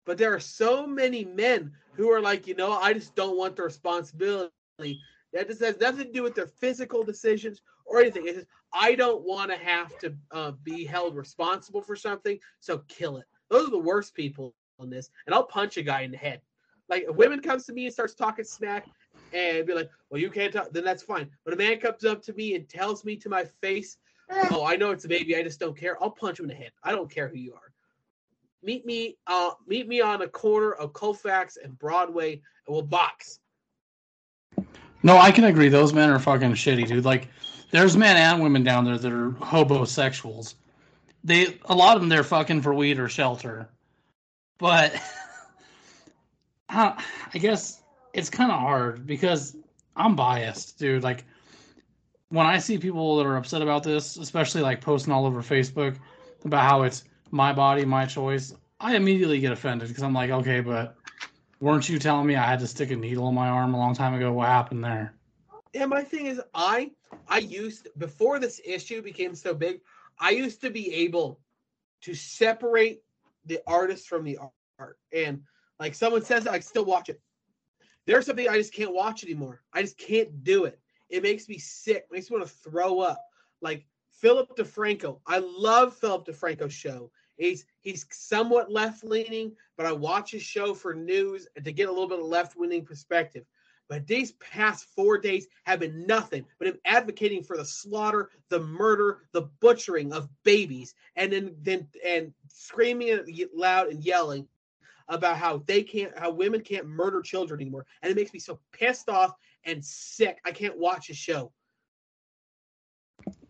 But 0.06 0.18
there 0.18 0.34
are 0.34 0.40
so 0.40 0.86
many 0.86 1.24
men 1.24 1.72
who 1.94 2.10
are 2.10 2.20
like, 2.20 2.46
you 2.46 2.54
know, 2.54 2.72
I 2.72 2.92
just 2.92 3.14
don't 3.14 3.38
want 3.38 3.56
the 3.56 3.62
responsibility. 3.62 5.00
That 5.34 5.48
just 5.48 5.60
has 5.62 5.78
nothing 5.78 6.06
to 6.06 6.12
do 6.12 6.22
with 6.22 6.34
their 6.34 6.46
physical 6.46 7.02
decisions 7.02 7.60
or 7.84 8.00
anything. 8.00 8.26
It's 8.26 8.36
just, 8.36 8.48
I 8.72 8.94
don't 8.94 9.22
want 9.24 9.50
to 9.50 9.56
have 9.58 9.98
to 9.98 10.14
uh, 10.30 10.52
be 10.62 10.84
held 10.84 11.16
responsible 11.16 11.82
for 11.82 11.96
something, 11.96 12.38
so 12.60 12.78
kill 12.88 13.18
it. 13.18 13.24
Those 13.50 13.68
are 13.68 13.72
the 13.72 13.78
worst 13.78 14.14
people 14.14 14.54
on 14.78 14.90
this, 14.90 15.10
and 15.26 15.34
I'll 15.34 15.44
punch 15.44 15.76
a 15.76 15.82
guy 15.82 16.02
in 16.02 16.12
the 16.12 16.16
head. 16.16 16.40
Like 16.88 17.04
if 17.08 17.16
women 17.16 17.40
comes 17.40 17.66
to 17.66 17.72
me 17.72 17.86
and 17.86 17.92
starts 17.92 18.14
talking 18.14 18.44
smack, 18.44 18.86
and 19.32 19.66
be 19.66 19.74
like, 19.74 19.90
"Well, 20.10 20.20
you 20.20 20.30
can't 20.30 20.52
talk," 20.52 20.70
then 20.70 20.84
that's 20.84 21.02
fine. 21.02 21.28
But 21.44 21.54
a 21.54 21.56
man 21.56 21.80
comes 21.80 22.04
up 22.04 22.22
to 22.22 22.32
me 22.34 22.54
and 22.54 22.68
tells 22.68 23.04
me 23.04 23.16
to 23.16 23.28
my 23.28 23.44
face, 23.44 23.98
"Oh, 24.30 24.64
I 24.64 24.76
know 24.76 24.92
it's 24.92 25.04
a 25.04 25.08
baby. 25.08 25.36
I 25.36 25.42
just 25.42 25.60
don't 25.60 25.76
care." 25.76 26.00
I'll 26.02 26.10
punch 26.10 26.38
him 26.38 26.44
in 26.44 26.50
the 26.50 26.62
head. 26.62 26.72
I 26.84 26.92
don't 26.92 27.10
care 27.10 27.28
who 27.28 27.36
you 27.36 27.54
are. 27.54 27.72
Meet 28.62 28.86
me, 28.86 29.18
uh, 29.26 29.50
meet 29.66 29.88
me 29.88 30.00
on 30.00 30.22
a 30.22 30.28
corner 30.28 30.72
of 30.72 30.92
Colfax 30.92 31.56
and 31.56 31.78
Broadway, 31.78 32.32
and 32.32 32.74
we'll 32.74 32.82
box. 32.82 33.40
No, 35.04 35.18
I 35.18 35.32
can 35.32 35.44
agree. 35.44 35.68
Those 35.68 35.92
men 35.92 36.08
are 36.08 36.18
fucking 36.18 36.52
shitty, 36.52 36.88
dude. 36.88 37.04
Like, 37.04 37.28
there's 37.70 37.94
men 37.94 38.16
and 38.16 38.42
women 38.42 38.64
down 38.64 38.86
there 38.86 38.96
that 38.96 39.12
are 39.12 39.32
hobosexuals. 39.32 40.54
They, 41.22 41.58
a 41.66 41.74
lot 41.74 41.94
of 41.94 42.00
them, 42.00 42.08
they're 42.08 42.24
fucking 42.24 42.62
for 42.62 42.72
weed 42.72 42.98
or 42.98 43.08
shelter. 43.10 43.68
But 44.56 44.94
I, 46.70 47.04
I 47.34 47.38
guess 47.38 47.82
it's 48.14 48.30
kind 48.30 48.50
of 48.50 48.58
hard 48.58 49.06
because 49.06 49.54
I'm 49.94 50.16
biased, 50.16 50.78
dude. 50.78 51.02
Like, 51.02 51.26
when 52.30 52.46
I 52.46 52.58
see 52.58 52.78
people 52.78 53.18
that 53.18 53.26
are 53.26 53.36
upset 53.36 53.60
about 53.60 53.82
this, 53.82 54.16
especially 54.16 54.62
like 54.62 54.80
posting 54.80 55.12
all 55.12 55.26
over 55.26 55.42
Facebook 55.42 55.96
about 56.46 56.62
how 56.62 56.82
it's 56.82 57.04
my 57.30 57.52
body, 57.52 57.84
my 57.84 58.06
choice, 58.06 58.54
I 58.80 58.96
immediately 58.96 59.38
get 59.38 59.52
offended 59.52 59.88
because 59.88 60.02
I'm 60.02 60.14
like, 60.14 60.30
okay, 60.30 60.60
but 60.60 60.96
weren't 61.60 61.88
you 61.88 61.98
telling 61.98 62.26
me 62.26 62.36
I 62.36 62.44
had 62.44 62.60
to 62.60 62.66
stick 62.66 62.90
a 62.90 62.96
needle 62.96 63.28
in 63.28 63.34
my 63.34 63.48
arm 63.48 63.74
a 63.74 63.78
long 63.78 63.94
time 63.94 64.14
ago? 64.14 64.32
What 64.32 64.48
happened 64.48 64.84
there? 64.84 65.14
Yeah, 65.72 65.86
my 65.86 66.02
thing 66.02 66.26
is, 66.26 66.40
I 66.54 66.92
I 67.28 67.38
used 67.38 67.88
before 67.98 68.38
this 68.38 68.60
issue 68.64 69.02
became 69.02 69.34
so 69.34 69.54
big, 69.54 69.80
I 70.18 70.30
used 70.30 70.60
to 70.62 70.70
be 70.70 70.92
able 70.94 71.40
to 72.02 72.14
separate 72.14 73.02
the 73.46 73.60
artist 73.66 74.08
from 74.08 74.24
the 74.24 74.38
art. 74.78 74.98
And 75.12 75.42
like 75.80 75.94
someone 75.94 76.22
says, 76.22 76.46
I 76.46 76.60
still 76.60 76.84
watch 76.84 77.08
it. 77.08 77.20
There's 78.06 78.26
something 78.26 78.48
I 78.48 78.58
just 78.58 78.74
can't 78.74 78.94
watch 78.94 79.24
anymore. 79.24 79.62
I 79.72 79.82
just 79.82 79.98
can't 79.98 80.44
do 80.44 80.64
it. 80.64 80.78
It 81.08 81.22
makes 81.22 81.48
me 81.48 81.58
sick. 81.58 82.06
makes 82.10 82.30
me 82.30 82.36
want 82.36 82.48
to 82.48 82.70
throw 82.70 83.00
up. 83.00 83.24
Like 83.60 83.86
Philip 84.12 84.56
DeFranco. 84.56 85.20
I 85.26 85.38
love 85.38 85.96
Philip 85.96 86.26
DeFranco's 86.26 86.72
show. 86.72 87.10
He's 87.36 87.66
he's 87.80 88.06
somewhat 88.10 88.70
left 88.70 89.02
leaning, 89.02 89.52
but 89.76 89.86
I 89.86 89.92
watch 89.92 90.30
his 90.30 90.42
show 90.42 90.74
for 90.74 90.94
news 90.94 91.46
and 91.56 91.64
to 91.64 91.72
get 91.72 91.88
a 91.88 91.92
little 91.92 92.08
bit 92.08 92.20
of 92.20 92.26
left 92.26 92.56
leaning 92.56 92.84
perspective. 92.84 93.44
But 93.88 94.06
these 94.06 94.32
past 94.32 94.86
four 94.96 95.18
days 95.18 95.46
have 95.64 95.80
been 95.80 96.06
nothing 96.06 96.46
but 96.58 96.68
him 96.68 96.78
advocating 96.86 97.42
for 97.42 97.56
the 97.56 97.64
slaughter, 97.64 98.30
the 98.48 98.60
murder, 98.60 99.22
the 99.32 99.42
butchering 99.60 100.12
of 100.12 100.28
babies, 100.42 100.94
and 101.16 101.32
then 101.32 101.54
then 101.60 101.86
and 102.04 102.32
screaming 102.48 103.20
loud 103.54 103.88
and 103.88 104.02
yelling 104.02 104.48
about 105.08 105.36
how 105.36 105.62
they 105.66 105.82
can't, 105.82 106.16
how 106.18 106.30
women 106.30 106.62
can't 106.62 106.86
murder 106.86 107.20
children 107.20 107.60
anymore, 107.60 107.84
and 108.02 108.10
it 108.10 108.16
makes 108.16 108.32
me 108.32 108.38
so 108.38 108.58
pissed 108.72 109.10
off 109.10 109.32
and 109.64 109.84
sick. 109.84 110.38
I 110.46 110.52
can't 110.52 110.78
watch 110.78 111.08
his 111.08 111.18
show. 111.18 111.52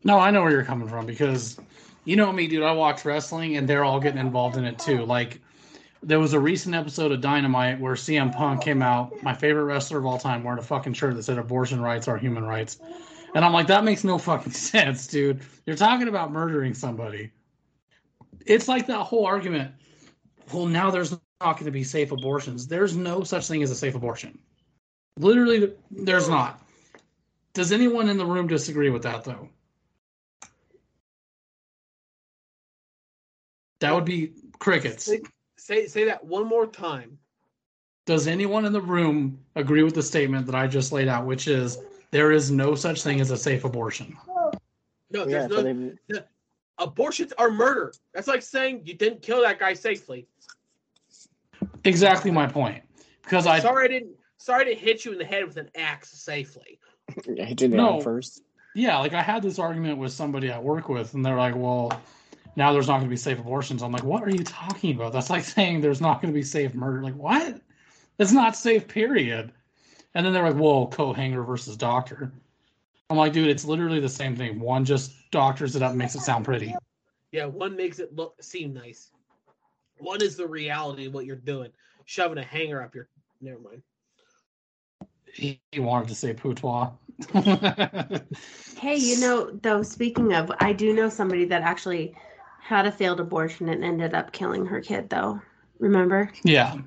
No, 0.02 0.18
I 0.18 0.30
know 0.30 0.42
where 0.42 0.50
you're 0.50 0.64
coming 0.64 0.88
from 0.88 1.06
because 1.06 1.58
you 2.04 2.16
know 2.16 2.32
me, 2.32 2.46
dude. 2.46 2.62
I 2.62 2.72
watch 2.72 3.04
wrestling 3.04 3.56
and 3.56 3.68
they're 3.68 3.84
all 3.84 4.00
getting 4.00 4.20
involved 4.20 4.56
in 4.56 4.64
it 4.64 4.78
too. 4.78 5.04
Like 5.04 5.40
there 6.04 6.20
was 6.20 6.34
a 6.34 6.40
recent 6.40 6.74
episode 6.74 7.12
of 7.12 7.20
Dynamite 7.20 7.80
where 7.80 7.94
CM 7.94 8.34
Punk 8.34 8.62
came 8.62 8.82
out, 8.82 9.22
my 9.22 9.34
favorite 9.34 9.64
wrestler 9.64 9.98
of 9.98 10.06
all 10.06 10.18
time, 10.18 10.44
wearing 10.44 10.58
a 10.58 10.62
fucking 10.62 10.92
shirt 10.92 11.16
that 11.16 11.22
said 11.22 11.38
abortion 11.38 11.80
rights 11.80 12.08
are 12.08 12.18
human 12.18 12.44
rights. 12.44 12.78
And 13.34 13.44
I'm 13.44 13.52
like, 13.52 13.66
that 13.68 13.84
makes 13.84 14.04
no 14.04 14.18
fucking 14.18 14.52
sense, 14.52 15.06
dude. 15.06 15.40
You're 15.66 15.76
talking 15.76 16.08
about 16.08 16.30
murdering 16.30 16.74
somebody. 16.74 17.30
It's 18.46 18.68
like 18.68 18.86
that 18.88 19.00
whole 19.00 19.24
argument. 19.24 19.72
Well, 20.52 20.66
now 20.66 20.90
there's 20.90 21.12
not 21.12 21.54
going 21.54 21.64
to 21.64 21.70
be 21.70 21.84
safe 21.84 22.12
abortions. 22.12 22.66
There's 22.66 22.94
no 22.96 23.24
such 23.24 23.48
thing 23.48 23.62
as 23.62 23.70
a 23.70 23.74
safe 23.76 23.94
abortion. 23.94 24.38
Literally, 25.16 25.72
there's 25.90 26.28
not. 26.28 26.60
Does 27.54 27.72
anyone 27.72 28.08
in 28.10 28.18
the 28.18 28.26
room 28.26 28.46
disagree 28.46 28.90
with 28.90 29.02
that, 29.04 29.24
though? 29.24 29.48
That 33.80 33.94
would 33.94 34.04
be 34.04 34.32
crickets. 34.58 35.10
Say, 35.64 35.86
say 35.86 35.86
say 35.86 36.04
that 36.04 36.22
one 36.22 36.46
more 36.46 36.66
time. 36.66 37.16
Does 38.04 38.26
anyone 38.26 38.66
in 38.66 38.72
the 38.74 38.82
room 38.82 39.38
agree 39.54 39.82
with 39.82 39.94
the 39.94 40.02
statement 40.02 40.44
that 40.44 40.54
I 40.54 40.66
just 40.66 40.92
laid 40.92 41.08
out, 41.08 41.24
which 41.24 41.48
is 41.48 41.78
there 42.10 42.32
is 42.32 42.50
no 42.50 42.74
such 42.74 43.02
thing 43.02 43.18
as 43.22 43.30
a 43.30 43.36
safe 43.38 43.64
abortion? 43.64 44.14
No, 44.28 44.50
Yeah, 45.10 45.24
there's 45.24 45.50
so 45.50 45.62
no 45.62 45.92
they, 46.10 46.20
abortions 46.76 47.32
are 47.38 47.50
murder. 47.50 47.94
That's 48.12 48.28
like 48.28 48.42
saying 48.42 48.82
you 48.84 48.92
didn't 48.92 49.22
kill 49.22 49.40
that 49.40 49.58
guy 49.58 49.72
safely. 49.72 50.26
Exactly 51.84 52.30
my 52.30 52.46
point. 52.46 52.82
Because 53.22 53.46
I 53.46 53.58
sorry 53.60 53.86
I 53.86 53.88
didn't 53.88 54.16
sorry 54.36 54.66
to 54.66 54.74
hit 54.78 55.06
you 55.06 55.12
in 55.12 55.18
the 55.18 55.24
head 55.24 55.46
with 55.46 55.56
an 55.56 55.70
axe 55.74 56.10
safely. 56.10 56.78
Yeah, 57.26 57.46
hitting 57.46 57.72
it 57.72 57.76
No. 57.76 57.96
on 57.96 58.02
first. 58.02 58.42
Yeah, 58.74 58.98
like 58.98 59.14
I 59.14 59.22
had 59.22 59.42
this 59.42 59.58
argument 59.58 59.96
with 59.96 60.12
somebody 60.12 60.50
I 60.52 60.58
work 60.58 60.90
with, 60.90 61.14
and 61.14 61.24
they're 61.24 61.36
like, 61.36 61.54
"Well, 61.56 61.90
now 62.56 62.72
there's 62.72 62.88
not 62.88 62.94
going 62.98 63.08
to 63.08 63.10
be 63.10 63.16
safe 63.16 63.38
abortions." 63.38 63.82
I'm 63.82 63.92
like, 63.92 64.04
"What 64.04 64.22
are 64.22 64.30
you 64.30 64.44
talking 64.44 64.94
about? 64.94 65.12
That's 65.12 65.30
like 65.30 65.44
saying 65.56 65.80
there's 65.80 66.00
not 66.00 66.20
going 66.20 66.32
to 66.32 66.38
be 66.38 66.44
safe 66.44 66.74
murder. 66.74 67.02
Like, 67.02 67.16
what? 67.16 67.60
It's 68.18 68.32
not 68.32 68.56
safe, 68.56 68.88
period." 68.88 69.52
And 70.14 70.24
then 70.24 70.32
they're 70.32 70.44
like, 70.44 70.56
"Whoa, 70.56 70.86
coat 70.86 71.16
hanger 71.16 71.42
versus 71.42 71.76
doctor." 71.76 72.32
I'm 73.10 73.18
like, 73.18 73.32
dude, 73.32 73.48
it's 73.48 73.64
literally 73.64 74.00
the 74.00 74.08
same 74.08 74.34
thing. 74.34 74.58
One 74.58 74.84
just 74.84 75.30
doctors 75.30 75.76
it 75.76 75.82
up, 75.82 75.90
and 75.90 75.98
makes 75.98 76.14
it 76.14 76.20
sound 76.20 76.44
pretty. 76.44 76.74
Yeah, 77.32 77.46
one 77.46 77.76
makes 77.76 77.98
it 77.98 78.14
look 78.14 78.40
seem 78.42 78.72
nice. 78.72 79.10
One 79.98 80.22
is 80.22 80.36
the 80.36 80.46
reality 80.46 81.06
of 81.06 81.14
what 81.14 81.26
you're 81.26 81.36
doing. 81.36 81.70
Shoving 82.06 82.38
a 82.38 82.42
hanger 82.42 82.82
up 82.82 82.94
your. 82.94 83.08
Never 83.40 83.58
mind. 83.58 83.82
He, 85.32 85.60
he 85.72 85.80
wanted 85.80 86.08
to 86.08 86.14
say 86.14 86.32
patois. 86.32 86.90
Hey, 88.78 88.96
you 88.96 89.18
know, 89.18 89.50
though, 89.62 89.82
speaking 89.82 90.34
of, 90.34 90.52
I 90.60 90.72
do 90.72 90.92
know 90.92 91.08
somebody 91.08 91.46
that 91.46 91.62
actually 91.62 92.14
had 92.64 92.86
a 92.86 92.92
failed 92.92 93.20
abortion 93.20 93.68
and 93.68 93.84
ended 93.84 94.14
up 94.14 94.32
killing 94.32 94.64
her 94.64 94.80
kid, 94.80 95.10
though. 95.10 95.38
Remember? 95.78 96.30
Yeah. 96.44 96.78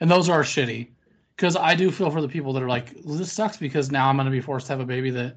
And 0.00 0.10
those 0.10 0.30
are 0.30 0.42
shitty. 0.42 0.88
Because 1.36 1.56
I 1.56 1.74
do 1.74 1.90
feel 1.90 2.10
for 2.10 2.22
the 2.22 2.28
people 2.28 2.54
that 2.54 2.62
are 2.62 2.68
like, 2.68 2.94
this 3.04 3.30
sucks 3.30 3.58
because 3.58 3.90
now 3.90 4.08
I'm 4.08 4.16
going 4.16 4.24
to 4.24 4.30
be 4.30 4.40
forced 4.40 4.68
to 4.68 4.72
have 4.72 4.80
a 4.80 4.86
baby 4.86 5.10
that 5.10 5.36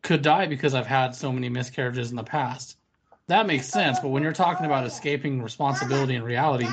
could 0.00 0.22
die 0.22 0.46
because 0.46 0.72
I've 0.74 0.86
had 0.86 1.14
so 1.14 1.30
many 1.30 1.50
miscarriages 1.50 2.08
in 2.08 2.16
the 2.16 2.24
past. 2.24 2.78
That 3.26 3.46
makes 3.46 3.68
sense. 3.68 4.00
But 4.00 4.08
when 4.08 4.22
you're 4.22 4.32
talking 4.32 4.64
about 4.64 4.86
escaping 4.86 5.42
responsibility 5.42 6.14
and 6.14 6.24
reality, 6.24 6.68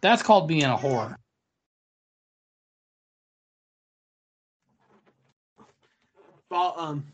that's 0.00 0.22
called 0.22 0.46
being 0.46 0.64
a 0.64 0.76
whore. 0.76 1.16
all 6.50 6.74
um 6.78 7.04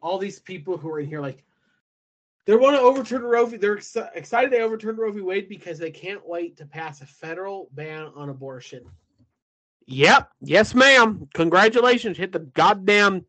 all 0.00 0.18
these 0.18 0.38
people 0.38 0.76
who 0.76 0.88
are 0.88 1.00
in 1.00 1.06
here 1.06 1.20
like 1.20 1.42
they 2.46 2.56
want 2.56 2.76
to 2.76 2.82
overturn 2.82 3.22
Roe 3.22 3.46
v. 3.46 3.56
They're 3.56 3.76
ex- 3.76 3.96
excited 4.14 4.52
they 4.52 4.60
overturned 4.60 4.98
Roe 4.98 5.12
v. 5.12 5.20
Wade 5.20 5.48
because 5.48 5.78
they 5.78 5.90
can't 5.90 6.26
wait 6.26 6.56
to 6.58 6.66
pass 6.66 7.00
a 7.00 7.06
federal 7.06 7.68
ban 7.72 8.10
on 8.14 8.28
abortion. 8.28 8.84
Yep. 9.86 10.30
Yes, 10.40 10.74
ma'am. 10.74 11.28
Congratulations. 11.34 12.16
Hit 12.16 12.32
the 12.32 12.40
goddamn 12.40 13.24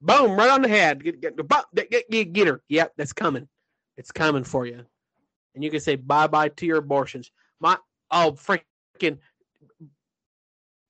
boom 0.00 0.32
right 0.32 0.50
on 0.50 0.62
the 0.62 0.68
head. 0.68 1.02
Get 1.02 1.20
get 1.20 1.36
get, 1.74 2.10
get, 2.10 2.32
get, 2.32 2.46
her. 2.46 2.62
Yep, 2.68 2.92
that's 2.96 3.12
coming. 3.12 3.48
It's 3.96 4.10
coming 4.10 4.44
for 4.44 4.66
you. 4.66 4.84
And 5.54 5.64
you 5.64 5.70
can 5.70 5.80
say 5.80 5.96
bye 5.96 6.26
bye 6.26 6.48
to 6.48 6.66
your 6.66 6.78
abortions. 6.78 7.30
My 7.60 7.76
oh 8.10 8.32
freaking 8.32 9.18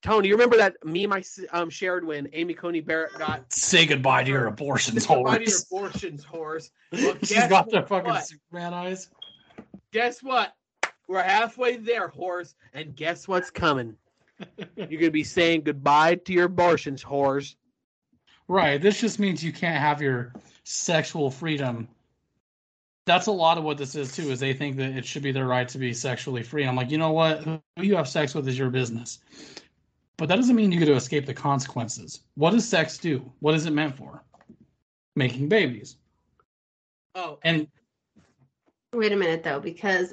Tony, 0.02 0.28
you 0.28 0.34
remember 0.34 0.56
that 0.56 0.76
meme 0.82 1.12
I 1.12 1.22
um, 1.52 1.68
shared 1.68 2.06
when 2.06 2.28
Amy 2.32 2.54
Coney 2.54 2.80
Barrett 2.80 3.18
got 3.18 3.52
Say 3.52 3.84
goodbye 3.84 4.24
to 4.24 4.30
your 4.30 4.46
abortions, 4.46 5.04
horse. 5.04 5.18
Goodbye 5.18 5.44
to 5.44 5.50
your 5.50 5.60
abortions, 5.70 6.24
whores. 6.24 6.70
Well, 6.92 7.16
She's 7.22 7.46
got 7.48 7.70
the 7.70 7.82
fucking 7.82 8.10
what? 8.10 8.26
Superman 8.26 8.72
eyes. 8.74 9.10
Guess 9.92 10.22
what? 10.22 10.54
We're 11.06 11.22
halfway 11.22 11.76
there, 11.76 12.08
horse, 12.08 12.54
And 12.72 12.96
guess 12.96 13.28
what's 13.28 13.50
coming? 13.50 13.96
You're 14.76 15.00
gonna 15.00 15.10
be 15.10 15.24
saying 15.24 15.62
goodbye 15.62 16.14
to 16.14 16.32
your 16.32 16.46
abortions, 16.46 17.02
horse. 17.02 17.56
Right. 18.48 18.80
This 18.80 19.00
just 19.00 19.18
means 19.18 19.44
you 19.44 19.52
can't 19.52 19.78
have 19.78 20.00
your 20.00 20.32
sexual 20.64 21.30
freedom. 21.30 21.88
That's 23.06 23.26
a 23.26 23.32
lot 23.32 23.58
of 23.58 23.64
what 23.64 23.76
this 23.76 23.94
is 23.94 24.14
too. 24.14 24.30
Is 24.30 24.40
they 24.40 24.54
think 24.54 24.76
that 24.76 24.96
it 24.96 25.04
should 25.04 25.22
be 25.22 25.32
their 25.32 25.46
right 25.46 25.68
to 25.68 25.78
be 25.78 25.92
sexually 25.92 26.42
free. 26.42 26.64
I'm 26.64 26.76
like, 26.76 26.90
you 26.90 26.98
know 26.98 27.12
what? 27.12 27.42
Who 27.42 27.60
you 27.76 27.96
have 27.96 28.08
sex 28.08 28.34
with 28.34 28.48
is 28.48 28.58
your 28.58 28.70
business. 28.70 29.18
But 30.20 30.28
that 30.28 30.36
doesn't 30.36 30.54
mean 30.54 30.70
you 30.70 30.78
get 30.78 30.84
to 30.84 30.92
escape 30.92 31.24
the 31.24 31.32
consequences. 31.32 32.20
What 32.34 32.50
does 32.50 32.68
sex 32.68 32.98
do? 32.98 33.32
What 33.38 33.54
is 33.54 33.64
it 33.64 33.70
meant 33.70 33.96
for? 33.96 34.22
Making 35.16 35.48
babies. 35.48 35.96
Oh, 37.14 37.38
And 37.42 37.66
Wait 38.92 39.12
a 39.12 39.16
minute, 39.16 39.42
though, 39.42 39.60
because 39.60 40.12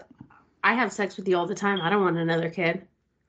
I 0.63 0.75
have 0.75 0.93
sex 0.93 1.17
with 1.17 1.27
you 1.27 1.35
all 1.35 1.45
the 1.45 1.53
time. 1.53 1.81
I 1.81 1.89
don't 1.89 2.01
want 2.03 2.15
another 2.15 2.49
kid. 2.49 2.87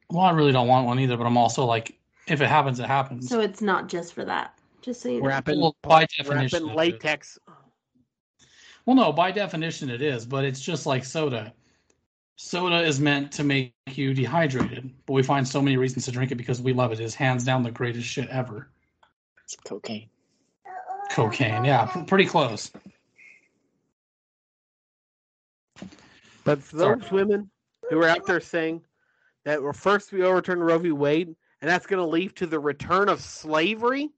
well, 0.09 0.23
I 0.23 0.31
really 0.31 0.53
don't 0.53 0.69
want 0.69 0.87
one 0.87 1.01
either. 1.01 1.17
But 1.17 1.27
I'm 1.27 1.37
also 1.37 1.65
like, 1.65 1.99
if 2.29 2.41
it 2.41 2.47
happens, 2.47 2.79
it 2.79 2.87
happens. 2.87 3.29
So 3.29 3.41
it's 3.41 3.61
not 3.61 3.89
just 3.89 4.15
for 4.15 4.25
that. 4.27 4.57
Just 4.81 5.01
so 5.01 5.09
you 5.09 5.21
know. 5.21 5.27
wrapping, 5.27 5.61
Well, 5.61 5.75
by 5.83 6.07
definition, 6.17 6.63
wrapping 6.63 6.69
it 6.69 6.71
is. 6.71 6.77
latex. 6.77 7.39
Well, 8.87 8.95
no, 8.95 9.13
by 9.13 9.33
definition 9.33 9.91
it 9.91 10.01
is, 10.01 10.25
but 10.25 10.45
it's 10.45 10.61
just 10.61 10.87
like 10.87 11.05
soda. 11.05 11.53
Soda 12.41 12.83
is 12.83 13.01
meant 13.01 13.33
to 13.33 13.43
make 13.43 13.75
you 13.89 14.15
dehydrated, 14.15 14.89
but 15.07 15.13
we 15.15 15.25
find 15.25 15.47
so 15.47 15.61
many 15.61 15.77
reasons 15.77 16.05
to 16.05 16.13
drink 16.13 16.31
it 16.31 16.37
because 16.37 16.63
we 16.63 16.73
love 16.73 16.93
it. 16.93 17.01
It 17.01 17.05
is 17.05 17.13
hands 17.17 17.43
down 17.43 17.65
the 17.65 17.73
greatest 17.73 18.07
shit 18.07 18.29
ever. 18.29 18.69
It's 19.43 19.57
cocaine. 19.57 20.09
Cocaine, 21.11 21.65
yeah, 21.65 21.87
pr- 21.87 22.05
pretty 22.05 22.27
close. 22.27 22.71
But 26.45 26.63
for 26.63 26.79
Sorry. 26.79 27.01
those 27.01 27.11
women 27.11 27.51
who 27.91 27.99
are 27.99 28.07
out 28.09 28.25
there 28.25 28.39
saying 28.41 28.83
that 29.45 29.61
we're 29.61 29.73
first 29.73 30.13
we 30.13 30.23
overturn 30.23 30.61
Roe 30.63 30.79
v. 30.79 30.93
Wade, 30.93 31.35
and 31.61 31.69
that's 31.69 31.87
going 31.87 32.01
to 32.01 32.07
lead 32.07 32.37
to 32.37 32.47
the 32.47 32.61
return 32.61 33.09
of 33.09 33.21
slavery, 33.21 34.11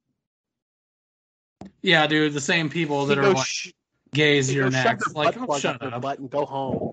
Yeah, 1.81 2.07
dude, 2.07 2.35
the 2.35 2.41
same 2.41 2.69
people 2.69 3.07
that 3.07 3.15
you 3.15 3.21
are 3.23 3.25
go 3.25 3.33
like 3.33 3.47
sh- 3.47 3.71
gays, 4.13 4.53
you 4.53 4.61
you're 4.61 4.71
next. 4.71 5.07
your 5.07 5.15
Like, 5.15 5.37
butt 5.39 5.49
oh, 5.49 5.59
shut 5.59 5.77
up 5.77 5.83
your 5.85 5.95
up. 5.95 6.03
butt 6.03 6.19
and 6.19 6.29
go 6.29 6.45
home. 6.45 6.91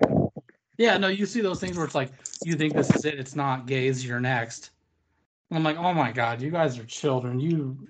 Yeah, 0.78 0.98
no, 0.98 1.08
you 1.08 1.26
see 1.26 1.42
those 1.42 1.60
things 1.60 1.76
where 1.76 1.86
it's 1.86 1.96
like, 1.96 2.12
you 2.44 2.56
think 2.56 2.74
this 2.74 2.94
is 2.94 3.06
it, 3.06 3.20
it's 3.20 3.36
not 3.36 3.66
gays, 3.66 4.06
you're 4.06 4.20
next. 4.20 4.72
I'm 5.52 5.64
like, 5.64 5.78
oh 5.78 5.94
my 5.94 6.12
god, 6.12 6.42
you 6.42 6.52
guys 6.52 6.78
are 6.78 6.86
children. 6.86 7.40
You 7.40 7.88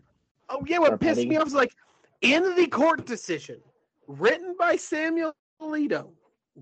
Oh 0.50 0.64
yeah, 0.66 0.80
what 0.80 0.88
Start 0.88 1.02
pissed 1.02 1.28
me 1.28 1.38
off 1.38 1.46
was 1.46 1.54
like 1.54 1.76
in 2.22 2.56
the 2.56 2.68
court 2.68 3.06
decision 3.06 3.60
written 4.08 4.56
by 4.58 4.76
Samuel 4.76 5.36
Alito. 5.62 6.10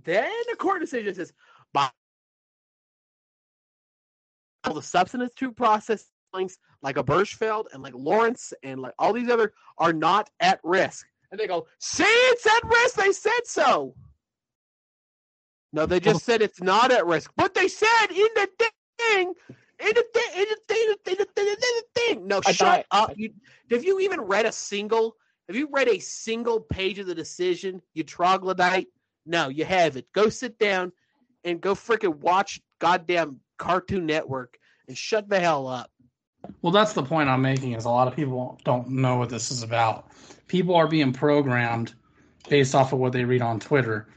Then 0.03 0.32
the 0.49 0.55
court 0.55 0.82
decision 0.82 1.13
says, 1.13 1.34
"By 1.73 1.89
all 4.63 4.73
the 4.73 4.82
substantive 4.82 5.36
due 5.36 5.51
process 5.51 6.09
things 6.36 6.57
like 6.82 6.95
Obergefell 6.95 7.65
and 7.73 7.84
like 7.84 7.93
Lawrence 7.95 8.53
and 8.63 8.82
like 8.82 8.93
all 8.97 9.13
these 9.13 9.30
other 9.30 9.53
are 9.78 9.93
not 9.93 10.30
at 10.39 10.59
risk." 10.63 11.05
And 11.32 11.39
they 11.39 11.47
go, 11.47 11.67
"See, 11.80 12.03
it's 12.03 12.45
at 12.45 12.63
risk. 12.63 12.95
They 12.95 13.11
said 13.11 13.45
so." 13.45 13.93
No, 15.76 15.86
they 15.86 15.99
just 15.99 16.23
said 16.23 16.41
it's 16.41 16.61
not 16.61 16.89
at 16.89 17.05
risk, 17.05 17.34
but 17.36 17.53
they 17.53 17.67
said 17.67 18.05
in 18.09 18.28
the 18.34 18.47
thing, 18.97 19.34
in 19.82 19.89
the 19.93 20.05
thing, 20.13 20.30
in 20.38 20.45
the 20.49 20.57
thing, 20.69 20.78
in 20.88 20.88
the 20.88 20.97
thing, 21.03 21.15
in 21.15 21.17
the 21.17 21.26
thing, 21.36 21.47
in 21.47 21.55
the 21.59 21.84
thing. 21.93 22.28
No, 22.28 22.39
I 22.45 22.51
shut 22.53 22.86
thought- 22.89 23.09
up. 23.11 23.17
You, 23.17 23.34
have 23.69 23.84
you 23.84 23.99
even 23.99 24.21
read 24.21 24.45
a 24.45 24.53
single? 24.53 25.17
Have 25.49 25.57
you 25.57 25.67
read 25.69 25.89
a 25.89 25.99
single 25.99 26.61
page 26.61 26.97
of 26.99 27.07
the 27.07 27.13
decision? 27.13 27.82
You 27.93 28.05
troglodyte. 28.05 28.88
No, 29.26 29.49
you 29.49 29.65
haven't. 29.65 30.05
Go 30.13 30.30
sit 30.30 30.57
down 30.59 30.93
and 31.43 31.59
go 31.59 31.76
freaking 31.76 32.15
watch 32.19 32.61
goddamn 32.80 33.41
Cartoon 33.57 34.05
Network 34.05 34.57
and 34.88 34.97
shut 34.97 35.28
the 35.28 35.41
hell 35.41 35.67
up. 35.67 35.91
Well, 36.61 36.71
that's 36.71 36.93
the 36.93 37.03
point 37.03 37.28
I'm 37.28 37.41
making 37.41 37.73
is 37.73 37.84
a 37.84 37.89
lot 37.89 38.07
of 38.07 38.15
people 38.15 38.57
don't 38.63 38.88
know 38.88 39.17
what 39.17 39.30
this 39.30 39.51
is 39.51 39.61
about. 39.61 40.07
People 40.47 40.73
are 40.73 40.88
being 40.88 41.11
programmed 41.11 41.95
based 42.47 42.76
off 42.76 42.93
of 42.93 42.99
what 42.99 43.11
they 43.11 43.26
read 43.26 43.41
on 43.41 43.59
Twitter. 43.59 44.07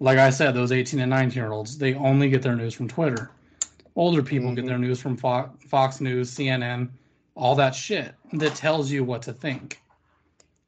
Like 0.00 0.18
I 0.18 0.30
said, 0.30 0.52
those 0.52 0.72
18 0.72 1.00
and 1.00 1.10
19 1.10 1.36
year 1.36 1.52
olds, 1.52 1.76
they 1.78 1.94
only 1.94 2.28
get 2.30 2.42
their 2.42 2.54
news 2.56 2.74
from 2.74 2.88
Twitter. 2.88 3.30
Older 3.96 4.22
people 4.22 4.54
get 4.54 4.64
Mhm. 4.64 4.68
their 4.68 4.78
news 4.78 5.00
from 5.00 5.16
Fo- 5.16 5.50
Fox 5.66 6.00
News, 6.00 6.30
CNN, 6.30 6.90
all 7.34 7.56
that 7.56 7.74
shit 7.74 8.14
that 8.34 8.54
tells 8.54 8.90
you 8.90 9.02
what 9.02 9.22
to 9.22 9.32
think. 9.32 9.82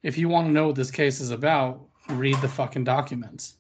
If 0.03 0.19
you 0.19 0.29
want 0.29 0.49
to 0.49 0.53
know 0.53 0.67
what 0.69 0.77
this 0.77 0.91
case 0.91 1.21
is 1.21 1.31
about, 1.31 1.81
read 2.09 2.37
the 2.41 2.49
fucking 2.49 2.85
documents. 2.85 3.57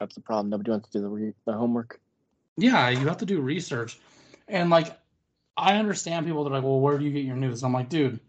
That's 0.00 0.14
the 0.14 0.20
problem. 0.20 0.50
Nobody 0.50 0.70
wants 0.70 0.88
to 0.88 0.98
do 0.98 1.02
the 1.02 1.08
re- 1.08 1.34
the 1.44 1.52
homework. 1.52 2.00
Yeah, 2.56 2.88
you 2.90 3.06
have 3.08 3.18
to 3.18 3.26
do 3.26 3.40
research. 3.40 3.98
And 4.48 4.70
like 4.70 4.98
I 5.56 5.76
understand 5.76 6.26
people 6.26 6.44
that 6.44 6.50
are 6.50 6.54
like, 6.54 6.64
well, 6.64 6.80
where 6.80 6.98
do 6.98 7.04
you 7.04 7.12
get 7.12 7.24
your 7.24 7.36
news? 7.36 7.62
I'm 7.62 7.72
like, 7.72 7.88
dude, 7.88 8.20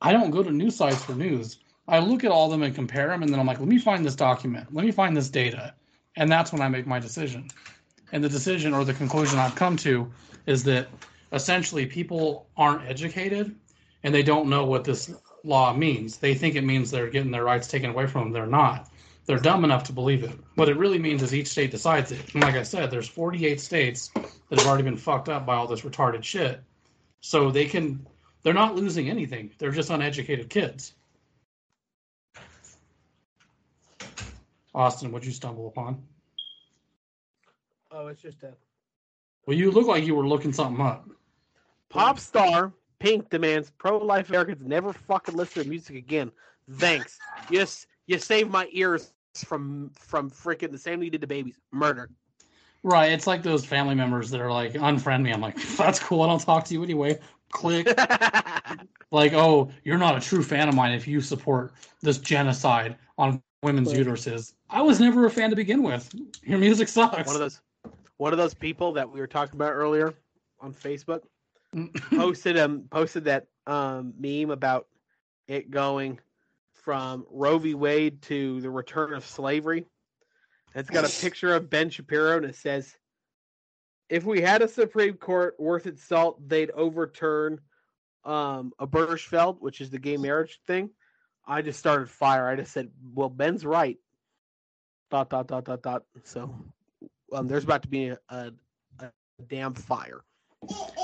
I 0.00 0.12
don't 0.12 0.30
go 0.30 0.42
to 0.42 0.50
news 0.50 0.76
sites 0.76 1.02
for 1.02 1.14
news. 1.14 1.58
I 1.88 1.98
look 1.98 2.24
at 2.24 2.30
all 2.30 2.46
of 2.46 2.52
them 2.52 2.62
and 2.62 2.74
compare 2.74 3.08
them, 3.08 3.22
and 3.22 3.32
then 3.32 3.40
I'm 3.40 3.46
like, 3.46 3.58
let 3.58 3.68
me 3.68 3.78
find 3.78 4.04
this 4.04 4.14
document, 4.14 4.72
let 4.72 4.84
me 4.84 4.92
find 4.92 5.16
this 5.16 5.28
data, 5.28 5.74
and 6.16 6.30
that's 6.30 6.52
when 6.52 6.62
I 6.62 6.68
make 6.68 6.86
my 6.86 7.00
decision. 7.00 7.48
And 8.12 8.22
the 8.22 8.28
decision 8.28 8.74
or 8.74 8.84
the 8.84 8.94
conclusion 8.94 9.38
I've 9.38 9.54
come 9.54 9.76
to 9.78 10.12
is 10.46 10.62
that 10.64 10.88
essentially 11.32 11.86
people 11.86 12.46
aren't 12.56 12.88
educated 12.88 13.54
and 14.02 14.14
they 14.14 14.22
don't 14.22 14.50
know 14.50 14.66
what 14.66 14.84
this 14.84 15.14
law 15.44 15.72
means. 15.72 16.18
They 16.18 16.34
think 16.34 16.54
it 16.54 16.64
means 16.64 16.90
they're 16.90 17.08
getting 17.08 17.30
their 17.30 17.44
rights 17.44 17.68
taken 17.68 17.90
away 17.90 18.06
from 18.06 18.24
them. 18.24 18.32
They're 18.32 18.46
not. 18.46 18.90
They're 19.24 19.38
dumb 19.38 19.64
enough 19.64 19.84
to 19.84 19.92
believe 19.92 20.24
it. 20.24 20.36
What 20.56 20.68
it 20.68 20.76
really 20.76 20.98
means 20.98 21.22
is 21.22 21.32
each 21.32 21.46
state 21.46 21.70
decides 21.70 22.10
it. 22.12 22.34
And 22.34 22.42
like 22.42 22.56
I 22.56 22.64
said, 22.64 22.90
there's 22.90 23.08
48 23.08 23.60
states 23.60 24.10
that 24.14 24.58
have 24.58 24.66
already 24.66 24.82
been 24.82 24.96
fucked 24.96 25.28
up 25.28 25.46
by 25.46 25.54
all 25.54 25.66
this 25.66 25.82
retarded 25.82 26.24
shit. 26.24 26.60
So 27.20 27.50
they 27.50 27.66
can, 27.66 28.04
they're 28.42 28.52
not 28.52 28.74
losing 28.74 29.08
anything. 29.08 29.52
They're 29.58 29.70
just 29.70 29.90
uneducated 29.90 30.50
kids. 30.50 30.94
Austin, 34.74 35.12
what'd 35.12 35.26
you 35.26 35.32
stumble 35.32 35.68
upon? 35.68 36.02
Oh, 37.90 38.06
it's 38.06 38.22
just 38.22 38.42
a 38.42 38.52
Well, 39.46 39.56
you 39.56 39.70
look 39.70 39.86
like 39.86 40.04
you 40.04 40.14
were 40.14 40.26
looking 40.26 40.52
something 40.52 40.84
up. 40.84 41.08
pop 41.90 42.18
star 42.18 42.72
Pink 42.98 43.28
demands 43.30 43.70
pro-life 43.78 44.28
Americans 44.28 44.64
never 44.64 44.92
fucking 44.92 45.34
listen 45.34 45.64
to 45.64 45.68
music 45.68 45.96
again. 45.96 46.30
Thanks. 46.70 47.18
Yes, 47.50 47.86
you 48.06 48.18
saved 48.18 48.50
my 48.50 48.68
ears 48.70 49.12
from 49.34 49.90
from 49.94 50.30
freaking 50.30 50.70
the 50.70 50.78
same 50.78 50.98
thing 50.98 51.06
you 51.06 51.10
did 51.10 51.20
to 51.22 51.26
babies. 51.26 51.58
Murder. 51.72 52.10
Right. 52.84 53.12
It's 53.12 53.26
like 53.26 53.42
those 53.42 53.64
family 53.64 53.94
members 53.94 54.30
that 54.30 54.40
are 54.40 54.52
like, 54.52 54.74
unfriend 54.74 55.22
me. 55.22 55.32
I'm 55.32 55.40
like, 55.40 55.60
that's 55.76 55.98
cool. 55.98 56.22
I 56.22 56.28
don't 56.28 56.40
talk 56.40 56.64
to 56.66 56.74
you 56.74 56.82
anyway. 56.82 57.18
Click. 57.50 57.86
like, 59.10 59.32
oh, 59.32 59.70
you're 59.84 59.98
not 59.98 60.16
a 60.16 60.20
true 60.20 60.42
fan 60.42 60.68
of 60.68 60.74
mine 60.74 60.92
if 60.92 61.06
you 61.06 61.20
support 61.20 61.72
this 62.00 62.18
genocide 62.18 62.96
on 63.18 63.42
women's 63.62 63.94
Right. 63.94 64.04
uteruses. 64.04 64.54
I 64.68 64.82
was 64.82 65.00
never 65.00 65.26
a 65.26 65.30
fan 65.30 65.50
to 65.50 65.56
begin 65.56 65.82
with. 65.82 66.12
Your 66.42 66.58
music 66.58 66.88
sucks. 66.88 67.26
one 67.26 67.36
of 67.36 67.40
those 67.40 67.60
one 68.18 68.32
of 68.32 68.38
those 68.38 68.54
people 68.54 68.92
that 68.92 69.10
we 69.10 69.18
were 69.18 69.26
talking 69.26 69.56
about 69.56 69.72
earlier 69.72 70.14
on 70.60 70.72
Facebook 70.72 71.22
posted 72.14 72.58
um 72.58 72.82
posted 72.90 73.24
that 73.24 73.46
um 73.66 74.14
meme 74.18 74.50
about 74.50 74.86
it 75.48 75.70
going 75.70 76.18
from 76.72 77.26
Roe 77.30 77.58
v. 77.58 77.74
Wade 77.74 78.22
to 78.22 78.60
the 78.60 78.70
return 78.70 79.14
of 79.14 79.24
slavery. 79.24 79.86
It's 80.74 80.90
got 80.90 81.04
a 81.04 81.08
picture 81.20 81.54
of 81.54 81.70
Ben 81.70 81.90
Shapiro 81.90 82.36
and 82.36 82.46
it 82.46 82.56
says, 82.56 82.96
"If 84.08 84.24
we 84.24 84.40
had 84.40 84.62
a 84.62 84.68
Supreme 84.68 85.14
Court 85.14 85.54
worth 85.58 85.86
its 85.86 86.02
salt, 86.02 86.48
they'd 86.48 86.70
overturn 86.72 87.60
um 88.24 88.72
Obergefell, 88.80 89.60
which 89.60 89.80
is 89.80 89.90
the 89.90 89.98
gay 89.98 90.16
marriage 90.16 90.60
thing." 90.66 90.90
I 91.46 91.62
just 91.62 91.78
started 91.78 92.08
fire. 92.08 92.48
I 92.48 92.56
just 92.56 92.72
said, 92.72 92.90
"Well, 93.14 93.28
Ben's 93.28 93.64
right." 93.64 93.98
Dot 95.10 95.28
dot 95.28 95.46
dot 95.46 95.64
dot 95.64 95.82
dot. 95.82 96.04
So, 96.24 96.54
um, 97.32 97.48
there's 97.48 97.64
about 97.64 97.82
to 97.82 97.88
be 97.88 98.08
a, 98.08 98.18
a, 98.28 98.52
a 99.00 99.10
damn 99.48 99.74
fire. 99.74 100.22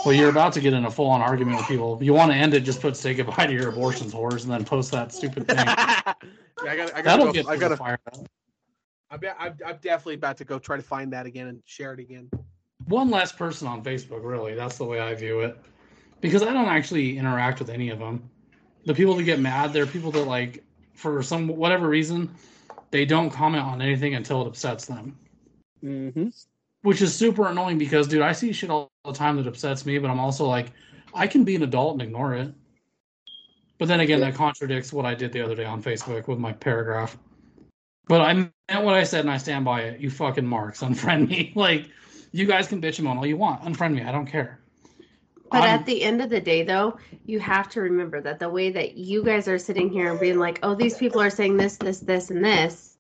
Well, 0.05 0.15
you're 0.15 0.31
about 0.31 0.53
to 0.53 0.61
get 0.61 0.73
in 0.73 0.85
a 0.85 0.91
full 0.91 1.09
on 1.09 1.21
argument 1.21 1.57
with 1.57 1.67
people. 1.67 1.97
If 1.97 2.03
you 2.03 2.15
want 2.15 2.31
to 2.31 2.37
end 2.37 2.55
it, 2.55 2.61
just 2.61 2.81
put 2.81 2.97
say 2.97 3.15
goodbye 3.15 3.47
to 3.47 3.53
your 3.53 3.69
abortions 3.71 4.15
whores 4.15 4.45
and 4.45 4.53
then 4.53 4.65
post 4.65 4.93
that 4.93 5.13
stupid 5.13 5.49
thing. 5.49 5.57
yeah, 5.67 6.15
I 6.63 6.77
got. 6.77 6.95
I 6.95 7.03
got. 7.03 7.05
That'll 7.05 7.27
Go, 7.27 7.33
get 7.33 7.47
I 7.47 7.55
people 7.55 7.61
got 7.61 7.69
to. 7.71 7.77
fired 7.77 7.99
up. 8.13 8.27
I'm, 9.11 9.21
I'm, 9.39 9.57
I'm 9.67 9.77
definitely 9.81 10.15
about 10.15 10.37
to 10.37 10.45
go 10.45 10.59
try 10.59 10.77
to 10.77 10.83
find 10.83 11.13
that 11.13 11.27
again 11.27 11.49
and 11.49 11.63
share 11.65 11.93
it 11.95 12.01
again. 12.01 12.31
One 12.85 13.11
last 13.11 13.37
person 13.37 13.67
on 13.67 13.83
Facebook, 13.83 14.23
really. 14.23 14.55
That's 14.55 14.79
the 14.79 14.85
way 14.85 15.01
I 15.01 15.15
view 15.15 15.41
it. 15.41 15.59
Because 16.21 16.43
I 16.43 16.53
don't 16.53 16.69
actually 16.69 17.17
interact 17.19 17.59
with 17.59 17.71
any 17.71 17.91
of 17.91 17.99
them. 17.99 18.29
The 18.89 18.95
people 18.95 19.15
that 19.17 19.25
get 19.25 19.39
mad, 19.39 19.75
they're 19.75 19.85
people 19.85 20.11
that 20.13 20.25
like, 20.25 20.65
for 20.95 21.23
some 21.23 21.47
whatever 21.47 21.87
reason, 21.87 22.35
they 22.91 23.05
don't 23.05 23.29
comment 23.29 23.63
on 23.63 23.83
anything 23.83 24.15
until 24.15 24.41
it 24.41 24.49
upsets 24.49 24.87
them. 24.87 25.15
Mm-hmm. 25.85 26.29
which 26.83 27.03
is 27.03 27.15
super 27.15 27.47
annoying 27.47 27.79
because 27.79 28.09
dude 28.09 28.23
i 28.23 28.33
see 28.33 28.53
shit 28.53 28.69
all 28.69 28.91
the 29.05 29.13
time 29.13 29.37
that 29.37 29.47
upsets 29.47 29.87
me 29.87 29.97
but 29.99 30.11
i'm 30.11 30.19
also 30.19 30.45
like 30.45 30.73
i 31.15 31.25
can 31.25 31.45
be 31.45 31.55
an 31.55 31.63
adult 31.63 31.93
and 31.93 32.03
ignore 32.03 32.35
it. 32.35 32.53
But 33.79 33.87
then 33.87 34.01
again 34.01 34.19
that 34.21 34.35
contradicts 34.35 34.93
what 34.93 35.07
i 35.07 35.15
did 35.15 35.33
the 35.33 35.41
other 35.41 35.55
day 35.55 35.67
on 35.67 35.81
facebook 35.81 36.27
with 36.27 36.39
my 36.41 36.53
paragraph. 36.53 37.17
But 38.09 38.23
i 38.23 38.33
meant 38.33 38.51
what 38.85 38.95
i 38.95 39.05
said 39.05 39.21
and 39.21 39.31
i 39.31 39.37
stand 39.37 39.67
by 39.67 39.83
it. 39.83 40.01
You 40.01 40.11
fucking 40.11 40.47
marks. 40.47 40.81
Unfriend 40.89 41.29
me. 41.29 41.53
Like 41.55 41.91
you 42.33 42.47
guys 42.47 42.67
can 42.67 42.81
bitch 42.81 42.99
and 42.99 43.05
moan 43.05 43.19
all 43.19 43.27
you 43.27 43.37
want. 43.37 43.63
Unfriend 43.63 43.95
me. 43.95 44.03
I 44.03 44.11
don't 44.11 44.27
care 44.27 44.59
But 45.51 45.63
I'm- 45.63 45.79
at 45.81 45.87
the 45.87 46.03
end 46.03 46.21
of 46.23 46.31
the 46.31 46.41
day, 46.41 46.63
though, 46.63 46.99
you 47.25 47.41
have 47.41 47.69
to 47.71 47.81
remember 47.81 48.21
that 48.21 48.39
the 48.39 48.49
way 48.49 48.71
that 48.71 48.97
you 48.97 49.25
guys 49.25 49.49
are 49.49 49.59
sitting 49.59 49.89
here 49.91 50.11
and 50.11 50.21
being 50.21 50.39
like, 50.39 50.59
oh, 50.63 50.75
these 50.75 50.97
people 50.97 51.21
are 51.21 51.31
saying 51.31 51.57
this, 51.57 51.77
this, 51.77 52.01
this, 52.01 52.31
and 52.31 52.45
this, 52.45 52.97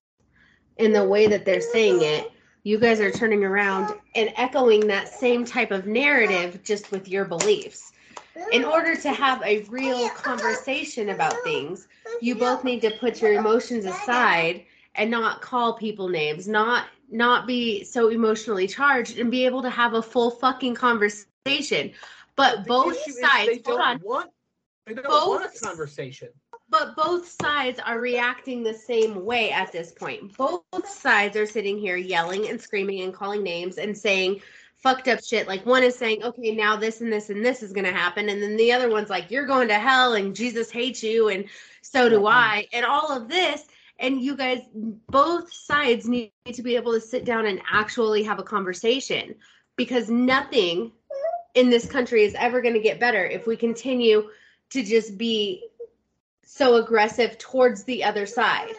in 0.79 0.93
the 0.93 1.05
way 1.07 1.27
that 1.27 1.45
they're 1.45 1.61
saying 1.61 2.03
it, 2.03 2.31
you 2.63 2.79
guys 2.79 3.01
are 3.01 3.11
turning 3.11 3.45
around 3.45 3.95
and 4.15 4.33
echoing 4.37 4.87
that 4.89 5.09
same 5.09 5.45
type 5.45 5.71
of 5.71 5.87
narrative 5.87 6.63
just 6.63 6.91
with 6.91 7.09
your 7.09 7.25
beliefs. 7.25 7.93
In 8.53 8.65
order 8.65 8.95
to 8.95 9.13
have 9.13 9.43
a 9.43 9.63
real 9.65 10.09
conversation 10.11 11.09
about 11.09 11.35
things, 11.45 11.89
you 12.21 12.35
both 12.35 12.65
need 12.65 12.81
to 12.83 12.91
put 12.93 13.21
your 13.21 13.35
emotions 13.35 13.85
aside 13.85 14.65
and 14.95 15.11
not 15.11 15.41
call 15.41 15.75
people 15.75 16.09
names, 16.09 16.47
not 16.47 16.87
not 17.11 17.47
be 17.47 17.85
so 17.85 18.09
emotionally 18.09 18.69
charged 18.69 19.19
and 19.19 19.31
be 19.31 19.47
able 19.47 19.63
to 19.63 19.71
have 19.71 19.95
a 19.95 20.03
full 20.03 20.31
fucking 20.31 20.75
conversation. 20.75 21.91
But 22.39 22.67
both 22.67 23.05
The 23.05 23.11
is 23.11 23.21
sides, 23.21 23.49
they 23.49 23.55
hold 23.57 23.65
don't 23.65 23.81
on, 23.83 24.01
want. 24.03 24.31
They 24.87 24.95
don't 24.95 25.07
Both 25.07 25.29
want 25.43 25.55
a 25.55 25.59
conversation. 25.59 26.29
but 26.71 26.97
both 26.97 27.29
sides 27.43 27.79
are 27.85 28.01
reacting 28.01 28.63
the 28.63 28.73
same 28.73 29.25
way 29.27 29.51
at 29.51 29.71
this 29.73 29.93
point. 29.93 30.35
Both 30.39 30.63
sides 30.89 31.37
are 31.37 31.45
sitting 31.47 31.79
here 31.79 31.97
yelling 31.97 32.49
and 32.49 32.59
screaming 32.61 33.03
and 33.03 33.13
calling 33.13 33.43
names 33.43 33.77
and 33.77 33.97
saying 33.97 34.41
fucked 34.77 35.09
up 35.09 35.23
shit. 35.23 35.49
Like 35.49 35.67
one 35.67 35.83
is 35.83 35.97
saying, 35.97 36.23
okay, 36.23 36.55
now 36.55 36.77
this 36.77 37.01
and 37.01 37.13
this 37.13 37.29
and 37.29 37.45
this 37.45 37.63
is 37.63 37.73
going 37.73 37.85
to 37.87 37.93
happen. 37.93 38.29
And 38.31 38.41
then 38.43 38.57
the 38.57 38.73
other 38.73 38.89
one's 38.89 39.11
like, 39.11 39.31
you're 39.31 39.47
going 39.47 39.69
to 39.69 39.75
hell 39.79 40.15
and 40.15 40.35
Jesus 40.35 40.71
hates 40.71 41.03
you. 41.03 41.29
And 41.29 41.45
so 41.83 42.09
do 42.09 42.27
I. 42.27 42.67
And 42.73 42.87
all 42.87 43.11
of 43.15 43.29
this. 43.29 43.67
And 43.99 44.23
you 44.23 44.37
guys, 44.37 44.61
both 44.73 45.53
sides 45.53 46.09
need 46.09 46.31
to 46.53 46.63
be 46.63 46.77
able 46.77 46.93
to 46.93 47.01
sit 47.01 47.25
down 47.25 47.47
and 47.47 47.61
actually 47.71 48.23
have 48.23 48.39
a 48.39 48.45
conversation 48.45 49.35
because 49.77 50.09
nothing 50.09 50.93
in 51.55 51.71
this 51.71 51.91
country 51.91 52.25
is 52.25 52.35
ever 52.35 52.61
going 52.61 52.75
to 52.75 52.81
get 52.81 53.01
better 53.01 53.25
if 53.25 53.47
we 53.47 53.57
continue 53.57 54.29
to 54.71 54.83
just 54.83 55.17
be 55.17 55.65
so 56.45 56.77
aggressive 56.77 57.39
towards 57.39 57.85
the 57.85 58.05
other 58.05 58.27
side. 58.27 58.75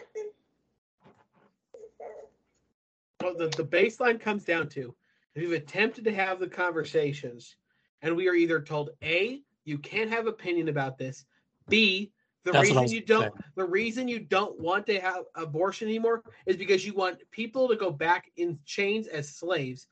Well, 3.22 3.36
the, 3.36 3.48
the 3.48 3.64
baseline 3.64 4.20
comes 4.20 4.44
down 4.44 4.68
to 4.70 4.94
if 5.34 5.42
you've 5.42 5.52
attempted 5.52 6.04
to 6.04 6.14
have 6.14 6.40
the 6.40 6.48
conversations, 6.48 7.56
and 8.02 8.16
we 8.16 8.28
are 8.28 8.34
either 8.34 8.60
told 8.60 8.90
A, 9.02 9.42
you 9.64 9.78
can't 9.78 10.10
have 10.10 10.26
opinion 10.26 10.68
about 10.68 10.98
this, 10.98 11.24
B, 11.68 12.10
the 12.44 12.52
That's 12.52 12.70
reason 12.70 12.88
you 12.88 13.02
don't 13.02 13.34
the 13.54 13.64
reason 13.64 14.08
you 14.08 14.18
don't 14.18 14.58
want 14.58 14.86
to 14.86 14.98
have 14.98 15.24
abortion 15.34 15.88
anymore 15.88 16.22
is 16.46 16.56
because 16.56 16.86
you 16.86 16.94
want 16.94 17.18
people 17.30 17.68
to 17.68 17.76
go 17.76 17.90
back 17.90 18.30
in 18.38 18.58
chains 18.64 19.06
as 19.06 19.28
slaves, 19.28 19.86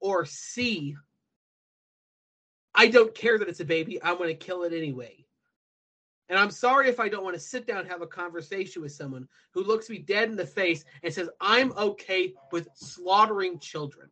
or 0.00 0.26
C, 0.26 0.94
I 2.74 2.88
don't 2.88 3.14
care 3.14 3.38
that 3.38 3.48
it's 3.48 3.60
a 3.60 3.64
baby, 3.64 4.02
I'm 4.02 4.18
gonna 4.18 4.34
kill 4.34 4.64
it 4.64 4.72
anyway. 4.72 5.24
And 6.28 6.38
I'm 6.38 6.50
sorry 6.50 6.88
if 6.88 7.00
I 7.00 7.08
don't 7.08 7.24
want 7.24 7.34
to 7.34 7.40
sit 7.40 7.66
down 7.66 7.80
and 7.80 7.88
have 7.88 8.02
a 8.02 8.06
conversation 8.06 8.80
with 8.82 8.92
someone 8.92 9.28
who 9.52 9.62
looks 9.62 9.90
me 9.90 9.98
dead 9.98 10.30
in 10.30 10.36
the 10.36 10.46
face 10.46 10.84
and 11.02 11.12
says, 11.12 11.28
I'm 11.40 11.72
okay 11.76 12.32
with 12.50 12.68
slaughtering 12.74 13.58
children. 13.58 14.08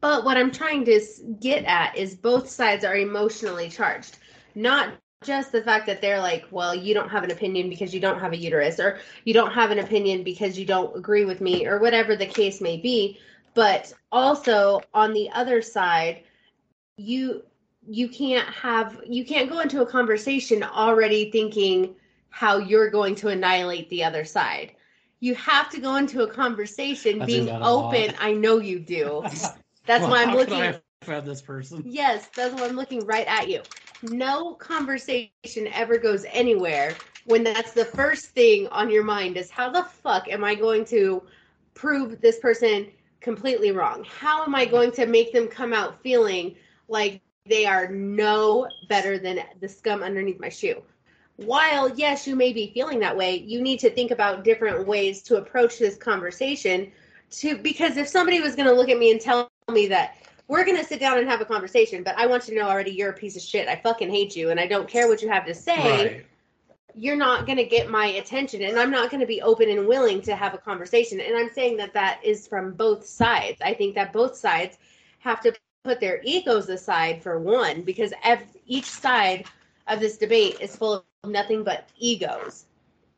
But 0.00 0.24
what 0.24 0.36
I'm 0.36 0.52
trying 0.52 0.84
to 0.84 1.00
get 1.40 1.64
at 1.64 1.96
is 1.96 2.14
both 2.14 2.48
sides 2.48 2.84
are 2.84 2.96
emotionally 2.96 3.68
charged. 3.68 4.18
Not 4.54 4.94
just 5.24 5.50
the 5.50 5.62
fact 5.62 5.86
that 5.86 6.00
they're 6.00 6.20
like, 6.20 6.46
well, 6.52 6.72
you 6.72 6.94
don't 6.94 7.08
have 7.08 7.24
an 7.24 7.32
opinion 7.32 7.68
because 7.68 7.92
you 7.92 7.98
don't 7.98 8.20
have 8.20 8.32
a 8.32 8.36
uterus, 8.36 8.78
or 8.78 9.00
you 9.24 9.34
don't 9.34 9.52
have 9.52 9.72
an 9.72 9.80
opinion 9.80 10.22
because 10.22 10.56
you 10.56 10.64
don't 10.64 10.96
agree 10.96 11.24
with 11.24 11.40
me, 11.40 11.66
or 11.66 11.80
whatever 11.80 12.14
the 12.14 12.26
case 12.26 12.60
may 12.60 12.76
be. 12.76 13.18
But 13.54 13.92
also 14.12 14.80
on 14.94 15.12
the 15.12 15.30
other 15.30 15.60
side, 15.62 16.22
you 16.98 17.42
you 17.88 18.08
can't 18.08 18.48
have 18.48 19.00
you 19.06 19.24
can't 19.24 19.50
go 19.50 19.60
into 19.60 19.82
a 19.82 19.86
conversation 19.86 20.62
already 20.62 21.30
thinking 21.30 21.96
how 22.30 22.58
you're 22.58 22.90
going 22.90 23.14
to 23.16 23.28
annihilate 23.28 23.88
the 23.90 24.04
other 24.04 24.24
side. 24.24 24.72
You 25.20 25.34
have 25.36 25.70
to 25.70 25.80
go 25.80 25.96
into 25.96 26.22
a 26.22 26.28
conversation 26.28 27.22
I 27.22 27.26
being 27.26 27.46
that 27.46 27.62
a 27.62 27.66
lot. 27.66 27.94
open. 27.94 28.14
I 28.20 28.32
know 28.32 28.58
you 28.58 28.80
do. 28.80 29.24
That's 29.86 30.06
Well, 30.06 30.12
why 30.12 30.22
I'm 30.22 30.34
looking. 30.34 30.60
at 30.60 31.24
this 31.24 31.40
person 31.42 31.84
Yes, 31.84 32.28
that's 32.34 32.54
why 32.54 32.66
I'm 32.66 32.76
looking 32.76 33.06
right 33.06 33.26
at 33.26 33.48
you. 33.48 33.62
No 34.02 34.54
conversation 34.54 35.68
ever 35.72 35.98
goes 35.98 36.24
anywhere 36.30 36.94
when 37.26 37.44
that's 37.44 37.72
the 37.72 37.84
first 37.84 38.26
thing 38.30 38.66
on 38.68 38.90
your 38.90 39.04
mind 39.04 39.36
is 39.36 39.50
how 39.50 39.70
the 39.70 39.82
fuck 39.82 40.28
am 40.30 40.44
I 40.44 40.54
going 40.54 40.84
to 40.86 41.22
prove 41.74 42.20
this 42.20 42.38
person 42.38 42.88
completely 43.20 43.72
wrong? 43.72 44.04
How 44.04 44.44
am 44.44 44.54
I 44.54 44.64
going 44.66 44.92
to 44.92 45.06
make 45.06 45.32
them 45.32 45.48
come 45.48 45.72
out 45.72 46.02
feeling 46.02 46.56
like 46.88 47.20
they 47.46 47.66
are 47.66 47.88
no 47.88 48.68
better 48.88 49.18
than 49.18 49.40
the 49.60 49.68
scum 49.68 50.02
underneath 50.02 50.40
my 50.40 50.48
shoe? 50.48 50.82
While 51.36 51.88
yes, 51.90 52.26
you 52.26 52.34
may 52.34 52.52
be 52.52 52.72
feeling 52.74 52.98
that 53.00 53.16
way, 53.16 53.36
you 53.36 53.62
need 53.62 53.78
to 53.80 53.90
think 53.90 54.10
about 54.10 54.42
different 54.42 54.86
ways 54.86 55.22
to 55.22 55.36
approach 55.36 55.78
this 55.78 55.96
conversation 55.96 56.90
to 57.30 57.56
because 57.58 57.96
if 57.96 58.08
somebody 58.08 58.40
was 58.40 58.56
going 58.56 58.68
to 58.68 58.74
look 58.74 58.88
at 58.88 58.98
me 58.98 59.12
and 59.12 59.20
tell 59.20 59.50
me 59.70 59.86
that 59.88 60.16
we're 60.48 60.64
gonna 60.64 60.84
sit 60.84 60.98
down 60.98 61.18
and 61.18 61.28
have 61.28 61.42
a 61.42 61.44
conversation, 61.44 62.02
but 62.02 62.16
I 62.16 62.26
want 62.26 62.48
you 62.48 62.54
to 62.54 62.60
know 62.60 62.68
already 62.68 62.90
you're 62.90 63.10
a 63.10 63.14
piece 63.14 63.36
of 63.36 63.42
shit. 63.42 63.68
I 63.68 63.76
fucking 63.76 64.10
hate 64.10 64.34
you 64.34 64.50
and 64.50 64.58
I 64.58 64.66
don't 64.66 64.88
care 64.88 65.06
what 65.06 65.22
you 65.22 65.28
have 65.28 65.44
to 65.46 65.54
say. 65.54 65.76
right 65.76 66.26
You're 66.94 67.16
not 67.16 67.46
gonna 67.46 67.64
get 67.64 67.90
my 67.90 68.06
attention 68.06 68.62
and 68.62 68.78
I'm 68.78 68.90
not 68.90 69.10
gonna 69.10 69.26
be 69.26 69.42
open 69.42 69.68
and 69.68 69.86
willing 69.86 70.22
to 70.22 70.34
have 70.34 70.54
a 70.54 70.58
conversation. 70.58 71.20
And 71.20 71.36
I'm 71.36 71.50
saying 71.50 71.76
that 71.76 71.92
that 71.92 72.20
is 72.24 72.48
from 72.48 72.72
both 72.72 73.06
sides. 73.06 73.60
I 73.62 73.74
think 73.74 73.94
that 73.94 74.12
both 74.12 74.36
sides 74.36 74.78
have 75.18 75.42
to 75.42 75.52
put 75.84 76.00
their 76.00 76.20
egos 76.24 76.68
aside 76.68 77.22
for 77.22 77.38
one 77.38 77.82
because 77.82 78.12
each 78.66 78.84
side 78.84 79.46
of 79.86 80.00
this 80.00 80.18
debate 80.18 80.56
is 80.60 80.76
full 80.76 81.04
of 81.24 81.30
nothing 81.30 81.62
but 81.64 81.88
egos. 81.98 82.66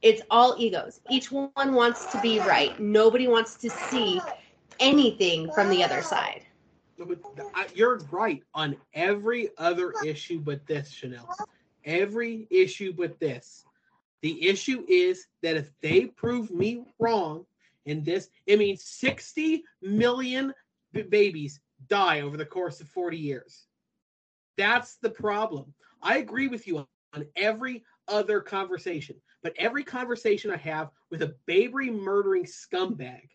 It's 0.02 0.22
all 0.30 0.54
egos. 0.58 1.00
Each 1.11 1.30
one 1.30 1.74
wants 1.74 2.06
to 2.12 2.20
be 2.20 2.38
right. 2.40 2.78
Nobody 2.80 3.28
wants 3.28 3.54
to 3.56 3.70
see 3.70 4.20
anything 4.78 5.50
from 5.52 5.68
the 5.68 5.82
other 5.82 6.02
side. 6.02 6.42
you're 7.74 7.98
right 8.11 8.42
on 8.54 8.76
every 8.94 9.50
other 9.58 9.92
issue 10.04 10.38
but 10.40 10.66
this, 10.66 10.90
Shanelle. 10.90 11.28
Every 11.84 12.46
issue 12.50 12.92
but 12.92 13.18
this. 13.20 13.64
The 14.22 14.48
issue 14.48 14.84
is 14.88 15.26
that 15.42 15.56
if 15.56 15.70
they 15.80 16.06
prove 16.06 16.50
me 16.50 16.84
wrong 16.98 17.46
in 17.86 18.02
this, 18.04 18.28
it 18.46 18.58
means 18.58 18.84
60 18.84 19.64
million 19.82 20.52
b- 20.92 21.02
babies 21.02 21.61
die 21.91 22.20
over 22.22 22.36
the 22.36 22.47
course 22.47 22.80
of 22.80 22.88
40 22.88 23.18
years. 23.18 23.66
That's 24.57 24.97
the 24.97 25.11
problem. 25.11 25.74
I 26.03 26.18
agree 26.18 26.49
with 26.49 26.66
you 26.66 26.86
on 27.14 27.26
every 27.36 27.84
other 28.09 28.41
conversation, 28.41 29.16
but 29.43 29.53
every 29.59 29.84
conversation 29.84 30.51
I 30.51 30.57
have 30.57 30.91
with 31.11 31.22
a 31.22 31.34
baby 31.47 31.91
murdering 31.91 32.45
scumbag, 32.45 33.28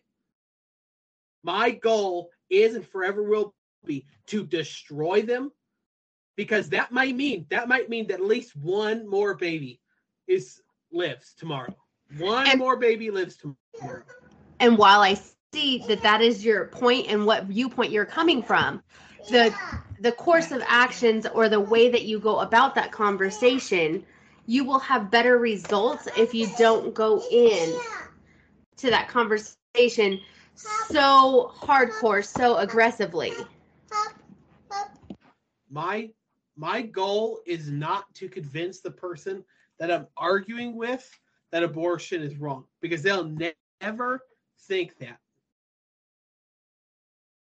my 1.42 1.70
goal 1.70 2.30
is 2.50 2.74
and 2.74 2.86
forever 2.86 3.22
will 3.22 3.54
be 3.84 4.06
to 4.26 4.44
destroy 4.44 5.22
them 5.22 5.52
because 6.36 6.68
that 6.70 6.90
might 6.92 7.14
mean 7.14 7.46
that 7.50 7.68
might 7.68 7.88
mean 7.88 8.06
that 8.08 8.20
at 8.20 8.26
least 8.26 8.56
one 8.56 9.08
more 9.08 9.34
baby 9.34 9.80
is 10.26 10.60
lives 10.92 11.34
tomorrow. 11.34 11.74
One 12.18 12.48
And- 12.48 12.58
more 12.58 12.76
baby 12.76 13.10
lives 13.10 13.36
tomorrow. 13.36 14.02
And 14.60 14.78
while 14.78 15.00
I 15.00 15.14
see 15.56 15.78
that 15.88 16.02
that 16.02 16.20
is 16.20 16.44
your 16.44 16.66
point 16.66 17.06
and 17.08 17.24
what 17.24 17.44
viewpoint 17.44 17.90
you're 17.90 18.04
coming 18.04 18.42
from, 18.42 18.82
the 19.30 19.54
the 20.00 20.12
course 20.12 20.52
of 20.52 20.62
actions 20.66 21.26
or 21.34 21.48
the 21.48 21.58
way 21.58 21.88
that 21.88 22.04
you 22.04 22.18
go 22.20 22.40
about 22.40 22.74
that 22.74 22.92
conversation, 22.92 24.04
you 24.46 24.62
will 24.62 24.78
have 24.78 25.10
better 25.10 25.38
results 25.38 26.06
if 26.18 26.34
you 26.34 26.46
don't 26.58 26.94
go 26.94 27.22
in 27.30 27.74
to 28.76 28.90
that 28.90 29.08
conversation 29.08 30.20
so 30.54 31.52
hardcore, 31.58 32.22
so 32.24 32.56
aggressively. 32.58 33.32
my 35.70 36.10
my 36.56 36.82
goal 36.82 37.40
is 37.46 37.70
not 37.70 38.14
to 38.14 38.28
convince 38.28 38.80
the 38.80 38.90
person 38.90 39.42
that 39.78 39.90
I'm 39.90 40.06
arguing 40.16 40.76
with 40.76 41.10
that 41.52 41.62
abortion 41.62 42.22
is 42.22 42.36
wrong 42.36 42.64
because 42.80 43.02
they'll 43.02 43.24
ne- 43.24 43.52
never 43.82 44.20
think 44.68 44.96
that. 44.98 45.18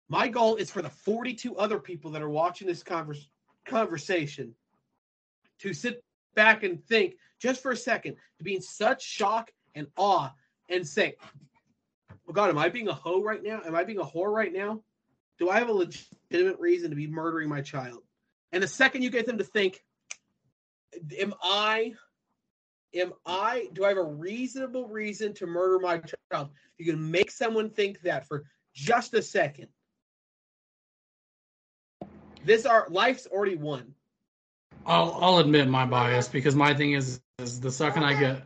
My 0.08 0.28
goal 0.28 0.56
is 0.56 0.70
for 0.70 0.82
the 0.82 0.90
42 0.90 1.56
other 1.56 1.78
people 1.78 2.12
that 2.12 2.22
are 2.22 2.30
watching 2.30 2.66
this 2.66 2.82
convers- 2.82 3.28
conversation 3.66 4.54
to 5.60 5.74
sit 5.74 6.02
back 6.34 6.62
and 6.62 6.82
think 6.86 7.16
just 7.40 7.62
for 7.62 7.70
a 7.70 7.76
second, 7.76 8.16
to 8.38 8.44
be 8.44 8.54
in 8.54 8.62
such 8.62 9.02
shock 9.02 9.52
and 9.74 9.86
awe 9.96 10.32
and 10.68 10.86
say, 10.86 11.14
Oh 12.28 12.32
God, 12.32 12.50
am 12.50 12.58
I 12.58 12.68
being 12.68 12.88
a 12.88 12.94
hoe 12.94 13.22
right 13.22 13.42
now? 13.42 13.62
Am 13.64 13.74
I 13.74 13.84
being 13.84 14.00
a 14.00 14.04
whore 14.04 14.32
right 14.32 14.52
now? 14.52 14.82
Do 15.38 15.48
I 15.48 15.58
have 15.58 15.68
a 15.68 15.72
legitimate 15.72 16.58
reason 16.58 16.90
to 16.90 16.96
be 16.96 17.06
murdering 17.06 17.48
my 17.48 17.60
child? 17.60 18.02
And 18.52 18.62
the 18.62 18.68
second 18.68 19.02
you 19.02 19.10
get 19.10 19.26
them 19.26 19.38
to 19.38 19.44
think, 19.44 19.82
am 21.18 21.34
I, 21.42 21.94
am 22.94 23.12
I, 23.24 23.68
do 23.72 23.84
I 23.84 23.88
have 23.88 23.98
a 23.98 24.04
reasonable 24.04 24.88
reason 24.88 25.32
to 25.34 25.46
murder 25.46 25.78
my 25.78 26.00
child? 26.30 26.50
You 26.76 26.92
can 26.92 27.10
make 27.10 27.30
someone 27.30 27.70
think 27.70 28.02
that 28.02 28.26
for 28.26 28.44
just 28.74 29.14
a 29.14 29.22
second. 29.22 29.68
This 32.48 32.64
our 32.64 32.86
life's 32.88 33.26
already 33.26 33.56
won. 33.56 33.94
I'll 34.86 35.18
I'll 35.20 35.38
admit 35.38 35.68
my 35.68 35.84
bias 35.84 36.28
because 36.28 36.56
my 36.56 36.72
thing 36.72 36.94
is 36.94 37.20
is 37.40 37.60
the 37.60 37.70
second 37.70 38.04
I 38.04 38.18
get 38.18 38.42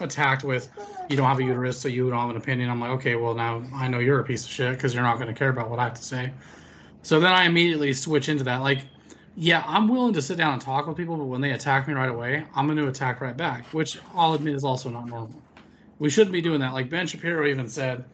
attacked 0.00 0.42
with 0.42 0.68
you 1.08 1.16
don't 1.16 1.28
have 1.28 1.38
a 1.38 1.44
uterus 1.44 1.78
so 1.78 1.86
you 1.86 2.10
don't 2.10 2.18
have 2.18 2.30
an 2.30 2.36
opinion 2.36 2.68
I'm 2.68 2.80
like 2.80 2.90
okay 2.98 3.14
well 3.14 3.32
now 3.32 3.62
I 3.72 3.86
know 3.86 4.00
you're 4.00 4.18
a 4.18 4.24
piece 4.24 4.44
of 4.44 4.50
shit 4.50 4.72
because 4.72 4.92
you're 4.92 5.04
not 5.04 5.18
going 5.18 5.28
to 5.28 5.34
care 5.34 5.50
about 5.50 5.70
what 5.70 5.78
I 5.78 5.84
have 5.84 5.94
to 5.94 6.02
say. 6.02 6.32
So 7.02 7.20
then 7.20 7.30
I 7.30 7.44
immediately 7.44 7.92
switch 7.92 8.28
into 8.28 8.42
that. 8.42 8.60
Like 8.60 8.80
yeah 9.36 9.62
I'm 9.68 9.86
willing 9.86 10.14
to 10.14 10.22
sit 10.22 10.36
down 10.36 10.54
and 10.54 10.60
talk 10.60 10.88
with 10.88 10.96
people 10.96 11.16
but 11.16 11.26
when 11.26 11.40
they 11.40 11.52
attack 11.52 11.86
me 11.86 11.94
right 11.94 12.10
away 12.10 12.44
I'm 12.56 12.66
going 12.66 12.78
to 12.78 12.88
attack 12.88 13.20
right 13.20 13.36
back 13.36 13.66
which 13.66 14.00
I'll 14.16 14.34
admit 14.34 14.56
is 14.56 14.64
also 14.64 14.90
not 14.90 15.06
normal. 15.06 15.40
We 16.00 16.10
shouldn't 16.10 16.32
be 16.32 16.42
doing 16.42 16.58
that. 16.58 16.74
Like 16.74 16.90
Ben 16.90 17.06
Shapiro 17.06 17.46
even 17.46 17.68
said 17.68 18.04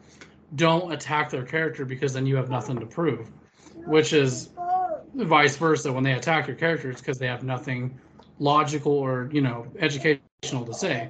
don't 0.53 0.91
attack 0.91 1.31
their 1.31 1.45
character 1.45 1.83
because 1.83 2.13
then 2.13 2.27
you 2.27 2.35
have 2.35 2.51
nothing 2.51 2.79
to 2.79 2.85
prove 2.85 3.27
which 3.85 4.13
is 4.13 4.49
vice 5.15 5.57
versa 5.57 5.91
when 5.91 6.03
they 6.03 6.13
attack 6.13 6.47
your 6.47 6.55
character 6.55 6.89
it's 6.89 7.01
because 7.01 7.17
they 7.17 7.27
have 7.27 7.43
nothing 7.43 7.97
logical 8.39 8.93
or 8.93 9.29
you 9.31 9.41
know 9.41 9.67
educational 9.79 10.65
to 10.65 10.73
say. 10.73 11.09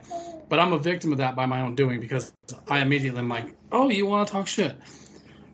But 0.50 0.60
i'm 0.60 0.74
a 0.74 0.80
victim 0.80 1.12
of 1.12 1.18
that 1.20 1.36
by 1.36 1.46
my 1.46 1.62
own 1.62 1.76
doing 1.76 2.00
because 2.00 2.34
i 2.68 2.80
immediately 2.80 3.20
am 3.20 3.30
like 3.30 3.56
oh 3.72 3.90
you 3.90 4.06
want 4.06 4.28
to 4.28 4.32
talk 4.34 4.48
shit? 4.48 4.76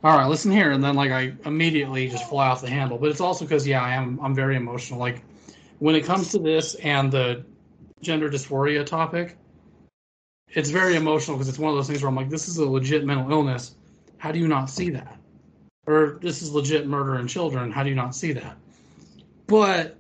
All 0.04 0.18
right 0.18 0.28
listen 0.28 0.52
here 0.52 0.72
and 0.72 0.84
then 0.84 0.96
like 0.96 1.12
i 1.12 1.34
immediately 1.46 2.08
just 2.08 2.28
fly 2.30 2.48
off 2.48 2.62
the 2.62 2.70
handle. 2.70 2.98
But 2.98 3.10
it's 3.10 3.22
also 3.22 3.46
because 3.46 3.68
yeah 3.68 3.84
i 3.84 3.94
am 3.94 4.20
i'm 4.22 4.34
very 4.34 4.56
emotional. 4.56 5.00
Like 5.00 5.24
when 5.80 5.96
it 5.96 6.06
comes 6.06 6.32
to 6.32 6.40
this 6.40 6.76
and 6.76 7.12
the 7.12 7.46
gender 8.02 8.30
dysphoria 8.30 8.86
topic 8.86 9.38
it's 10.50 10.70
very 10.70 10.96
emotional 10.96 11.36
because 11.36 11.50
it's 11.50 11.60
one 11.60 11.70
of 11.70 11.76
those 11.76 11.88
things 11.88 12.02
where 12.02 12.10
i'm 12.10 12.16
like 12.16 12.30
this 12.30 12.48
is 12.48 12.58
a 12.58 12.66
legit 12.66 13.06
mental 13.06 13.32
illness. 13.32 13.76
How 14.18 14.32
do 14.32 14.40
you 14.40 14.48
not 14.48 14.70
see 14.70 14.90
that 14.92 15.20
or 15.88 16.20
this 16.22 16.42
is 16.42 16.52
legit 16.54 16.86
murder 16.86 17.16
in 17.18 17.28
children. 17.28 17.72
How 17.72 17.82
do 17.82 17.90
you 17.90 17.96
not 17.96 18.14
see 18.14 18.34
that? 18.34 18.58
But 19.48 19.98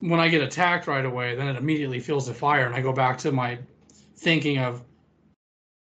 when 0.00 0.18
I 0.18 0.28
get 0.28 0.42
attacked 0.42 0.86
right 0.86 1.04
away, 1.04 1.36
then 1.36 1.46
it 1.46 1.56
immediately 1.56 2.00
feels 2.00 2.26
the 2.26 2.34
fire, 2.34 2.66
and 2.66 2.74
I 2.74 2.80
go 2.80 2.92
back 2.92 3.18
to 3.18 3.32
my 3.32 3.58
thinking 4.16 4.58
of 4.58 4.82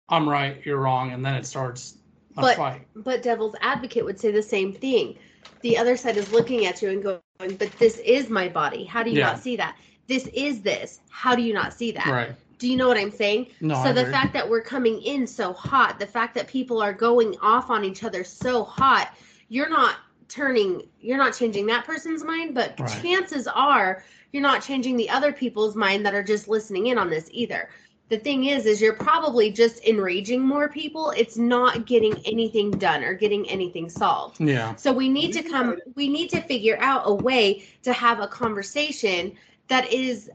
I'm 0.09 0.27
right, 0.27 0.61
you're 0.65 0.77
wrong, 0.77 1.13
and 1.13 1.25
then 1.25 1.33
it 1.35 1.45
starts 1.45 1.97
a 2.37 2.41
But- 2.41 2.57
fight. 2.57 2.87
But 2.95 3.23
devil's 3.23 3.55
advocate 3.61 4.03
would 4.03 4.19
say 4.19 4.31
the 4.31 4.43
same 4.43 4.73
thing. 4.73 5.17
The 5.61 5.77
other 5.77 5.95
side 5.95 6.17
is 6.17 6.31
looking 6.31 6.65
at 6.65 6.81
you 6.81 6.89
and 6.89 7.01
going, 7.01 7.19
"But 7.39 7.71
this 7.79 7.97
is 7.99 8.29
my 8.29 8.49
body. 8.49 8.83
How 8.83 9.01
do 9.01 9.09
you 9.09 9.19
Yeah. 9.19 9.27
not 9.27 9.39
see 9.39 9.55
that? 9.55 9.77
This 10.07 10.27
is 10.33 10.61
this. 10.61 10.99
How 11.09 11.35
do 11.35 11.41
you 11.41 11.53
not 11.53 11.73
see 11.73 11.91
that?" 11.91 12.05
Right. 12.07 12.35
Do 12.59 12.69
you 12.69 12.75
know 12.75 12.87
what 12.87 12.97
I'm 12.97 13.11
saying? 13.11 13.47
No, 13.61 13.75
so 13.75 13.89
I 13.89 13.91
the 13.93 14.01
agree. 14.01 14.13
fact 14.13 14.33
that 14.33 14.47
we're 14.49 14.61
coming 14.61 15.01
in 15.01 15.25
so 15.25 15.53
hot, 15.53 15.99
the 15.99 16.05
fact 16.05 16.35
that 16.35 16.47
people 16.47 16.81
are 16.81 16.93
going 16.93 17.35
off 17.41 17.69
on 17.69 17.83
each 17.85 18.03
other 18.03 18.23
so 18.23 18.63
hot, 18.63 19.15
you're 19.53 19.69
not 19.69 19.97
turning, 20.29 20.81
you're 20.99 21.17
not 21.17 21.35
changing 21.35 21.67
that 21.67 21.85
person's 21.85 22.23
mind, 22.23 22.55
but 22.55 22.79
Right. 22.79 23.01
chances 23.03 23.47
are 23.47 24.03
you're 24.31 24.41
not 24.41 24.63
changing 24.63 24.97
the 24.97 25.07
other 25.07 25.31
people's 25.31 25.75
mind 25.75 26.03
that 26.03 26.15
are 26.15 26.23
just 26.23 26.47
listening 26.47 26.87
in 26.87 26.97
on 26.97 27.07
this 27.07 27.29
either. 27.31 27.69
The 28.09 28.17
thing 28.17 28.45
is, 28.45 28.65
is 28.65 28.81
you're 28.81 28.95
probably 28.95 29.51
just 29.51 29.85
enraging 29.85 30.41
more 30.41 30.69
people. 30.69 31.11
It's 31.15 31.37
not 31.37 31.85
getting 31.85 32.15
anything 32.25 32.71
done 32.71 33.03
or 33.03 33.13
getting 33.13 33.47
anything 33.47 33.89
solved. 33.89 34.41
Yeah. 34.41 34.73
So 34.73 34.91
we 34.91 35.07
need 35.07 35.33
to 35.33 35.43
come 35.43 35.77
we 35.93 36.07
need 36.09 36.31
to 36.31 36.41
figure 36.41 36.77
out 36.79 37.03
a 37.05 37.13
way 37.13 37.63
to 37.83 37.93
have 37.93 38.21
a 38.21 38.27
conversation 38.27 39.33
that 39.67 39.93
is 39.93 40.31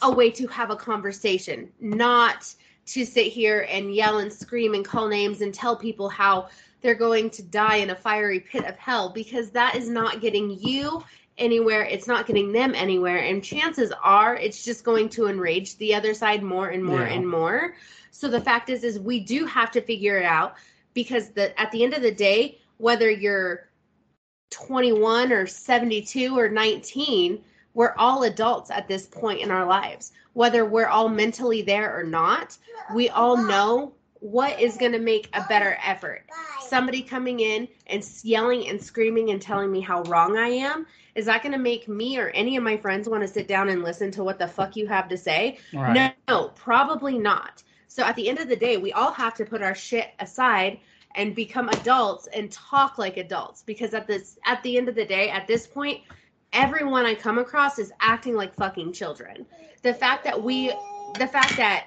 a 0.00 0.10
way 0.10 0.30
to 0.30 0.46
have 0.46 0.70
a 0.70 0.76
conversation, 0.76 1.70
not 1.78 2.54
to 2.86 3.04
sit 3.04 3.26
here 3.26 3.66
and 3.68 3.94
yell 3.94 4.18
and 4.18 4.32
scream 4.32 4.72
and 4.72 4.84
call 4.84 5.08
names 5.08 5.42
and 5.42 5.52
tell 5.52 5.76
people 5.76 6.08
how 6.08 6.48
they're 6.84 6.94
going 6.94 7.30
to 7.30 7.42
die 7.42 7.76
in 7.76 7.88
a 7.88 7.96
fiery 7.96 8.38
pit 8.38 8.62
of 8.66 8.76
hell 8.76 9.08
because 9.08 9.50
that 9.50 9.74
is 9.74 9.88
not 9.88 10.20
getting 10.20 10.50
you 10.60 11.02
anywhere. 11.38 11.82
It's 11.82 12.06
not 12.06 12.26
getting 12.26 12.52
them 12.52 12.74
anywhere. 12.74 13.20
And 13.20 13.42
chances 13.42 13.90
are 14.02 14.36
it's 14.36 14.62
just 14.66 14.84
going 14.84 15.08
to 15.08 15.26
enrage 15.26 15.78
the 15.78 15.94
other 15.94 16.12
side 16.12 16.42
more 16.42 16.68
and 16.68 16.84
more 16.84 17.00
Yeah. 17.00 17.14
and 17.14 17.26
more. 17.26 17.74
So 18.10 18.28
the 18.28 18.40
fact 18.40 18.68
is 18.68 18.84
is 18.84 19.00
we 19.00 19.18
do 19.18 19.46
have 19.46 19.70
to 19.70 19.80
figure 19.80 20.18
it 20.18 20.26
out 20.26 20.56
because 20.92 21.30
the 21.30 21.58
at 21.58 21.72
the 21.72 21.82
end 21.82 21.94
of 21.94 22.02
the 22.02 22.12
day, 22.12 22.58
whether 22.76 23.10
you're 23.10 23.70
21 24.50 25.32
or 25.32 25.46
72 25.46 26.38
or 26.38 26.50
19, 26.50 27.42
we're 27.72 27.94
all 27.96 28.24
adults 28.24 28.70
at 28.70 28.88
this 28.88 29.06
point 29.06 29.40
in 29.40 29.50
our 29.50 29.64
lives. 29.64 30.12
Whether 30.34 30.66
we're 30.66 30.88
all 30.88 31.08
mentally 31.08 31.62
there 31.62 31.98
or 31.98 32.04
not, 32.04 32.58
we 32.94 33.08
all 33.08 33.38
know 33.38 33.94
what 34.20 34.60
is 34.60 34.76
going 34.76 34.92
to 34.92 34.98
make 34.98 35.30
a 35.32 35.44
better 35.48 35.78
effort. 35.82 36.24
Somebody 36.74 37.02
coming 37.02 37.38
in 37.38 37.68
and 37.86 38.04
yelling 38.24 38.66
and 38.66 38.82
screaming 38.82 39.30
and 39.30 39.40
telling 39.40 39.70
me 39.70 39.80
how 39.80 40.02
wrong 40.02 40.36
I 40.36 40.48
am, 40.48 40.88
is 41.14 41.26
that 41.26 41.40
going 41.40 41.52
to 41.52 41.58
make 41.58 41.86
me 41.86 42.18
or 42.18 42.30
any 42.30 42.56
of 42.56 42.64
my 42.64 42.76
friends 42.76 43.08
want 43.08 43.22
to 43.22 43.28
sit 43.28 43.46
down 43.46 43.68
and 43.68 43.84
listen 43.84 44.10
to 44.10 44.24
what 44.24 44.40
the 44.40 44.48
fuck 44.48 44.74
you 44.74 44.88
have 44.88 45.08
to 45.10 45.16
say? 45.16 45.58
Right. 45.72 46.16
No, 46.26 46.48
probably 46.56 47.16
not. 47.16 47.62
So 47.86 48.02
at 48.02 48.16
the 48.16 48.28
end 48.28 48.40
of 48.40 48.48
the 48.48 48.56
day, 48.56 48.76
we 48.76 48.92
all 48.92 49.12
have 49.12 49.34
to 49.34 49.44
put 49.44 49.62
our 49.62 49.76
shit 49.76 50.14
aside 50.18 50.80
and 51.14 51.32
become 51.32 51.68
adults 51.68 52.26
and 52.34 52.50
talk 52.50 52.98
like 52.98 53.18
adults 53.18 53.62
because 53.62 53.94
at 53.94 54.08
this 54.08 54.36
at 54.44 54.60
the 54.64 54.76
end 54.76 54.88
of 54.88 54.96
the 54.96 55.04
day, 55.04 55.30
at 55.30 55.46
this 55.46 55.68
point, 55.68 56.00
everyone 56.52 57.06
I 57.06 57.14
come 57.14 57.38
across 57.38 57.78
is 57.78 57.92
acting 58.00 58.34
like 58.34 58.52
fucking 58.52 58.94
children. 58.94 59.46
The 59.82 59.94
fact 59.94 60.24
that 60.24 60.42
we 60.42 60.70
the 61.20 61.28
fact 61.28 61.56
that 61.56 61.86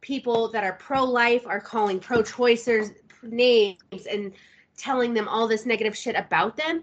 people 0.00 0.48
that 0.48 0.64
are 0.64 0.72
pro-life 0.72 1.46
are 1.46 1.60
calling 1.60 2.00
pro-choicers 2.00 2.94
names 3.32 4.06
and 4.10 4.32
telling 4.76 5.14
them 5.14 5.28
all 5.28 5.46
this 5.46 5.66
negative 5.66 5.96
shit 5.96 6.16
about 6.16 6.56
them, 6.56 6.82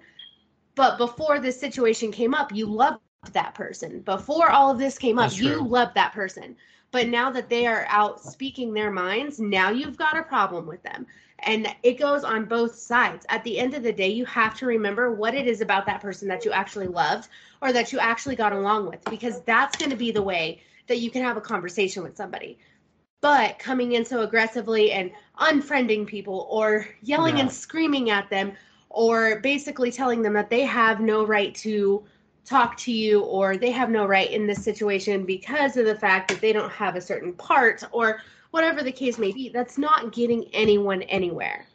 but 0.75 0.97
before 0.97 1.39
this 1.39 1.59
situation 1.59 2.11
came 2.11 2.33
up, 2.33 2.53
you 2.53 2.65
loved 2.65 2.99
that 3.33 3.53
person. 3.53 3.99
Before 4.01 4.49
all 4.49 4.71
of 4.71 4.79
this 4.79 4.97
came 4.97 5.19
up, 5.19 5.35
you 5.37 5.63
loved 5.67 5.95
that 5.95 6.13
person 6.13 6.55
But 6.91 7.07
now 7.07 7.31
that 7.31 7.49
they 7.49 7.65
are 7.65 7.85
out 7.89 8.21
speaking 8.21 8.73
their 8.73 8.91
minds, 8.91 9.39
now 9.39 9.69
you've 9.69 9.97
got 9.97 10.17
a 10.17 10.23
problem 10.23 10.67
with 10.67 10.83
them. 10.83 11.07
And 11.39 11.73
it 11.81 11.97
goes 11.97 12.23
on 12.23 12.45
both 12.45 12.75
sides. 12.75 13.25
At 13.29 13.43
the 13.43 13.57
end 13.57 13.73
of 13.73 13.81
the 13.81 13.93
day, 13.93 14.09
you 14.09 14.25
have 14.25 14.55
to 14.57 14.67
remember 14.67 15.11
what 15.11 15.33
it 15.33 15.47
is 15.47 15.61
about 15.61 15.85
that 15.87 16.01
person 16.01 16.27
that 16.27 16.45
you 16.45 16.51
actually 16.51 16.87
loved 16.87 17.29
or 17.61 17.73
that 17.73 17.91
you 17.91 17.99
actually 17.99 18.35
got 18.35 18.53
along 18.53 18.87
with, 18.87 19.03
because 19.05 19.41
that's 19.41 19.75
going 19.77 19.89
to 19.89 19.97
be 19.97 20.11
the 20.11 20.21
way 20.21 20.61
that 20.87 20.99
you 20.99 21.09
can 21.09 21.23
have 21.23 21.37
a 21.37 21.41
conversation 21.41 22.03
with 22.03 22.15
somebody. 22.15 22.59
But 23.21 23.59
coming 23.59 23.93
in 23.93 24.03
so 24.03 24.21
aggressively 24.21 24.91
and 24.91 25.11
unfriending 25.39 26.07
people 26.07 26.47
or 26.49 26.87
yelling 27.01 27.39
and 27.39 27.51
screaming 27.51 28.09
at 28.09 28.29
them 28.29 28.53
or 28.89 29.39
basically 29.39 29.91
telling 29.91 30.21
them 30.21 30.33
that 30.33 30.49
they 30.49 30.61
have 30.61 30.99
no 30.99 31.25
right 31.25 31.53
to 31.55 32.03
talk 32.45 32.75
to 32.77 32.91
you 32.91 33.21
or 33.21 33.57
they 33.57 33.71
have 33.71 33.89
no 33.89 34.05
right 34.05 34.29
in 34.31 34.47
this 34.47 34.63
situation 34.63 35.25
because 35.25 35.77
of 35.77 35.85
the 35.85 35.95
fact 35.95 36.29
that 36.29 36.41
they 36.41 36.51
don't 36.51 36.71
have 36.71 36.95
a 36.95 37.01
certain 37.01 37.33
part 37.33 37.83
or 37.91 38.21
whatever 38.51 38.83
the 38.83 38.91
case 38.91 39.17
may 39.17 39.31
be, 39.31 39.49
that's 39.49 39.77
not 39.77 40.13
getting 40.13 40.45
anyone 40.53 41.01
anywhere. 41.03 41.65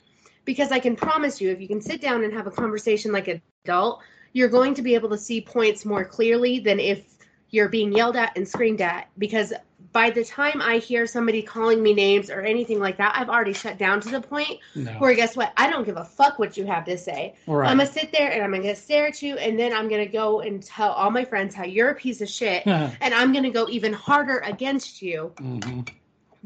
Because 0.44 0.70
I 0.70 0.78
can 0.78 0.94
promise 0.94 1.40
you, 1.40 1.50
if 1.50 1.60
you 1.60 1.66
can 1.66 1.80
sit 1.80 2.00
down 2.00 2.22
and 2.24 2.32
have 2.32 2.46
a 2.46 2.50
conversation 2.50 3.12
like 3.12 3.28
an 3.28 3.40
adult, 3.64 4.00
you're 4.32 4.48
going 4.48 4.74
to 4.74 4.82
be 4.82 4.94
able 4.94 5.08
to 5.08 5.18
see 5.18 5.40
points 5.40 5.84
more 5.84 6.04
clearly 6.04 6.58
than 6.58 6.78
if 6.78 7.14
you're 7.50 7.68
being 7.68 7.92
yelled 7.92 8.16
at 8.16 8.36
and 8.36 8.46
screamed 8.46 8.80
at. 8.80 9.08
Because 9.18 9.52
by 9.96 10.10
the 10.10 10.22
time 10.22 10.60
I 10.60 10.76
hear 10.76 11.06
somebody 11.06 11.40
calling 11.40 11.82
me 11.82 11.94
names 11.94 12.28
or 12.28 12.42
anything 12.42 12.78
like 12.78 12.98
that, 12.98 13.16
I've 13.16 13.30
already 13.30 13.54
shut 13.54 13.78
down 13.78 14.02
to 14.02 14.10
the 14.10 14.20
point 14.20 14.60
No. 14.74 14.92
where 14.98 15.14
guess 15.14 15.38
what? 15.38 15.54
I 15.56 15.70
don't 15.70 15.86
give 15.86 15.96
a 15.96 16.04
fuck 16.04 16.38
what 16.38 16.54
you 16.58 16.66
have 16.66 16.84
to 16.84 16.98
say. 16.98 17.34
Right. 17.46 17.70
I'm 17.70 17.78
gonna 17.78 17.88
sit 17.88 18.12
there 18.12 18.30
and 18.30 18.42
I'm 18.42 18.50
gonna 18.50 18.76
stare 18.76 19.06
at 19.06 19.22
you, 19.22 19.38
and 19.38 19.58
then 19.58 19.72
I'm 19.72 19.88
gonna 19.88 20.04
go 20.04 20.42
and 20.42 20.62
tell 20.62 20.90
all 20.90 21.10
my 21.10 21.24
friends 21.24 21.54
how 21.54 21.64
you're 21.64 21.88
a 21.88 21.94
piece 21.94 22.20
of 22.20 22.28
shit, 22.28 22.66
and 22.66 23.14
I'm 23.14 23.32
gonna 23.32 23.50
go 23.50 23.70
even 23.70 23.94
harder 23.94 24.40
against 24.40 25.00
you 25.00 25.32
hmm 25.38 25.80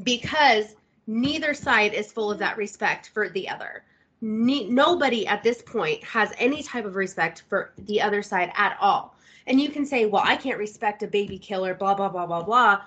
because 0.04 0.76
neither 1.08 1.52
side 1.52 1.92
is 1.92 2.12
full 2.12 2.30
of 2.30 2.38
that 2.38 2.56
respect 2.56 3.08
for 3.08 3.30
the 3.30 3.48
other. 3.48 3.82
Ne- 4.20 4.68
nobody 4.70 5.26
at 5.26 5.42
this 5.42 5.60
point 5.60 6.04
has 6.04 6.32
any 6.38 6.62
type 6.62 6.84
of 6.84 6.94
respect 6.94 7.42
for 7.48 7.72
the 7.78 8.00
other 8.00 8.22
side 8.22 8.52
at 8.54 8.76
all. 8.80 9.16
And 9.48 9.60
you 9.60 9.70
can 9.70 9.84
say, 9.84 10.06
well, 10.06 10.22
I 10.24 10.36
can't 10.36 10.56
respect 10.56 11.02
a 11.02 11.08
baby 11.08 11.36
killer, 11.36 11.74
blah, 11.74 11.94
blah, 11.94 12.08
blah, 12.08 12.26
blah, 12.26 12.42
blah. 12.44 12.82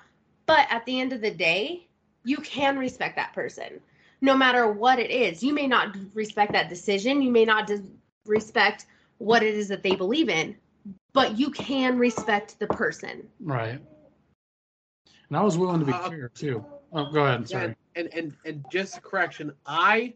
But 0.45 0.67
at 0.69 0.85
the 0.85 0.99
end 0.99 1.13
of 1.13 1.21
the 1.21 1.31
day, 1.31 1.87
you 2.23 2.37
can 2.37 2.77
respect 2.77 3.15
that 3.15 3.33
person 3.33 3.81
no 4.23 4.37
matter 4.37 4.71
what 4.71 4.99
it 4.99 5.11
is. 5.11 5.43
You 5.43 5.53
may 5.53 5.67
not 5.67 5.97
respect 6.13 6.53
that 6.53 6.69
decision, 6.69 7.21
you 7.21 7.29
may 7.29 7.43
not 7.43 7.67
dis- 7.67 7.81
respect 8.25 8.85
what 9.17 9.43
it 9.43 9.53
is 9.53 9.67
that 9.67 9.83
they 9.83 9.95
believe 9.95 10.29
in, 10.29 10.55
but 11.11 11.37
you 11.37 11.51
can 11.51 11.99
respect 11.99 12.57
the 12.57 12.67
person. 12.67 13.27
Right. 13.41 13.81
And 15.27 15.37
I 15.37 15.41
was 15.41 15.57
willing 15.57 15.81
to 15.81 15.85
be 15.85 15.91
Uh, 15.91 16.09
fair 16.09 16.29
too. 16.29 16.65
Oh, 16.93 17.11
go 17.11 17.25
ahead. 17.25 17.41
Yeah, 17.41 17.45
Sorry. 17.47 17.75
and 17.95 18.07
and 18.13 18.33
and 18.45 18.65
just 18.71 18.97
a 18.97 19.01
correction, 19.01 19.51
I, 19.65 20.13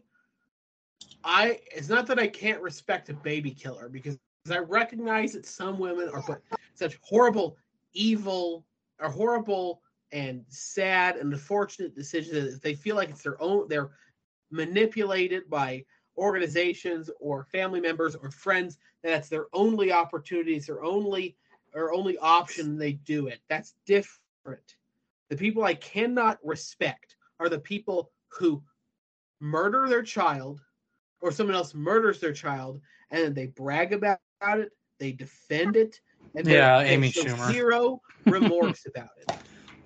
I 1.22 1.60
it's 1.74 1.90
not 1.90 2.06
that 2.06 2.18
I 2.18 2.28
can't 2.28 2.62
respect 2.62 3.10
a 3.10 3.14
baby 3.14 3.50
killer 3.50 3.90
because 3.90 4.18
I 4.50 4.58
recognize 4.58 5.34
that 5.34 5.44
some 5.44 5.78
women 5.78 6.08
are 6.08 6.22
put 6.22 6.42
such 6.74 6.98
horrible, 7.02 7.58
evil, 7.92 8.64
or 9.00 9.10
horrible 9.10 9.82
and 10.12 10.44
sad 10.48 11.16
and 11.16 11.32
unfortunate 11.32 11.94
decisions 11.94 12.52
that 12.54 12.62
they 12.62 12.74
feel 12.74 12.96
like 12.96 13.10
it's 13.10 13.22
their 13.22 13.40
own. 13.42 13.68
They're 13.68 13.90
manipulated 14.50 15.48
by 15.50 15.84
organizations 16.16 17.10
or 17.20 17.44
family 17.44 17.80
members 17.80 18.14
or 18.16 18.30
friends. 18.30 18.78
That's 19.02 19.28
their 19.28 19.46
only 19.52 19.92
opportunities, 19.92 20.66
their 20.66 20.82
only 20.82 21.36
or 21.74 21.92
only 21.92 22.18
option. 22.18 22.78
They 22.78 22.92
do 22.92 23.26
it. 23.28 23.40
That's 23.48 23.74
different. 23.86 24.76
The 25.28 25.36
people 25.36 25.64
I 25.64 25.74
cannot 25.74 26.38
respect 26.42 27.16
are 27.38 27.48
the 27.48 27.58
people 27.60 28.10
who 28.30 28.62
murder 29.40 29.88
their 29.88 30.02
child 30.02 30.60
or 31.20 31.30
someone 31.30 31.56
else 31.56 31.74
murders 31.74 32.20
their 32.20 32.32
child 32.32 32.80
and 33.10 33.22
then 33.22 33.34
they 33.34 33.46
brag 33.46 33.92
about 33.92 34.18
it, 34.42 34.72
they 34.98 35.12
defend 35.12 35.76
it, 35.76 36.00
and 36.34 36.46
Yeah, 36.46 36.80
they 36.80 36.84
Amy 36.84 37.10
Schumer. 37.10 37.52
zero 37.52 38.00
remorse 38.26 38.86
about 38.86 39.10
it. 39.18 39.28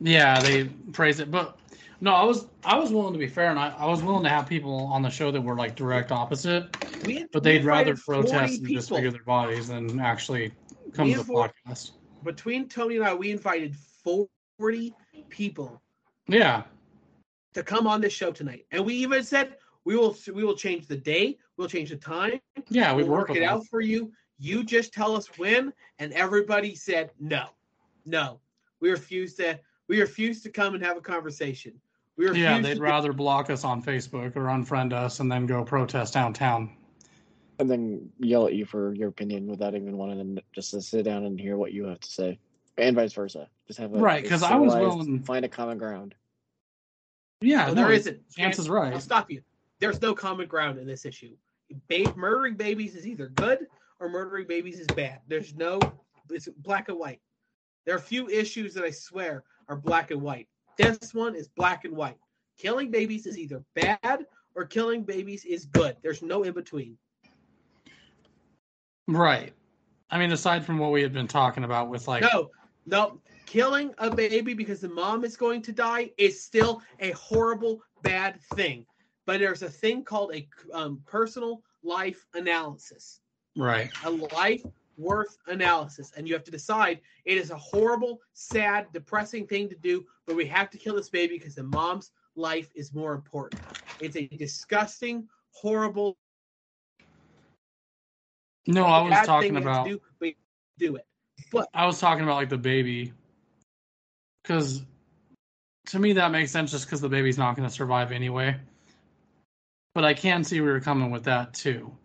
Yeah, 0.02 0.40
they 0.40 0.64
praise 0.92 1.20
it, 1.20 1.30
but 1.30 1.58
no, 2.00 2.12
I 2.12 2.24
was 2.24 2.46
I 2.64 2.76
was 2.76 2.90
willing 2.92 3.12
to 3.12 3.18
be 3.18 3.28
fair, 3.28 3.50
and 3.50 3.58
I, 3.58 3.68
I 3.78 3.86
was 3.86 4.02
willing 4.02 4.24
to 4.24 4.28
have 4.28 4.48
people 4.48 4.74
on 4.92 5.02
the 5.02 5.10
show 5.10 5.30
that 5.30 5.40
were 5.40 5.54
like 5.54 5.76
direct 5.76 6.10
opposite, 6.10 6.68
We 7.04 7.18
had- 7.18 7.28
but 7.32 7.44
they'd 7.44 7.64
rather 7.64 7.96
protest 7.96 8.58
and 8.58 8.66
people. 8.66 8.80
disfigure 8.80 9.10
their 9.12 9.22
bodies 9.22 9.68
than 9.68 10.00
actually 10.00 10.52
come 10.92 11.06
We 11.08 11.14
to 11.14 11.22
the 11.22 11.32
podcast. 11.32 11.92
Between 12.24 12.68
Tony 12.68 12.96
and 12.96 13.04
I, 13.04 13.14
we 13.14 13.30
invited 13.30 13.76
40 14.04 14.92
people 15.28 15.80
Yeah, 16.26 16.64
to 17.54 17.62
come 17.62 17.86
on 17.86 18.00
this 18.00 18.12
show 18.12 18.32
tonight, 18.32 18.66
and 18.72 18.84
we 18.84 18.94
even 18.94 19.22
said 19.22 19.56
we 19.84 19.96
will 19.96 20.16
we 20.34 20.42
will 20.42 20.56
change 20.56 20.88
the 20.88 20.96
day, 20.96 21.38
we'll 21.56 21.68
change 21.68 21.90
the 21.90 21.96
time, 21.96 22.40
yeah, 22.70 22.92
we 22.92 23.04
we'll 23.04 23.12
work 23.12 23.28
work 23.28 23.36
it 23.36 23.40
them. 23.40 23.48
out 23.50 23.66
for 23.68 23.80
you. 23.80 24.12
You 24.38 24.64
just 24.64 24.92
tell 24.92 25.14
us 25.14 25.28
when, 25.38 25.72
and 26.00 26.12
everybody 26.12 26.74
said 26.74 27.12
no, 27.20 27.50
no. 28.04 28.40
We 28.80 28.90
refuse 28.90 29.34
to. 29.36 29.60
We 29.88 30.00
refuse 30.00 30.42
to 30.42 30.50
come 30.50 30.74
and 30.74 30.84
have 30.84 30.96
a 30.96 31.00
conversation. 31.00 31.72
We 32.16 32.26
refuse. 32.26 32.42
Yeah, 32.44 32.60
they'd 32.60 32.74
do- 32.74 32.80
rather 32.82 33.12
block 33.12 33.50
us 33.50 33.64
on 33.64 33.82
Facebook 33.82 34.36
or 34.36 34.44
unfriend 34.46 34.92
us 34.92 35.20
and 35.20 35.30
then 35.30 35.46
go 35.46 35.64
protest 35.64 36.14
downtown. 36.14 36.76
and 37.58 37.70
then 37.70 38.10
yell 38.18 38.46
at 38.46 38.54
you 38.54 38.64
for 38.64 38.92
your 38.94 39.08
opinion 39.08 39.46
without 39.46 39.74
even 39.76 39.96
wanting 39.96 40.18
them 40.18 40.38
just 40.52 40.72
to 40.72 40.80
sit 40.82 41.04
down 41.04 41.24
and 41.26 41.38
hear 41.38 41.56
what 41.56 41.72
you 41.72 41.84
have 41.84 42.00
to 42.00 42.10
say, 42.10 42.38
and 42.76 42.96
vice 42.96 43.12
versa. 43.12 43.46
Just 43.68 43.78
have 43.78 43.94
a 43.94 43.98
Right, 43.98 44.22
because 44.22 44.42
I 44.42 44.56
was 44.56 44.72
civilized- 44.72 44.96
willing- 45.06 45.22
find 45.22 45.44
a 45.44 45.48
common 45.48 45.78
ground. 45.78 46.14
Yeah, 47.40 47.66
No, 47.66 47.74
no, 47.74 47.82
there 47.82 47.92
isn't. 47.92 48.28
Chance 48.30 48.58
is 48.58 48.68
I'll 48.68 48.98
stop 49.00 49.30
you. 49.30 49.42
There's 49.78 50.00
no 50.02 50.12
common 50.14 50.48
ground 50.48 50.78
in 50.78 50.86
this 50.86 51.04
issue. 51.04 51.36
Ba- 51.88 52.12
murdering 52.16 52.56
babies 52.56 52.96
is 52.96 53.06
either 53.06 53.28
good 53.28 53.66
or 54.00 54.08
murdering 54.08 54.46
babies 54.48 54.80
is 54.80 54.86
bad. 54.88 55.20
There's 55.28 55.54
no. 55.54 55.78
It's 56.30 56.48
black 56.48 56.88
and 56.88 56.98
white. 56.98 57.20
There 57.84 57.94
are 57.94 58.00
few 58.00 58.28
issues 58.28 58.74
that 58.74 58.84
I 58.84 58.90
swear 58.90 59.44
are 59.68 59.76
black 59.76 60.10
and 60.10 60.22
white. 60.22 60.48
This 60.76 61.14
one 61.14 61.34
is 61.34 61.48
black 61.48 61.84
and 61.84 61.96
white. 61.96 62.18
Killing 62.58 62.90
babies 62.90 63.26
is 63.26 63.38
either 63.38 63.62
bad 63.74 64.26
or 64.54 64.64
killing 64.64 65.02
babies 65.02 65.44
is 65.44 65.66
good. 65.66 65.96
There's 66.02 66.22
no 66.22 66.42
in 66.42 66.52
between. 66.52 66.96
Right. 69.08 69.52
I 70.10 70.18
mean, 70.18 70.32
aside 70.32 70.64
from 70.64 70.78
what 70.78 70.92
we 70.92 71.02
had 71.02 71.12
been 71.12 71.28
talking 71.28 71.64
about 71.64 71.88
with 71.88 72.06
like, 72.06 72.22
No, 72.22 72.50
no. 72.86 73.20
Killing 73.46 73.92
a 73.98 74.14
baby 74.14 74.54
because 74.54 74.80
the 74.80 74.88
mom 74.88 75.24
is 75.24 75.36
going 75.36 75.62
to 75.62 75.72
die 75.72 76.10
is 76.16 76.42
still 76.42 76.80
a 77.00 77.10
horrible, 77.12 77.82
bad 78.02 78.40
thing. 78.54 78.86
But 79.26 79.40
there's 79.40 79.62
a 79.62 79.68
thing 79.68 80.04
called 80.04 80.34
a 80.34 80.48
um, 80.72 81.00
personal 81.06 81.62
life 81.82 82.26
analysis, 82.34 83.20
right, 83.56 83.90
a 84.04 84.10
life 84.10 84.62
worth 84.96 85.38
analysis. 85.46 86.12
And 86.16 86.28
you 86.28 86.34
have 86.34 86.44
to 86.44 86.50
decide 86.50 87.00
it 87.24 87.38
is 87.38 87.50
a 87.50 87.56
horrible, 87.56 88.20
sad, 88.32 88.86
depressing 88.92 89.46
thing 89.46 89.68
to 89.68 89.76
do, 89.76 90.04
but 90.26 90.36
we 90.36 90.46
have 90.46 90.70
to 90.70 90.78
kill 90.78 90.96
this 90.96 91.08
baby 91.08 91.38
because 91.38 91.54
the 91.54 91.62
mom's 91.62 92.10
life 92.36 92.70
is 92.74 92.94
more 92.94 93.14
important. 93.14 93.60
It's 94.00 94.16
a 94.16 94.26
disgusting, 94.26 95.28
horrible, 95.50 96.16
no, 98.66 98.84
I 98.84 99.02
was 99.02 99.26
talking 99.26 99.54
thing 99.54 99.64
we 99.64 99.70
have 99.70 99.80
about, 99.80 99.86
do, 99.86 100.00
but 100.20 100.28
do 100.78 100.96
it. 100.96 101.06
But 101.50 101.68
I 101.74 101.86
was 101.86 101.98
talking 101.98 102.22
about 102.22 102.36
like 102.36 102.48
the 102.48 102.58
baby, 102.58 103.12
because 104.42 104.82
to 105.86 105.98
me 105.98 106.12
that 106.14 106.30
makes 106.30 106.52
sense 106.52 106.70
just 106.70 106.86
because 106.86 107.00
the 107.00 107.08
baby's 107.08 107.38
not 107.38 107.56
going 107.56 107.68
to 107.68 107.74
survive 107.74 108.12
anyway. 108.12 108.56
But 109.94 110.04
I 110.04 110.14
can 110.14 110.44
see 110.44 110.60
where 110.60 110.70
you're 110.70 110.80
coming 110.80 111.10
with 111.10 111.24
that 111.24 111.54
too. 111.54 111.96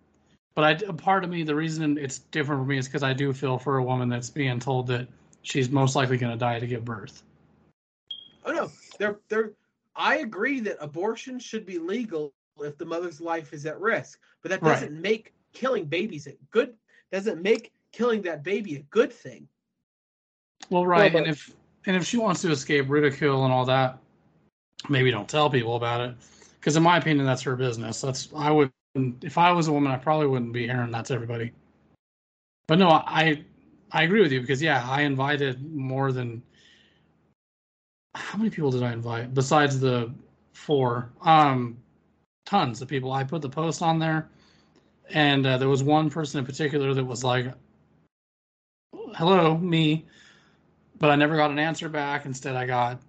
But 0.57 0.63
I, 0.63 0.87
a 0.87 0.93
part 0.93 1.23
of 1.23 1.29
me, 1.29 1.43
the 1.43 1.53
reason 1.53 1.99
it's 1.99 2.17
different 2.17 2.59
for 2.63 2.65
me 2.65 2.79
is 2.79 2.87
because 2.87 3.03
I 3.03 3.13
do 3.13 3.31
feel 3.31 3.59
for 3.59 3.77
a 3.77 3.83
woman 3.83 4.09
that's 4.09 4.31
being 4.31 4.57
told 4.57 4.87
that 4.87 5.07
she's 5.43 5.69
most 5.69 5.95
likely 5.95 6.17
going 6.17 6.31
to 6.31 6.37
die 6.37 6.59
to 6.59 6.65
give 6.65 6.83
birth. 6.83 7.21
Oh 8.43 8.51
no, 8.51 8.71
they're 8.97 9.19
they're. 9.29 9.51
I 9.95 10.15
agree 10.17 10.59
that 10.61 10.77
abortion 10.79 11.37
should 11.37 11.63
be 11.63 11.77
legal 11.77 12.33
if 12.59 12.75
the 12.79 12.85
mother's 12.85 13.21
life 13.21 13.53
is 13.53 13.67
at 13.67 13.79
risk, 13.79 14.19
but 14.41 14.49
that 14.49 14.63
doesn't 14.63 14.99
make 14.99 15.31
killing 15.53 15.85
babies 15.85 16.25
a 16.25 16.33
good. 16.49 16.73
Doesn't 17.11 17.39
make 17.39 17.71
killing 17.91 18.23
that 18.23 18.41
baby 18.41 18.77
a 18.77 18.81
good 18.89 19.13
thing. 19.13 19.47
Well, 20.71 20.87
right, 20.87 21.13
but- 21.13 21.19
and 21.19 21.27
if 21.27 21.53
and 21.85 21.95
if 21.95 22.03
she 22.03 22.17
wants 22.17 22.41
to 22.41 22.49
escape 22.49 22.89
ridicule 22.89 23.43
and 23.43 23.53
all 23.53 23.65
that, 23.65 23.99
maybe 24.89 25.11
don't 25.11 25.29
tell 25.29 25.51
people 25.51 25.75
about 25.75 26.01
it. 26.01 26.15
Because 26.59 26.75
in 26.75 26.81
my 26.81 26.97
opinion, 26.97 27.27
that's 27.27 27.43
her 27.43 27.55
business. 27.55 28.01
That's 28.01 28.29
I 28.35 28.49
would 28.49 28.71
if 29.21 29.37
I 29.37 29.51
was 29.51 29.67
a 29.67 29.73
woman, 29.73 29.91
I 29.91 29.97
probably 29.97 30.27
wouldn't 30.27 30.53
be 30.53 30.69
airing 30.69 30.91
that 30.91 31.05
to 31.05 31.13
everybody. 31.13 31.51
But 32.67 32.79
no, 32.79 32.89
I 32.89 33.43
I 33.91 34.03
agree 34.03 34.21
with 34.21 34.31
you 34.31 34.41
because 34.41 34.61
yeah, 34.61 34.87
I 34.89 35.01
invited 35.01 35.73
more 35.73 36.11
than 36.11 36.43
how 38.15 38.37
many 38.37 38.49
people 38.49 38.71
did 38.71 38.83
I 38.83 38.91
invite 38.91 39.33
besides 39.33 39.79
the 39.79 40.11
four? 40.53 41.09
Um, 41.21 41.77
tons 42.45 42.81
of 42.81 42.87
people. 42.87 43.11
I 43.11 43.23
put 43.23 43.41
the 43.41 43.49
post 43.49 43.81
on 43.81 43.99
there, 43.99 44.29
and 45.11 45.45
uh, 45.45 45.57
there 45.57 45.69
was 45.69 45.83
one 45.83 46.09
person 46.09 46.39
in 46.39 46.45
particular 46.45 46.93
that 46.93 47.03
was 47.03 47.23
like, 47.23 47.53
"Hello, 49.15 49.57
me," 49.57 50.05
but 50.99 51.09
I 51.09 51.15
never 51.15 51.35
got 51.37 51.51
an 51.51 51.59
answer 51.59 51.89
back. 51.89 52.25
Instead, 52.25 52.55
I 52.55 52.65
got 52.65 53.01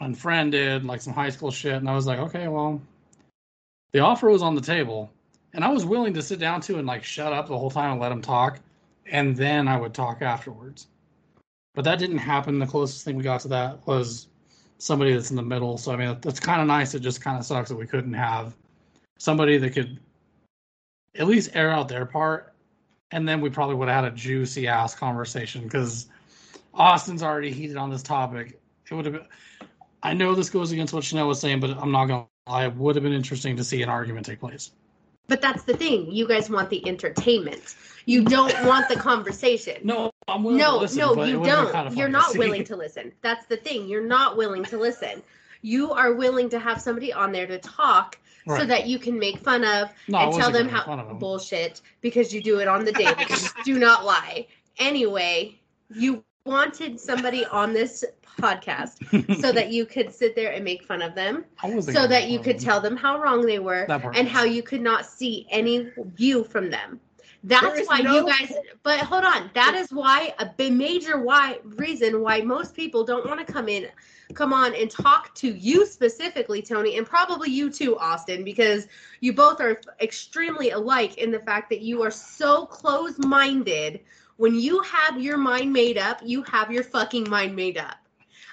unfriended, 0.00 0.84
like 0.84 1.00
some 1.00 1.12
high 1.12 1.30
school 1.30 1.50
shit. 1.50 1.74
And 1.74 1.88
I 1.88 1.94
was 1.94 2.06
like, 2.06 2.18
okay, 2.18 2.48
well, 2.48 2.80
the 3.92 4.00
offer 4.00 4.28
was 4.28 4.42
on 4.42 4.54
the 4.54 4.60
table. 4.60 5.10
And 5.54 5.64
I 5.64 5.68
was 5.68 5.84
willing 5.84 6.14
to 6.14 6.22
sit 6.22 6.38
down 6.38 6.60
to 6.62 6.78
and 6.78 6.86
like 6.86 7.04
shut 7.04 7.32
up 7.32 7.48
the 7.48 7.58
whole 7.58 7.70
time 7.70 7.92
and 7.92 8.00
let 8.00 8.12
him 8.12 8.22
talk. 8.22 8.60
And 9.06 9.36
then 9.36 9.68
I 9.68 9.76
would 9.76 9.94
talk 9.94 10.22
afterwards. 10.22 10.88
But 11.74 11.84
that 11.84 11.98
didn't 11.98 12.18
happen. 12.18 12.58
The 12.58 12.66
closest 12.66 13.04
thing 13.04 13.16
we 13.16 13.22
got 13.22 13.40
to 13.42 13.48
that 13.48 13.86
was 13.86 14.28
somebody 14.78 15.12
that's 15.12 15.30
in 15.30 15.36
the 15.36 15.42
middle. 15.42 15.78
So, 15.78 15.92
I 15.92 15.96
mean, 15.96 16.16
that's 16.20 16.40
kind 16.40 16.60
of 16.60 16.66
nice. 16.66 16.94
It 16.94 17.00
just 17.00 17.20
kind 17.20 17.38
of 17.38 17.44
sucks 17.44 17.68
that 17.68 17.76
we 17.76 17.86
couldn't 17.86 18.14
have 18.14 18.54
somebody 19.18 19.58
that 19.58 19.70
could 19.70 19.98
at 21.16 21.26
least 21.26 21.50
air 21.54 21.70
out 21.70 21.88
their 21.88 22.06
part. 22.06 22.54
And 23.10 23.26
then 23.28 23.40
we 23.40 23.48
probably 23.48 23.74
would 23.74 23.88
have 23.88 24.04
had 24.04 24.12
a 24.12 24.16
juicy 24.16 24.68
ass 24.68 24.94
conversation 24.94 25.62
because 25.62 26.08
Austin's 26.74 27.22
already 27.22 27.50
heated 27.50 27.76
on 27.76 27.90
this 27.90 28.02
topic. 28.02 28.60
It 28.90 28.94
would 28.94 29.04
have 29.06 29.14
been. 29.14 29.26
I 30.02 30.14
know 30.14 30.34
this 30.34 30.50
goes 30.50 30.72
against 30.72 30.92
what 30.92 31.02
Shanelle 31.02 31.26
was 31.26 31.40
saying, 31.40 31.60
but 31.60 31.70
I'm 31.70 31.90
not 31.90 32.06
gonna 32.06 32.26
lie. 32.46 32.66
It 32.66 32.74
would 32.74 32.94
have 32.96 33.02
been 33.02 33.12
interesting 33.12 33.56
to 33.56 33.64
see 33.64 33.82
an 33.82 33.88
argument 33.88 34.26
take 34.26 34.40
place. 34.40 34.70
But 35.28 35.42
that's 35.42 35.62
the 35.64 35.74
thing. 35.74 36.10
You 36.10 36.26
guys 36.26 36.48
want 36.48 36.70
the 36.70 36.86
entertainment. 36.88 37.76
You 38.06 38.24
don't 38.24 38.54
want 38.64 38.88
the 38.88 38.96
conversation. 38.96 39.76
No, 39.84 40.10
I'm 40.26 40.42
willing 40.42 40.58
no, 40.58 40.72
to 40.72 40.78
listen. 40.78 40.98
no, 40.98 41.24
you 41.24 41.38
would 41.40 41.48
have 41.48 41.64
been 41.64 41.64
don't. 41.64 41.72
kinda 41.72 41.90
You're 41.94 42.10
fun 42.10 42.22
to 42.22 42.28
not 42.28 42.38
willing 42.38 42.64
to 42.64 42.76
listen. 42.76 43.12
That's 43.20 43.44
the 43.46 43.58
thing. 43.58 43.86
You're 43.86 44.06
not 44.06 44.38
willing 44.38 44.64
to 44.64 44.78
listen. 44.78 45.22
You 45.60 45.92
are 45.92 46.14
willing 46.14 46.48
to 46.50 46.58
have 46.58 46.80
somebody 46.80 47.12
on 47.12 47.32
there 47.32 47.46
to 47.46 47.58
talk 47.58 48.18
so 48.46 48.64
that 48.64 48.86
you 48.86 48.98
can 48.98 49.18
make 49.18 49.38
fun 49.38 49.62
of 49.62 49.90
No, 50.08 50.18
and 50.18 50.32
tell 50.32 50.50
them 50.50 50.68
gonna 50.68 50.76
make 50.78 50.84
fun 50.86 51.00
of 51.00 51.06
how 51.06 51.12
him. 51.12 51.18
bullshit 51.18 51.82
because 52.00 52.32
you 52.32 52.42
do 52.42 52.60
it 52.60 52.68
on 52.68 52.86
the 52.86 52.92
daily. 52.92 53.26
do 53.64 53.78
not 53.78 54.06
lie. 54.06 54.46
Anyway, 54.78 55.60
you 55.90 56.24
wanted 56.48 56.98
somebody 56.98 57.44
on 57.46 57.72
this 57.72 58.04
podcast 58.40 59.40
so 59.40 59.52
that 59.52 59.70
you 59.70 59.84
could 59.84 60.12
sit 60.12 60.34
there 60.34 60.52
and 60.52 60.64
make 60.64 60.82
fun 60.84 61.02
of 61.02 61.14
them, 61.14 61.44
so 61.82 62.06
that 62.06 62.28
you 62.28 62.38
could 62.40 62.58
tell 62.58 62.80
them 62.80 62.96
how 62.96 63.20
wrong 63.20 63.44
they 63.44 63.58
were 63.58 63.86
and 64.14 64.28
how 64.28 64.44
you 64.44 64.62
could 64.62 64.80
not 64.80 65.04
see 65.06 65.46
any 65.50 65.90
view 66.14 66.44
from 66.44 66.70
them. 66.70 67.00
That's 67.44 67.86
why 67.86 68.00
no- 68.00 68.14
you 68.14 68.26
guys. 68.26 68.52
But 68.82 69.00
hold 69.00 69.24
on, 69.24 69.50
that 69.54 69.74
is 69.74 69.92
why 69.92 70.34
a 70.38 70.70
major 70.70 71.20
why 71.20 71.58
reason 71.64 72.20
why 72.20 72.40
most 72.40 72.74
people 72.74 73.04
don't 73.04 73.26
want 73.26 73.44
to 73.44 73.52
come 73.52 73.68
in, 73.68 73.86
come 74.34 74.52
on 74.52 74.74
and 74.74 74.90
talk 74.90 75.34
to 75.36 75.48
you 75.54 75.86
specifically, 75.86 76.62
Tony, 76.62 76.98
and 76.98 77.06
probably 77.06 77.50
you 77.50 77.70
too, 77.70 77.96
Austin, 77.98 78.44
because 78.44 78.86
you 79.20 79.32
both 79.32 79.60
are 79.60 79.80
extremely 80.00 80.70
alike 80.70 81.18
in 81.18 81.30
the 81.30 81.40
fact 81.40 81.70
that 81.70 81.80
you 81.80 82.02
are 82.02 82.10
so 82.10 82.66
close-minded. 82.66 84.00
When 84.38 84.54
you 84.54 84.80
have 84.82 85.20
your 85.20 85.36
mind 85.36 85.72
made 85.72 85.98
up, 85.98 86.20
you 86.24 86.42
have 86.44 86.70
your 86.70 86.84
fucking 86.84 87.28
mind 87.28 87.56
made 87.56 87.76
up. 87.76 87.96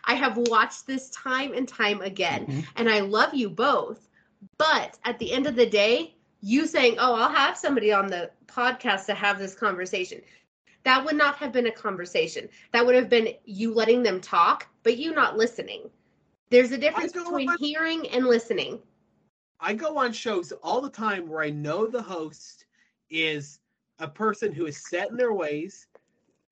I 0.04 0.16
have 0.16 0.36
watched 0.36 0.88
this 0.88 1.12
time 1.12 1.54
and 1.54 1.68
time 1.68 2.02
again, 2.02 2.48
Mhm. 2.48 2.66
and 2.76 2.90
I 2.90 3.02
love 3.02 3.36
you 3.36 3.50
both. 3.50 4.10
But 4.58 4.98
at 5.06 5.20
the 5.20 5.32
end 5.32 5.46
of 5.46 5.56
the 5.56 5.68
day, 5.68 6.16
you 6.42 6.66
saying, 6.66 6.98
"Oh, 7.00 7.14
I'll 7.14 7.30
have 7.30 7.56
somebody 7.56 7.94
on 7.94 8.08
the 8.08 8.32
podcast 8.48 9.06
to 9.06 9.14
have 9.14 9.38
this 9.38 9.54
conversation." 9.54 10.22
That 10.86 11.06
would 11.06 11.16
not 11.16 11.36
have 11.38 11.52
been 11.52 11.68
a 11.68 11.72
conversation. 11.72 12.50
That 12.72 12.86
would 12.86 12.96
have 12.96 13.10
been 13.10 13.36
you 13.46 13.72
letting 13.74 14.02
them 14.02 14.22
talk, 14.22 14.68
but 14.82 14.98
you 14.98 15.14
not 15.14 15.38
listening. 15.38 15.92
There's 16.50 16.72
a 16.72 16.78
difference 16.80 17.12
between 17.12 17.48
want- 17.48 17.60
hearing 17.60 18.10
and 18.10 18.26
listening. 18.26 18.82
I 19.60 19.74
go 19.74 19.98
on 19.98 20.14
shows 20.14 20.52
all 20.52 20.82
the 20.82 20.90
time 20.90 21.28
where 21.28 21.44
I 21.44 21.52
know 21.52 21.86
the 21.86 22.02
host 22.02 22.66
is 23.10 23.60
a 24.00 24.08
person 24.08 24.52
who 24.52 24.66
is 24.66 24.86
set 24.88 25.10
in 25.10 25.18
their 25.18 25.34
ways, 25.34 25.88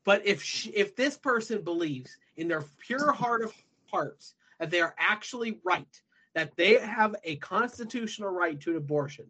but 0.05 0.25
if 0.25 0.41
she, 0.43 0.69
if 0.71 0.95
this 0.95 1.17
person 1.17 1.61
believes 1.61 2.17
in 2.37 2.47
their 2.47 2.63
pure 2.79 3.11
heart 3.11 3.43
of 3.43 3.53
hearts 3.89 4.35
that 4.59 4.69
they 4.69 4.81
are 4.81 4.95
actually 4.97 5.59
right, 5.63 6.01
that 6.35 6.55
they 6.55 6.79
have 6.79 7.15
a 7.23 7.35
constitutional 7.37 8.29
right 8.29 8.59
to 8.61 8.71
an 8.71 8.77
abortion, 8.77 9.25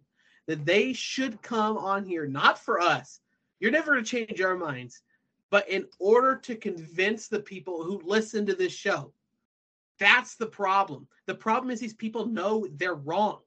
that 0.47 0.65
they 0.65 0.93
should 0.93 1.41
come 1.41 1.77
on 1.77 2.05
here 2.05 2.27
not 2.27 2.59
for 2.59 2.79
us. 2.79 3.19
You're 3.59 3.71
never 3.71 3.93
going 3.93 4.03
to 4.03 4.09
change 4.09 4.41
our 4.41 4.57
minds, 4.57 5.01
but 5.49 5.67
in 5.69 5.87
order 5.99 6.35
to 6.35 6.55
convince 6.55 7.27
the 7.27 7.39
people 7.39 7.83
who 7.83 8.01
listen 8.03 8.45
to 8.45 8.55
this 8.55 8.73
show. 8.73 9.13
That's 9.99 10.35
the 10.35 10.47
problem. 10.47 11.07
The 11.27 11.35
problem 11.35 11.71
is 11.71 11.79
these 11.79 11.93
people 11.93 12.25
know 12.25 12.67
they're 12.73 12.95
wrong 12.95 13.39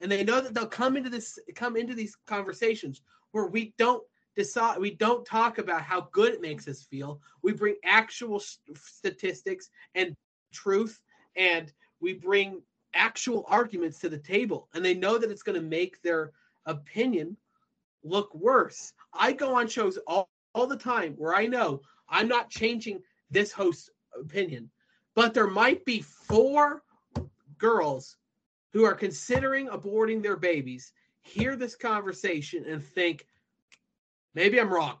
and 0.00 0.10
they 0.10 0.24
know 0.24 0.40
that 0.40 0.52
they'll 0.54 0.66
come 0.66 0.96
into 0.96 1.08
this 1.08 1.38
come 1.54 1.76
into 1.76 1.94
these 1.94 2.16
conversations 2.26 3.02
where 3.32 3.46
we 3.46 3.74
don't 3.78 4.02
decide 4.36 4.78
we 4.78 4.90
don't 4.90 5.24
talk 5.24 5.58
about 5.58 5.82
how 5.82 6.08
good 6.12 6.32
it 6.34 6.40
makes 6.40 6.68
us 6.68 6.82
feel. 6.82 7.20
We 7.42 7.52
bring 7.52 7.76
actual 7.84 8.40
statistics 8.40 9.70
and 9.94 10.14
truth 10.52 11.00
and 11.36 11.72
we 12.00 12.14
bring 12.14 12.62
actual 12.94 13.44
arguments 13.48 13.98
to 14.00 14.08
the 14.08 14.18
table 14.18 14.68
and 14.74 14.84
they 14.84 14.94
know 14.94 15.18
that 15.18 15.30
it's 15.30 15.42
going 15.42 15.60
to 15.60 15.66
make 15.66 16.00
their 16.02 16.32
opinion 16.66 17.36
look 18.02 18.34
worse. 18.34 18.92
I 19.12 19.32
go 19.32 19.54
on 19.54 19.68
shows 19.68 19.98
all, 20.06 20.28
all 20.56 20.66
the 20.66 20.76
time 20.76 21.12
where 21.18 21.34
i 21.34 21.46
know 21.46 21.82
i'm 22.08 22.26
not 22.26 22.48
changing 22.48 23.00
this 23.30 23.52
host's 23.52 23.90
opinion 24.18 24.70
but 25.14 25.34
there 25.34 25.46
might 25.46 25.84
be 25.84 26.00
four 26.00 26.82
girls 27.58 28.16
who 28.72 28.84
are 28.84 28.94
considering 28.94 29.68
aborting 29.68 30.22
their 30.22 30.36
babies 30.36 30.92
hear 31.26 31.56
this 31.56 31.74
conversation 31.74 32.64
and 32.66 32.82
think, 32.82 33.26
maybe 34.34 34.60
I'm 34.60 34.72
wrong. 34.72 34.96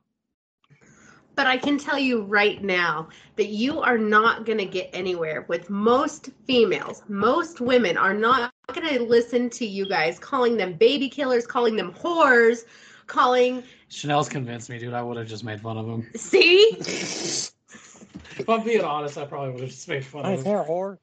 But 1.34 1.46
I 1.46 1.58
can 1.58 1.78
tell 1.78 1.98
you 1.98 2.22
right 2.22 2.62
now 2.62 3.08
that 3.36 3.48
you 3.48 3.80
are 3.82 3.98
not 3.98 4.46
going 4.46 4.58
to 4.58 4.64
get 4.64 4.88
anywhere 4.94 5.44
with 5.48 5.68
most 5.68 6.30
females. 6.46 7.02
Most 7.08 7.60
women 7.60 7.98
are 7.98 8.14
not 8.14 8.52
going 8.72 8.88
to 8.88 9.02
listen 9.02 9.50
to 9.50 9.66
you 9.66 9.86
guys 9.86 10.18
calling 10.18 10.56
them 10.56 10.72
baby 10.72 11.10
killers, 11.10 11.46
calling 11.46 11.76
them 11.76 11.92
whores, 11.92 12.64
calling. 13.06 13.62
Shanelle's 13.90 14.30
convinced 14.30 14.70
me, 14.70 14.78
dude. 14.78 14.94
I 14.94 15.02
would 15.02 15.18
have 15.18 15.28
just 15.28 15.44
made 15.44 15.60
fun 15.60 15.76
of 15.76 15.86
him. 15.86 16.08
See? 16.16 16.74
if 16.78 18.48
I'm 18.48 18.64
being 18.64 18.82
honest, 18.82 19.18
I 19.18 19.26
probably 19.26 19.50
would 19.52 19.60
have 19.60 19.70
just 19.70 19.88
made 19.88 20.06
fun 20.06 20.24
I 20.24 20.32
of 20.32 20.38
him. 20.38 20.44
care, 20.44 20.64
whore. 20.64 20.98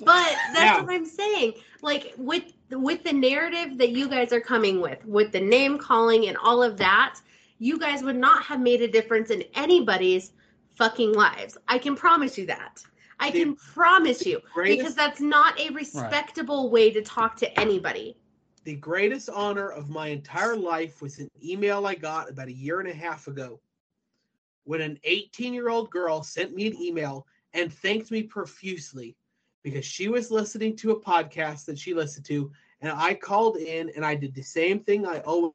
But 0.00 0.36
that's 0.52 0.78
Yeah. 0.78 0.82
what 0.82 0.90
I'm 0.94 1.06
saying. 1.06 1.54
Like 1.82 2.14
with 2.16 2.44
with 2.70 3.02
the 3.04 3.12
narrative 3.12 3.78
that 3.78 3.90
you 3.90 4.08
guys 4.08 4.32
are 4.32 4.40
coming 4.40 4.80
with, 4.80 5.04
with 5.04 5.32
the 5.32 5.40
name 5.40 5.78
calling 5.78 6.28
and 6.28 6.36
all 6.38 6.62
of 6.62 6.76
that, 6.78 7.20
you 7.58 7.78
guys 7.78 8.02
would 8.02 8.16
not 8.16 8.44
have 8.44 8.60
made 8.60 8.80
a 8.82 8.88
difference 8.88 9.30
in 9.30 9.42
anybody's 9.54 10.32
fucking 10.76 11.12
lives. 11.12 11.58
I 11.68 11.78
can 11.78 11.96
promise 11.96 12.38
you 12.38 12.46
that. 12.46 12.82
I 13.18 13.30
can 13.30 13.54
promise 13.56 14.24
you 14.24 14.40
because 14.64 14.94
that's 14.94 15.20
not 15.20 15.58
a 15.60 15.70
respectable 15.70 16.70
way 16.70 16.90
to 16.90 17.02
talk 17.02 17.36
to 17.36 17.60
anybody. 17.60 18.16
the 18.64 18.76
greatest 18.76 19.28
honor 19.30 19.70
of 19.70 19.88
my 19.90 20.08
entire 20.08 20.56
life 20.56 21.00
was 21.02 21.18
an 21.18 21.28
email 21.42 21.86
I 21.86 21.94
got 21.94 22.30
about 22.30 22.48
a 22.48 22.52
year 22.52 22.80
and 22.80 22.88
a 22.88 22.94
half 22.94 23.26
ago 23.26 23.60
when 24.64 24.80
an 24.80 24.98
18 25.04 25.52
year 25.54 25.68
old 25.70 25.90
girl 25.90 26.22
sent 26.22 26.54
me 26.54 26.66
an 26.66 26.80
email 26.80 27.26
and 27.54 27.72
thanked 27.72 28.10
me 28.10 28.22
profusely 28.22 29.16
because 29.62 29.84
she 29.84 30.08
was 30.08 30.30
listening 30.30 30.76
to 30.76 30.92
a 30.92 31.00
podcast 31.00 31.64
that 31.66 31.78
she 31.78 31.94
listened 31.94 32.26
to. 32.26 32.50
And 32.80 32.90
I 32.92 33.14
called 33.14 33.56
in 33.56 33.90
and 33.94 34.04
I 34.04 34.14
did 34.14 34.34
the 34.34 34.42
same 34.42 34.80
thing 34.80 35.06
I 35.06 35.20
always 35.20 35.52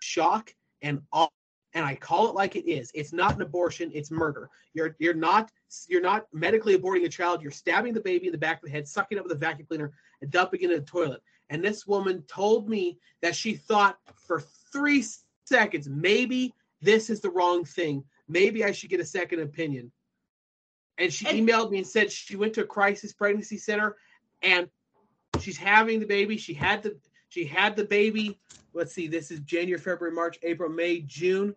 shock 0.00 0.54
and 0.80 1.02
awe. 1.12 1.28
And 1.74 1.86
I 1.86 1.94
call 1.94 2.28
it 2.28 2.34
like 2.34 2.54
it 2.54 2.70
is. 2.70 2.90
It's 2.94 3.14
not 3.14 3.34
an 3.34 3.42
abortion, 3.42 3.90
it's 3.94 4.10
murder. 4.10 4.50
You're 4.74 4.94
you're 4.98 5.14
not 5.14 5.50
you're 5.88 6.02
not 6.02 6.26
medically 6.32 6.76
aborting 6.76 7.06
a 7.06 7.08
child, 7.08 7.40
you're 7.40 7.50
stabbing 7.50 7.94
the 7.94 8.00
baby 8.00 8.26
in 8.26 8.32
the 8.32 8.38
back 8.38 8.58
of 8.58 8.64
the 8.64 8.70
head, 8.70 8.86
sucking 8.86 9.16
it 9.16 9.20
up 9.20 9.24
with 9.24 9.32
a 9.32 9.38
vacuum 9.38 9.66
cleaner, 9.66 9.92
and 10.20 10.30
dumping 10.30 10.60
it 10.60 10.70
in 10.70 10.76
the 10.76 10.82
toilet. 10.82 11.22
And 11.48 11.64
this 11.64 11.86
woman 11.86 12.22
told 12.28 12.68
me 12.68 12.98
that 13.22 13.34
she 13.34 13.54
thought 13.54 13.98
for 14.16 14.42
three 14.72 15.02
seconds, 15.46 15.88
maybe 15.88 16.52
this 16.82 17.08
is 17.08 17.20
the 17.20 17.30
wrong 17.30 17.64
thing. 17.64 18.04
Maybe 18.28 18.64
I 18.64 18.72
should 18.72 18.90
get 18.90 19.00
a 19.00 19.04
second 19.04 19.40
opinion. 19.40 19.90
And 20.98 21.12
she 21.12 21.26
And- 21.26 21.48
emailed 21.48 21.70
me 21.70 21.78
and 21.78 21.86
said 21.86 22.12
she 22.12 22.36
went 22.36 22.54
to 22.54 22.62
a 22.62 22.66
crisis 22.66 23.12
pregnancy 23.12 23.58
center 23.58 23.96
and 24.42 24.68
she's 25.40 25.56
having 25.56 26.00
the 26.00 26.06
baby. 26.06 26.36
She 26.36 26.54
had 26.54 26.82
the 26.82 26.98
she 27.28 27.46
had 27.46 27.76
the 27.76 27.84
baby. 27.84 28.38
Let's 28.74 28.92
see, 28.92 29.06
this 29.08 29.30
is 29.30 29.40
January, 29.40 29.80
February, 29.80 30.14
March, 30.14 30.38
April, 30.42 30.68
May, 30.68 31.00
June. 31.00 31.54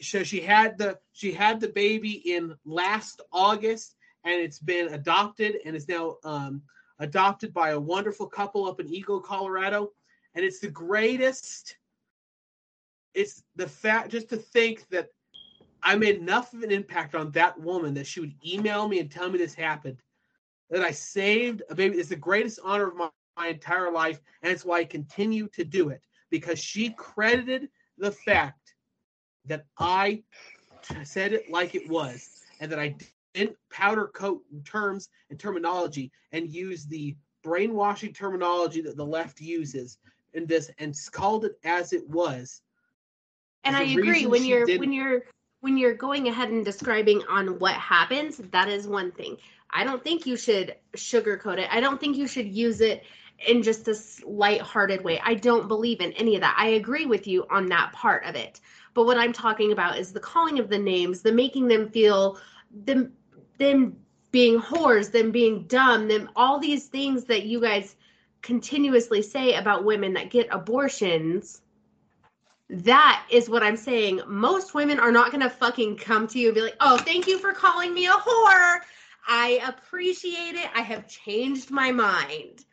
So 0.00 0.22
she 0.22 0.40
had 0.40 0.78
the 0.78 0.98
she 1.12 1.32
had 1.32 1.60
the 1.60 1.68
baby 1.68 2.12
in 2.32 2.56
last 2.64 3.20
August, 3.32 3.96
and 4.24 4.34
it's 4.40 4.58
been 4.58 4.94
adopted 4.94 5.58
and 5.64 5.76
is 5.76 5.88
now 5.88 6.16
um, 6.24 6.62
adopted 6.98 7.52
by 7.52 7.70
a 7.70 7.80
wonderful 7.80 8.26
couple 8.26 8.66
up 8.66 8.80
in 8.80 8.88
Eagle, 8.88 9.20
Colorado. 9.20 9.92
And 10.34 10.44
it's 10.44 10.60
the 10.60 10.70
greatest. 10.70 11.76
It's 13.12 13.42
the 13.56 13.66
fact 13.68 14.10
just 14.10 14.28
to 14.30 14.36
think 14.36 14.88
that 14.90 15.08
I 15.82 15.96
made 15.96 16.16
enough 16.16 16.52
of 16.52 16.62
an 16.62 16.70
impact 16.70 17.14
on 17.14 17.30
that 17.32 17.58
woman 17.60 17.94
that 17.94 18.06
she 18.06 18.20
would 18.20 18.34
email 18.46 18.88
me 18.88 19.00
and 19.00 19.10
tell 19.10 19.30
me 19.30 19.38
this 19.38 19.54
happened. 19.54 20.02
That 20.70 20.82
I 20.82 20.92
saved 20.92 21.62
a 21.68 21.74
baby. 21.74 21.98
It's 21.98 22.10
the 22.10 22.16
greatest 22.16 22.60
honor 22.62 22.88
of 22.88 22.96
my, 22.96 23.08
my 23.36 23.48
entire 23.48 23.90
life, 23.90 24.20
and 24.42 24.52
it's 24.52 24.64
why 24.64 24.78
I 24.78 24.84
continue 24.84 25.48
to 25.48 25.64
do 25.64 25.88
it 25.88 26.00
because 26.30 26.58
she 26.58 26.90
credited 26.90 27.68
the 27.98 28.12
fact 28.12 28.74
that 29.46 29.64
I 29.78 30.22
t- 30.82 31.04
said 31.04 31.32
it 31.32 31.50
like 31.50 31.74
it 31.74 31.88
was 31.88 32.42
and 32.60 32.70
that 32.70 32.78
I 32.78 32.94
didn't 33.34 33.56
powder 33.70 34.06
coat 34.08 34.42
terms 34.64 35.08
and 35.30 35.38
terminology 35.38 36.12
and 36.32 36.48
use 36.48 36.86
the 36.86 37.16
brainwashing 37.42 38.12
terminology 38.12 38.80
that 38.82 38.96
the 38.96 39.06
left 39.06 39.40
uses 39.40 39.98
in 40.34 40.46
this 40.46 40.70
and 40.78 40.94
called 41.10 41.44
it 41.44 41.58
as 41.64 41.92
it 41.92 42.08
was. 42.08 42.62
and 43.64 43.76
I 43.76 43.82
agree 43.84 44.26
when 44.26 44.44
you're 44.44 44.66
when 44.78 44.92
you're 44.92 45.24
when 45.60 45.76
you're 45.76 45.94
going 45.94 46.28
ahead 46.28 46.50
and 46.50 46.64
describing 46.64 47.22
on 47.28 47.58
what 47.58 47.74
happens, 47.74 48.38
that 48.50 48.68
is 48.68 48.86
one 48.86 49.12
thing. 49.12 49.36
I 49.70 49.84
don't 49.84 50.02
think 50.02 50.26
you 50.26 50.36
should 50.36 50.74
sugarcoat 50.96 51.58
it. 51.58 51.68
I 51.70 51.80
don't 51.80 52.00
think 52.00 52.16
you 52.16 52.26
should 52.26 52.48
use 52.48 52.80
it 52.80 53.04
in 53.46 53.62
just 53.62 53.84
this 53.84 54.22
light-hearted 54.24 55.02
way. 55.04 55.20
I 55.22 55.34
don't 55.34 55.68
believe 55.68 56.00
in 56.00 56.12
any 56.12 56.34
of 56.34 56.40
that. 56.40 56.56
I 56.58 56.70
agree 56.70 57.06
with 57.06 57.26
you 57.26 57.46
on 57.50 57.66
that 57.66 57.92
part 57.92 58.24
of 58.24 58.34
it. 58.34 58.60
But 58.94 59.06
what 59.06 59.18
I'm 59.18 59.32
talking 59.32 59.72
about 59.72 59.98
is 59.98 60.12
the 60.12 60.20
calling 60.20 60.58
of 60.58 60.68
the 60.68 60.78
names, 60.78 61.22
the 61.22 61.32
making 61.32 61.68
them 61.68 61.90
feel 61.90 62.38
them 62.84 63.12
them 63.58 63.96
being 64.30 64.58
whores, 64.58 65.12
them 65.12 65.30
being 65.30 65.64
dumb, 65.64 66.08
them 66.08 66.30
all 66.34 66.58
these 66.58 66.86
things 66.86 67.24
that 67.24 67.44
you 67.44 67.60
guys 67.60 67.96
continuously 68.42 69.22
say 69.22 69.54
about 69.54 69.84
women 69.84 70.14
that 70.14 70.30
get 70.30 70.48
abortions 70.50 71.60
that 72.70 73.26
is 73.30 73.48
what 73.48 73.62
I'm 73.62 73.76
saying. 73.76 74.20
Most 74.26 74.74
women 74.74 74.98
are 75.00 75.12
not 75.12 75.30
going 75.32 75.42
to 75.42 75.50
fucking 75.50 75.96
come 75.96 76.26
to 76.28 76.38
you 76.38 76.48
and 76.48 76.54
be 76.54 76.60
like, 76.62 76.76
oh, 76.80 76.96
thank 76.98 77.26
you 77.26 77.38
for 77.38 77.52
calling 77.52 77.92
me 77.92 78.06
a 78.06 78.10
whore. 78.12 78.78
I 79.28 79.60
appreciate 79.66 80.54
it. 80.54 80.68
I 80.74 80.80
have 80.80 81.06
changed 81.08 81.70
my 81.70 81.90
mind. 81.90 82.64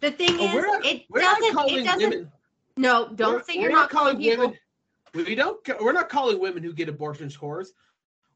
The 0.00 0.10
thing 0.10 0.36
Oh, 0.38 0.46
is, 0.46 0.54
we're 0.54 0.82
it 0.84 1.02
we're 1.08 1.20
doesn't, 1.20 1.54
calling 1.54 1.78
it 1.80 1.84
doesn't, 1.84 2.10
women. 2.10 2.32
no, 2.76 3.08
don't 3.14 3.32
we're- 3.34 3.44
say 3.44 3.54
you're 3.58 3.70
not 3.72 3.90
calling 3.90 4.18
people. 4.18 4.46
women. 4.46 4.58
We 5.14 5.34
don't. 5.36 5.58
We're 5.80 5.92
not 5.92 6.08
calling 6.08 6.40
women 6.40 6.62
who 6.62 6.72
get 6.72 6.88
abortions 6.88 7.36
whores. 7.36 7.68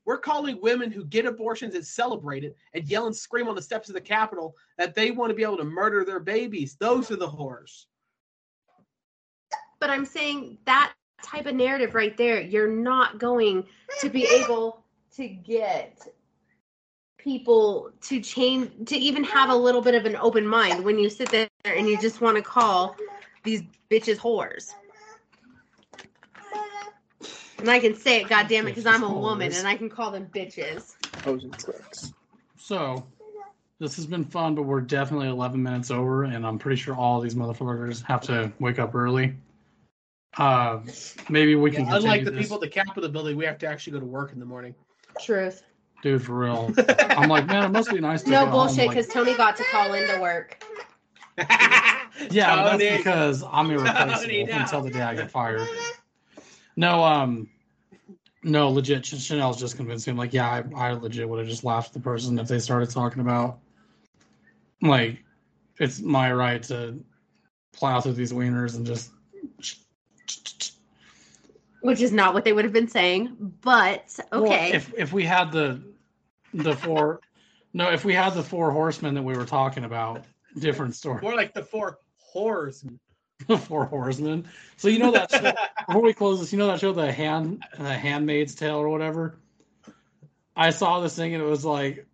We're 0.05 0.19
calling 0.19 0.61
women 0.63 0.91
who 0.93 1.05
get 1.05 1.27
abortions 1.27 1.75
and 1.75 1.85
celebrate 1.85 2.45
it 2.45 2.57
and 2.73 2.85
yell 2.89 3.07
and 3.07 3.15
scream 3.17 3.49
on 3.49 3.55
the 3.57 3.63
steps 3.63 3.89
of 3.89 3.95
the 3.95 4.01
Capitol 4.01 4.57
that 4.79 4.95
they 4.95 5.11
want 5.11 5.31
to 5.31 5.35
be 5.35 5.43
able 5.43 5.57
to 5.59 5.65
murder 5.65 6.05
their 6.05 6.21
babies. 6.21 6.77
Those 6.79 7.11
are 7.11 7.17
the 7.17 7.29
whores. 7.29 7.87
But 9.81 9.91
I'm 9.91 10.05
saying 10.05 10.59
that 10.65 10.93
type 11.23 11.47
of 11.47 11.55
narrative 11.55 11.95
right 11.95 12.17
there, 12.17 12.41
you're 12.41 12.71
not 12.71 13.19
going 13.19 13.65
to 14.01 14.09
be 14.09 14.27
able 14.45 14.85
to 15.17 15.29
get 15.29 16.07
people 17.19 17.91
to 18.01 18.21
change, 18.21 18.89
to 18.89 18.97
even 18.97 19.25
have 19.25 19.51
a 19.51 19.55
little 19.55 19.83
bit 19.83 19.95
of 19.95 20.05
an 20.05 20.17
open 20.17 20.47
mind 20.47 20.85
when 20.85 20.99
you 20.99 21.11
sit 21.11 21.31
there 21.31 21.49
and 21.65 21.89
you 21.89 22.01
just 22.01 22.21
want 22.21 22.37
to 22.37 22.43
call 22.43 22.97
these 23.45 23.63
bitches 23.91 24.17
whores. 24.17 24.73
And 27.59 27.69
I 27.69 27.81
can 27.81 27.97
say 27.97 28.23
it, 28.23 28.29
goddamn 28.29 28.67
it, 28.67 28.71
because 28.71 28.87
I'm 28.87 29.03
a 29.03 29.13
woman 29.13 29.53
and 29.53 29.67
I 29.67 29.77
can 29.77 29.91
call 29.91 30.13
them 30.13 30.27
bitches. 30.27 30.95
Pros 31.23 31.43
and 31.43 31.57
clicks. 31.57 32.13
So, 32.57 33.05
this 33.81 33.97
has 33.97 34.07
been 34.07 34.25
fun, 34.25 34.55
but 34.55 34.63
we're 34.63 34.81
definitely 34.81 35.29
11 35.29 35.61
minutes 35.61 35.91
over, 35.91 36.25
and 36.25 36.47
I'm 36.47 36.59
pretty 36.59 36.81
sure 36.81 36.95
all 36.95 37.21
these 37.21 37.35
motherfuckers 37.35 38.03
have 38.05 38.21
to 38.23 38.53
wake 38.61 38.79
up 38.79 38.95
early. 38.95 39.35
Uh, 40.39 40.81
maybe 41.29 41.55
we 41.57 41.71
can 41.71 41.85
Yeah, 41.87 41.97
unlike 41.97 42.25
the 42.25 42.31
this. 42.31 42.43
people 42.43 42.55
at 42.57 42.61
the 42.61 42.69
Capitol 42.69 43.09
building, 43.11 43.37
we 43.37 43.45
have 43.45 43.59
to 43.59 43.67
actually 43.67 43.93
go 43.95 44.01
to 44.01 44.07
work 44.07 44.33
in 44.33 44.39
the 44.39 44.47
morning. 44.47 44.75
Truth. 45.21 45.65
dude, 46.03 46.23
for 46.23 46.39
real. 46.39 46.73
I'm 47.11 47.29
like, 47.29 47.47
man, 47.47 47.65
it 47.65 47.71
must 47.71 47.91
be 47.91 47.99
nice 47.99 48.23
to 48.23 48.31
No 48.31 48.47
bullshit, 48.47 48.79
home, 48.79 48.87
like- 48.89 48.97
because 48.97 49.13
Tony 49.13 49.35
got 49.37 49.57
to 49.57 49.65
call 49.65 49.93
into 49.95 50.21
work. 50.21 50.63
Yeah, 52.33 52.57
Tony. 52.57 52.85
that's 52.85 52.97
because 52.99 53.45
I'm 53.49 53.71
irreplaceable 53.71 54.15
Tony, 54.23 54.45
no. 54.45 54.57
until 54.57 54.81
the 54.83 54.91
day 54.91 55.03
I 55.03 55.15
get 55.15 55.31
fired. 55.31 55.69
No, 56.75 57.05
um, 57.05 57.49
no, 58.43 58.71
legit. 58.71 59.05
Ch- 59.05 59.15
Shanelle's 59.15 59.57
just 59.59 59.77
convinced 59.77 60.07
me. 60.09 60.13
I'm 60.13 60.17
like, 60.17 60.33
yeah, 60.33 60.51
I, 60.51 60.89
I 60.89 60.93
legit 60.95 61.29
would 61.29 61.39
have 61.39 61.47
just 61.47 61.63
laughed 61.63 61.89
at 61.89 61.93
the 61.95 62.01
person 62.01 62.37
if 62.41 62.49
they 62.49 62.59
started 62.59 62.91
talking 62.91 63.21
about, 63.21 63.61
like, 64.83 65.23
it's 65.79 66.01
my 66.01 66.33
right 66.33 66.61
to 66.65 66.99
plow 67.73 68.01
through 68.01 68.15
these 68.15 68.33
wieners 68.33 68.75
and 68.77 68.85
just. 68.85 69.13
Which 71.81 72.01
is 72.01 72.13
not 72.13 72.35
what 72.35 72.45
they 72.45 72.53
would 72.53 72.65
have 72.65 72.73
been 72.73 72.89
saying, 72.89 73.37
but 73.63 74.19
Well, 74.33 74.45
okay. 74.47 74.73
if 74.73 74.93
if 74.97 75.13
we 75.13 75.25
had 75.25 75.53
the 75.53 75.81
the 76.53 76.75
four, 76.75 77.21
no, 77.73 77.91
if 77.93 78.05
we 78.05 78.15
had 78.15 78.35
the 78.35 78.43
four 78.43 78.73
horsemen 78.73 79.15
that 79.15 79.23
we 79.23 79.37
were 79.37 79.45
talking 79.45 79.85
about, 79.85 80.25
different 80.59 80.97
story. 80.97 81.21
More 81.23 81.37
like 81.37 81.55
the 81.55 81.63
four 81.63 81.99
whores. 82.35 82.85
The 83.47 83.57
four 83.57 83.85
horsemen. 83.85 84.49
So 84.77 84.89
you 84.89 84.99
know 84.99 85.13
that 85.13 85.31
show, 85.31 85.53
before 85.87 86.03
we 86.03 86.13
close 86.13 86.41
this, 86.41 86.53
you 86.53 86.59
know 86.59 86.67
that 86.67 86.81
show, 86.81 86.93
the 86.93 87.13
hand, 87.13 87.63
the 87.79 87.95
Handmaid's 87.95 88.57
Tale 88.57 88.75
or 88.79 88.89
whatever. 88.89 89.39
I 90.57 90.71
saw 90.71 90.99
this 90.99 91.15
thing 91.15 91.35
and 91.35 91.43
it 91.43 91.47
was 91.47 91.65
like, 91.65 92.05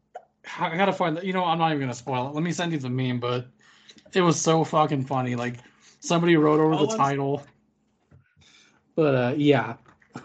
I 0.61 0.77
gotta 0.77 0.93
find 0.93 1.17
that. 1.17 1.25
You 1.25 1.33
know, 1.33 1.43
I'm 1.43 1.57
not 1.57 1.71
even 1.71 1.81
gonna 1.81 1.95
spoil 1.95 2.29
it. 2.29 2.35
Let 2.35 2.43
me 2.45 2.53
send 2.53 2.73
you 2.73 2.79
the 2.79 2.91
meme, 2.91 3.21
but 3.21 3.47
it 4.13 4.21
was 4.21 4.39
so 4.39 4.65
fucking 4.65 5.07
funny. 5.07 5.35
Like 5.35 5.57
somebody 6.01 6.37
wrote 6.37 6.61
over 6.61 6.75
All 6.75 6.87
the 6.87 6.93
I'm- 6.93 6.99
title. 6.99 7.43
But 8.97 9.15
uh, 9.15 9.35
yeah, 9.37 9.75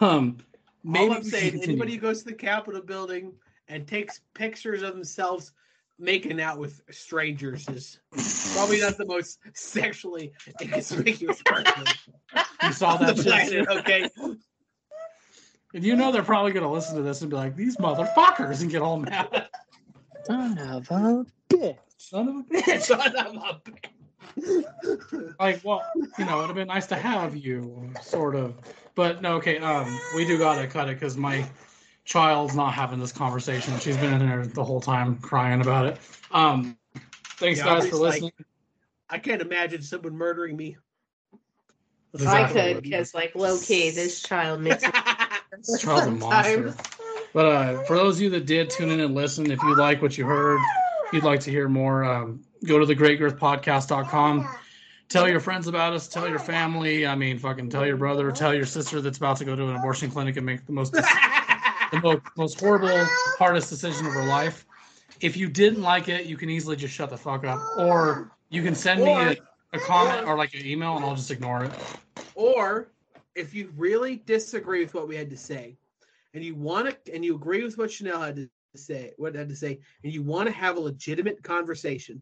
um, 0.01 0.37
maybe 0.83 1.09
All 1.09 1.13
I'm 1.13 1.23
saying, 1.23 1.51
continue. 1.51 1.73
anybody 1.73 1.95
who 1.95 2.01
goes 2.01 2.19
to 2.19 2.25
the 2.29 2.35
Capitol 2.35 2.81
building 2.81 3.33
and 3.67 3.87
takes 3.87 4.21
pictures 4.33 4.81
of 4.83 4.93
themselves 4.93 5.53
making 5.97 6.39
out 6.39 6.57
with 6.57 6.81
strangers 6.91 7.67
is 7.69 7.99
probably 8.53 8.79
not 8.79 8.97
the 8.97 9.05
most 9.05 9.39
sexually 9.53 10.31
inconspicuous 10.61 11.41
person 11.43 11.83
you 12.63 12.71
saw 12.71 12.95
that 12.97 13.17
shit. 13.17 13.25
planet. 13.25 13.67
Okay, 13.69 14.09
And 15.73 15.83
you 15.83 15.95
know 15.95 16.11
they're 16.11 16.23
probably 16.23 16.51
gonna 16.51 16.71
listen 16.71 16.95
to 16.95 17.01
this 17.01 17.21
and 17.21 17.29
be 17.29 17.35
like, 17.35 17.55
"These 17.55 17.77
motherfuckers," 17.77 18.61
and 18.61 18.71
get 18.71 18.81
all 18.81 18.97
mad. 18.97 19.47
Son 20.25 20.57
of 20.57 20.89
a 20.91 21.25
bitch. 21.53 21.77
Son 21.97 22.27
of 22.29 22.35
a 22.35 22.43
bitch. 22.43 22.81
son 22.83 23.15
of 23.15 23.35
a 23.35 23.61
bitch. 23.69 23.85
like 25.39 25.61
well 25.64 25.84
you 26.18 26.26
know 26.26 26.38
it'd 26.38 26.47
have 26.47 26.56
been 26.56 26.68
nice 26.68 26.88
to 26.88 26.95
have 26.95 27.35
you 27.35 27.91
sort 28.01 28.35
of. 28.35 28.56
But 28.95 29.22
no 29.22 29.35
okay 29.35 29.57
um 29.60 29.99
we 30.15 30.26
do 30.26 30.38
gotta 30.38 30.68
cut 30.68 30.89
it 30.89 30.95
because 30.95 31.18
my 31.18 31.45
child's 32.06 32.56
not 32.56 32.73
having 32.73 32.99
this 32.99 33.11
conversation. 33.11 33.77
She's 33.80 33.97
been 33.97 34.14
in 34.14 34.27
there 34.27 34.45
the 34.45 34.64
whole 34.64 34.81
time 34.81 35.18
crying 35.18 35.61
about 35.61 35.85
it. 35.88 35.97
Um 36.31 36.77
thanks 37.38 37.60
Yeah, 37.60 37.65
guys 37.65 37.77
Aubrey's 37.77 37.89
for 37.91 37.97
like- 37.97 38.11
listening. 38.14 38.31
I 39.10 39.18
can't 39.18 39.41
imagine 39.41 39.81
someone 39.81 40.15
murdering 40.15 40.56
me. 40.56 40.77
That's 42.14 42.26
I 42.27 42.51
could, 42.51 42.81
because 42.84 43.14
like 43.15 43.34
low 43.35 43.60
key, 43.60 43.89
this 43.91 44.22
child 44.22 44.61
makes 44.61 44.84
me 44.84 44.89
this 45.51 45.81
child's 45.81 46.07
a 46.07 46.11
monster. 46.11 46.76
But 47.34 47.45
uh 47.45 47.84
for 47.84 47.95
those 47.95 48.18
of 48.18 48.22
you 48.23 48.30
that 48.31 48.45
did 48.45 48.69
tune 48.69 48.89
in 48.91 48.99
and 48.99 49.14
listen 49.15 49.49
if 49.51 49.61
you 49.61 49.76
like 49.76 50.01
what 50.01 50.18
you 50.18 50.26
heard 50.26 50.60
if 51.06 51.14
you'd 51.14 51.23
like 51.23 51.39
to 51.41 51.51
hear 51.51 51.68
more 51.69 52.03
um 52.03 52.43
go 52.65 52.80
to 52.80 52.86
the 52.86 52.95
greatgirthpodcast.com 52.95 54.48
tell 55.10 55.27
your 55.27 55.40
friends 55.40 55.68
about 55.68 55.94
us. 55.94 56.07
Tell 56.07 56.30
your 56.30 56.40
family. 56.40 57.06
I 57.06 57.15
mean 57.15 57.38
fucking 57.38 57.69
tell 57.69 57.86
your 57.86 57.98
brother. 57.98 58.31
Tell 58.31 58.53
your 58.53 58.65
sister 58.65 59.02
that's 59.02 59.18
about 59.18 59.38
to 59.38 59.45
go 59.45 59.56
to 59.56 59.69
an 59.69 59.76
abortion 59.76 60.10
clinic 60.10 60.38
and 60.38 60.45
make 60.45 60.65
the 60.65 60.72
most 60.72 60.94
the 60.94 61.99
most, 62.02 62.22
most 62.38 62.60
horrible, 62.60 63.06
hardest 63.38 63.69
decision 63.69 64.06
of 64.06 64.14
her 64.14 64.26
life. 64.26 64.65
If 65.22 65.36
you 65.36 65.49
didn't 65.49 65.81
like 65.81 66.07
it, 66.07 66.26
you 66.26 66.38
can 66.38 66.49
easily 66.49 66.76
just 66.76 66.94
shut 66.94 67.10
the 67.10 67.18
fuck 67.18 67.44
up, 67.44 67.60
or 67.77 68.31
you 68.49 68.64
can 68.64 68.73
send 68.73 69.03
me 69.03 69.11
a, 69.11 69.36
a 69.73 69.80
comment 69.80 70.26
or 70.26 70.38
like 70.38 70.53
an 70.53 70.65
email, 70.65 70.95
and 70.95 71.03
I'll 71.03 71.15
just 71.15 71.31
ignore 71.31 71.65
it. 71.65 71.72
Or 72.36 72.91
if 73.36 73.53
you 73.53 73.73
really 73.76 74.18
disagree 74.26 74.81
with 74.81 74.94
what 74.94 75.07
we 75.07 75.18
had 75.18 75.30
to 75.31 75.38
say, 75.38 75.76
and 76.34 76.44
you 76.44 76.56
want 76.56 76.90
to, 77.06 77.14
and 77.14 77.26
you 77.26 77.36
agree 77.36 77.64
with 77.64 77.77
what 77.77 77.90
Shanelle 77.90 78.26
had 78.26 78.36
to 78.38 78.49
say, 78.76 79.11
what 79.18 79.36
had 79.36 79.49
to 79.49 79.56
say, 79.56 79.80
and 80.03 80.14
you 80.14 80.22
want 80.22 80.48
to 80.48 80.53
have 80.53 80.77
a 80.77 80.80
legitimate 80.80 81.44
conversation, 81.44 82.22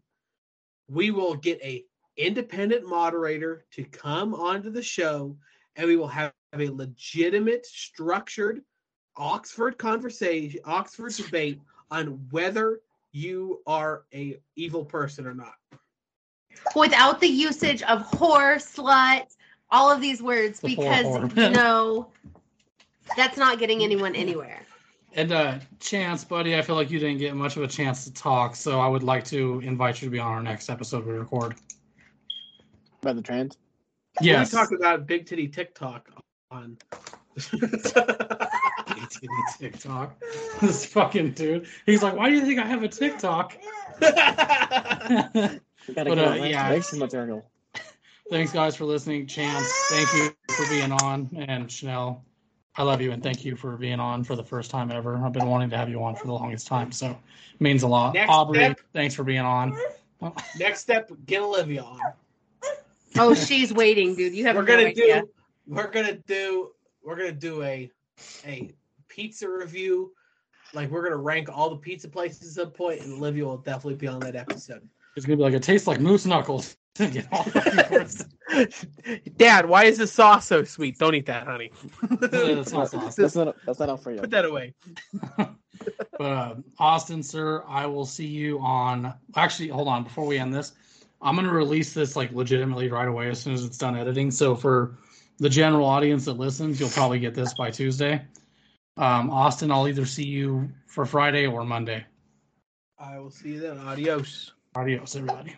we 0.88 1.10
will 1.10 1.34
get 1.34 1.60
a 1.62 1.84
independent 2.16 2.86
moderator 2.86 3.64
to 3.72 3.84
come 3.84 4.34
onto 4.34 4.70
the 4.70 4.82
show, 4.82 5.36
and 5.76 5.86
we 5.86 5.96
will 5.96 6.08
have 6.08 6.32
a 6.58 6.68
legitimate, 6.68 7.64
structured 7.66 8.62
Oxford 9.16 9.78
conversation, 9.78 10.60
Oxford 10.64 11.12
debate 11.12 11.60
on 11.90 12.18
whether 12.30 12.80
you 13.12 13.60
are 13.66 14.04
a 14.14 14.38
evil 14.56 14.84
person 14.84 15.26
or 15.26 15.34
not. 15.34 15.54
without 16.74 17.20
the 17.20 17.26
usage 17.28 17.82
of 17.82 18.02
whore, 18.10 18.56
slut, 18.56 19.26
all 19.70 19.90
of 19.90 20.00
these 20.00 20.22
words, 20.22 20.60
The 20.60 20.74
because 20.76 21.06
whore. 21.06 21.52
no, 21.52 22.08
that's 23.16 23.36
not 23.38 23.58
getting 23.58 23.82
anyone 23.82 24.14
anywhere. 24.14 24.60
And 25.18 25.32
uh, 25.32 25.58
Chance, 25.80 26.22
buddy, 26.22 26.56
I 26.56 26.62
feel 26.62 26.76
like 26.76 26.92
you 26.92 27.00
didn't 27.00 27.18
get 27.18 27.34
much 27.34 27.56
of 27.56 27.64
a 27.64 27.66
chance 27.66 28.04
to 28.04 28.12
talk, 28.12 28.54
so 28.54 28.78
I 28.78 28.86
would 28.86 29.02
like 29.02 29.24
to 29.24 29.58
invite 29.64 30.00
you 30.00 30.06
to 30.06 30.12
be 30.12 30.20
on 30.20 30.30
our 30.30 30.40
next 30.40 30.70
episode 30.70 31.04
we 31.04 31.12
record. 31.12 31.56
About 33.02 33.16
the 33.16 33.22
trans? 33.22 33.58
Yes. 34.20 34.52
We 34.52 34.58
talked 34.58 34.72
about 34.72 35.08
big 35.08 35.26
titty 35.26 35.48
TikTok 35.48 36.08
on. 36.52 36.78
big 37.50 37.82
titty 39.10 39.28
TikTok. 39.58 40.22
This 40.60 40.86
fucking 40.86 41.32
dude. 41.32 41.66
He's 41.84 42.00
like, 42.00 42.14
why 42.14 42.28
do 42.28 42.36
you 42.36 42.42
think 42.42 42.60
I 42.60 42.66
have 42.66 42.84
a 42.84 42.88
TikTok? 42.88 43.58
We 45.88 45.94
gotta 45.94 46.10
But, 46.10 46.16
get 46.16 46.28
uh, 46.28 46.34
yeah. 46.34 46.68
masturbation 46.68 46.98
material. 47.00 47.50
Thanks, 48.30 48.52
guys, 48.52 48.76
for 48.76 48.84
listening. 48.84 49.26
Chance, 49.26 49.66
thank 49.88 50.12
you 50.12 50.30
for 50.54 50.68
being 50.68 50.92
on, 50.92 51.30
and 51.34 51.66
Shanelle, 51.66 52.20
I 52.76 52.82
love 52.82 53.00
you 53.00 53.10
and 53.10 53.22
thank 53.22 53.44
you 53.44 53.56
for 53.56 53.76
being 53.76 53.98
on 53.98 54.22
for 54.22 54.36
the 54.36 54.44
first 54.44 54.70
time 54.70 54.92
ever. 54.92 55.16
I've 55.16 55.32
been 55.32 55.48
wanting 55.48 55.70
to 55.70 55.76
have 55.76 55.88
you 55.88 56.02
on 56.02 56.14
for 56.14 56.26
the 56.26 56.32
longest 56.32 56.66
time, 56.66 56.92
so 56.92 57.10
it 57.10 57.60
means 57.60 57.82
a 57.82 57.88
lot. 57.88 58.14
Next 58.14 58.30
Aubrey, 58.30 58.58
step. 58.58 58.80
thanks 58.92 59.14
for 59.14 59.24
being 59.24 59.40
on. 59.40 59.76
Next 60.58 60.80
step, 60.80 61.10
get 61.26 61.42
Olivia 61.42 61.82
on. 61.82 62.00
Oh, 63.16 63.34
she's 63.34 63.72
waiting, 63.72 64.14
dude. 64.14 64.34
You 64.34 64.44
have 64.46 64.56
We're 64.56 64.64
gonna 64.64 64.82
idea. 64.88 65.22
do. 65.22 65.28
We're 65.66 65.90
gonna 65.90 66.18
do. 66.26 66.70
We're 67.02 67.16
gonna 67.16 67.32
do 67.32 67.62
a 67.62 67.90
a 68.46 68.70
pizza 69.08 69.48
review. 69.48 70.12
Like 70.74 70.90
we're 70.90 71.02
gonna 71.02 71.16
rank 71.16 71.48
all 71.52 71.70
the 71.70 71.76
pizza 71.76 72.08
places 72.08 72.56
at 72.58 72.64
some 72.64 72.72
point, 72.72 73.00
and 73.00 73.14
Olivia 73.14 73.44
will 73.44 73.56
definitely 73.58 73.94
be 73.96 74.06
on 74.06 74.20
that 74.20 74.36
episode. 74.36 74.88
It's 75.18 75.26
gonna 75.26 75.36
be 75.36 75.42
like 75.42 75.54
it 75.54 75.64
tastes 75.64 75.86
like 75.88 76.00
moose 76.00 76.24
knuckles. 76.24 76.76
You 76.98 77.22
know? 77.30 78.06
Dad, 79.36 79.66
why 79.66 79.84
is 79.84 79.98
the 79.98 80.06
sauce 80.08 80.48
so 80.48 80.64
sweet? 80.64 80.98
Don't 80.98 81.14
eat 81.14 81.26
that, 81.26 81.46
honey. 81.46 81.70
That's 82.10 82.72
not 82.72 82.90
sauce. 82.90 83.14
That's 83.14 83.36
not 83.36 83.54
that's 83.64 83.78
not 83.78 83.88
Alfredo. 83.88 84.22
Put 84.22 84.30
that 84.30 84.44
away. 84.44 84.74
But 86.18 86.32
uh, 86.32 86.54
Austin, 86.80 87.22
sir, 87.22 87.62
I 87.68 87.86
will 87.86 88.04
see 88.04 88.26
you 88.26 88.58
on. 88.58 89.14
Actually, 89.36 89.68
hold 89.68 89.86
on. 89.86 90.02
Before 90.02 90.26
we 90.26 90.36
end 90.36 90.52
this, 90.52 90.72
I'm 91.22 91.36
going 91.36 91.46
to 91.46 91.54
release 91.54 91.94
this 91.94 92.16
like 92.16 92.32
legitimately 92.32 92.88
right 92.90 93.06
away 93.06 93.28
as 93.28 93.40
soon 93.40 93.52
as 93.54 93.64
it's 93.64 93.78
done 93.78 93.96
editing. 93.96 94.32
So 94.32 94.56
for 94.56 94.98
the 95.38 95.48
general 95.48 95.86
audience 95.86 96.24
that 96.24 96.32
listens, 96.32 96.80
you'll 96.80 96.88
probably 96.88 97.20
get 97.20 97.32
this 97.32 97.54
by 97.54 97.70
Tuesday. 97.70 98.24
Um, 98.96 99.30
Austin, 99.30 99.70
I'll 99.70 99.86
either 99.86 100.04
see 100.04 100.26
you 100.26 100.68
for 100.88 101.06
Friday 101.06 101.46
or 101.46 101.64
Monday. 101.64 102.04
I 102.98 103.20
will 103.20 103.30
see 103.30 103.50
you 103.50 103.60
then. 103.60 103.78
Adios. 103.78 104.52
Adios, 104.74 105.16
everybody. 105.16 105.56